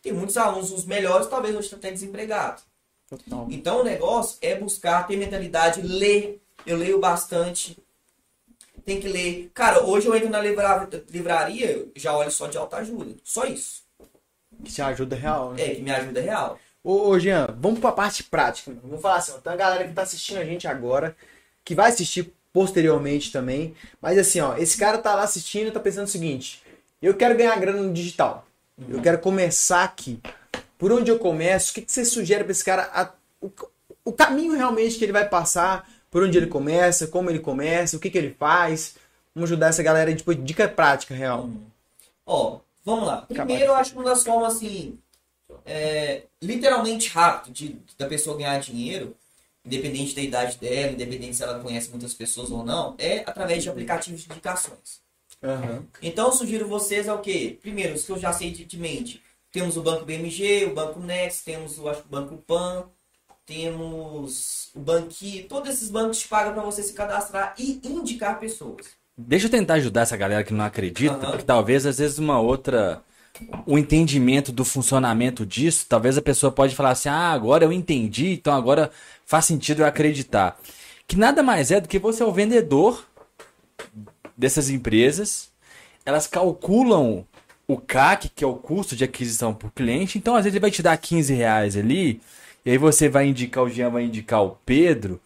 Tem 0.01 0.13
muitos 0.13 0.37
alunos, 0.37 0.71
os 0.71 0.85
melhores, 0.85 1.27
talvez 1.27 1.53
hoje 1.55 1.65
estão 1.65 1.79
até 1.79 1.91
desempregados. 1.91 2.63
Total. 3.09 3.47
Então 3.49 3.81
o 3.81 3.83
negócio 3.83 4.37
é 4.41 4.55
buscar 4.55 5.05
ter 5.07 5.17
mentalidade, 5.17 5.81
ler. 5.81 6.41
Eu 6.65 6.77
leio 6.77 6.99
bastante. 6.99 7.77
Tem 8.85 8.99
que 8.99 9.07
ler. 9.07 9.51
Cara, 9.53 9.83
hoje 9.83 10.07
eu 10.07 10.15
entro 10.15 10.29
na 10.29 10.39
livra- 10.41 10.87
livraria, 11.09 11.71
eu 11.71 11.91
já 11.95 12.15
olho 12.15 12.31
só 12.31 12.47
de 12.47 12.57
alta 12.57 12.77
ajuda. 12.77 13.15
Só 13.23 13.45
isso. 13.45 13.83
Que 14.63 14.71
te 14.71 14.81
ajuda 14.81 15.15
real, 15.15 15.53
né? 15.53 15.61
É, 15.63 15.75
que 15.75 15.81
me 15.81 15.91
ajuda 15.91 16.21
real. 16.21 16.59
Ô, 16.83 17.09
ô, 17.09 17.19
Jean, 17.19 17.55
vamos 17.59 17.79
pra 17.79 17.91
parte 17.91 18.23
prática. 18.23 18.71
mano. 18.71 18.81
Vamos 18.83 19.01
falar 19.01 19.17
assim, 19.17 19.31
ó, 19.33 19.37
tem 19.37 19.51
uma 19.51 19.57
galera 19.57 19.87
que 19.87 19.93
tá 19.93 20.01
assistindo 20.01 20.37
a 20.37 20.45
gente 20.45 20.67
agora, 20.67 21.15
que 21.63 21.75
vai 21.75 21.89
assistir 21.89 22.33
posteriormente 22.53 23.31
também. 23.31 23.75
Mas 24.01 24.17
assim, 24.17 24.39
ó, 24.39 24.55
esse 24.57 24.77
cara 24.77 24.97
tá 24.97 25.13
lá 25.15 25.23
assistindo 25.23 25.67
e 25.67 25.71
tá 25.71 25.79
pensando 25.79 26.05
o 26.05 26.09
seguinte: 26.09 26.63
eu 27.01 27.13
quero 27.15 27.35
ganhar 27.37 27.59
grana 27.59 27.81
no 27.81 27.93
digital. 27.93 28.45
Eu 28.87 29.01
quero 29.01 29.19
começar 29.19 29.83
aqui. 29.83 30.19
Por 30.77 30.91
onde 30.91 31.11
eu 31.11 31.19
começo? 31.19 31.71
O 31.71 31.73
que, 31.75 31.81
que 31.81 31.91
você 31.91 32.05
sugere 32.05 32.43
pra 32.43 32.51
esse 32.51 32.63
cara? 32.63 32.89
a- 32.93 33.11
o, 33.41 33.51
o 34.05 34.13
caminho 34.13 34.53
realmente 34.55 34.97
que 34.97 35.03
ele 35.05 35.11
vai 35.11 35.27
passar, 35.27 35.89
por 36.09 36.23
onde 36.23 36.37
ele 36.37 36.47
começa, 36.47 37.07
como 37.07 37.29
ele 37.29 37.39
começa, 37.39 37.97
o 37.97 37.99
que, 37.99 38.09
que 38.09 38.17
ele 38.17 38.35
faz. 38.37 38.95
Vamos 39.35 39.49
ajudar 39.49 39.67
essa 39.69 39.83
galera 39.83 40.09
aí, 40.09 40.15
tipo, 40.15 40.33
dica 40.33 40.67
prática 40.67 41.13
real. 41.13 41.49
Ó, 42.25 42.59
vamos 42.83 43.07
lá. 43.07 43.21
Primeiro, 43.45 43.65
eu 43.65 43.75
acho 43.75 43.91
que 43.91 43.97
uma 43.97 44.05
das 44.09 44.23
formas, 44.23 44.55
assim, 44.55 44.97
é, 45.65 46.23
literalmente 46.41 47.09
rápido 47.09 47.53
de, 47.53 47.77
da 47.97 48.07
pessoa 48.07 48.37
ganhar 48.37 48.59
dinheiro, 48.59 49.15
independente 49.65 50.15
da 50.15 50.21
idade 50.21 50.57
dela, 50.57 50.91
independente 50.93 51.35
se 51.35 51.43
ela 51.43 51.59
conhece 51.59 51.89
muitas 51.89 52.13
pessoas 52.13 52.49
ou 52.51 52.63
não, 52.63 52.95
é 52.97 53.19
através 53.19 53.61
de 53.63 53.69
aplicativos 53.69 54.21
de 54.21 54.31
indicações. 54.31 55.01
Aham. 55.43 55.85
Então 56.01 56.27
eu 56.27 56.33
sugiro 56.33 56.67
vocês 56.67 57.07
é 57.07 57.13
o 57.13 57.19
quê? 57.19 57.57
Primeiro, 57.61 57.95
os 57.95 58.03
que 58.05 58.11
eu 58.11 58.19
já 58.19 58.33
sei 58.33 58.51
de 58.51 58.65
de 58.65 58.77
mente. 58.77 59.21
Temos 59.51 59.77
o 59.77 59.81
Banco 59.81 60.05
BMG, 60.05 60.65
o 60.65 60.75
Banco 60.75 60.99
Next, 60.99 61.43
temos 61.43 61.79
o, 61.79 61.89
acho, 61.89 62.01
que 62.01 62.07
o 62.07 62.11
Banco 62.11 62.37
Pan, 62.37 62.85
temos 63.45 64.69
o 64.75 64.79
Banqui. 64.79 65.45
Todos 65.49 65.69
esses 65.69 65.89
bancos 65.89 66.19
te 66.19 66.27
pagam 66.27 66.53
para 66.53 66.61
você 66.61 66.83
se 66.83 66.93
cadastrar 66.93 67.55
e 67.57 67.81
indicar 67.83 68.39
pessoas. 68.39 68.87
Deixa 69.17 69.47
eu 69.47 69.51
tentar 69.51 69.75
ajudar 69.75 70.01
essa 70.01 70.15
galera 70.15 70.43
que 70.43 70.53
não 70.53 70.63
acredita, 70.63 71.15
Aham. 71.15 71.31
porque 71.31 71.43
talvez 71.43 71.85
às 71.85 71.97
vezes 71.97 72.19
uma 72.19 72.39
outra 72.39 73.03
o 73.65 73.77
entendimento 73.77 74.51
do 74.51 74.65
funcionamento 74.65 75.45
disso, 75.45 75.85
talvez 75.87 76.17
a 76.17 76.21
pessoa 76.21 76.51
pode 76.51 76.75
falar 76.75 76.91
assim: 76.91 77.09
"Ah, 77.09 77.31
agora 77.31 77.63
eu 77.65 77.71
entendi, 77.71 78.33
então 78.33 78.53
agora 78.53 78.91
faz 79.25 79.45
sentido 79.45 79.81
eu 79.81 79.85
acreditar". 79.85 80.59
Que 81.07 81.17
nada 81.17 81.41
mais 81.41 81.71
é 81.71 81.81
do 81.81 81.87
que 81.87 81.97
você 81.97 82.21
é 82.21 82.25
o 82.25 82.31
vendedor 82.31 83.03
dessas 84.39 84.69
empresas. 84.69 85.49
Elas 86.05 86.25
calculam 86.25 87.25
o 87.67 87.77
CAC, 87.77 88.29
que 88.29 88.43
é 88.43 88.47
o 88.47 88.55
custo 88.55 88.95
de 88.95 89.03
aquisição 89.03 89.53
por 89.53 89.69
cliente. 89.71 90.17
Então, 90.17 90.35
às 90.35 90.45
vezes, 90.45 90.55
ele 90.55 90.61
vai 90.61 90.71
te 90.71 90.81
dar 90.81 90.97
15 90.97 91.33
reais 91.33 91.75
ali. 91.75 92.21
E 92.65 92.71
aí 92.71 92.77
você 92.77 93.09
vai 93.09 93.27
indicar 93.27 93.63
o 93.63 93.69
Jean, 93.69 93.89
vai 93.89 94.05
indicar 94.05 94.43
o 94.43 94.57
Pedro. 94.65 95.19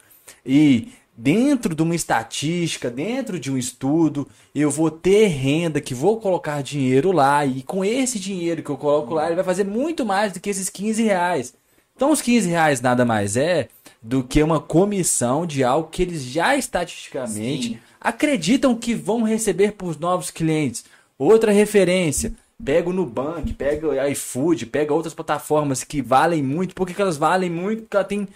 E 0.46 0.90
dentro 1.16 1.76
de 1.76 1.84
uma 1.84 1.96
estatística, 1.96 2.90
dentro 2.90 3.40
de 3.40 3.52
um 3.52 3.58
estudo, 3.58 4.28
eu 4.54 4.70
vou 4.72 4.90
ter 4.90 5.28
renda 5.28 5.80
que 5.80 5.94
vou 5.94 6.20
colocar 6.20 6.64
dinheiro 6.64 7.12
lá. 7.12 7.46
E 7.46 7.62
com 7.62 7.86
esse 7.86 8.20
dinheiro 8.20 8.64
que 8.64 8.70
eu 8.70 8.78
coloco 8.78 9.14
lá, 9.14 9.28
ele 9.28 9.36
vai 9.36 9.46
fazer 9.46 9.64
muito 9.64 10.06
mais 10.06 10.34
do 10.34 10.40
que 10.40 10.50
esses 10.50 10.70
15 10.70 11.04
reais. 11.04 11.54
Então, 11.96 12.12
os 12.12 12.22
15 12.22 12.50
reais 12.50 12.82
nada 12.82 13.06
mais 13.06 13.38
é 13.38 13.70
do 14.02 14.24
que 14.24 14.44
uma 14.44 14.60
comissão 14.60 15.46
de 15.46 15.64
algo 15.64 15.90
que 15.90 16.02
eles 16.02 16.24
já 16.24 16.58
estatisticamente 16.58 17.70
Sim. 17.70 17.80
Acreditam 18.04 18.76
que 18.76 18.94
vão 18.94 19.24
receber 19.24 19.72
por 19.74 20.00
novos 20.00 20.30
clientes. 20.30 20.84
Outra 21.18 21.52
referência, 21.52 22.34
pega 22.64 22.90
o 22.90 22.94
Nubank, 22.94 23.54
pega 23.54 23.88
o 23.88 24.08
iFood, 24.10 24.66
pega 24.66 24.94
outras 24.94 25.14
plataformas 25.14 25.84
que 25.84 26.02
valem 26.02 26.44
muito. 26.44 26.76
Por 26.76 26.86
que, 26.88 26.94
que 26.94 27.02
elas 27.02 27.18
valem 27.18 27.50
muito? 27.50 27.84
Porque 27.84 27.96
ela 27.96 28.04
tem 28.06 28.28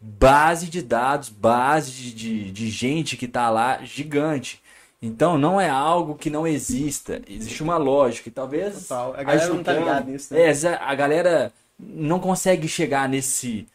base 0.00 0.66
de 0.68 0.82
dados, 0.82 1.28
base 1.28 1.92
de, 1.92 2.12
de, 2.12 2.50
de 2.50 2.68
gente 2.70 3.16
que 3.16 3.26
está 3.26 3.48
lá 3.50 3.80
gigante. 3.84 4.60
Então 5.00 5.36
não 5.36 5.60
é 5.60 5.68
algo 5.68 6.14
que 6.14 6.30
não 6.30 6.46
exista. 6.46 7.20
Existe 7.28 7.62
uma 7.62 7.76
lógica. 7.76 8.28
E 8.28 8.32
talvez. 8.32 8.88
Total. 8.88 9.14
A 9.16 9.22
galera 9.22 9.48
não 9.48 9.62
tá 9.62 9.72
ajudando- 9.72 9.88
ligada 9.88 10.10
nisso, 10.10 10.34
né? 10.34 10.40
É, 10.50 10.78
a 10.80 10.94
galera 10.94 11.52
não 11.78 12.18
consegue 12.18 12.66
chegar 12.66 13.08
nesse. 13.08 13.66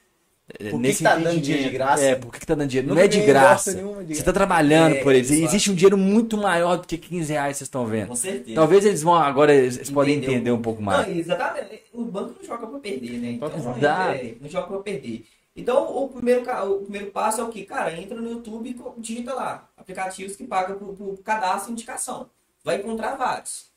Que 0.57 0.73
nesse 0.77 0.97
que 0.99 1.03
tá 1.03 1.15
dando 1.15 1.39
dinheiro 1.39 1.63
de 1.69 1.69
graça? 1.69 2.03
É, 2.03 2.15
por 2.15 2.31
que, 2.33 2.39
que 2.39 2.45
tá 2.45 2.55
dando 2.55 2.69
dinheiro? 2.69 2.87
Não 2.87 2.95
Nunca 2.95 3.05
é 3.05 3.07
de 3.07 3.21
graça. 3.21 3.73
de 3.73 3.81
Você 3.81 4.03
graça. 4.05 4.23
tá 4.23 4.33
trabalhando 4.33 4.95
É, 4.95 5.03
por 5.03 5.13
eles. 5.13 5.29
exato. 5.29 5.45
Existe 5.47 5.71
um 5.71 5.75
dinheiro 5.75 5.97
muito 5.97 6.37
maior 6.37 6.77
do 6.77 6.87
que 6.87 6.97
15 6.97 7.31
reais 7.31 7.53
que 7.53 7.57
vocês 7.59 7.67
estão 7.67 7.85
vendo. 7.85 8.07
Com 8.07 8.15
certeza. 8.15 8.55
Talvez 8.55 8.85
eles 8.85 9.03
vão 9.03 9.15
agora, 9.15 9.53
eles 9.53 9.77
eles 9.77 9.89
podem 9.89 10.15
Entendeu? 10.15 10.35
entender 10.35 10.51
um 10.51 10.61
pouco 10.61 10.81
mais. 10.81 11.07
Não, 11.07 11.15
exatamente. 11.15 11.83
O 11.93 12.05
banco 12.05 12.35
não 12.39 12.47
joga 12.47 12.67
pra 12.67 12.79
perder, 12.79 13.11
né? 13.19 13.31
Então, 13.31 13.51
Exato. 13.55 13.85
é, 14.15 14.33
não 14.41 14.49
joga 14.49 14.67
pra 14.67 14.79
perder. 14.79 15.25
Então, 15.55 15.83
o 15.97 16.07
primeiro, 16.07 16.41
o 16.71 16.79
primeiro 16.81 17.07
passo 17.11 17.41
é 17.41 17.43
o 17.43 17.49
que? 17.49 17.63
Cara, 17.65 17.91
entra 17.99 18.19
no 18.19 18.29
YouTube 18.29 18.69
e 18.69 19.01
digita 19.01 19.33
lá. 19.33 19.67
Aplicativos 19.75 20.35
que 20.35 20.45
pagam 20.45 20.77
por, 20.77 20.93
por 20.95 21.17
cadastro 21.23 21.69
e 21.71 21.73
indicação. 21.73 22.29
Vai 22.63 22.77
encontrar 22.77 23.15
vários. 23.15 23.67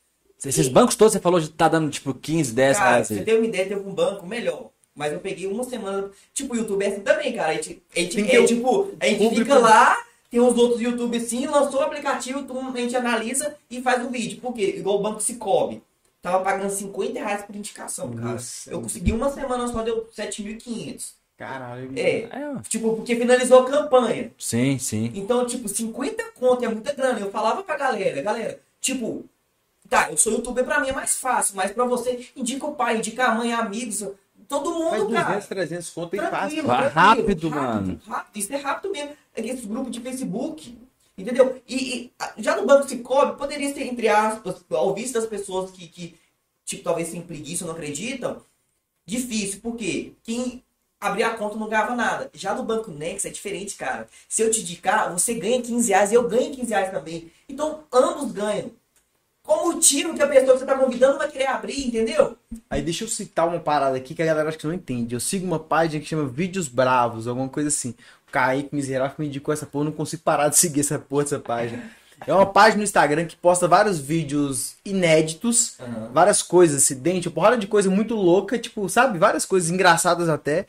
Esses 0.45 0.67
bancos 0.67 0.95
todos, 0.95 1.13
você 1.13 1.19
falou 1.19 1.39
de 1.39 1.49
tá 1.49 1.69
dando 1.69 1.89
tipo 1.89 2.13
15, 2.13 2.53
10 2.53 2.77
Cara, 2.77 2.89
reais 2.91 3.07
você 3.07 3.23
tem 3.23 3.35
uma 3.37 3.45
ideia, 3.45 3.67
teve 3.67 3.79
um 3.81 3.93
banco 3.93 4.25
melhor. 4.27 4.71
Mas 4.95 5.11
eu 5.11 5.19
peguei 5.19 5.47
uma 5.47 5.63
semana. 5.63 6.09
Tipo, 6.33 6.53
o 6.53 6.57
YouTube 6.57 6.83
é 6.83 6.87
assim 6.87 7.01
também, 7.01 7.33
cara. 7.33 7.51
A 7.51 7.53
gente, 7.55 7.81
a 7.95 7.99
gente, 7.99 8.15
Tem 8.15 8.25
que 8.25 8.31
ter 8.31 8.43
é, 8.43 8.45
tipo, 8.45 8.91
a 8.99 9.07
gente 9.07 9.35
fica 9.35 9.57
lá, 9.57 9.97
tem 10.29 10.39
uns 10.39 10.57
outros 10.57 10.81
YouTube 10.81 11.17
assim, 11.17 11.45
lançou 11.45 11.79
o 11.79 11.83
aplicativo, 11.83 12.45
a 12.73 12.77
gente 12.77 12.95
analisa 12.95 13.55
e 13.69 13.81
faz 13.81 14.05
o 14.05 14.09
vídeo. 14.09 14.39
Por 14.39 14.53
quê? 14.53 14.75
Igual 14.77 14.99
o 14.99 15.01
Banco 15.01 15.21
Cicobi. 15.21 15.81
Tava 16.21 16.43
pagando 16.43 16.69
50 16.69 17.19
reais 17.19 17.43
por 17.43 17.55
indicação, 17.55 18.09
cara. 18.13 18.33
Nossa, 18.33 18.71
eu 18.71 18.81
consegui 18.81 19.11
uma 19.11 19.29
semana 19.29 19.67
só, 19.67 19.81
deu 19.81 20.07
7.500. 20.15 21.11
Caralho. 21.37 21.91
É. 21.97 22.21
É. 22.21 22.53
Tipo, 22.69 22.95
porque 22.95 23.15
finalizou 23.15 23.59
a 23.59 23.65
campanha. 23.65 24.31
sim, 24.37 24.77
sim. 24.77 25.11
Então, 25.15 25.45
tipo, 25.45 25.67
50 25.67 26.23
conto 26.35 26.63
é 26.63 26.67
muita 26.69 26.93
grana. 26.93 27.19
Eu 27.19 27.31
falava 27.31 27.63
pra 27.63 27.75
galera, 27.75 28.21
galera, 28.21 28.59
tipo, 28.79 29.25
tá, 29.89 30.09
eu 30.09 30.17
sou 30.17 30.33
youtuber, 30.33 30.63
pra 30.63 30.79
mim 30.79 30.89
é 30.89 30.93
mais 30.93 31.17
fácil, 31.17 31.55
mas 31.55 31.71
pra 31.71 31.85
você, 31.85 32.27
indica 32.35 32.65
o 32.65 32.75
pai, 32.75 32.97
indica 32.97 33.25
a 33.25 33.35
mãe, 33.35 33.53
amigos, 33.53 34.05
todo 34.47 34.71
Faz 34.89 35.01
mundo, 35.01 35.09
200, 35.09 35.23
cara. 35.23 35.41
300 35.41 35.89
conto 35.89 36.15
e 36.15 36.19
fácil. 36.19 36.67
Rápido, 36.67 37.49
mano. 37.49 38.01
Rápido, 38.07 38.37
isso 38.37 38.53
é 38.53 38.57
rápido 38.57 38.91
mesmo. 38.91 39.15
É 39.35 39.41
Esse 39.45 39.65
grupo 39.65 39.89
de 39.89 39.99
Facebook, 39.99 40.77
entendeu? 41.17 41.61
E, 41.67 41.75
e, 41.75 42.11
já 42.37 42.55
no 42.55 42.65
Banco 42.65 42.87
Cicobi, 42.87 43.37
poderia 43.37 43.73
ser, 43.73 43.83
entre 43.83 44.07
aspas, 44.07 44.63
ao 44.71 44.93
visto 44.93 45.13
das 45.13 45.25
pessoas 45.25 45.71
que, 45.71 45.87
que 45.87 46.15
tipo, 46.65 46.83
talvez 46.83 47.09
têm 47.09 47.21
preguiça 47.21 47.65
não 47.65 47.73
acreditam, 47.73 48.41
difícil, 49.05 49.59
porque 49.61 50.13
quem 50.23 50.63
abrir 50.99 51.23
a 51.23 51.35
conta 51.35 51.57
não 51.57 51.67
ganhava 51.67 51.95
nada. 51.95 52.29
Já 52.33 52.53
no 52.53 52.63
Banco 52.63 52.89
Next 52.89 53.27
é 53.27 53.31
diferente, 53.31 53.75
cara. 53.75 54.07
Se 54.29 54.41
eu 54.41 54.49
te 54.49 54.61
indicar, 54.61 55.11
você 55.11 55.33
ganha 55.33 55.61
15 55.61 55.89
reais 55.89 56.11
e 56.11 56.15
eu 56.15 56.27
ganho 56.27 56.53
15 56.55 56.69
reais 56.69 56.91
também. 56.91 57.31
Então, 57.47 57.83
ambos 57.91 58.31
ganham. 58.31 58.71
Como 59.45 59.75
o 59.75 59.79
time 59.79 60.13
que 60.13 60.21
a 60.21 60.27
pessoa 60.27 60.53
que 60.53 60.59
você 60.59 60.65
tá 60.65 60.77
convidando 60.77 61.17
vai 61.17 61.29
querer 61.29 61.47
abrir, 61.47 61.87
entendeu? 61.87 62.37
Aí 62.69 62.81
deixa 62.81 63.03
eu 63.03 63.09
citar 63.09 63.47
uma 63.47 63.59
parada 63.59 63.97
aqui 63.97 64.15
que 64.15 64.23
a 64.23 64.25
galera 64.25 64.47
acho 64.47 64.57
que 64.57 64.65
não 64.65 64.73
entende. 64.73 65.13
Eu 65.13 65.19
sigo 65.19 65.45
uma 65.45 65.59
página 65.59 66.01
que 66.01 66.07
chama 66.07 66.25
Vídeos 66.25 66.69
Bravos, 66.69 67.27
alguma 67.27 67.49
coisa 67.49 67.67
assim. 67.67 67.93
O 68.27 68.31
Kaique 68.31 68.73
Miserável 68.73 69.15
me 69.19 69.27
indicou 69.27 69.53
essa 69.53 69.65
porra, 69.65 69.83
eu 69.83 69.89
não 69.89 69.97
consigo 69.97 70.23
parar 70.23 70.47
de 70.47 70.57
seguir 70.57 70.79
essa 70.79 70.97
porra 70.97 71.23
dessa 71.23 71.39
página. 71.39 71.83
É 72.25 72.33
uma 72.33 72.45
página 72.45 72.77
no 72.77 72.83
Instagram 72.83 73.25
que 73.25 73.35
posta 73.35 73.67
vários 73.67 73.99
vídeos 73.99 74.75
inéditos, 74.85 75.77
várias 76.13 76.41
coisas, 76.41 76.81
acidente, 76.81 77.27
uma 77.27 77.33
porrada 77.33 77.57
de 77.57 77.67
coisa 77.67 77.89
muito 77.89 78.15
louca, 78.15 78.57
tipo, 78.57 78.87
sabe? 78.87 79.19
Várias 79.19 79.45
coisas 79.45 79.69
engraçadas 79.69 80.29
até. 80.29 80.65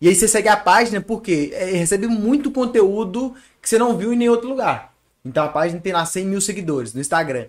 E 0.00 0.08
aí 0.08 0.14
você 0.14 0.26
segue 0.26 0.48
a 0.48 0.56
página 0.56 1.00
porque 1.00 1.50
é, 1.52 1.66
recebe 1.72 2.06
muito 2.06 2.50
conteúdo 2.50 3.34
que 3.60 3.68
você 3.68 3.78
não 3.78 3.96
viu 3.96 4.12
em 4.12 4.16
nenhum 4.16 4.32
outro 4.32 4.48
lugar. 4.48 4.94
Então 5.24 5.44
a 5.44 5.48
página 5.48 5.80
tem 5.80 5.92
lá 5.92 6.04
100 6.04 6.26
mil 6.26 6.40
seguidores 6.40 6.92
no 6.94 7.00
Instagram. 7.00 7.46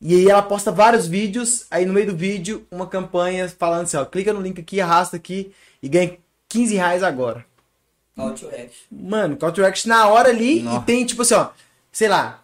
E 0.00 0.14
aí 0.14 0.28
ela 0.28 0.42
posta 0.42 0.70
vários 0.70 1.06
vídeos, 1.06 1.64
aí 1.70 1.86
no 1.86 1.92
meio 1.94 2.08
do 2.08 2.16
vídeo, 2.16 2.66
uma 2.70 2.86
campanha 2.86 3.48
falando 3.48 3.82
assim, 3.84 3.96
ó, 3.96 4.04
clica 4.04 4.32
no 4.32 4.40
link 4.40 4.60
aqui, 4.60 4.80
arrasta 4.80 5.16
aqui 5.16 5.52
e 5.82 5.88
ganha 5.88 6.18
15 6.48 6.74
reais 6.74 7.02
agora. 7.02 7.44
Call 8.16 8.32
to 8.34 8.46
action. 8.48 8.68
Mano, 8.90 9.36
call 9.36 9.52
to 9.52 9.64
action 9.64 9.88
na 9.88 10.06
hora 10.08 10.28
ali 10.28 10.62
Nossa. 10.62 10.82
e 10.82 10.84
tem 10.84 11.04
tipo 11.06 11.22
assim, 11.22 11.34
ó, 11.34 11.48
sei 11.90 12.08
lá, 12.08 12.42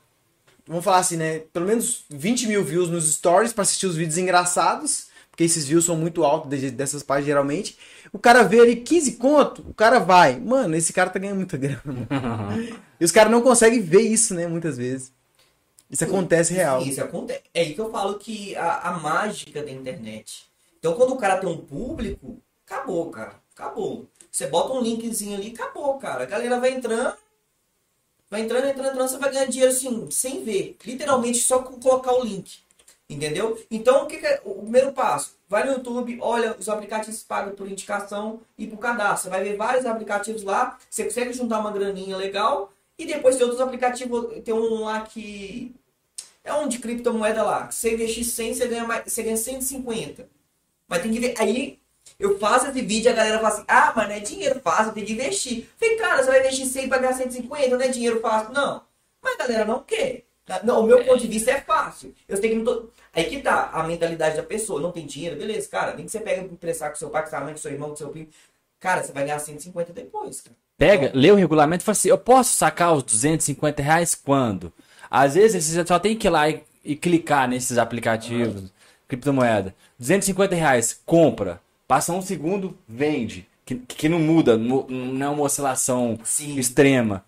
vamos 0.66 0.84
falar 0.84 0.98
assim, 0.98 1.16
né, 1.16 1.40
pelo 1.52 1.66
menos 1.66 2.04
20 2.08 2.46
mil 2.48 2.64
views 2.64 2.88
nos 2.88 3.12
stories 3.12 3.52
pra 3.52 3.62
assistir 3.62 3.86
os 3.86 3.94
vídeos 3.96 4.16
engraçados, 4.18 5.08
porque 5.30 5.44
esses 5.44 5.66
views 5.66 5.84
são 5.84 5.96
muito 5.96 6.24
altos 6.24 6.58
de- 6.58 6.70
dessas 6.70 7.02
páginas 7.02 7.26
geralmente. 7.26 7.76
O 8.12 8.18
cara 8.18 8.42
vê 8.42 8.60
ali 8.60 8.76
15 8.76 9.12
conto, 9.12 9.64
o 9.68 9.74
cara 9.74 9.98
vai. 10.00 10.40
Mano, 10.40 10.74
esse 10.74 10.92
cara 10.92 11.10
tá 11.10 11.18
ganhando 11.18 11.36
muita 11.36 11.56
grana. 11.56 11.82
E 13.00 13.04
os 13.04 13.12
caras 13.12 13.32
não 13.32 13.40
conseguem 13.40 13.80
ver 13.80 14.02
isso, 14.02 14.34
né, 14.34 14.46
muitas 14.46 14.76
vezes. 14.76 15.10
Isso 15.90 16.04
acontece 16.04 16.54
real. 16.54 16.82
Isso 16.82 17.02
acontece. 17.02 17.42
É 17.52 17.60
aí 17.62 17.74
que 17.74 17.80
eu 17.80 17.90
falo 17.90 18.18
que 18.18 18.54
a, 18.56 18.90
a 18.90 18.92
mágica 18.92 19.62
da 19.62 19.70
internet. 19.70 20.44
Então, 20.78 20.94
quando 20.94 21.14
o 21.14 21.16
cara 21.16 21.38
tem 21.38 21.48
um 21.48 21.58
público, 21.58 22.40
acabou, 22.64 23.10
cara. 23.10 23.34
Acabou. 23.54 24.06
Você 24.30 24.46
bota 24.46 24.72
um 24.72 24.80
linkzinho 24.80 25.36
ali, 25.36 25.52
acabou, 25.52 25.98
cara. 25.98 26.22
A 26.22 26.26
galera 26.26 26.60
vai 26.60 26.70
entrando, 26.70 27.14
vai 28.30 28.42
entrando, 28.42 28.68
entrando, 28.68 28.90
entrando, 28.90 29.08
você 29.08 29.18
vai 29.18 29.30
ganhar 29.30 29.46
dinheiro 29.46 29.72
assim, 29.72 30.08
sem 30.10 30.44
ver. 30.44 30.76
Literalmente 30.84 31.38
só 31.38 31.60
com 31.60 31.80
colocar 31.80 32.12
o 32.12 32.24
link. 32.24 32.60
Entendeu? 33.08 33.60
Então, 33.68 34.04
o 34.04 34.06
que, 34.06 34.18
que 34.18 34.26
é 34.26 34.40
o 34.44 34.62
primeiro 34.62 34.92
passo? 34.92 35.34
Vai 35.48 35.64
no 35.64 35.72
YouTube, 35.72 36.16
olha 36.20 36.56
os 36.56 36.68
aplicativos 36.68 37.24
pagam 37.24 37.56
por 37.56 37.68
indicação 37.68 38.40
e 38.56 38.68
por 38.68 38.78
cadastro. 38.78 39.24
Você 39.24 39.28
vai 39.30 39.42
ver 39.42 39.56
vários 39.56 39.84
aplicativos 39.84 40.44
lá, 40.44 40.78
você 40.88 41.02
consegue 41.02 41.32
juntar 41.32 41.58
uma 41.58 41.72
graninha 41.72 42.16
legal. 42.16 42.72
E 42.96 43.04
depois 43.04 43.34
tem 43.34 43.44
outros 43.44 43.60
aplicativos, 43.60 44.42
tem 44.44 44.54
um 44.54 44.84
lá 44.84 45.00
que 45.00 45.74
é 46.44 46.52
um 46.54 46.68
de 46.68 46.78
criptomoeda 46.78 47.42
lá. 47.42 47.66
que 47.66 47.74
Você 47.74 47.94
investir 47.94 48.24
100, 48.24 48.54
você 48.54 48.66
ganha, 48.68 48.84
mais, 48.84 49.12
você 49.12 49.22
ganha 49.22 49.36
150. 49.36 50.28
Mas 50.88 51.02
tem 51.02 51.12
que 51.12 51.20
ver. 51.20 51.34
Aí 51.38 51.78
eu 52.18 52.38
faço 52.38 52.66
esse 52.68 52.82
vídeo 52.82 53.08
e 53.08 53.12
a 53.12 53.16
galera 53.16 53.36
fala 53.38 53.48
assim: 53.48 53.64
ah, 53.68 53.92
mas 53.94 54.08
não 54.08 54.14
é 54.14 54.20
dinheiro 54.20 54.60
fácil, 54.60 54.92
tem 54.92 55.04
que 55.04 55.12
investir. 55.12 55.68
Falei, 55.78 55.96
cara, 55.96 56.22
você 56.22 56.30
vai 56.30 56.40
investir 56.40 56.66
100 56.66 56.88
para 56.88 56.98
ganhar 56.98 57.14
150, 57.14 57.68
não 57.76 57.84
é 57.84 57.88
dinheiro 57.88 58.20
fácil. 58.20 58.52
Não. 58.52 58.82
Mas 59.22 59.34
a 59.34 59.38
galera 59.38 59.64
não 59.64 59.80
quer. 59.82 60.24
Não, 60.64 60.80
o 60.80 60.86
meu 60.86 61.04
ponto 61.04 61.20
de 61.20 61.28
vista 61.28 61.52
é 61.52 61.60
fácil. 61.60 62.12
Eu 62.28 62.40
tenho 62.40 62.58
que. 62.58 62.64
to- 62.64 62.90
Aí 63.12 63.24
que 63.24 63.40
tá 63.40 63.70
a 63.72 63.82
mentalidade 63.84 64.36
da 64.36 64.42
pessoa. 64.42 64.80
Não 64.80 64.90
tem 64.92 65.06
dinheiro, 65.06 65.36
beleza, 65.36 65.68
cara. 65.68 65.94
Nem 65.94 66.06
que 66.06 66.10
você 66.12 66.20
pega 66.20 66.42
emprestar 66.42 66.90
com 66.90 66.96
seu 66.96 67.10
pai, 67.10 67.22
com 67.22 67.28
sua 67.30 67.40
mãe, 67.40 67.52
com 67.52 67.58
seu 67.60 67.70
irmão, 67.70 67.90
com 67.90 67.96
seu 67.96 68.08
primo. 68.08 68.28
Cara, 68.80 69.02
você 69.02 69.12
vai 69.12 69.24
ganhar 69.24 69.38
150 69.38 69.92
depois, 69.92 70.40
cara. 70.40 70.56
Pega, 70.78 71.10
lê 71.14 71.30
o 71.30 71.34
regulamento 71.36 71.82
e 71.82 71.84
fala 71.84 71.92
assim: 71.92 72.08
eu 72.08 72.18
posso 72.18 72.54
sacar 72.56 72.94
os 72.94 73.02
250 73.04 73.82
reais 73.82 74.14
quando? 74.14 74.72
Às 75.10 75.34
vezes 75.34 75.64
você 75.64 75.86
só 75.86 75.98
tem 75.98 76.16
que 76.16 76.28
ir 76.28 76.30
lá 76.30 76.48
e, 76.48 76.62
e 76.84 76.94
clicar 76.96 77.48
nesses 77.48 77.78
aplicativos, 77.78 78.72
criptomoeda. 79.08 79.74
250 79.98 80.54
reais, 80.54 81.00
compra. 81.04 81.60
Passa 81.88 82.12
um 82.12 82.22
segundo, 82.22 82.78
vende. 82.88 83.48
Que, 83.66 83.76
que 83.76 84.08
não 84.08 84.18
muda, 84.18 84.56
não 84.56 85.26
é 85.26 85.28
uma 85.28 85.42
oscilação 85.42 86.18
Sim. 86.24 86.58
extrema. 86.58 87.24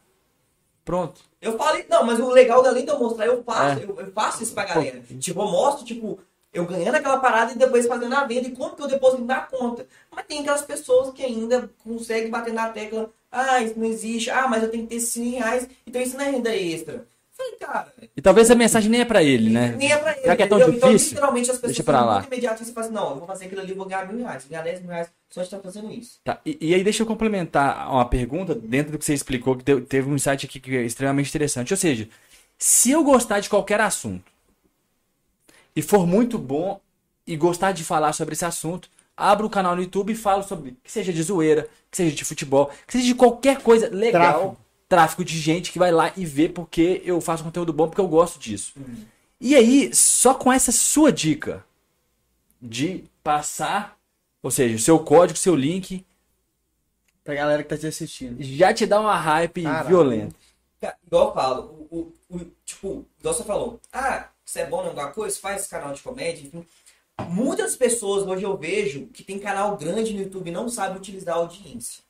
Pronto. 0.84 1.20
Eu 1.40 1.56
falei, 1.58 1.84
não, 1.88 2.04
mas 2.04 2.20
o 2.20 2.30
legal 2.30 2.64
além 2.64 2.84
de 2.84 2.90
eu 2.90 2.98
mostrar, 2.98 3.26
eu 3.26 3.42
faço, 3.42 3.80
É. 3.80 3.84
eu, 3.84 3.98
eu 3.98 4.12
faço 4.12 4.42
isso 4.42 4.54
pra 4.54 4.64
galera. 4.64 5.00
Tipo, 5.18 5.40
eu 5.42 5.48
mostro, 5.48 5.84
tipo, 5.84 6.18
eu 6.52 6.64
ganhando 6.64 6.94
aquela 6.96 7.18
parada 7.18 7.52
e 7.52 7.56
depois 7.58 7.86
fazendo 7.86 8.14
a 8.14 8.24
venda 8.24 8.48
e 8.48 8.52
como 8.52 8.76
que 8.76 8.82
eu 8.82 8.88
deposito 8.88 9.24
na 9.24 9.40
conta. 9.40 9.86
Mas 10.10 10.26
tem 10.26 10.40
aquelas 10.40 10.62
pessoas 10.62 11.12
que 11.12 11.24
ainda 11.24 11.68
conseguem 11.82 12.30
bater 12.30 12.52
na 12.52 12.68
tecla, 12.68 13.10
ah, 13.30 13.60
isso 13.60 13.78
não 13.78 13.86
existe, 13.86 14.30
ah, 14.30 14.46
mas 14.48 14.62
eu 14.62 14.70
tenho 14.70 14.84
que 14.86 14.94
ter 14.94 15.00
100 15.00 15.30
reais, 15.30 15.68
então 15.86 16.00
isso 16.02 16.16
não 16.16 16.24
é 16.24 16.30
renda 16.30 16.54
extra. 16.54 17.06
Eu 17.50 17.58
Falei, 17.58 17.58
cara, 17.58 17.92
E 18.16 18.22
talvez 18.22 18.50
a 18.50 18.54
mensagem 18.54 18.90
nem 18.90 19.00
é 19.00 19.04
pra 19.04 19.22
ele, 19.22 19.50
né? 19.50 19.74
nem 19.76 19.90
é 19.92 19.96
pra 19.96 20.12
ele. 20.12 20.26
Já 20.26 20.36
que 20.36 20.42
é 20.42 20.46
tão 20.46 20.58
entendeu? 20.58 20.76
Então, 20.76 20.88
difícil, 20.90 21.08
literalmente, 21.14 21.50
as 21.50 21.56
pessoas 21.56 21.70
deixa 21.72 21.82
pra 21.84 22.04
lá. 22.04 22.14
muito 22.14 22.26
imediatistas 22.28 22.68
e 22.68 22.72
falam 22.72 22.86
assim, 22.88 22.94
não, 22.96 23.10
eu 23.10 23.16
vou 23.16 23.26
fazer 23.26 23.44
aquilo 23.46 23.60
ali, 23.60 23.72
vou 23.74 23.86
ganhar 23.86 24.06
mil 24.06 24.18
reais, 24.24 24.42
vou 24.44 24.50
ganhar 24.50 24.62
10 24.62 24.80
mil 24.80 24.90
reais, 24.90 25.08
só 25.30 25.40
de 25.40 25.46
estar 25.46 25.58
fazendo 25.60 25.90
isso. 25.92 26.18
Tá, 26.24 26.38
e, 26.46 26.58
e 26.60 26.74
aí 26.74 26.84
deixa 26.84 27.02
eu 27.02 27.06
complementar 27.06 27.90
uma 27.90 28.04
pergunta 28.04 28.54
dentro 28.54 28.92
do 28.92 28.98
que 28.98 29.04
você 29.04 29.14
explicou, 29.14 29.56
que 29.56 29.64
te- 29.64 29.80
teve 29.82 30.08
um 30.10 30.14
insight 30.14 30.46
aqui 30.46 30.60
que 30.60 30.76
é 30.76 30.82
extremamente 30.82 31.28
interessante. 31.28 31.72
Ou 31.72 31.76
seja, 31.76 32.08
se 32.58 32.90
eu 32.90 33.02
gostar 33.02 33.40
de 33.40 33.48
qualquer 33.50 33.80
assunto 33.80 34.24
e 35.74 35.82
for 35.82 36.06
muito 36.06 36.38
bom 36.38 36.80
e 37.26 37.36
gostar 37.36 37.72
de 37.72 37.82
falar 37.84 38.12
sobre 38.12 38.34
esse 38.34 38.44
assunto, 38.44 38.88
abro 39.16 39.46
o 39.46 39.50
canal 39.50 39.74
no 39.76 39.82
YouTube 39.82 40.12
e 40.12 40.16
falo 40.16 40.42
sobre, 40.42 40.76
que 40.82 40.90
seja 40.90 41.12
de 41.12 41.22
zoeira, 41.22 41.68
que 41.90 41.96
seja 41.96 42.14
de 42.14 42.24
futebol, 42.24 42.70
que 42.86 42.92
seja 42.92 43.06
de 43.06 43.14
qualquer 43.14 43.60
coisa 43.62 43.88
legal, 43.88 44.32
Tráfico. 44.32 44.56
Tráfico, 44.92 45.24
de 45.24 45.38
gente 45.38 45.72
que 45.72 45.78
vai 45.78 45.90
lá 45.90 46.12
e 46.18 46.26
vê 46.26 46.50
porque 46.50 47.00
eu 47.02 47.18
faço 47.18 47.42
conteúdo 47.42 47.72
bom, 47.72 47.88
porque 47.88 48.00
eu 48.00 48.06
gosto 48.08 48.38
disso. 48.38 48.74
E 49.40 49.54
aí, 49.54 49.94
só 49.94 50.34
com 50.34 50.52
essa 50.52 50.70
sua 50.70 51.10
dica 51.10 51.64
de 52.60 53.04
passar, 53.24 53.96
ou 54.42 54.50
seja, 54.50 54.76
o 54.76 54.78
seu 54.78 54.98
código, 54.98 55.38
seu 55.38 55.54
link, 55.56 56.04
Pra 57.24 57.34
galera 57.34 57.62
que 57.62 57.68
tá 57.70 57.78
te 57.78 57.86
assistindo. 57.86 58.36
já 58.42 58.74
te 58.74 58.84
dá 58.84 59.00
uma 59.00 59.16
hype 59.16 59.64
violenta. 59.86 60.34
Igual 61.06 61.28
eu 61.28 61.34
falo, 61.34 61.86
o, 61.90 62.12
o, 62.28 62.36
o- 62.36 62.50
tipo, 62.66 63.06
igual 63.20 63.32
você 63.34 63.44
falou, 63.44 63.80
ah, 63.92 64.28
você 64.44 64.60
é 64.60 64.66
bom 64.66 64.82
em 64.82 64.88
alguma 64.88 65.10
coisa, 65.12 65.38
faz 65.38 65.66
canal 65.68 65.94
de 65.94 66.02
comédia, 66.02 66.44
enfim. 66.46 66.66
Muitas 67.30 67.76
pessoas 67.76 68.26
hoje 68.26 68.42
eu 68.42 68.56
vejo 68.58 69.06
que 69.06 69.22
tem 69.22 69.38
canal 69.38 69.76
grande 69.76 70.12
no 70.12 70.20
YouTube 70.20 70.48
e 70.48 70.52
não 70.52 70.68
sabe 70.68 70.98
utilizar 70.98 71.36
a 71.36 71.38
audiência. 71.38 72.02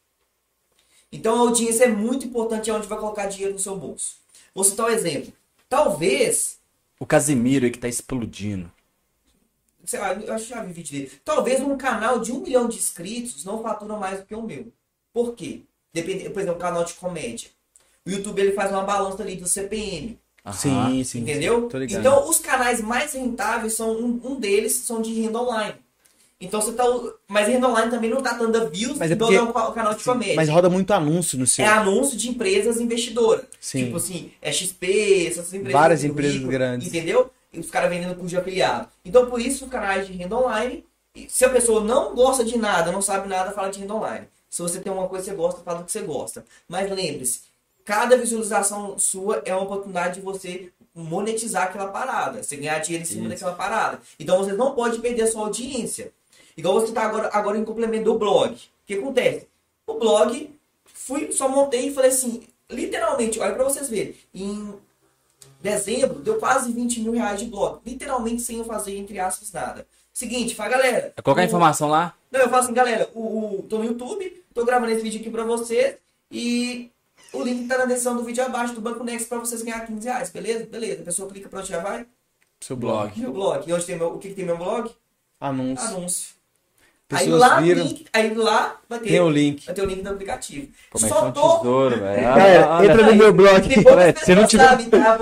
Então 1.13 1.37
a 1.37 1.39
audiência 1.41 1.85
é 1.85 1.89
muito 1.89 2.27
importante, 2.27 2.71
é 2.71 2.75
onde 2.75 2.89
vai 2.89 2.99
colocar 2.99 3.27
dinheiro 3.27 3.53
no 3.53 3.59
seu 3.59 3.77
bolso. 3.77 4.17
Vou 4.55 4.65
citar 4.65 4.87
um 4.87 4.91
exemplo. 4.91 5.33
Talvez, 5.69 6.59
O 6.99 7.07
Casimiro 7.07 7.65
aí 7.67 7.71
que 7.71 7.79
tá 7.79 7.89
explodindo. 7.89 8.71
sei 9.85 9.99
lá, 10.01 10.15
eu 10.15 10.33
acho 10.33 10.45
que 10.45 10.51
já 10.51 10.63
vi 10.63 10.73
vídeo 10.73 10.93
dele. 10.93 11.13
Talvez 11.25 11.61
um 11.61 11.77
canal 11.77 12.19
de 12.21 12.33
um 12.33 12.41
milhão 12.41 12.69
de 12.69 12.79
inscritos 12.79 13.45
não 13.45 13.63
fatura 13.63 13.97
mais 13.97 14.21
do 14.21 14.27
que 14.27 14.35
o 14.35 14.43
meu. 14.43 14.73
Por 15.13 15.35
quê? 15.35 15.61
Depende, 15.93 16.31
por 16.31 16.41
exemplo, 16.41 16.57
um 16.57 16.63
canal 16.63 16.85
de 16.85 16.95
comédia. 16.95 17.51
O 18.07 18.11
YouTube 18.11 18.41
ele 18.41 18.53
faz 18.53 18.71
uma 18.71 18.83
balança 18.83 19.23
ali 19.23 19.37
do 19.37 19.47
CPM. 19.47 20.19
Aham. 20.45 20.55
Sim, 20.91 21.05
sim. 21.05 21.21
Entendeu? 21.21 21.69
Então, 21.89 22.29
os 22.29 22.39
canais 22.39 22.81
mais 22.81 23.13
rentáveis 23.13 23.75
são 23.75 23.93
um, 23.93 24.21
um 24.25 24.41
deles 24.41 24.73
são 24.75 25.01
de 25.03 25.13
renda 25.21 25.41
online. 25.41 25.75
Então 26.43 26.61
você 26.61 26.73
tá. 26.73 26.85
Mas 27.29 27.47
renda 27.47 27.69
online 27.69 27.91
também 27.91 28.11
não 28.11 28.21
tá 28.21 28.33
dando 28.33 28.69
views 28.69 28.99
Mas 28.99 29.11
é 29.11 29.15
igual 29.15 29.31
porque- 29.31 29.59
é 29.59 29.63
o 29.63 29.73
canal 29.73 29.95
de 29.95 30.03
comédia. 30.03 30.35
Mas 30.35 30.49
roda 30.49 30.69
muito 30.69 30.93
anúncio 30.93 31.39
no 31.39 31.47
seu. 31.47 31.65
É 31.65 31.69
anúncio 31.69 32.17
de 32.19 32.29
empresas 32.29 32.81
investidoras. 32.81 33.45
Sim. 33.61 33.85
Tipo 33.85 33.97
assim, 33.97 34.33
é 34.43 34.51
XP, 34.51 35.27
essas 35.29 35.55
empresas. 35.55 35.73
Várias 35.73 36.05
empresas 36.05 36.35
rico, 36.35 36.49
grandes. 36.49 36.89
Entendeu? 36.89 37.31
E 37.53 37.61
os 37.61 37.71
caras 37.71 37.89
vendendo 37.91 38.15
curso 38.15 38.31
de 38.31 38.37
afiliado. 38.37 38.89
Então, 39.05 39.27
por 39.27 39.41
isso, 39.41 39.65
os 39.67 39.71
canais 39.71 40.07
de 40.07 40.13
renda 40.15 40.37
online. 40.37 40.85
Se 41.29 41.45
a 41.45 41.49
pessoa 41.51 41.85
não 41.85 42.15
gosta 42.15 42.43
de 42.43 42.59
nada, 42.59 42.91
não 42.91 43.03
sabe 43.03 43.29
nada, 43.29 43.53
fala 43.53 43.69
de 43.69 43.79
renda 43.79 43.95
online. 43.95 44.27
Se 44.51 44.63
você 44.63 44.81
tem 44.81 44.93
uma 44.93 45.07
coisa 45.07 45.25
que 45.25 45.31
você 45.31 45.37
gosta, 45.37 45.61
fala 45.63 45.79
do 45.79 45.85
que 45.85 45.93
você 45.93 46.01
gosta. 46.01 46.45
Mas 46.69 46.91
lembre-se, 46.91 47.41
cada 47.85 48.17
visualização 48.17 48.99
sua 48.99 49.43
é 49.45 49.55
uma 49.55 49.65
oportunidade 49.65 50.17
de 50.17 50.21
você 50.23 50.71
monetizar 50.95 51.65
aquela 51.65 51.89
parada. 51.89 52.43
Você 52.43 52.57
ganhar 52.57 52.79
dinheiro 52.81 53.03
em 53.05 53.07
cima 53.07 53.21
Isso. 53.23 53.31
daquela 53.31 53.53
parada. 53.53 54.01
Então, 54.19 54.39
você 54.39 54.53
não 54.55 54.75
pode 54.75 54.99
perder 54.99 55.23
a 55.23 55.31
sua 55.31 55.43
audiência. 55.43 56.11
Igual 56.57 56.75
você 56.81 56.89
está 56.89 57.03
agora, 57.03 57.31
agora 57.33 57.59
em 57.59 57.65
complemento 57.65 58.05
do 58.05 58.19
blog. 58.19 58.53
O 58.55 58.59
que 58.87 58.95
acontece? 58.95 59.47
O 59.87 59.95
blog, 59.95 60.51
fui, 60.85 61.33
só 61.33 61.49
montei 61.49 61.89
e 61.89 61.95
falei 61.95 62.11
assim, 62.11 62.43
literalmente, 62.71 63.39
olha 63.41 63.55
pra 63.55 63.65
vocês 63.65 63.89
verem, 63.89 64.15
em 64.35 64.75
dezembro 65.61 66.19
deu 66.21 66.39
quase 66.39 66.73
20 66.73 67.01
mil 67.01 67.13
reais 67.13 67.39
de 67.41 67.47
blog. 67.47 67.81
Literalmente 67.85 68.43
sem 68.43 68.59
eu 68.59 68.65
fazer, 68.65 68.97
entre 68.97 69.19
aspas, 69.19 69.53
nada. 69.53 69.87
Seguinte, 70.13 70.55
fala 70.55 70.71
galera. 70.71 71.13
É 71.17 71.21
a 71.21 71.23
o- 71.45 71.49
informação 71.49 71.89
lá? 71.89 72.15
Não, 72.31 72.41
eu 72.41 72.49
falo 72.51 72.63
assim, 72.63 72.75
galera, 72.75 73.09
o, 73.15 73.59
o- 73.59 73.63
tô 73.69 73.79
no 73.79 73.85
YouTube, 73.85 74.45
tô 74.55 74.65
gravando 74.65 74.93
esse 74.93 75.03
vídeo 75.03 75.21
aqui 75.21 75.31
pra 75.31 75.45
vocês 75.45 75.97
e 76.31 76.91
o 77.33 77.43
link 77.43 77.67
tá 77.67 77.79
na 77.79 77.85
descrição 77.87 78.17
do 78.17 78.25
vídeo 78.25 78.45
abaixo 78.45 78.75
do 78.75 78.81
Banco 78.81 79.03
Next 79.05 79.29
pra 79.29 79.39
vocês 79.39 79.63
ganhar 79.63 79.87
15 79.87 80.07
reais, 80.07 80.31
beleza? 80.31 80.67
Beleza. 80.67 81.01
A 81.03 81.05
pessoa 81.05 81.29
clica 81.31 81.49
pra 81.49 81.61
onde 81.61 81.69
já 81.69 81.81
vai? 81.81 82.07
Seu 82.61 82.77
blog. 82.77 83.19
Meu 83.19 83.33
blog. 83.33 83.69
E 83.69 83.73
onde 83.73 83.87
tem 83.87 83.97
meu, 83.97 84.15
o 84.15 84.19
que, 84.19 84.29
que 84.29 84.35
tem 84.35 84.45
meu 84.45 84.57
blog? 84.59 84.91
Anúncio. 85.41 85.87
Anúncio. 85.89 86.35
Aí 87.13 87.25
Pessoas 87.25 87.41
lá, 87.41 87.61
viram. 87.61 87.83
link, 87.85 88.07
aí 88.13 88.35
lá 88.35 88.77
vai 88.89 88.99
ter, 88.99 89.09
Tem 89.11 89.21
o 89.21 89.29
link. 89.31 89.67
vai 89.67 89.75
ter 89.75 89.83
o 89.83 89.87
link 89.87 90.03
do 90.03 90.09
aplicativo. 90.11 90.69
Como 90.91 91.05
é 91.05 91.09
que 91.09 91.15
Só 91.15 91.21
é 91.21 91.29
um 91.29 91.33
tô. 91.33 91.57
tesouro, 91.59 92.01
velho. 92.01 92.23
Galera, 92.23 92.69
Ah, 92.79 92.85
entra 92.85 93.03
no 93.07 93.15
meu 93.15 93.33
blog. 93.33 93.63
Se 94.25 94.35
não 94.35 94.47
tiver- 94.47 94.69
sabem, 94.69 94.87
tá? 94.89 95.19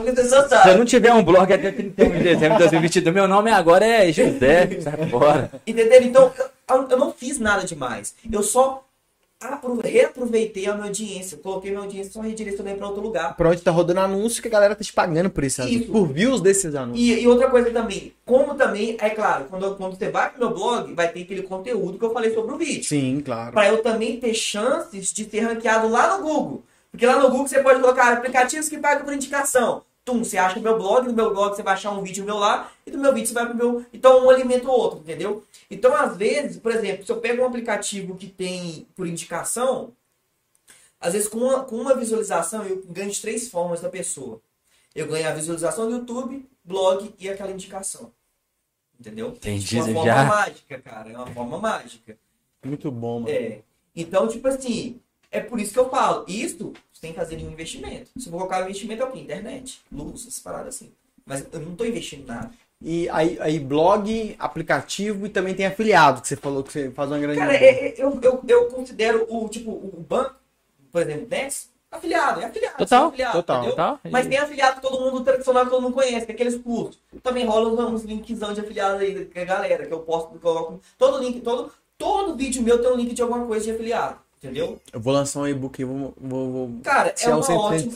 Se 0.62 0.68
eu 0.70 0.78
não 0.78 0.84
tiver 0.84 1.12
um 1.12 1.22
blog 1.22 1.52
até 1.52 1.70
31 1.70 2.10
de 2.12 2.22
dezembro 2.22 2.52
de 2.54 2.58
2022, 2.60 3.14
meu 3.14 3.26
nome 3.28 3.50
agora 3.50 3.84
é 3.86 4.12
José. 4.12 4.80
Sai 4.80 5.08
fora. 5.08 5.50
Entendeu? 5.66 6.02
Então, 6.02 6.32
eu, 6.70 6.88
eu 6.90 6.96
não 6.98 7.12
fiz 7.12 7.38
nada 7.38 7.64
demais. 7.64 8.14
Eu 8.30 8.42
só 8.42 8.84
reaproveitei 9.82 10.66
a 10.66 10.74
minha 10.74 10.86
audiência. 10.86 11.38
Coloquei 11.38 11.70
minha 11.70 11.82
audiência, 11.82 12.12
só 12.12 12.20
redirecionei 12.20 12.74
pra 12.74 12.86
outro 12.86 13.02
lugar. 13.02 13.36
Pra 13.36 13.48
onde 13.48 13.62
tá 13.62 13.70
rodando 13.70 14.00
anúncio 14.00 14.42
que 14.42 14.48
a 14.48 14.50
galera 14.50 14.74
tá 14.74 14.84
te 14.84 14.92
pagando 14.92 15.30
por 15.30 15.42
esse 15.42 15.60
anúncio. 15.60 15.80
Isso. 15.80 15.92
Por 15.92 16.08
views 16.08 16.40
desses 16.40 16.74
anúncios. 16.74 17.06
E, 17.06 17.20
e 17.20 17.26
outra 17.26 17.48
coisa 17.48 17.70
também, 17.70 18.12
como 18.24 18.54
também, 18.54 18.96
é 19.00 19.10
claro, 19.10 19.46
quando, 19.48 19.76
quando 19.76 19.98
você 19.98 20.10
vai 20.10 20.30
pro 20.30 20.38
meu 20.40 20.54
blog, 20.54 20.92
vai 20.94 21.08
ter 21.08 21.22
aquele 21.22 21.42
conteúdo 21.42 21.98
que 21.98 22.04
eu 22.04 22.12
falei 22.12 22.34
sobre 22.34 22.54
o 22.54 22.58
vídeo. 22.58 22.84
Sim, 22.84 23.20
claro. 23.24 23.52
Pra 23.52 23.68
eu 23.68 23.82
também 23.82 24.20
ter 24.20 24.34
chances 24.34 25.12
de 25.12 25.24
ser 25.24 25.40
ranqueado 25.40 25.88
lá 25.88 26.16
no 26.16 26.22
Google. 26.22 26.62
Porque 26.90 27.06
lá 27.06 27.16
no 27.16 27.30
Google 27.30 27.46
você 27.46 27.62
pode 27.62 27.80
colocar 27.80 28.12
aplicativos 28.12 28.68
que 28.68 28.78
pagam 28.78 29.04
por 29.04 29.14
indicação. 29.14 29.82
Tum, 30.04 30.24
você 30.24 30.38
acha 30.38 30.58
o 30.58 30.62
meu 30.62 30.78
blog, 30.78 31.06
no 31.06 31.12
meu 31.12 31.30
blog 31.32 31.54
você 31.54 31.62
vai 31.62 31.74
achar 31.74 31.90
um 31.90 32.02
vídeo 32.02 32.24
meu 32.24 32.36
lá, 32.38 32.72
e 32.86 32.90
do 32.90 32.98
meu 32.98 33.12
vídeo 33.12 33.28
você 33.28 33.34
vai 33.34 33.46
pro 33.46 33.54
meu. 33.56 33.84
Então 33.92 34.24
um 34.24 34.30
alimenta 34.30 34.66
o 34.66 34.70
outro, 34.70 34.98
entendeu? 35.00 35.44
Então, 35.70 35.94
às 35.94 36.16
vezes, 36.16 36.56
por 36.58 36.72
exemplo, 36.72 37.04
se 37.04 37.12
eu 37.12 37.20
pego 37.20 37.42
um 37.42 37.46
aplicativo 37.46 38.16
que 38.16 38.26
tem 38.26 38.86
por 38.96 39.06
indicação, 39.06 39.92
às 41.00 41.12
vezes 41.12 41.28
com 41.28 41.38
uma, 41.38 41.64
com 41.64 41.76
uma 41.76 41.94
visualização 41.94 42.64
eu 42.64 42.82
ganho 42.88 43.10
de 43.10 43.20
três 43.20 43.48
formas 43.48 43.80
da 43.80 43.88
pessoa. 43.88 44.40
Eu 44.94 45.06
ganho 45.06 45.28
a 45.28 45.32
visualização 45.32 45.86
do 45.88 45.96
YouTube, 45.96 46.48
blog 46.64 47.14
e 47.18 47.28
aquela 47.28 47.52
indicação. 47.52 48.10
Entendeu? 48.98 49.28
Entendi, 49.28 49.78
É 49.78 49.82
uma 49.82 49.92
forma 49.92 50.04
já- 50.04 50.24
mágica, 50.24 50.78
cara. 50.80 51.10
É 51.12 51.16
uma 51.16 51.26
forma 51.28 51.58
mágica. 51.58 52.18
Muito 52.64 52.90
bom, 52.90 53.20
mano. 53.20 53.30
É. 53.34 53.60
Então, 53.94 54.26
tipo 54.28 54.46
assim, 54.48 55.00
é 55.30 55.40
por 55.40 55.60
isso 55.60 55.72
que 55.72 55.78
eu 55.78 55.88
falo, 55.88 56.24
isto 56.28 56.72
você 57.00 57.06
tem 57.06 57.12
que 57.12 57.18
fazer 57.18 57.36
um 57.38 57.50
investimento. 57.50 58.10
Se 58.18 58.26
eu 58.26 58.30
vou 58.30 58.40
colocar 58.40 58.62
investimento 58.62 59.02
é 59.02 59.06
o 59.06 59.10
quê? 59.10 59.20
Internet, 59.20 59.80
luz, 59.90 60.22
essas 60.22 60.38
paradas 60.38 60.76
assim. 60.76 60.92
Mas 61.24 61.46
eu 61.50 61.60
não 61.60 61.74
tô 61.74 61.84
investindo 61.84 62.26
nada. 62.26 62.50
E 62.82 63.08
aí, 63.10 63.38
aí 63.40 63.58
blog, 63.58 64.36
aplicativo 64.38 65.26
e 65.26 65.28
também 65.30 65.54
tem 65.54 65.66
afiliado, 65.66 66.20
que 66.20 66.28
você 66.28 66.36
falou 66.36 66.62
que 66.62 66.72
você 66.72 66.90
faz 66.90 67.10
uma 67.10 67.18
grande. 67.18 67.38
Cara, 67.38 67.54
é- 67.54 67.88
é- 67.88 67.94
eu, 67.98 68.18
eu, 68.22 68.42
eu 68.46 68.66
considero 68.68 69.26
o, 69.28 69.48
tipo, 69.48 69.70
o 69.70 70.04
banco, 70.08 70.34
por 70.90 71.02
exemplo, 71.02 71.26
Nex, 71.28 71.68
afiliado, 71.90 72.40
é 72.40 72.44
afiliado. 72.46 72.76
Total, 72.78 72.86
são 73.00 73.08
afiliado, 73.08 73.32
total? 73.34 73.64
Total? 73.66 74.00
Mas 74.10 74.26
tem 74.26 74.38
afiliado 74.38 74.76
que 74.76 74.82
todo 74.82 74.98
mundo 75.00 75.22
tradicional 75.22 75.64
que 75.64 75.70
todo 75.70 75.82
mundo 75.82 75.94
conhece, 75.94 76.24
que 76.24 76.32
é 76.32 76.34
aqueles 76.34 76.56
cursos. 76.56 76.98
Também 77.22 77.44
rola 77.44 77.86
uns 77.86 78.02
linkzão 78.02 78.54
de 78.54 78.60
afiliado 78.60 78.98
aí, 79.00 79.26
que 79.26 79.38
a 79.38 79.44
galera, 79.44 79.86
que 79.86 79.92
eu 79.92 80.00
posto, 80.00 80.38
coloco. 80.38 80.80
Todo 80.96 81.22
link, 81.22 81.40
todo, 81.42 81.70
todo 81.98 82.34
vídeo 82.34 82.62
meu 82.62 82.80
tem 82.80 82.90
um 82.90 82.96
link 82.96 83.12
de 83.12 83.20
alguma 83.20 83.44
coisa 83.46 83.66
de 83.66 83.72
afiliado. 83.72 84.18
Entendeu? 84.42 84.80
Eu 84.90 84.98
vou 84.98 85.12
lançar 85.12 85.40
um 85.40 85.46
e-book 85.46 85.78
e 85.78 85.84
vou, 85.84 86.14
vou, 86.16 86.50
vou 86.50 86.80
Cara, 86.82 87.14
é 87.20 87.28
uma 87.28 87.38
um 87.38 87.42
100%, 87.42 87.56
ótima. 87.56 87.92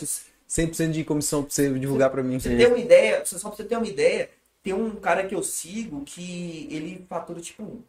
100% 0.47 0.91
de 0.91 1.05
comissão 1.05 1.43
pra 1.43 1.51
você 1.51 1.73
divulgar 1.79 2.11
pra 2.11 2.23
mim. 2.23 2.39
Pra 2.39 2.51
você 2.51 2.57
ter 2.57 2.67
uma 2.67 2.79
ideia, 2.79 3.25
só 3.25 3.49
pra 3.49 3.57
você 3.57 3.65
ter 3.65 3.77
uma 3.77 3.87
ideia, 3.87 4.31
tem 4.63 4.75
um 4.75 4.95
cara 4.97 5.27
que 5.27 5.35
eu 5.35 5.43
sigo 5.43 6.03
que 6.05 6.69
ele 6.71 7.05
fatura 7.09 7.41
tipo 7.41 7.83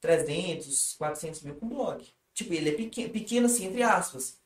300, 0.00 0.94
400 0.96 1.42
mil 1.42 1.54
com 1.56 1.68
blog. 1.68 2.04
Tipo, 2.32 2.54
ele 2.54 2.70
é 2.70 2.72
pequeno, 2.72 3.10
pequeno 3.10 3.46
assim, 3.46 3.66
entre 3.66 3.82
aspas. 3.82 4.36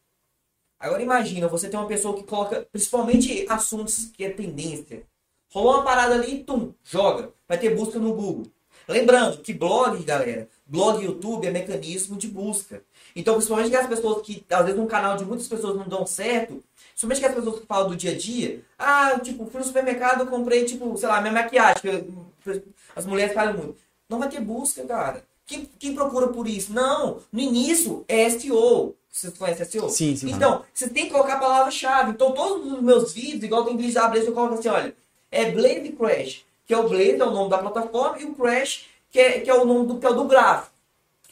Agora 0.81 1.03
imagina, 1.03 1.47
você 1.47 1.69
tem 1.69 1.79
uma 1.79 1.89
pessoa 1.89 2.17
que 2.17 2.23
coloca, 2.23 2.67
principalmente 2.73 3.47
assuntos 3.49 4.11
que 4.15 4.25
é 4.25 4.31
tendência. 4.31 5.03
Rolou 5.51 5.75
uma 5.75 5.85
parada 5.85 6.15
ali, 6.15 6.43
tum, 6.43 6.73
joga. 6.85 7.31
Vai 7.47 7.59
ter 7.59 7.75
busca 7.75 7.99
no 7.99 8.15
Google. 8.15 8.47
Lembrando 8.89 9.39
que 9.39 9.53
blog, 9.53 10.03
galera, 10.05 10.49
blog 10.67 11.03
e 11.03 11.07
YouTube 11.07 11.47
é 11.47 11.51
mecanismo 11.51 12.17
de 12.17 12.29
busca. 12.29 12.83
Então, 13.17 13.35
principalmente 13.35 13.69
aquelas 13.69 13.87
pessoas 13.89 14.23
que, 14.25 14.45
às 14.51 14.65
vezes, 14.67 14.79
um 14.79 14.87
canal 14.87 15.17
de 15.17 15.25
muitas 15.25 15.49
pessoas 15.49 15.75
não 15.75 15.89
dão 15.89 16.07
certo, 16.07 16.63
principalmente 16.91 17.25
aquelas 17.25 17.37
pessoas 17.45 17.61
que 17.63 17.67
falam 17.67 17.89
do 17.89 17.97
dia 17.97 18.13
a 18.13 18.17
dia, 18.17 18.61
ah, 18.79 19.19
tipo, 19.23 19.47
fui 19.47 19.59
no 19.59 19.67
supermercado, 19.67 20.27
comprei, 20.27 20.65
tipo, 20.67 20.97
sei 20.99 21.09
lá, 21.09 21.21
minha 21.23 21.33
maquiagem, 21.33 21.81
que 21.81 21.89
eu- 21.89 22.63
as 22.95 23.07
mulheres 23.07 23.33
falam 23.35 23.55
muito. 23.55 23.77
Não 24.09 24.19
vai 24.19 24.29
ter 24.29 24.41
busca, 24.41 24.85
cara. 24.85 25.25
Quem, 25.47 25.69
quem 25.79 25.95
procura 25.95 26.29
por 26.29 26.47
isso? 26.47 26.73
Não, 26.73 27.19
no 27.33 27.41
início 27.41 28.05
é 28.07 28.29
SEO. 28.29 28.95
Vocês 29.11 29.33
conhecem 29.39 29.65
SEO? 29.65 29.89
Sim, 29.89 30.15
sim. 30.15 30.31
Então, 30.31 30.63
você 30.75 30.89
tem 30.89 31.07
que 31.07 31.13
colocar 31.13 31.35
a 31.35 31.39
palavra-chave. 31.41 32.11
Então, 32.11 32.33
todos 32.33 32.71
os 32.71 32.83
meus 32.83 33.13
vídeos, 33.15 33.43
igual 33.43 33.65
tem 33.65 33.77
vídeo 33.77 33.95
da 33.95 34.09
Blaze, 34.09 34.27
eu 34.27 34.33
coloco 34.35 34.55
assim, 34.55 34.69
olha, 34.69 34.95
é 35.31 35.51
Blaze 35.51 35.89
Crash, 35.99 36.45
que 36.67 36.75
é 36.75 36.77
o 36.79 36.87
Blaze, 36.89 37.19
é 37.21 37.25
o 37.25 37.31
nome 37.31 37.49
da 37.49 37.59
plataforma, 37.59 38.19
e 38.21 38.25
o 38.25 38.35
Crash, 38.35 38.87
que 39.11 39.19
é, 39.19 39.41
que 39.41 39.49
é 39.49 39.55
o 39.55 39.65
nome 39.65 39.87
do, 39.87 39.99
que 39.99 40.07
é 40.07 40.11
o 40.11 40.15
do 40.15 40.25
gráfico. 40.25 40.76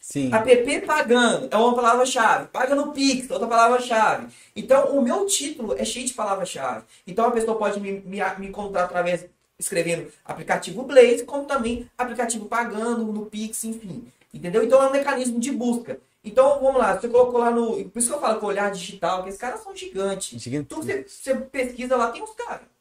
Sim. 0.04 0.30
App 0.34 0.80
pagando 0.82 1.48
é 1.50 1.56
uma 1.56 1.74
palavra-chave. 1.74 2.48
Paga 2.48 2.74
no 2.74 2.92
Pix, 2.92 3.30
outra 3.30 3.48
palavra-chave. 3.48 4.26
Então, 4.54 4.94
o 4.94 5.00
meu 5.00 5.24
título 5.24 5.74
é 5.78 5.82
cheio 5.82 6.06
de 6.06 6.12
palavra-chave. 6.12 6.84
Então, 7.06 7.24
a 7.24 7.30
pessoa 7.30 7.56
pode 7.56 7.80
me, 7.80 7.92
me, 8.02 8.20
me 8.38 8.46
encontrar 8.48 8.84
através, 8.84 9.24
escrevendo 9.58 10.12
aplicativo 10.22 10.82
Blaze, 10.82 11.24
como 11.24 11.46
também 11.46 11.88
aplicativo 11.96 12.44
pagando 12.44 13.02
no 13.02 13.24
Pix, 13.24 13.64
enfim. 13.64 14.04
Entendeu? 14.32 14.62
Então, 14.62 14.82
é 14.82 14.88
um 14.88 14.92
mecanismo 14.92 15.40
de 15.40 15.50
busca. 15.50 15.98
Então, 16.22 16.60
vamos 16.60 16.76
lá. 16.76 17.00
Você 17.00 17.08
colocou 17.08 17.40
lá 17.40 17.50
no... 17.50 17.82
Por 17.88 17.98
isso 17.98 18.08
que 18.08 18.14
eu 18.14 18.20
falo 18.20 18.38
que 18.38 18.44
o 18.44 18.48
olhar 18.48 18.70
digital, 18.70 19.22
que 19.22 19.30
esses 19.30 19.40
caras 19.40 19.62
são 19.62 19.74
gigantes. 19.74 20.38
Gigante. 20.38 20.66
Então, 20.66 20.82
você, 20.82 21.06
você 21.08 21.34
pesquisa 21.34 21.96
lá, 21.96 22.10
tem 22.10 22.22
os 22.22 22.34
caras. 22.34 22.73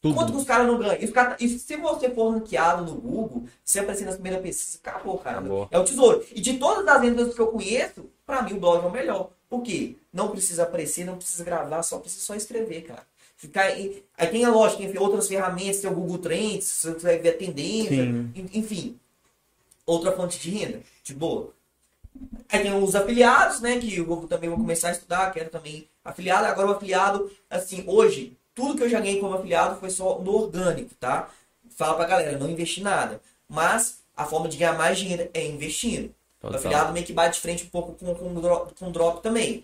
Tudo. 0.00 0.14
Quanto 0.14 0.32
que 0.32 0.38
os 0.38 0.44
caras 0.44 0.66
não 0.66 0.78
ganham? 0.78 0.94
E, 1.02 1.08
cara- 1.08 1.36
e 1.40 1.48
se 1.48 1.76
você 1.76 2.08
for 2.10 2.30
ranqueado 2.30 2.84
no 2.84 3.00
Google, 3.00 3.44
se 3.64 3.80
aparecer 3.80 4.04
na 4.04 4.12
primeira 4.12 4.38
pesquisa, 4.38 4.78
acabou, 4.82 5.18
cara. 5.18 5.38
Acabou. 5.38 5.68
É 5.70 5.78
o 5.78 5.84
tesouro. 5.84 6.24
E 6.32 6.40
de 6.40 6.56
todas 6.58 6.86
as 6.86 7.00
vendas 7.00 7.34
que 7.34 7.40
eu 7.40 7.48
conheço, 7.48 8.06
pra 8.24 8.42
mim 8.42 8.52
o 8.54 8.60
blog 8.60 8.84
é 8.84 8.86
o 8.86 8.92
melhor. 8.92 9.30
Por 9.50 9.62
quê? 9.62 9.96
Não 10.12 10.28
precisa 10.30 10.62
aparecer, 10.62 11.04
não 11.04 11.16
precisa 11.16 11.42
gravar, 11.42 11.82
só 11.82 11.98
precisa 11.98 12.22
só 12.24 12.34
escrever, 12.36 12.82
cara. 12.82 13.02
Ficar 13.36 13.76
em- 13.78 14.02
Aí 14.16 14.28
tem 14.28 14.44
a 14.44 14.50
lógica, 14.50 14.82
tem 14.86 14.98
outras 15.00 15.26
ferramentas, 15.26 15.80
tem 15.80 15.90
o 15.90 15.94
Google 15.94 16.18
Trends, 16.18 16.66
você 16.66 16.92
vai 16.92 17.18
ver 17.18 17.30
a 17.30 17.36
tendência, 17.38 17.96
Sim. 18.04 18.30
en- 18.36 18.50
enfim. 18.58 18.98
Outra 19.86 20.12
fonte 20.12 20.38
de 20.38 20.50
renda, 20.50 20.80
de 21.02 21.14
boa. 21.14 21.50
Aí 22.48 22.60
tem 22.62 22.72
os 22.82 22.94
afiliados, 22.94 23.60
né? 23.60 23.78
Que 23.78 23.96
eu 23.98 24.26
também 24.28 24.48
vou 24.48 24.58
começar 24.58 24.88
a 24.88 24.92
estudar, 24.92 25.32
quero 25.32 25.50
também 25.50 25.88
afiliado. 26.04 26.46
Agora 26.46 26.68
o 26.68 26.72
afiliado, 26.72 27.30
assim, 27.50 27.82
hoje, 27.86 28.36
tudo 28.58 28.76
que 28.76 28.82
eu 28.82 28.88
já 28.88 28.98
ganhei 28.98 29.20
como 29.20 29.34
afiliado 29.34 29.78
foi 29.78 29.88
só 29.88 30.18
no 30.18 30.34
orgânico, 30.34 30.90
tá? 30.98 31.28
Fala 31.76 31.94
pra 31.94 32.06
galera, 32.06 32.36
não 32.36 32.50
investi 32.50 32.82
nada. 32.82 33.20
Mas 33.48 34.00
a 34.16 34.24
forma 34.24 34.48
de 34.48 34.56
ganhar 34.56 34.76
mais 34.76 34.98
dinheiro 34.98 35.30
é 35.32 35.46
investindo. 35.46 36.06
O 36.40 36.42
Total. 36.42 36.58
afiliado 36.58 36.92
meio 36.92 37.06
que 37.06 37.12
bate 37.12 37.36
de 37.36 37.40
frente 37.40 37.64
um 37.64 37.68
pouco 37.68 37.92
com, 37.92 38.12
com, 38.16 38.34
drop, 38.34 38.74
com 38.74 38.90
drop 38.90 39.22
também. 39.22 39.62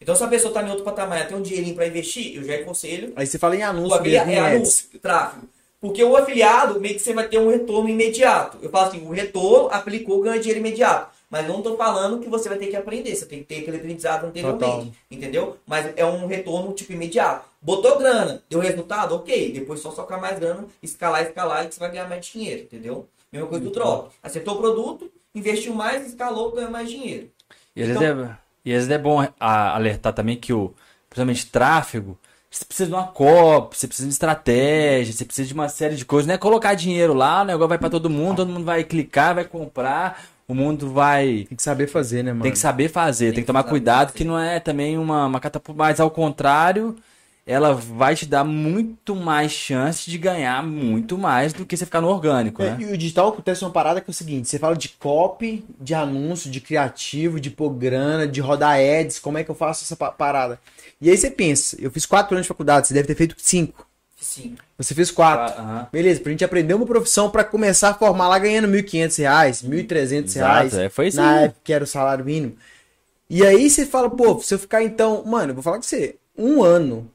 Então 0.00 0.14
se 0.14 0.22
a 0.22 0.28
pessoa 0.28 0.54
tá 0.54 0.62
em 0.62 0.70
outro 0.70 0.84
patamar 0.84 1.20
e 1.20 1.24
tem 1.24 1.36
um 1.36 1.42
dinheirinho 1.42 1.74
pra 1.74 1.88
investir, 1.88 2.36
eu 2.36 2.44
já 2.44 2.54
aconselho 2.54 3.12
Aí 3.16 3.26
você 3.26 3.38
fala 3.38 3.56
em 3.56 3.62
o 3.62 3.66
anúncio 3.66 3.98
afiliado 3.98 4.28
mesmo, 4.28 4.40
é 4.40 4.46
ads. 4.46 4.56
anúncio, 4.56 5.00
tráfego. 5.00 5.48
Porque 5.80 6.04
o 6.04 6.16
afiliado, 6.16 6.80
meio 6.80 6.94
que 6.94 7.00
você 7.00 7.12
vai 7.12 7.26
ter 7.26 7.38
um 7.38 7.50
retorno 7.50 7.88
imediato. 7.88 8.58
Eu 8.62 8.70
falo 8.70 8.88
assim, 8.88 9.04
o 9.04 9.10
retorno, 9.10 9.68
aplicou, 9.72 10.20
ganha 10.22 10.38
dinheiro 10.38 10.60
imediato. 10.60 11.10
Mas 11.30 11.46
não 11.46 11.60
tô 11.60 11.76
falando 11.76 12.20
que 12.20 12.28
você 12.28 12.48
vai 12.48 12.56
ter 12.56 12.68
que 12.68 12.76
aprender, 12.76 13.14
você 13.14 13.26
tem 13.26 13.40
que 13.40 13.44
ter 13.44 13.60
aquele 13.60 13.76
aprendizado 13.76 14.24
anteriormente. 14.26 14.64
Total. 14.64 14.86
Entendeu? 15.10 15.56
Mas 15.66 15.92
é 15.96 16.04
um 16.04 16.26
retorno, 16.26 16.72
tipo, 16.72 16.92
imediato. 16.92 17.44
Botou 17.60 17.98
grana, 17.98 18.42
deu 18.48 18.60
resultado? 18.60 19.14
Ok. 19.14 19.52
Depois 19.52 19.80
só 19.80 19.90
socar 19.90 20.18
mais 20.20 20.38
grana, 20.38 20.64
escalar, 20.82 21.22
escalar, 21.22 21.64
e 21.64 21.68
que 21.68 21.74
você 21.74 21.80
vai 21.80 21.90
ganhar 21.90 22.08
mais 22.08 22.24
dinheiro, 22.24 22.62
entendeu? 22.62 23.06
Mesma 23.30 23.46
coisa 23.46 23.62
do 23.64 23.70
drop. 23.70 24.10
Acertou 24.22 24.54
o 24.54 24.58
produto, 24.58 25.10
investiu 25.34 25.74
mais, 25.74 26.06
escalou, 26.06 26.50
ganhou 26.52 26.70
mais 26.70 26.88
dinheiro. 26.88 27.28
E 27.76 27.82
às, 27.82 27.88
Então- 27.90 28.00
vezes 28.00 28.22
é, 28.30 28.36
e 28.64 28.70
às 28.72 28.76
vezes 28.86 28.90
é 28.90 28.98
bom 28.98 29.26
alertar 29.38 30.14
também 30.14 30.36
que 30.36 30.52
o, 30.52 30.72
principalmente 31.10 31.46
tráfego, 31.46 32.18
você 32.50 32.64
precisa 32.64 32.88
de 32.88 32.94
uma 32.94 33.06
copy, 33.08 33.76
você 33.76 33.86
precisa 33.86 34.08
de 34.08 34.14
estratégia, 34.14 35.12
você 35.12 35.24
precisa 35.26 35.46
de 35.48 35.52
uma 35.54 35.68
série 35.68 35.94
de 35.96 36.04
coisas. 36.06 36.26
Não 36.26 36.34
é 36.34 36.38
colocar 36.38 36.72
dinheiro 36.72 37.12
lá, 37.12 37.42
o 37.42 37.44
negócio 37.44 37.68
vai 37.68 37.76
pra 37.78 37.90
todo 37.90 38.08
mundo, 38.08 38.36
todo 38.36 38.50
mundo 38.50 38.64
vai 38.64 38.82
clicar, 38.84 39.34
vai 39.34 39.44
comprar, 39.44 40.24
o 40.48 40.54
mundo 40.54 40.90
vai. 40.90 41.44
Tem 41.48 41.56
que 41.56 41.62
saber 41.62 41.86
fazer, 41.86 42.24
né, 42.24 42.32
mano? 42.32 42.42
Tem 42.42 42.52
que 42.52 42.58
saber 42.58 42.88
fazer, 42.88 43.26
tem, 43.26 43.34
Tem 43.34 43.44
que 43.44 43.46
tomar 43.46 43.62
que 43.62 43.68
cuidado, 43.68 44.12
que 44.14 44.24
não 44.24 44.38
é 44.38 44.58
também 44.58 44.96
uma, 44.98 45.26
uma 45.26 45.38
catapulta, 45.38 45.78
mas 45.78 46.00
ao 46.00 46.10
contrário, 46.10 46.96
ela 47.46 47.72
vai 47.74 48.14
te 48.14 48.26
dar 48.26 48.44
muito 48.44 49.14
mais 49.14 49.52
chance 49.52 50.10
de 50.10 50.18
ganhar 50.18 50.62
muito 50.62 51.16
mais 51.16 51.52
do 51.52 51.64
que 51.64 51.76
você 51.76 51.84
ficar 51.86 52.00
no 52.00 52.08
orgânico, 52.08 52.62
É, 52.62 52.70
né? 52.70 52.76
e 52.80 52.84
o 52.86 52.96
digital 52.98 53.28
acontece 53.28 53.64
uma 53.64 53.70
parada 53.70 54.00
que 54.00 54.10
é 54.10 54.12
o 54.12 54.14
seguinte: 54.14 54.48
você 54.48 54.58
fala 54.58 54.76
de 54.76 54.88
copy, 54.90 55.64
de 55.80 55.94
anúncio, 55.94 56.50
de 56.50 56.60
criativo, 56.60 57.40
de 57.40 57.50
pôr 57.50 57.70
grana, 57.70 58.26
de 58.26 58.40
rodar 58.40 58.78
ads, 58.78 59.18
como 59.18 59.38
é 59.38 59.44
que 59.44 59.50
eu 59.50 59.54
faço 59.54 59.84
essa 59.84 59.96
pa- 59.96 60.10
parada? 60.10 60.58
E 61.00 61.08
aí 61.10 61.16
você 61.16 61.30
pensa, 61.30 61.76
eu 61.80 61.90
fiz 61.90 62.04
quatro 62.06 62.34
anos 62.34 62.44
de 62.44 62.48
faculdade, 62.48 62.88
você 62.88 62.94
deve 62.94 63.06
ter 63.06 63.14
feito 63.14 63.34
cinco. 63.38 63.86
Sim. 64.28 64.56
Você 64.76 64.94
fez 64.94 65.10
quatro. 65.10 65.54
Ah, 65.58 65.62
aham. 65.62 65.88
Beleza, 65.90 66.20
pra 66.20 66.30
gente 66.30 66.44
aprender 66.44 66.74
uma 66.74 66.84
profissão 66.84 67.30
pra 67.30 67.42
começar 67.42 67.88
a 67.90 67.94
formar 67.94 68.28
lá 68.28 68.38
ganhando 68.38 68.68
1.500 68.68 69.16
reais, 69.18 69.60
R$ 69.62 69.68
1.300 69.68 70.24
Exato, 70.24 70.38
reais. 70.38 70.74
é, 70.74 70.88
foi 70.90 71.08
isso 71.08 71.16
Na 71.16 71.30
aí. 71.38 71.44
época 71.46 71.60
que 71.64 71.72
era 71.72 71.82
o 71.82 71.86
salário 71.86 72.24
mínimo. 72.26 72.54
E 73.30 73.44
aí 73.44 73.70
você 73.70 73.86
fala, 73.86 74.10
pô, 74.10 74.38
se 74.40 74.52
eu 74.54 74.58
ficar 74.58 74.82
então, 74.82 75.24
mano, 75.24 75.50
eu 75.50 75.54
vou 75.54 75.62
falar 75.62 75.76
com 75.78 75.82
você, 75.82 76.16
um 76.36 76.62
ano 76.62 77.10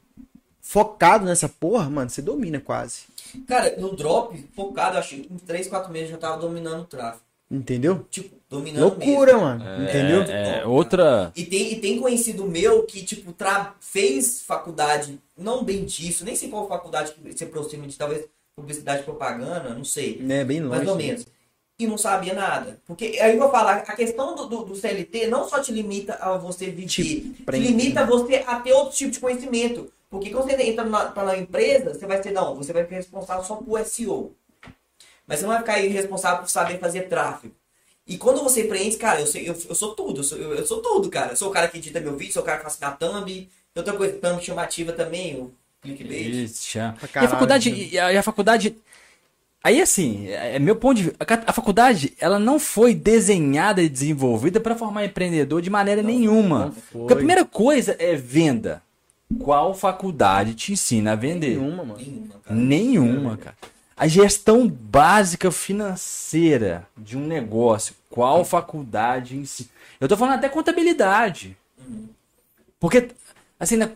focado 0.60 1.24
nessa 1.26 1.48
porra, 1.48 1.88
mano, 1.88 2.10
você 2.10 2.22
domina 2.22 2.60
quase. 2.60 3.02
Cara, 3.48 3.76
no 3.78 3.96
drop, 3.96 4.36
focado, 4.56 4.98
acho 4.98 5.16
que 5.16 5.28
em 5.32 5.38
3, 5.38 5.68
4 5.68 5.92
meses 5.92 6.10
eu 6.10 6.16
já 6.16 6.18
tava 6.20 6.38
dominando 6.42 6.82
o 6.82 6.86
tráfego. 6.86 7.22
Entendeu? 7.52 8.08
Tipo, 8.10 8.36
dominando 8.50 8.98
mesmo. 8.98 9.06
Loucura, 9.12 9.38
mano. 9.38 9.84
Entendeu? 9.84 10.24
É, 10.24 10.66
outra. 10.66 11.32
E 11.36 11.46
tem, 11.46 11.74
e 11.74 11.76
tem 11.80 12.00
conhecido 12.00 12.46
meu 12.46 12.84
que, 12.84 13.04
tipo, 13.04 13.32
tra... 13.34 13.76
fez 13.80 14.42
faculdade, 14.42 15.20
não 15.38 15.64
bem 15.64 15.86
disso, 15.86 16.24
nem 16.26 16.36
sei 16.36 16.50
qual 16.50 16.68
faculdade 16.68 17.14
que 17.14 17.38
se 17.38 17.44
aproxima 17.44 17.88
de 17.88 17.98
talvez 17.98 18.26
publicidade 18.56 19.02
e 19.02 19.06
propaganda, 19.06 19.74
não 19.74 19.84
sei, 19.84 20.22
É, 20.30 20.44
bem 20.44 20.62
longe. 20.62 20.76
mais 20.78 20.88
ou 20.88 20.96
menos. 20.96 21.26
E 21.80 21.88
não 21.88 21.98
sabia 21.98 22.34
nada. 22.36 22.80
Porque 22.86 23.18
aí 23.20 23.34
eu 23.34 23.40
vou 23.40 23.50
falar, 23.50 23.78
a 23.78 23.96
questão 23.96 24.36
do, 24.36 24.46
do, 24.46 24.64
do 24.66 24.76
CLT 24.76 25.26
não 25.28 25.50
só 25.50 25.60
te 25.60 25.72
limita 25.72 26.14
a 26.16 26.38
você 26.38 26.68
viver, 26.68 26.88
Te 26.88 27.04
te 27.04 27.58
limita 27.58 28.06
você 28.06 28.44
a 28.46 28.60
ter 28.60 28.74
outro 28.74 28.96
tipo 28.96 29.12
de 29.12 29.20
conhecimento. 29.20 29.92
Porque 30.08 30.30
quando 30.30 30.46
você 30.52 30.62
entra 30.62 30.86
na, 30.86 31.06
tá 31.08 31.24
na 31.24 31.36
empresa, 31.36 31.96
você 31.96 32.06
vai 32.06 32.22
ser, 32.22 32.32
não, 32.32 32.56
você 32.56 32.72
vai 32.72 32.86
ser 32.88 32.94
responsável 32.94 33.44
só 33.44 33.56
por 33.56 33.84
SEO. 33.84 34.36
Mas 35.26 35.40
você 35.40 35.46
não 35.46 35.54
vai 35.54 35.60
ficar 35.62 35.74
aí 35.74 35.88
responsável 35.88 36.44
por 36.44 36.50
saber 36.50 36.80
fazer 36.80 37.10
tráfego. 37.10 37.56
E 38.06 38.18
quando 38.18 38.44
você 38.44 38.66
empreende, 38.66 38.98
cara, 38.98 39.22
eu, 39.22 39.28
sei, 39.28 39.50
eu, 39.50 39.56
eu 39.68 39.74
sou 39.76 39.96
tudo, 39.96 40.20
eu 40.20 40.24
sou, 40.24 40.38
eu, 40.38 40.54
eu 40.54 40.66
sou 40.68 40.82
tudo, 40.82 41.10
cara. 41.10 41.32
Eu 41.32 41.36
sou 41.36 41.50
o 41.50 41.52
cara 41.52 41.68
que 41.68 41.78
edita 41.80 42.00
meu 42.00 42.16
vídeo, 42.16 42.34
sou 42.34 42.44
o 42.44 42.46
cara 42.46 42.58
que 42.58 42.64
faz 42.64 42.78
na 42.80 42.92
thumb. 42.92 43.50
Outra 43.76 43.94
coisa, 43.94 44.14
thumb 44.20 44.42
chamativa 44.42 44.92
também, 44.92 45.36
o 45.36 45.52
clickbait. 45.82 46.30
Isso, 46.44 46.78
E 46.78 46.80
a 46.80 47.28
faculdade, 47.28 47.72
né? 47.72 47.78
e 47.92 48.00
a, 48.00 48.14
e 48.14 48.18
a 48.18 48.24
faculdade. 48.24 48.76
Aí 49.64 49.82
assim, 49.82 50.28
é 50.28 50.56
é 50.58 50.60
meu 50.60 50.76
ponto 50.76 50.98
de 50.98 51.04
vista. 51.04 51.26
A, 51.48 51.54
faculdade, 51.54 52.14
ela 52.20 52.38
não 52.38 52.60
foi 52.60 52.94
desenhada 52.94 53.82
e 53.82 53.90
desenvolvida 53.90 54.60
para 54.60 54.76
formar 54.76 55.06
empreendedor 55.06 55.62
de 55.62 55.70
maneira 55.70 56.04
nenhuma. 56.04 56.66
não. 56.66 56.72
Porque 56.92 57.14
a 57.14 57.16
primeira 57.16 57.46
coisa 57.46 57.96
é 57.98 58.16
venda. 58.16 58.82
Qual 59.40 59.74
faculdade 59.74 60.54
te 60.54 60.74
ensina 60.74 61.14
a 61.14 61.16
vender? 61.16 61.58
Nenhuma, 61.58 61.84
mano. 61.84 61.98
Nenhuma, 62.00 62.40
cara. 62.44 62.56
Nenhuma, 62.56 63.38
cara. 63.38 63.56
A 63.98 64.08
gestão 64.08 64.68
básica 64.68 65.50
financeira 65.50 66.86
de 66.98 67.18
um 67.18 67.26
negócio, 67.26 67.96
qual 68.10 68.44
faculdade 68.46 69.36
ensina? 69.36 69.70
Eu 70.00 70.08
tô 70.08 70.18
falando 70.18 70.36
até 70.36 70.50
contabilidade. 70.50 71.58
Porque, 72.80 73.10
assim, 73.60 73.76
na- 73.78 73.90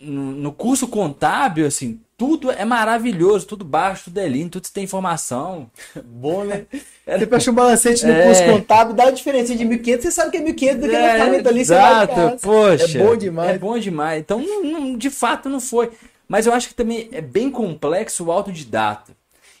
no, 0.00 0.32
no 0.32 0.52
curso 0.52 0.88
contábil, 0.88 1.66
assim, 1.66 2.00
tudo 2.16 2.50
é 2.50 2.64
maravilhoso, 2.64 3.46
tudo 3.46 3.64
baixo, 3.64 4.04
tudo 4.04 4.18
é 4.18 4.28
lindo, 4.28 4.50
tudo 4.60 4.72
tem 4.72 4.84
informação. 4.84 5.70
Bom, 6.04 6.44
né? 6.44 6.66
Você 7.06 7.26
fecha 7.26 7.50
um 7.50 7.54
balancete 7.54 8.04
no 8.06 8.12
É. 8.12 8.24
curso 8.26 8.44
contábil, 8.44 8.94
dá 8.94 9.04
a 9.04 9.10
diferença 9.10 9.54
de 9.54 9.64
1.500, 9.64 10.02
você 10.02 10.10
sabe 10.10 10.30
que 10.32 10.36
é 10.38 10.40
1.500 10.42 10.80
daquele 10.80 10.96
É, 10.96 11.12
orçamento 11.14 11.48
ali, 11.48 11.60
exato, 11.60 12.14
casa. 12.14 12.36
poxa. 12.42 12.98
É 12.98 13.04
bom 13.04 13.16
demais. 13.16 13.50
É 13.50 13.58
bom 13.58 13.78
demais. 13.78 14.20
Então, 14.20 14.40
não- 14.40 14.62
não- 14.64 14.96
de 14.96 15.10
fato, 15.10 15.48
não 15.48 15.60
foi. 15.60 15.90
Mas 16.26 16.46
eu 16.46 16.52
acho 16.52 16.68
que 16.68 16.74
também 16.74 17.08
é 17.12 17.20
bem 17.22 17.50
complexo 17.50 18.24
o 18.26 18.32
autodidata. 18.32 19.12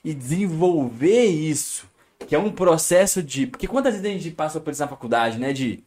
E 0.04 0.12
desenvolver 0.14 1.24
isso, 1.26 1.86
que 2.26 2.34
é 2.34 2.38
um 2.38 2.50
processo 2.50 3.22
de. 3.22 3.46
Porque 3.46 3.66
quantas 3.66 3.94
vezes 3.94 4.06
a 4.06 4.12
gente 4.12 4.30
passa 4.30 4.60
por 4.60 4.70
isso 4.72 4.80
na 4.82 4.88
faculdade, 4.88 5.38
né? 5.38 5.52
De. 5.52 5.82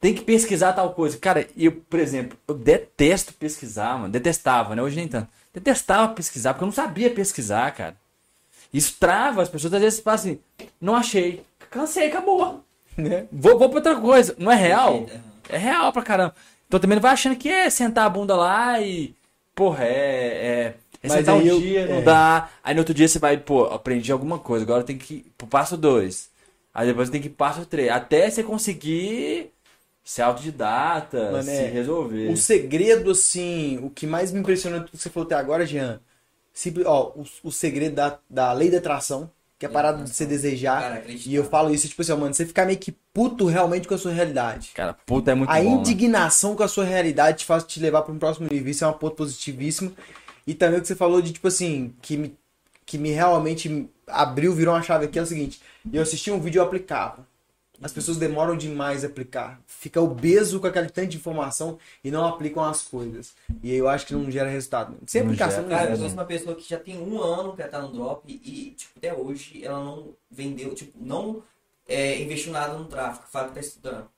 Tem 0.00 0.14
que 0.14 0.22
pesquisar 0.22 0.72
tal 0.74 0.92
coisa. 0.94 1.18
Cara, 1.18 1.46
eu, 1.56 1.72
por 1.72 1.98
exemplo, 1.98 2.38
eu 2.46 2.54
detesto 2.54 3.34
pesquisar, 3.34 3.98
mano. 3.98 4.08
Detestava, 4.12 4.76
né? 4.76 4.82
Hoje 4.82 4.94
nem 4.96 5.08
tanto. 5.08 5.28
Detestava 5.52 6.12
pesquisar, 6.14 6.54
porque 6.54 6.62
eu 6.64 6.66
não 6.68 6.72
sabia 6.72 7.10
pesquisar, 7.10 7.70
cara. 7.74 7.96
Isso 8.72 8.96
trava 9.00 9.42
as 9.42 9.48
pessoas. 9.48 9.74
Às 9.74 9.80
vezes 9.80 10.00
falam 10.00 10.14
assim, 10.20 10.38
não 10.80 10.94
achei. 10.94 11.42
Cansei, 11.70 12.08
acabou. 12.08 12.64
Né? 12.98 13.26
Vou, 13.30 13.56
vou 13.56 13.68
pra 13.68 13.78
outra 13.78 13.94
coisa. 13.94 14.34
Não 14.38 14.50
é 14.50 14.56
real? 14.56 15.02
Perfeito, 15.02 15.22
É 15.50 15.56
real 15.56 15.92
pra 15.92 16.02
caramba. 16.02 16.34
Então 16.66 16.80
também 16.80 16.96
não 16.96 17.02
vai 17.02 17.12
achando 17.12 17.36
que 17.36 17.48
é 17.48 17.70
sentar 17.70 18.04
a 18.06 18.10
bunda 18.10 18.34
lá 18.34 18.80
e. 18.80 19.14
Porra, 19.54 19.84
é. 19.84 19.88
É, 19.88 20.74
é 21.04 21.08
Mas 21.08 21.12
sentar 21.12 21.36
um 21.36 21.40
eu- 21.42 21.60
dia, 21.60 21.86
não 21.86 21.98
é. 21.98 22.02
dá. 22.02 22.48
Aí 22.62 22.74
no 22.74 22.80
outro 22.80 22.92
dia 22.92 23.06
você 23.06 23.20
vai, 23.20 23.36
pô, 23.36 23.66
aprendi 23.66 24.10
alguma 24.10 24.36
coisa. 24.40 24.64
Agora 24.64 24.82
tem 24.82 24.98
que 24.98 25.14
ir 25.14 25.32
pro 25.38 25.46
passo 25.46 25.76
2. 25.76 26.28
Aí 26.74 26.88
depois 26.88 27.08
tem 27.08 27.20
que 27.20 27.28
ir 27.28 27.30
pro 27.30 27.38
passo 27.46 27.64
3. 27.66 27.88
Até 27.88 28.28
você 28.28 28.42
conseguir 28.42 29.52
ser 30.08 30.22
autodidata, 30.22 31.32
Mano, 31.32 31.42
se 31.42 31.50
é, 31.50 31.66
resolver. 31.66 32.30
O 32.30 32.36
segredo, 32.36 33.10
assim, 33.10 33.78
o 33.82 33.90
que 33.90 34.06
mais 34.06 34.32
me 34.32 34.40
impressionou 34.40 34.82
que 34.82 34.96
você 34.96 35.10
falou 35.10 35.26
até 35.26 35.34
agora, 35.34 35.66
Jean, 35.66 36.00
simples, 36.50 36.86
ó, 36.86 37.12
o, 37.14 37.26
o 37.44 37.52
segredo 37.52 37.96
da, 37.96 38.18
da 38.28 38.50
lei 38.54 38.70
da 38.70 38.78
atração, 38.78 39.30
que 39.58 39.66
é 39.66 39.68
parada 39.68 40.02
de 40.02 40.08
você 40.08 40.24
desejar. 40.24 40.80
Cara. 40.80 41.04
E 41.06 41.34
eu 41.34 41.44
falo 41.44 41.74
isso, 41.74 41.86
tipo 41.86 42.00
assim, 42.00 42.12
ó, 42.12 42.16
mano, 42.16 42.32
você 42.32 42.46
ficar 42.46 42.64
meio 42.64 42.78
que 42.78 42.96
puto 43.12 43.44
realmente 43.44 43.86
com 43.86 43.92
a 43.92 43.98
sua 43.98 44.10
realidade. 44.10 44.70
Cara, 44.74 44.94
puta 44.94 45.32
é 45.32 45.34
muito 45.34 45.50
a 45.50 45.56
bom. 45.56 45.62
né? 45.62 45.70
indignação 45.76 46.56
com 46.56 46.62
a 46.62 46.68
sua 46.68 46.84
realidade 46.84 47.40
te 47.40 47.44
faz 47.44 47.64
te 47.64 47.78
levar 47.78 48.00
para 48.00 48.14
um 48.14 48.18
próximo 48.18 48.48
nível. 48.50 48.70
Isso 48.70 48.86
é 48.86 48.88
um 48.88 48.94
ponto 48.94 49.14
positivíssimo. 49.14 49.92
E 50.46 50.54
também 50.54 50.78
o 50.78 50.80
que 50.80 50.88
você 50.88 50.96
falou 50.96 51.20
de, 51.20 51.32
tipo 51.32 51.48
assim, 51.48 51.92
que 52.00 52.16
me, 52.16 52.34
que 52.86 52.96
me 52.96 53.10
realmente 53.10 53.86
abriu, 54.06 54.54
virou 54.54 54.72
uma 54.72 54.82
chave 54.82 55.04
aqui, 55.04 55.18
é 55.18 55.22
o 55.22 55.26
seguinte. 55.26 55.60
Eu 55.92 56.00
assisti 56.00 56.30
um 56.30 56.40
vídeo 56.40 56.60
e 56.60 56.60
eu 56.60 56.64
aplicava. 56.64 57.26
As 57.80 57.92
pessoas 57.92 58.16
demoram 58.16 58.56
demais 58.56 59.04
a 59.04 59.06
aplicar. 59.06 59.60
Fica 59.66 60.00
obeso 60.00 60.58
com 60.60 60.66
aquele 60.66 60.88
tanto 60.90 61.08
de 61.08 61.16
informação 61.16 61.78
e 62.02 62.10
não 62.10 62.26
aplicam 62.26 62.64
as 62.64 62.82
coisas. 62.82 63.34
E 63.62 63.70
aí 63.70 63.78
eu 63.78 63.88
acho 63.88 64.06
que 64.06 64.14
não 64.14 64.28
gera 64.30 64.48
resultado. 64.50 64.96
Sem 65.06 65.22
Não 65.22 65.28
aplicação 65.28 65.62
gera. 65.62 65.68
não 65.68 65.76
Cara, 65.76 65.90
eu 65.90 65.96
conheço 65.96 66.14
uma 66.14 66.24
pessoa 66.24 66.56
que 66.56 66.68
já 66.68 66.78
tem 66.78 66.98
um 67.00 67.22
ano 67.22 67.54
que 67.54 67.62
ela 67.62 67.70
tá 67.70 67.80
no 67.80 67.92
drop 67.92 68.22
e, 68.28 68.70
tipo, 68.76 68.92
até 68.98 69.14
hoje 69.14 69.64
ela 69.64 69.78
não 69.84 70.08
vendeu, 70.30 70.74
tipo, 70.74 70.98
não 71.00 71.42
é, 71.86 72.20
investiu 72.20 72.52
nada 72.52 72.74
no 72.76 72.84
tráfego, 72.86 73.26
fala 73.30 73.48
que 73.48 73.54
tá 73.54 73.60
estudando. 73.60 74.08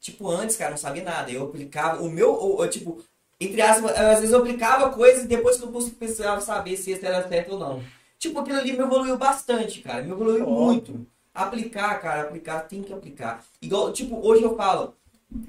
Tipo, 0.00 0.30
antes, 0.30 0.56
cara, 0.56 0.70
não 0.70 0.78
sabia 0.78 1.02
nada. 1.02 1.30
Eu 1.30 1.44
aplicava, 1.44 2.02
o 2.02 2.08
meu, 2.10 2.32
o- 2.32 2.60
o, 2.60 2.68
tipo, 2.68 3.02
entre 3.40 3.60
aspas, 3.60 3.90
às 3.92 4.20
vezes 4.20 4.32
eu 4.32 4.38
aplicava 4.40 4.90
coisas 4.90 5.24
e 5.24 5.28
depois 5.28 5.56
que 5.58 5.64
eu 5.64 5.90
precisava 5.98 6.40
saber 6.40 6.76
se 6.76 6.92
isso 6.92 7.04
era 7.04 7.26
certo 7.28 7.52
ou 7.52 7.58
não. 7.58 7.82
Tipo, 8.18 8.40
aquilo 8.40 8.58
ali 8.58 8.72
me 8.72 8.78
evoluiu 8.78 9.18
bastante, 9.18 9.80
cara. 9.82 10.02
Me 10.02 10.12
evoluiu 10.12 10.46
muito. 10.48 11.06
Aplicar, 11.36 12.00
cara, 12.00 12.22
aplicar, 12.22 12.60
tem 12.60 12.82
que 12.82 12.92
aplicar. 12.92 13.44
Igual, 13.60 13.92
tipo, 13.92 14.18
hoje 14.26 14.42
eu 14.42 14.56
falo, 14.56 14.94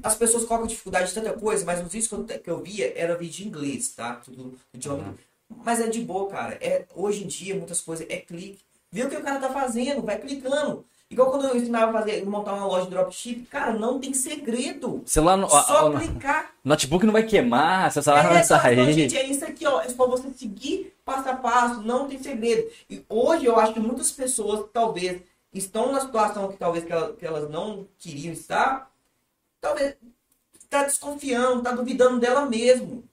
as 0.03 0.15
pessoas 0.15 0.43
colocam 0.43 0.67
dificuldade 0.67 1.07
de 1.07 1.13
tanta 1.13 1.31
coisa, 1.33 1.63
mas 1.65 1.79
os 1.79 1.91
vídeos 1.91 2.07
que 2.07 2.13
eu, 2.13 2.23
que 2.39 2.49
eu 2.49 2.61
via 2.61 2.91
era 2.95 3.15
vídeo 3.15 3.45
em 3.45 3.47
inglês, 3.47 3.89
tá? 3.89 4.15
Tudo 4.15 4.55
idioma. 4.73 5.15
Mas 5.63 5.79
é 5.79 5.87
de 5.87 6.01
boa, 6.01 6.29
cara. 6.29 6.55
É, 6.59 6.85
hoje 6.93 7.23
em 7.23 7.27
dia, 7.27 7.55
muitas 7.55 7.79
coisas 7.79 8.05
é 8.09 8.17
clique. 8.17 8.59
Vê 8.91 9.03
o 9.03 9.09
que 9.09 9.15
o 9.15 9.21
cara 9.23 9.39
tá 9.39 9.49
fazendo, 9.49 10.01
vai 10.01 10.17
clicando. 10.17 10.83
Igual 11.09 11.31
quando 11.31 11.45
eu 11.45 11.55
ensinava 11.55 11.89
a 11.97 12.01
fazer, 12.01 12.25
montar 12.25 12.53
uma 12.53 12.65
loja 12.65 12.83
de 12.83 12.89
dropship, 12.91 13.43
cara, 13.49 13.71
não 13.71 13.97
tem 13.97 14.13
segredo. 14.13 15.03
Celular, 15.05 15.37
no, 15.37 15.49
Só 15.49 15.87
a- 15.87 15.99
clicar. 16.01 16.51
notebook 16.65 17.05
não 17.05 17.13
vai 17.13 17.23
queimar, 17.23 17.89
seu 17.93 18.03
celular 18.03 18.23
não 18.25 18.31
É, 18.31 18.33
vai 18.33 18.43
só- 18.43 18.59
sair. 18.59 18.91
gente, 18.93 19.17
é 19.17 19.25
isso 19.25 19.45
aqui, 19.45 19.65
ó. 19.65 19.79
É 19.81 19.87
só 19.87 20.05
você 20.05 20.29
seguir 20.37 20.93
passo 21.05 21.29
a 21.29 21.33
passo, 21.35 21.81
não 21.81 22.09
tem 22.09 22.21
segredo. 22.21 22.69
E 22.89 23.05
hoje 23.07 23.45
eu 23.45 23.57
acho 23.57 23.73
que 23.73 23.79
muitas 23.79 24.11
pessoas, 24.11 24.65
talvez, 24.73 25.21
estão 25.57 25.91
na 25.91 26.01
situação 26.01 26.49
que 26.49 26.57
talvez 26.57 26.83
que 26.85 26.91
elas, 26.91 27.15
que 27.17 27.25
elas 27.25 27.49
não 27.49 27.87
queriam 27.97 28.33
estar, 28.33 28.91
talvez 29.61 29.95
tá 30.69 30.83
desconfiando, 30.83 31.63
tá 31.63 31.71
duvidando 31.71 32.19
dela 32.19 32.45
mesmo. 32.45 33.03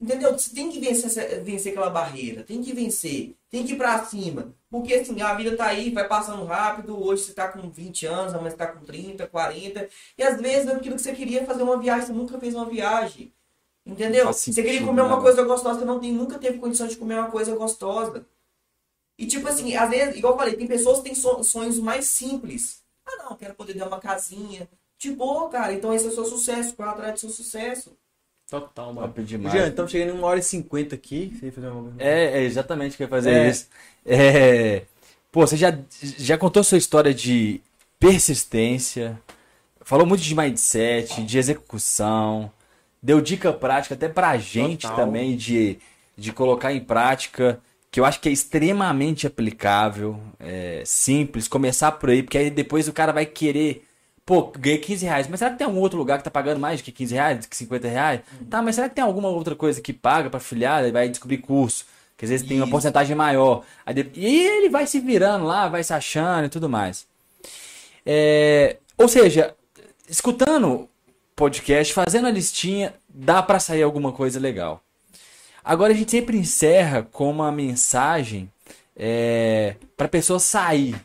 Entendeu? 0.00 0.32
Você 0.32 0.54
tem 0.54 0.70
que 0.70 0.78
vencer, 0.78 1.42
vencer 1.42 1.72
aquela 1.72 1.90
barreira, 1.90 2.44
tem 2.44 2.62
que 2.62 2.72
vencer, 2.72 3.34
tem 3.50 3.66
que 3.66 3.72
ir 3.72 3.76
pra 3.76 4.04
cima. 4.04 4.54
Porque 4.70 4.94
assim, 4.94 5.20
a 5.20 5.34
vida 5.34 5.56
tá 5.56 5.66
aí, 5.66 5.90
vai 5.90 6.06
passando 6.06 6.44
rápido, 6.44 7.02
hoje 7.02 7.24
você 7.24 7.32
tá 7.34 7.48
com 7.48 7.68
20 7.68 8.06
anos, 8.06 8.32
amanhã 8.34 8.50
você 8.50 8.56
tá 8.56 8.66
com 8.68 8.84
30, 8.84 9.26
40, 9.26 9.88
e 10.16 10.22
às 10.22 10.40
vezes 10.40 10.68
aquilo 10.68 10.94
que 10.94 11.02
você 11.02 11.12
queria 11.14 11.40
é 11.40 11.46
fazer 11.46 11.64
uma 11.64 11.78
viagem, 11.78 12.06
você 12.06 12.12
nunca 12.12 12.38
fez 12.38 12.54
uma 12.54 12.66
viagem. 12.66 13.32
Entendeu? 13.84 14.26
Faz 14.26 14.36
Você 14.36 14.62
queria 14.62 14.80
sentido, 14.80 14.86
comer 14.86 15.02
uma 15.02 15.16
né? 15.16 15.22
coisa 15.22 15.42
gostosa, 15.42 15.80
você 15.80 15.84
não 15.84 15.98
tem, 15.98 16.12
nunca 16.12 16.38
teve 16.38 16.58
condição 16.58 16.86
de 16.86 16.96
comer 16.96 17.14
uma 17.18 17.30
coisa 17.30 17.56
gostosa. 17.56 18.24
E 19.18 19.26
tipo 19.26 19.48
assim, 19.48 19.74
às 19.74 19.90
vezes, 19.90 20.16
igual 20.16 20.34
eu 20.34 20.38
falei, 20.38 20.54
tem 20.56 20.66
pessoas 20.66 20.98
que 20.98 21.04
têm 21.04 21.14
so- 21.14 21.42
sonhos 21.42 21.78
mais 21.78 22.06
simples. 22.06 22.82
Ah 23.04 23.24
não, 23.24 23.36
quero 23.36 23.54
poder 23.54 23.74
ter 23.74 23.82
uma 23.82 23.98
casinha. 23.98 24.68
De 24.98 25.10
boa, 25.12 25.48
cara. 25.48 25.72
Então 25.72 25.92
esse 25.94 26.06
é 26.06 26.08
o 26.08 26.12
seu 26.14 26.24
sucesso, 26.24 26.74
corre 26.74 26.90
atrás 26.90 27.14
do 27.14 27.20
seu 27.20 27.30
sucesso. 27.30 27.96
Total, 28.50 28.92
mano. 28.92 29.08
Top 29.08 29.22
demais. 29.22 29.52
Jean, 29.54 29.68
estamos 29.68 29.90
chegando 29.90 30.14
em 30.14 30.18
uma 30.18 30.26
hora 30.26 30.38
e 30.38 30.42
cinquenta 30.42 30.94
aqui. 30.94 31.36
Você 31.38 31.46
ia 31.46 31.52
fazer 31.52 31.68
uma 31.68 31.92
É, 31.98 32.40
é 32.40 32.42
exatamente 32.44 32.94
o 32.94 32.96
que 32.96 33.02
eu 33.02 33.06
ia 33.06 33.10
fazer 33.10 33.30
É. 33.32 33.50
isso. 33.50 33.68
É, 34.06 34.82
pô, 35.30 35.46
você 35.46 35.56
já, 35.56 35.76
já 36.00 36.38
contou 36.38 36.64
sua 36.64 36.78
história 36.78 37.12
de 37.12 37.60
persistência, 38.00 39.20
falou 39.82 40.06
muito 40.06 40.22
de 40.22 40.34
mindset, 40.34 41.22
de 41.24 41.38
execução, 41.38 42.50
deu 43.02 43.20
dica 43.20 43.52
prática 43.52 43.94
até 43.94 44.08
pra 44.08 44.36
gente 44.38 44.82
Total. 44.82 44.96
também 44.96 45.36
de, 45.36 45.78
de 46.16 46.32
colocar 46.32 46.72
em 46.72 46.80
prática, 46.80 47.60
que 47.90 48.00
eu 48.00 48.04
acho 48.04 48.20
que 48.20 48.28
é 48.28 48.32
extremamente 48.32 49.26
aplicável, 49.26 50.20
é, 50.38 50.82
simples, 50.84 51.48
começar 51.48 51.92
por 51.92 52.10
aí, 52.10 52.22
porque 52.22 52.38
aí 52.38 52.50
depois 52.50 52.88
o 52.88 52.92
cara 52.92 53.12
vai 53.12 53.26
querer. 53.26 53.84
Pô, 54.26 54.52
ganhei 54.58 54.78
15 54.78 55.06
reais, 55.06 55.26
mas 55.26 55.38
será 55.38 55.50
que 55.50 55.56
tem 55.56 55.66
algum 55.66 55.80
outro 55.80 55.98
lugar 55.98 56.18
que 56.18 56.24
tá 56.24 56.30
pagando 56.30 56.60
mais 56.60 56.80
do 56.80 56.84
que 56.84 56.92
15 56.92 57.14
reais, 57.14 57.38
do 57.38 57.48
que 57.48 57.56
50 57.56 57.88
reais? 57.88 58.20
Tá, 58.50 58.60
mas 58.60 58.74
será 58.74 58.88
que 58.88 58.94
tem 58.94 59.02
alguma 59.02 59.28
outra 59.28 59.56
coisa 59.56 59.80
que 59.80 59.92
paga 59.92 60.28
pra 60.28 60.38
filiar 60.38 60.84
e 60.84 60.92
vai 60.92 61.08
descobrir 61.08 61.38
curso? 61.38 61.86
Que 62.14 62.26
às 62.26 62.30
vezes 62.30 62.46
tem 62.46 62.58
uma 62.58 62.64
Isso. 62.64 62.72
porcentagem 62.72 63.16
maior. 63.16 63.64
E 64.14 64.46
ele 64.46 64.68
vai 64.68 64.86
se 64.86 65.00
virando 65.00 65.46
lá, 65.46 65.68
vai 65.68 65.82
se 65.82 65.94
achando 65.94 66.44
e 66.46 66.48
tudo 66.50 66.68
mais. 66.68 67.06
É, 68.04 68.76
Ou 68.98 69.08
seja, 69.08 69.54
escutando 70.08 70.88
podcast, 71.36 71.94
fazendo 71.94 72.26
a 72.26 72.30
listinha, 72.30 72.92
dá 73.08 73.40
pra 73.40 73.60
sair 73.60 73.82
alguma 73.82 74.12
coisa 74.12 74.40
legal. 74.40 74.82
Agora 75.64 75.92
a 75.92 75.96
gente 75.96 76.10
sempre 76.10 76.38
encerra 76.38 77.02
com 77.02 77.30
uma 77.30 77.52
mensagem 77.52 78.50
é, 78.96 79.76
para 79.96 80.08
pessoa 80.08 80.38
sair. 80.38 81.00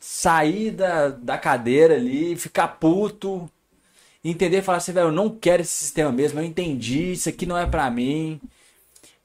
Sair 0.00 0.70
da, 0.70 1.08
da 1.08 1.38
cadeira 1.38 1.94
ali, 1.94 2.36
ficar 2.36 2.68
puto, 2.68 3.50
entender 4.22 4.58
e 4.58 4.62
falar 4.62 4.78
assim, 4.78 4.92
velho, 4.92 5.08
eu 5.08 5.12
não 5.12 5.30
quero 5.30 5.62
esse 5.62 5.72
sistema 5.72 6.12
mesmo, 6.12 6.40
eu 6.40 6.44
entendi, 6.44 7.12
isso 7.12 7.28
aqui 7.28 7.46
não 7.46 7.56
é 7.56 7.66
pra 7.66 7.90
mim. 7.90 8.40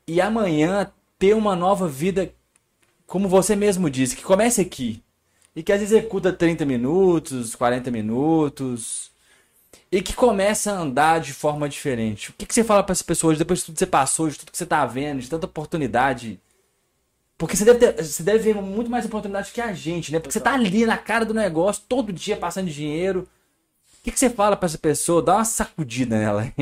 E 0.08 0.22
amanhã 0.22 0.92
ter 1.18 1.34
uma 1.36 1.56
nova 1.56 1.88
vida, 1.88 2.34
como 3.06 3.28
você 3.28 3.56
mesmo 3.56 3.90
disse, 3.90 4.16
que 4.16 4.24
comece 4.24 4.62
aqui. 4.62 5.02
E 5.56 5.62
que 5.62 5.72
às 5.74 5.80
vezes 5.80 5.96
executa 5.96 6.32
30 6.32 6.66
minutos, 6.66 7.56
40 7.56 7.92
minutos. 7.92 9.11
E 9.92 10.02
que 10.02 10.14
começa 10.14 10.72
a 10.72 10.80
andar 10.80 11.20
de 11.20 11.34
forma 11.34 11.68
diferente. 11.68 12.30
O 12.30 12.34
que, 12.34 12.46
que 12.46 12.54
você 12.54 12.64
fala 12.64 12.82
para 12.82 12.94
as 12.94 13.02
pessoas 13.02 13.38
depois 13.38 13.60
de 13.60 13.66
tudo 13.66 13.74
que 13.76 13.80
você 13.80 13.88
passou, 13.88 14.30
de 14.30 14.40
tudo 14.40 14.52
que 14.52 14.58
você 14.58 14.66
tá 14.66 14.86
vendo, 14.86 15.20
de 15.20 15.30
tanta 15.30 15.46
oportunidade? 15.46 16.40
Porque 17.38 17.58
você 17.58 17.66
deve, 17.66 17.80
ter, 17.80 18.04
você 18.04 18.24
deve 18.24 18.54
ver 18.54 18.62
muito 18.62 18.90
mais 18.90 19.06
oportunidade 19.06 19.52
que 19.52 19.60
a 19.60 19.74
gente, 19.74 20.12
né? 20.12 20.20
Porque 20.20 20.32
você 20.32 20.40
tá 20.40 20.54
ali 20.54 20.86
na 20.86 20.98
cara 20.98 21.26
do 21.26 21.34
negócio, 21.34 21.84
todo 21.90 22.14
dia 22.14 22.38
passando 22.38 22.70
dinheiro. 22.70 23.28
O 24.00 24.04
que, 24.04 24.12
que 24.12 24.20
você 24.20 24.30
fala 24.30 24.56
para 24.56 24.68
essa 24.68 24.78
pessoa? 24.78 25.22
Dá 25.22 25.36
uma 25.36 25.46
sacudida 25.46 26.18
nela. 26.18 26.54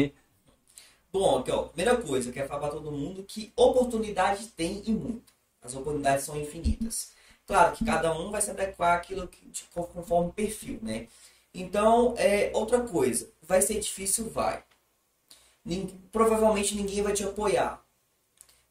Bom, 1.11 1.39
aqui 1.39 1.51
ó, 1.51 1.63
primeira 1.63 1.97
coisa, 1.97 2.29
eu 2.29 2.33
quero 2.33 2.47
falar 2.47 2.61
pra 2.61 2.69
todo 2.69 2.91
mundo 2.91 3.23
que 3.27 3.51
oportunidade 3.55 4.47
tem 4.55 4.81
e 4.85 4.91
muito. 4.91 5.33
As 5.61 5.75
oportunidades 5.75 6.25
são 6.25 6.39
infinitas. 6.39 7.11
Claro 7.45 7.75
que 7.75 7.83
cada 7.83 8.17
um 8.17 8.31
vai 8.31 8.41
se 8.41 8.51
adequar 8.51 8.97
àquilo 8.97 9.27
que, 9.27 9.51
conforme 9.71 10.29
o 10.29 10.33
perfil, 10.33 10.79
né? 10.81 11.07
Então, 11.53 12.15
é, 12.17 12.51
outra 12.53 12.81
coisa, 12.81 13.29
vai 13.41 13.61
ser 13.61 13.79
difícil, 13.79 14.29
vai. 14.29 14.63
Nin- 15.65 15.87
provavelmente 16.11 16.75
ninguém 16.75 17.01
vai 17.01 17.13
te 17.13 17.23
apoiar. 17.23 17.81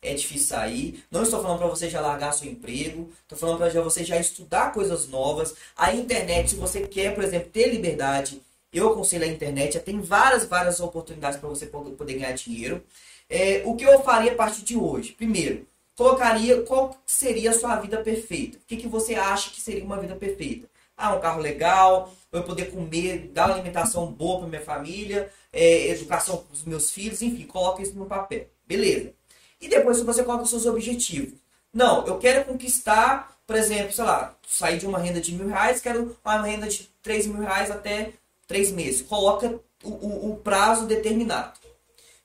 É 0.01 0.15
difícil 0.15 0.49
sair. 0.49 1.05
Não 1.11 1.23
estou 1.23 1.43
falando 1.43 1.59
para 1.59 1.69
você 1.69 1.91
já 1.91 2.01
largar 2.01 2.33
seu 2.33 2.49
emprego. 2.51 3.11
Estou 3.23 3.37
falando 3.39 3.59
para 3.59 3.83
você 3.83 4.05
já 4.05 4.19
estudar 4.19 4.73
coisas 4.73 5.09
novas. 5.09 5.55
A 5.77 5.95
internet, 5.95 6.51
se 6.51 6.57
você 6.57 6.87
quer, 6.87 7.15
por 7.15 7.25
exemplo, 7.25 7.51
ter 7.51 7.69
liberdade, 7.69 8.41
eu 8.73 8.91
aconselho 8.91 9.25
a 9.25 9.29
internet. 9.29 9.75
Já 9.75 9.81
tem 9.81 10.01
várias, 10.01 10.45
várias 10.45 10.81
oportunidades 10.81 11.39
para 11.39 11.49
você 11.49 11.67
poder 11.67 12.15
ganhar 12.15 12.33
dinheiro. 12.33 12.83
É, 13.29 13.63
o 13.67 13.75
que 13.77 13.85
eu 13.85 14.03
faria 14.03 14.33
a 14.33 14.37
partir 14.37 14.63
de 14.63 14.77
hoje? 14.77 15.13
Primeiro, 15.13 15.67
colocaria 15.97 16.63
qual 16.63 16.97
seria 17.07 17.51
a 17.51 17.59
sua 17.59 17.77
vida 17.77 17.99
perfeita. 18.03 18.59
O 18.59 18.61
que, 18.67 18.77
que 18.77 18.89
você 18.89 19.15
acha 19.17 19.51
que 19.51 19.61
seria 19.61 19.85
uma 19.85 20.01
vida 20.01 20.15
perfeita? 20.17 20.69
Ah, 20.99 21.15
um 21.15 21.21
carro 21.21 21.41
legal, 21.41 22.13
eu 22.33 22.43
poder 22.43 22.73
comer, 22.73 23.31
dar 23.33 23.51
alimentação 23.51 24.07
boa 24.13 24.41
para 24.41 24.49
minha 24.49 24.61
família, 24.61 25.31
é, 25.53 25.89
educação 25.89 26.39
para 26.39 26.53
os 26.53 26.65
meus 26.65 26.91
filhos, 26.91 27.23
enfim, 27.23 27.47
coloca 27.47 27.81
isso 27.81 27.95
no 27.95 28.05
papel. 28.05 28.49
Beleza. 28.67 29.15
E 29.61 29.69
depois 29.69 30.01
você 30.03 30.25
coloca 30.25 30.43
os 30.43 30.51
seus 30.51 30.67
objetivos. 30.67 31.39
Não, 31.73 32.05
eu 32.07 32.19
quero 32.19 32.45
conquistar, 32.45 33.37
por 33.47 33.55
exemplo, 33.55 33.93
sei 33.93 34.05
lá, 34.05 34.37
sair 34.47 34.79
de 34.79 34.87
uma 34.87 34.99
renda 34.99 35.21
de 35.21 35.33
mil 35.33 35.47
reais, 35.47 35.81
quero 35.81 36.17
uma 36.25 36.43
renda 36.43 36.67
de 36.67 36.91
três 37.03 37.27
mil 37.27 37.41
reais 37.41 37.71
até 37.71 38.13
três 38.47 38.73
meses. 38.73 39.03
Coloca 39.03 39.61
o, 39.85 39.91
o, 39.91 40.33
o 40.33 40.37
prazo 40.39 40.87
determinado. 40.87 41.59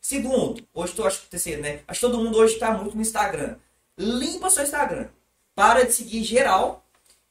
Segundo, 0.01 0.65
hoje 0.73 0.93
tu 0.93 1.05
acho 1.05 1.21
que 1.21 1.27
terceiro, 1.27 1.61
né? 1.61 1.81
Acho 1.87 2.01
que 2.01 2.05
todo 2.07 2.23
mundo 2.23 2.37
hoje 2.37 2.55
está 2.55 2.71
muito 2.71 2.95
no 2.95 3.01
Instagram. 3.01 3.55
Limpa 3.97 4.49
seu 4.49 4.63
Instagram. 4.63 5.07
Para 5.55 5.85
de 5.85 5.93
seguir 5.93 6.23
geral, 6.23 6.82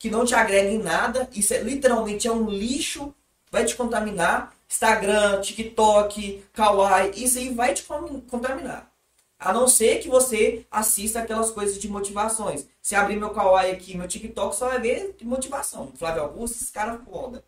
que 0.03 0.11
não 0.11 0.25
te 0.25 0.35
agrega 0.35 0.69
em 0.69 0.79
nada. 0.83 1.29
Isso 1.33 1.55
é 1.55 1.59
literalmente 1.63 2.27
é 2.27 2.33
um 2.33 2.51
lixo, 2.51 3.15
vai 3.53 3.65
te 3.65 3.77
contaminar. 3.77 4.53
Instagram, 4.69 5.41
TikTok, 5.41 6.43
Kawaii, 6.53 7.13
isso 7.25 7.39
aí 7.39 7.51
vai 7.55 7.73
te 7.73 7.85
contaminar. 7.85 8.91
A 9.39 9.53
não 9.53 9.69
ser 9.69 10.01
que 10.01 10.09
você 10.09 10.67
assista 10.69 11.21
aquelas 11.21 11.53
coisas 11.53 11.79
de 11.79 11.89
motivações. 11.89 12.67
Se 12.83 12.97
abrir 12.97 13.15
meu 13.15 13.31
Kawaii 13.31 13.71
aqui, 13.71 13.97
meu 13.97 14.09
TikTok, 14.09 14.57
só 14.57 14.71
vai 14.71 14.81
ver 14.81 15.15
motivação. 15.23 15.93
Flávio 15.97 16.23
Augusto, 16.23 16.57
esses 16.57 16.71
caras 16.71 16.99
foda. 17.09 17.45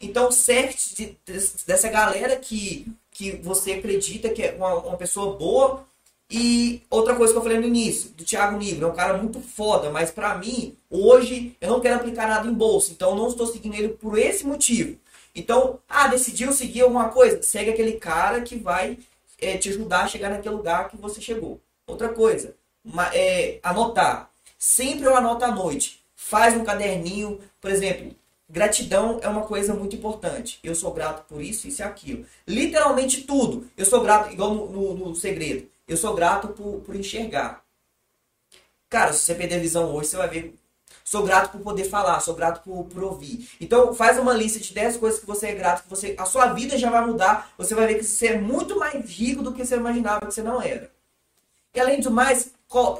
Então, 0.00 0.32
certo 0.32 0.94
de- 0.94 1.18
des- 1.26 1.62
dessa 1.66 1.90
galera 1.90 2.36
que, 2.36 2.86
que 3.10 3.32
você 3.32 3.72
acredita 3.72 4.30
que 4.30 4.42
é 4.42 4.52
uma, 4.52 4.72
uma 4.76 4.96
pessoa 4.96 5.36
boa 5.36 5.84
E 6.30 6.82
outra 6.90 7.14
coisa 7.14 7.32
que 7.32 7.38
eu 7.38 7.42
falei 7.42 7.58
no 7.58 7.66
início, 7.66 8.10
do 8.10 8.24
Thiago 8.24 8.58
Nigro, 8.58 8.86
é 8.86 8.90
um 8.90 8.94
cara 8.94 9.16
muito 9.16 9.40
foda, 9.40 9.90
mas 9.90 10.10
pra 10.10 10.36
mim, 10.36 10.76
hoje, 10.90 11.56
eu 11.60 11.70
não 11.70 11.80
quero 11.80 11.96
aplicar 11.96 12.26
nada 12.26 12.48
em 12.48 12.52
bolsa, 12.52 12.92
então 12.92 13.14
não 13.14 13.28
estou 13.28 13.46
seguindo 13.46 13.74
ele 13.74 13.90
por 13.90 14.18
esse 14.18 14.44
motivo. 14.44 14.98
Então, 15.34 15.78
ah, 15.88 16.08
decidiu 16.08 16.52
seguir 16.52 16.80
alguma 16.80 17.10
coisa? 17.10 17.42
Segue 17.42 17.70
aquele 17.70 17.92
cara 17.92 18.40
que 18.40 18.56
vai 18.56 18.98
é, 19.40 19.56
te 19.56 19.68
ajudar 19.68 20.04
a 20.04 20.08
chegar 20.08 20.30
naquele 20.30 20.54
lugar 20.54 20.88
que 20.88 20.96
você 20.96 21.20
chegou. 21.20 21.60
Outra 21.86 22.08
coisa, 22.08 22.54
uma, 22.84 23.14
é, 23.14 23.60
anotar. 23.62 24.30
Sempre 24.58 25.06
eu 25.06 25.14
anoto 25.14 25.44
à 25.44 25.52
noite. 25.52 26.00
Faz 26.16 26.56
um 26.56 26.64
caderninho, 26.64 27.38
por 27.60 27.70
exemplo, 27.70 28.16
Gratidão 28.48 29.18
é 29.22 29.28
uma 29.28 29.42
coisa 29.42 29.74
muito 29.74 29.96
importante. 29.96 30.60
Eu 30.62 30.74
sou 30.74 30.92
grato 30.92 31.26
por 31.28 31.42
isso, 31.42 31.66
isso 31.66 31.82
e 31.82 31.84
aquilo. 31.84 32.24
Literalmente 32.46 33.22
tudo. 33.22 33.68
Eu 33.76 33.84
sou 33.84 34.00
grato, 34.00 34.32
igual 34.32 34.54
no, 34.54 34.70
no, 34.70 34.94
no 35.08 35.14
segredo. 35.16 35.68
Eu 35.86 35.96
sou 35.96 36.14
grato 36.14 36.48
por, 36.48 36.80
por 36.80 36.96
enxergar. 36.96 37.64
Cara, 38.88 39.12
se 39.12 39.20
você 39.20 39.34
perder 39.34 39.60
visão 39.60 39.94
hoje, 39.94 40.08
você 40.08 40.16
vai 40.16 40.28
ver. 40.28 40.58
Sou 41.04 41.22
grato 41.22 41.52
por 41.52 41.60
poder 41.60 41.84
falar, 41.84 42.18
sou 42.20 42.34
grato 42.34 42.62
por, 42.64 42.84
por 42.84 43.04
ouvir. 43.04 43.48
Então, 43.60 43.94
faz 43.94 44.18
uma 44.18 44.32
lista 44.32 44.58
de 44.58 44.74
10 44.74 44.96
coisas 44.96 45.20
que 45.20 45.26
você 45.26 45.48
é 45.48 45.54
grato, 45.54 45.84
que 45.84 45.90
você, 45.90 46.16
a 46.18 46.24
sua 46.24 46.52
vida 46.52 46.76
já 46.76 46.90
vai 46.90 47.06
mudar. 47.06 47.52
Você 47.56 47.74
vai 47.74 47.86
ver 47.86 47.94
que 47.94 48.04
você 48.04 48.28
é 48.28 48.38
muito 48.38 48.78
mais 48.78 49.08
rico 49.08 49.42
do 49.42 49.52
que 49.52 49.64
você 49.64 49.76
imaginava 49.76 50.26
que 50.26 50.34
você 50.34 50.42
não 50.42 50.60
era. 50.60 50.90
E 51.72 51.80
além 51.80 52.00
do 52.00 52.10
mais, 52.10 52.52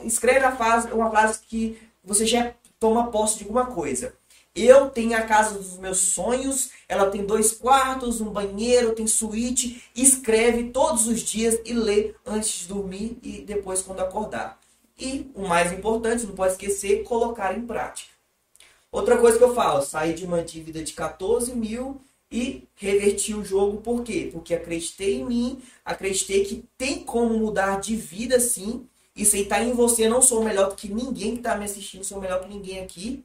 escreve 0.04 0.44
a 0.44 0.54
frase, 0.54 0.92
uma 0.92 1.10
frase 1.10 1.40
que 1.40 1.80
você 2.04 2.24
já 2.24 2.54
toma 2.78 3.10
posse 3.10 3.38
de 3.38 3.44
alguma 3.44 3.66
coisa. 3.66 4.14
Eu 4.56 4.88
tenho 4.88 5.14
a 5.14 5.20
casa 5.20 5.58
dos 5.58 5.76
meus 5.76 5.98
sonhos, 5.98 6.70
ela 6.88 7.10
tem 7.10 7.26
dois 7.26 7.52
quartos, 7.52 8.22
um 8.22 8.30
banheiro, 8.30 8.94
tem 8.94 9.06
suíte. 9.06 9.84
Escreve 9.94 10.70
todos 10.70 11.06
os 11.06 11.20
dias 11.20 11.60
e 11.66 11.74
lê 11.74 12.14
antes 12.24 12.60
de 12.60 12.68
dormir 12.68 13.18
e 13.22 13.42
depois 13.42 13.82
quando 13.82 14.00
acordar. 14.00 14.58
E 14.98 15.30
o 15.34 15.46
mais 15.46 15.70
importante, 15.72 16.24
não 16.24 16.34
pode 16.34 16.52
esquecer, 16.52 17.02
colocar 17.02 17.54
em 17.54 17.66
prática. 17.66 18.10
Outra 18.90 19.18
coisa 19.18 19.36
que 19.36 19.44
eu 19.44 19.54
falo, 19.54 19.82
saí 19.82 20.14
de 20.14 20.24
uma 20.24 20.42
dívida 20.42 20.82
de 20.82 20.94
14 20.94 21.54
mil 21.54 22.00
e 22.32 22.66
reverti 22.76 23.34
o 23.34 23.44
jogo. 23.44 23.82
Por 23.82 24.02
quê? 24.02 24.30
Porque 24.32 24.54
acreditei 24.54 25.20
em 25.20 25.26
mim, 25.26 25.62
acreditei 25.84 26.46
que 26.46 26.64
tem 26.78 27.04
como 27.04 27.38
mudar 27.38 27.78
de 27.78 27.94
vida 27.94 28.40
sim. 28.40 28.88
Isso 29.14 29.36
aí 29.36 29.44
tá 29.44 29.62
em 29.62 29.74
você, 29.74 30.08
não 30.08 30.22
sou 30.22 30.42
melhor 30.42 30.70
do 30.70 30.76
que 30.76 30.88
ninguém 30.88 31.32
que 31.32 31.40
está 31.40 31.56
me 31.56 31.66
assistindo, 31.66 32.04
sou 32.04 32.18
melhor 32.18 32.42
que 32.42 32.48
ninguém 32.48 32.80
aqui. 32.80 33.22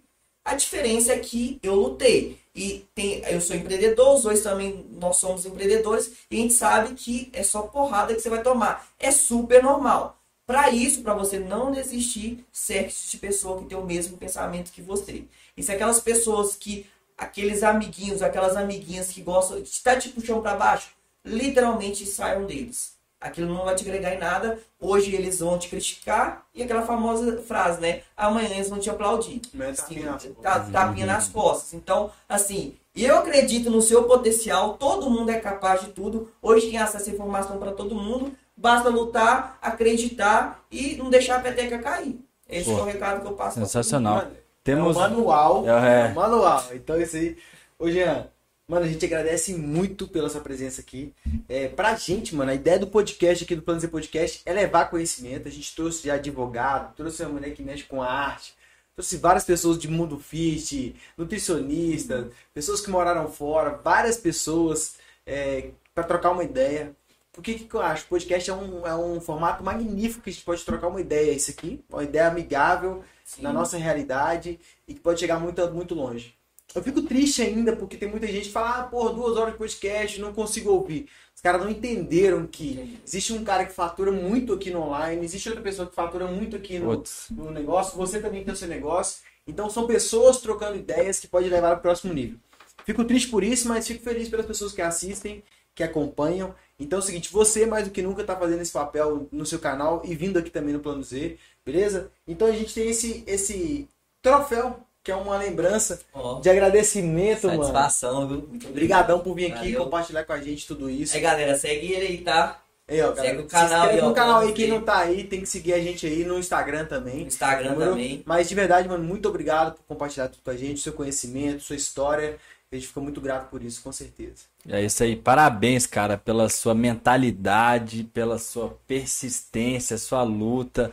A 0.52 0.56
diferença 0.56 1.14
é 1.14 1.20
que 1.20 1.58
eu 1.64 1.76
lutei. 1.76 2.38
E 2.54 2.86
tem, 2.94 3.24
eu 3.24 3.40
sou 3.40 3.56
empreendedor, 3.56 4.16
os 4.16 4.24
dois 4.24 4.42
também 4.42 4.86
nós 5.00 5.16
somos 5.16 5.46
empreendedores, 5.46 6.12
e 6.30 6.36
a 6.36 6.42
gente 6.42 6.54
sabe 6.54 6.94
que 6.94 7.30
é 7.32 7.42
só 7.42 7.62
porrada 7.62 8.14
que 8.14 8.20
você 8.20 8.30
vai 8.30 8.44
tomar. 8.44 8.86
É 9.00 9.12
super 9.12 9.64
normal. 9.64 10.20
Para 10.46 10.70
isso, 10.70 11.04
para 11.04 11.14
você 11.14 11.40
não 11.40 11.72
desistir, 11.72 12.46
cerque 12.52 12.94
de 13.12 13.18
pessoa 13.18 13.60
que 13.60 13.70
tem 13.70 13.78
o 13.78 13.86
mesmo 13.86 14.18
pensamento 14.18 14.74
que 14.74 14.82
você. 14.82 15.24
E 15.56 15.64
se 15.64 15.72
aquelas 15.72 16.02
pessoas 16.02 16.54
que, 16.54 16.86
aqueles 17.18 17.64
amiguinhos, 17.64 18.22
aquelas 18.22 18.58
amiguinhas 18.58 19.08
que 19.08 19.22
gostam 19.22 19.62
de 19.62 19.70
estar 19.70 19.98
te 20.02 20.10
puxando 20.10 20.42
para 20.42 20.58
baixo, 20.58 20.90
literalmente 21.24 22.06
saiam 22.06 22.46
deles 22.46 23.00
aquilo 23.22 23.54
não 23.54 23.64
vai 23.64 23.76
te 23.76 23.84
agregar 23.84 24.14
em 24.14 24.18
nada. 24.18 24.60
Hoje 24.80 25.16
eles 25.16 25.40
vão 25.40 25.60
te 25.60 25.70
criticar 25.70 26.44
e 26.54 26.64
aquela 26.64 26.82
famosa 26.82 27.40
frase, 27.44 27.80
né? 27.80 28.02
Amanhã 28.18 28.50
eles 28.50 28.68
vão 28.68 28.80
te 28.80 28.90
aplaudir. 28.90 29.40
Assim, 29.70 30.04
tá, 30.42 30.60
tapinha 30.60 31.06
nas 31.06 31.28
costas. 31.30 31.74
Então, 31.76 32.12
assim, 32.28 32.76
eu 32.96 33.20
acredito 33.20 33.70
no 33.70 33.82
seu 33.82 34.06
potencial. 34.06 34.74
Todo 34.74 35.10
mundo 35.10 35.30
é 35.30 35.40
capaz 35.40 35.82
de 35.82 35.92
tudo. 35.92 36.32
Hoje 36.42 36.72
tem 36.72 36.80
acesso 36.80 37.10
à 37.10 37.14
informação 37.14 37.58
para 37.58 37.72
todo 37.72 37.94
mundo. 37.94 38.34
Basta 38.58 38.90
lutar, 38.90 39.58
acreditar 39.62 40.64
e 40.72 40.96
não 40.96 41.10
deixar 41.10 41.38
a 41.38 41.42
peteca 41.42 41.80
cair. 41.80 42.20
Esse 42.50 42.70
Pô, 42.70 42.80
é 42.80 42.82
o 42.82 42.86
recado 42.86 43.22
que 43.22 43.28
eu 43.28 43.34
passo. 43.34 43.60
Sensacional. 43.60 44.26
Temos... 44.64 44.96
É 44.96 45.00
um 45.00 45.02
manual. 45.04 45.64
É, 45.68 46.08
é. 46.08 46.08
Um 46.10 46.16
manual. 46.16 46.64
Então, 46.74 47.00
isso 47.00 47.16
aí. 47.16 47.38
Ô, 47.80 47.90
Jean, 47.90 48.28
Mano, 48.72 48.86
a 48.86 48.88
gente 48.88 49.04
agradece 49.04 49.54
muito 49.54 50.08
pela 50.08 50.30
sua 50.30 50.40
presença 50.40 50.80
aqui. 50.80 51.14
É, 51.50 51.68
pra 51.68 51.94
gente, 51.94 52.34
mano, 52.34 52.52
a 52.52 52.56
ideia 52.56 52.80
do 52.80 52.88
podcast 52.88 53.44
aqui, 53.44 53.54
do 53.54 53.62
Plano 53.62 53.82
Z 53.82 53.90
Podcast, 53.90 54.42
é 54.46 54.54
levar 54.54 54.90
conhecimento. 54.90 55.46
A 55.46 55.52
gente 55.52 55.76
trouxe 55.76 56.08
já 56.08 56.14
advogado, 56.14 56.96
trouxe 56.96 57.22
uma 57.22 57.34
mulher 57.34 57.54
que 57.54 57.62
mexe 57.62 57.84
com 57.84 58.02
arte, 58.02 58.54
trouxe 58.96 59.18
várias 59.18 59.44
pessoas 59.44 59.78
de 59.78 59.90
mundo 59.90 60.18
fit, 60.18 60.96
nutricionista, 61.18 62.30
pessoas 62.54 62.80
que 62.80 62.90
moraram 62.90 63.30
fora, 63.30 63.72
várias 63.84 64.16
pessoas 64.16 64.96
é, 65.26 65.72
para 65.94 66.06
trocar 66.06 66.32
uma 66.32 66.46
ideia. 66.46 66.96
Por 67.34 67.44
que, 67.44 67.56
que 67.56 67.76
eu 67.76 67.82
acho? 67.82 68.06
O 68.06 68.08
podcast 68.08 68.50
é 68.50 68.54
um, 68.54 68.88
é 68.88 68.96
um 68.96 69.20
formato 69.20 69.62
magnífico 69.62 70.24
que 70.24 70.30
a 70.30 70.34
gente 70.34 70.46
pode 70.46 70.64
trocar 70.64 70.88
uma 70.88 71.02
ideia. 71.02 71.34
Isso 71.34 71.52
aqui, 71.52 71.84
uma 71.90 72.06
ideia 72.06 72.30
amigável 72.30 73.04
Sim. 73.26 73.42
na 73.42 73.52
nossa 73.52 73.76
realidade 73.76 74.58
e 74.88 74.94
que 74.94 75.02
pode 75.02 75.20
chegar 75.20 75.42
muito, 75.42 75.62
muito 75.72 75.94
longe. 75.94 76.40
Eu 76.74 76.82
fico 76.82 77.02
triste 77.02 77.42
ainda 77.42 77.76
porque 77.76 77.98
tem 77.98 78.10
muita 78.10 78.28
gente 78.28 78.48
que 78.48 78.54
fala, 78.54 78.80
ah, 78.80 78.84
porra, 78.84 79.14
duas 79.14 79.36
horas 79.38 79.54
de 79.54 79.58
podcast, 79.58 80.20
não 80.22 80.34
consigo 80.34 80.72
ouvir. 80.72 81.08
Os 81.36 81.42
caras 81.42 81.62
não 81.62 81.70
entenderam 81.70 82.48
que 82.48 83.00
existe 83.06 83.34
um 83.34 83.44
cara 83.44 83.66
que 83.66 83.74
fatura 83.74 84.12
muito 84.12 84.54
aqui 84.54 84.70
no 84.70 84.82
online, 84.82 85.26
existe 85.26 85.50
outra 85.50 85.64
pessoa 85.64 85.88
que 85.88 85.96
fatura 85.96 86.28
muito 86.28 86.56
aqui 86.56 86.80
no, 86.80 87.04
no 87.32 87.52
negócio, 87.52 87.98
você 87.98 88.20
também 88.20 88.44
tem 88.44 88.54
o 88.54 88.58
seu 88.58 88.68
negócio. 88.68 89.22
Então 89.46 89.70
são 89.70 89.88
pessoas 89.88 90.38
trocando 90.38 90.78
ideias 90.78 91.20
que 91.20 91.28
pode 91.28 91.50
levar 91.50 91.72
para 91.72 91.80
o 91.80 91.82
próximo 91.82 92.14
nível. 92.14 92.38
Fico 92.86 93.04
triste 93.04 93.30
por 93.30 93.44
isso, 93.44 93.68
mas 93.68 93.88
fico 93.88 94.04
feliz 94.04 94.30
pelas 94.30 94.46
pessoas 94.46 94.72
que 94.72 94.82
assistem, 94.82 95.44
que 95.76 95.84
acompanham. 95.84 96.56
Então 96.80 97.00
é 97.00 97.02
o 97.02 97.06
seguinte, 97.06 97.32
você 97.32 97.66
mais 97.66 97.86
do 97.86 97.92
que 97.92 98.02
nunca 98.02 98.22
está 98.22 98.36
fazendo 98.36 98.62
esse 98.62 98.72
papel 98.72 99.28
no 99.32 99.46
seu 99.46 99.60
canal 99.60 100.02
e 100.06 100.16
vindo 100.16 100.38
aqui 100.38 100.50
também 100.50 100.74
no 100.74 100.80
Plano 100.80 101.04
Z, 101.04 101.38
beleza? 101.66 102.12
Então 102.28 102.48
a 102.48 102.52
gente 102.52 102.74
tem 102.74 102.90
esse, 102.90 103.24
esse 103.28 103.90
troféu 104.22 104.80
que 105.04 105.12
é 105.12 105.16
uma 105.16 105.38
lembrança 105.38 106.00
oh, 106.14 106.36
de 106.36 106.50
agradecimento, 106.50 107.50
satisfação, 107.50 108.22
mano. 108.22 108.28
viu? 108.28 108.48
Muito 108.48 108.70
Obrigadão 108.70 109.20
por 109.20 109.36
vir 109.36 109.52
aqui 109.52 109.72
Valeu. 109.72 109.84
compartilhar 109.86 110.24
com 110.24 110.34
a 110.34 110.42
gente 110.42 110.68
tudo 110.68 110.90
isso. 110.90 111.16
Aí, 111.16 111.22
galera, 111.22 111.58
segue 111.58 111.92
ele 111.92 112.08
aí, 112.08 112.18
tá? 112.20 112.62
Aí, 112.88 113.02
ó, 113.02 113.16
segue 113.16 113.42
o 113.42 113.48
canal. 113.48 113.90
Se 113.90 114.02
no 114.02 114.14
canal 114.14 114.40
aí, 114.42 114.54
quem 114.54 114.68
não 114.68 114.82
tá 114.82 115.00
aí, 115.00 115.24
tem 115.24 115.40
que 115.42 115.48
seguir 115.48 115.74
a 115.74 115.80
gente 115.80 116.06
aí 116.06 116.24
no 116.24 116.38
Instagram 116.38 116.86
também. 116.86 117.22
No 117.22 117.28
Instagram 117.28 117.76
também. 117.76 118.22
Mas 118.26 118.48
de 118.48 118.54
verdade, 118.54 118.88
mano, 118.88 119.04
muito 119.04 119.28
obrigado 119.28 119.76
por 119.76 119.84
compartilhar 119.84 120.28
tudo 120.28 120.42
com 120.44 120.52
a 120.52 120.58
gente, 120.58 120.82
seu 120.82 120.94
conhecimento, 120.94 121.64
sua 121.64 121.76
história. 121.76 122.38
A 122.72 122.76
gente 122.76 122.88
fica 122.88 123.02
muito 123.02 123.20
grato 123.20 123.50
por 123.50 123.62
isso, 123.62 123.82
com 123.82 123.92
certeza. 123.92 124.44
É 124.70 124.82
isso 124.82 125.04
aí. 125.04 125.16
Parabéns, 125.16 125.86
cara, 125.86 126.18
pela 126.18 126.48
sua 126.48 126.74
mentalidade, 126.74 128.04
pela 128.14 128.38
sua 128.38 128.78
persistência, 128.88 129.98
sua 129.98 130.24
luta. 130.24 130.92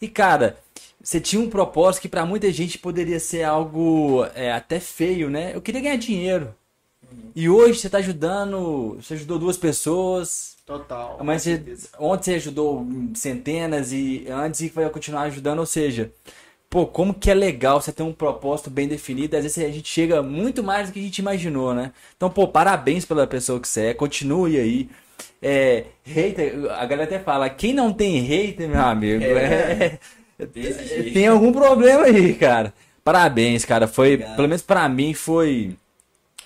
E, 0.00 0.08
cara, 0.08 0.58
você 1.04 1.20
tinha 1.20 1.40
um 1.40 1.50
propósito 1.50 2.00
que 2.00 2.08
para 2.08 2.24
muita 2.24 2.50
gente 2.50 2.78
poderia 2.78 3.20
ser 3.20 3.42
algo 3.42 4.26
é, 4.34 4.50
até 4.50 4.80
feio, 4.80 5.28
né? 5.28 5.54
Eu 5.54 5.60
queria 5.60 5.82
ganhar 5.82 5.96
dinheiro. 5.96 6.54
Uhum. 7.02 7.30
E 7.36 7.46
hoje 7.46 7.78
você 7.78 7.88
está 7.88 7.98
ajudando, 7.98 8.96
você 8.98 9.12
ajudou 9.12 9.38
duas 9.38 9.58
pessoas. 9.58 10.56
Total. 10.64 11.20
Mas 11.22 11.42
você, 11.42 11.62
ontem 11.98 12.24
você 12.24 12.34
ajudou 12.36 12.86
centenas 13.14 13.92
e 13.92 14.26
antes 14.30 14.66
vai 14.72 14.88
continuar 14.88 15.24
ajudando, 15.24 15.58
ou 15.58 15.66
seja, 15.66 16.10
pô, 16.70 16.86
como 16.86 17.12
que 17.12 17.30
é 17.30 17.34
legal 17.34 17.82
você 17.82 17.92
ter 17.92 18.02
um 18.02 18.14
propósito 18.14 18.70
bem 18.70 18.88
definido. 18.88 19.36
Às 19.36 19.42
vezes 19.42 19.58
a 19.62 19.70
gente 19.70 19.86
chega 19.86 20.22
muito 20.22 20.62
mais 20.62 20.88
do 20.88 20.94
que 20.94 21.00
a 21.00 21.02
gente 21.02 21.18
imaginou, 21.18 21.74
né? 21.74 21.92
Então, 22.16 22.30
pô, 22.30 22.48
parabéns 22.48 23.04
pela 23.04 23.26
pessoa 23.26 23.60
que 23.60 23.68
você 23.68 23.88
é, 23.88 23.94
continue 23.94 24.56
aí. 24.56 24.88
É, 25.42 25.84
hater, 26.02 26.54
a 26.70 26.86
galera 26.86 27.04
até 27.04 27.18
fala, 27.18 27.50
quem 27.50 27.74
não 27.74 27.92
tem 27.92 28.20
hater, 28.20 28.66
meu 28.66 28.80
amigo, 28.80 29.22
é, 29.22 29.28
é 29.28 29.98
tem 31.12 31.26
algum 31.26 31.52
problema 31.52 32.04
aí, 32.04 32.34
cara. 32.34 32.72
Parabéns, 33.02 33.64
cara. 33.64 33.86
Foi, 33.86 34.14
Obrigado. 34.14 34.36
pelo 34.36 34.48
menos 34.48 34.62
para 34.62 34.88
mim, 34.88 35.14
foi 35.14 35.76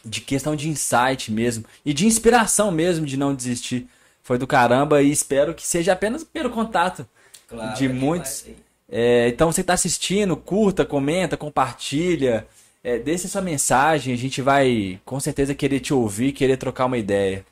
de 0.04 0.20
questão 0.20 0.56
de 0.56 0.68
insight 0.68 1.30
mesmo 1.30 1.64
e 1.84 1.92
de 1.92 2.06
inspiração 2.06 2.70
mesmo 2.70 3.06
de 3.06 3.16
não 3.16 3.34
desistir. 3.34 3.86
Foi 4.22 4.36
do 4.36 4.46
caramba 4.46 5.00
e 5.00 5.10
espero 5.10 5.54
que 5.54 5.66
seja 5.66 5.92
apenas 5.92 6.22
o 6.22 6.26
primeiro 6.26 6.54
contato 6.54 7.06
claro, 7.48 7.76
de 7.76 7.88
muitos. 7.88 8.44
É, 8.90 9.28
então 9.28 9.50
você 9.50 9.60
está 9.60 9.74
assistindo, 9.74 10.36
curta, 10.36 10.84
comenta, 10.84 11.36
compartilha, 11.36 12.46
é, 12.82 12.98
deixe 12.98 13.28
sua 13.28 13.40
mensagem. 13.40 14.12
A 14.12 14.16
gente 14.16 14.42
vai 14.42 15.00
com 15.04 15.18
certeza 15.20 15.54
querer 15.54 15.80
te 15.80 15.94
ouvir, 15.94 16.32
querer 16.32 16.56
trocar 16.56 16.86
uma 16.86 16.98
ideia. 16.98 17.44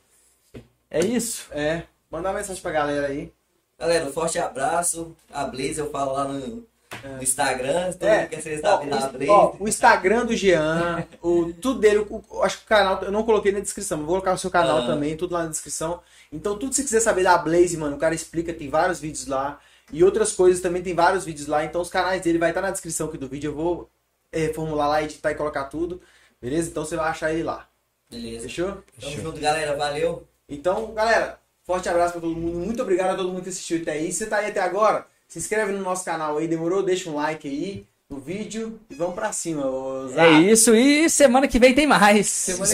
É 0.91 1.01
isso. 1.01 1.47
É. 1.51 1.83
Mandar 2.11 2.31
uma 2.31 2.39
mensagem 2.39 2.63
pra 2.63 2.73
galera 2.73 3.07
aí. 3.07 3.31
Galera, 3.79 4.07
um 4.07 4.13
forte 4.13 4.39
abraço. 4.39 5.15
A 5.31 5.45
Blaze 5.45 5.79
eu 5.79 5.91
falo 5.91 6.13
lá 6.13 6.25
no, 6.25 6.67
no 7.05 7.23
Instagram. 7.23 7.93
Todo 7.93 8.09
é. 8.09 8.27
quer 8.27 8.41
ser 8.41 8.61
ó, 8.65 8.81
o, 8.83 9.31
ó, 9.31 9.57
o 9.61 9.69
Instagram 9.69 10.25
do 10.25 10.35
Jean, 10.35 11.07
o, 11.21 11.53
tudo 11.53 11.81
dele, 11.81 12.07
o, 12.09 12.43
acho 12.43 12.59
que 12.59 12.65
o 12.65 12.69
canal, 12.69 13.03
eu 13.03 13.13
não 13.13 13.23
coloquei 13.23 13.53
na 13.53 13.61
descrição, 13.61 13.99
vou 13.99 14.07
colocar 14.07 14.33
o 14.33 14.39
seu 14.39 14.51
canal 14.51 14.79
ah. 14.79 14.87
também, 14.87 15.17
tudo 15.17 15.35
lá 15.35 15.43
na 15.43 15.51
descrição. 15.51 16.01
Então, 16.33 16.59
tudo 16.59 16.75
você 16.75 16.83
quiser 16.83 17.01
saber 17.01 17.23
da 17.23 17.37
Blaze, 17.37 17.77
mano, 17.77 17.97
o 17.97 17.99
cara 17.99 18.15
explica, 18.15 18.53
tem 18.53 18.71
vários 18.71 18.99
vídeos 18.99 19.27
lá. 19.27 19.61
E 19.93 20.03
outras 20.03 20.33
coisas 20.33 20.61
também 20.61 20.83
tem 20.83 20.95
vários 20.95 21.25
vídeos 21.25 21.47
lá. 21.47 21.65
Então, 21.65 21.81
os 21.81 21.89
canais 21.89 22.21
dele 22.23 22.39
vai 22.39 22.51
estar 22.51 22.61
na 22.61 22.71
descrição 22.71 23.07
aqui 23.07 23.17
do 23.17 23.29
vídeo. 23.29 23.51
Eu 23.51 23.55
vou 23.55 23.91
é, 24.33 24.53
formular 24.53 24.89
lá, 24.89 25.03
editar 25.03 25.31
e 25.31 25.37
colocar 25.37 25.65
tudo. 25.65 26.01
Beleza? 26.41 26.69
Então, 26.69 26.85
você 26.85 26.97
vai 26.97 27.09
achar 27.09 27.33
ele 27.33 27.45
lá. 27.45 27.69
Beleza. 28.11 28.43
Fechou? 28.43 28.67
Tamo 28.67 28.83
Fechou. 28.99 29.23
junto, 29.23 29.41
galera. 29.41 29.77
Valeu. 29.77 30.27
Então, 30.49 30.93
galera, 30.93 31.39
Forte 31.67 31.89
abraço 31.89 32.13
pra 32.13 32.21
todo 32.21 32.37
mundo. 32.37 32.59
Muito 32.59 32.81
obrigado 32.81 33.11
a 33.11 33.17
todo 33.17 33.29
mundo 33.29 33.43
que 33.43 33.49
assistiu 33.49 33.83
até 33.83 33.93
aí. 33.93 34.13
Se 34.13 34.19
você 34.19 34.27
tá 34.27 34.37
aí 34.37 34.47
até 34.47 34.61
agora, 34.61 35.05
se 35.27 35.41
inscreve 35.41 35.73
no 35.73 35.83
nosso 35.83 36.05
canal 36.05 36.39
aí, 36.39 36.47
demorou? 36.47 36.81
Deixa 36.81 37.11
um 37.11 37.17
like 37.17 37.49
aí 37.49 37.85
no 38.09 38.21
vídeo 38.21 38.79
e 38.89 38.95
vamos 38.95 39.17
pra 39.17 39.33
cima. 39.33 39.67
ô 39.67 40.07
Zá. 40.07 40.27
É 40.27 40.41
isso, 40.43 40.73
e 40.77 41.11
semana 41.11 41.49
que 41.49 41.59
vem 41.59 41.75
tem 41.75 41.85
mais. 41.87 42.29
Semana 42.29 42.65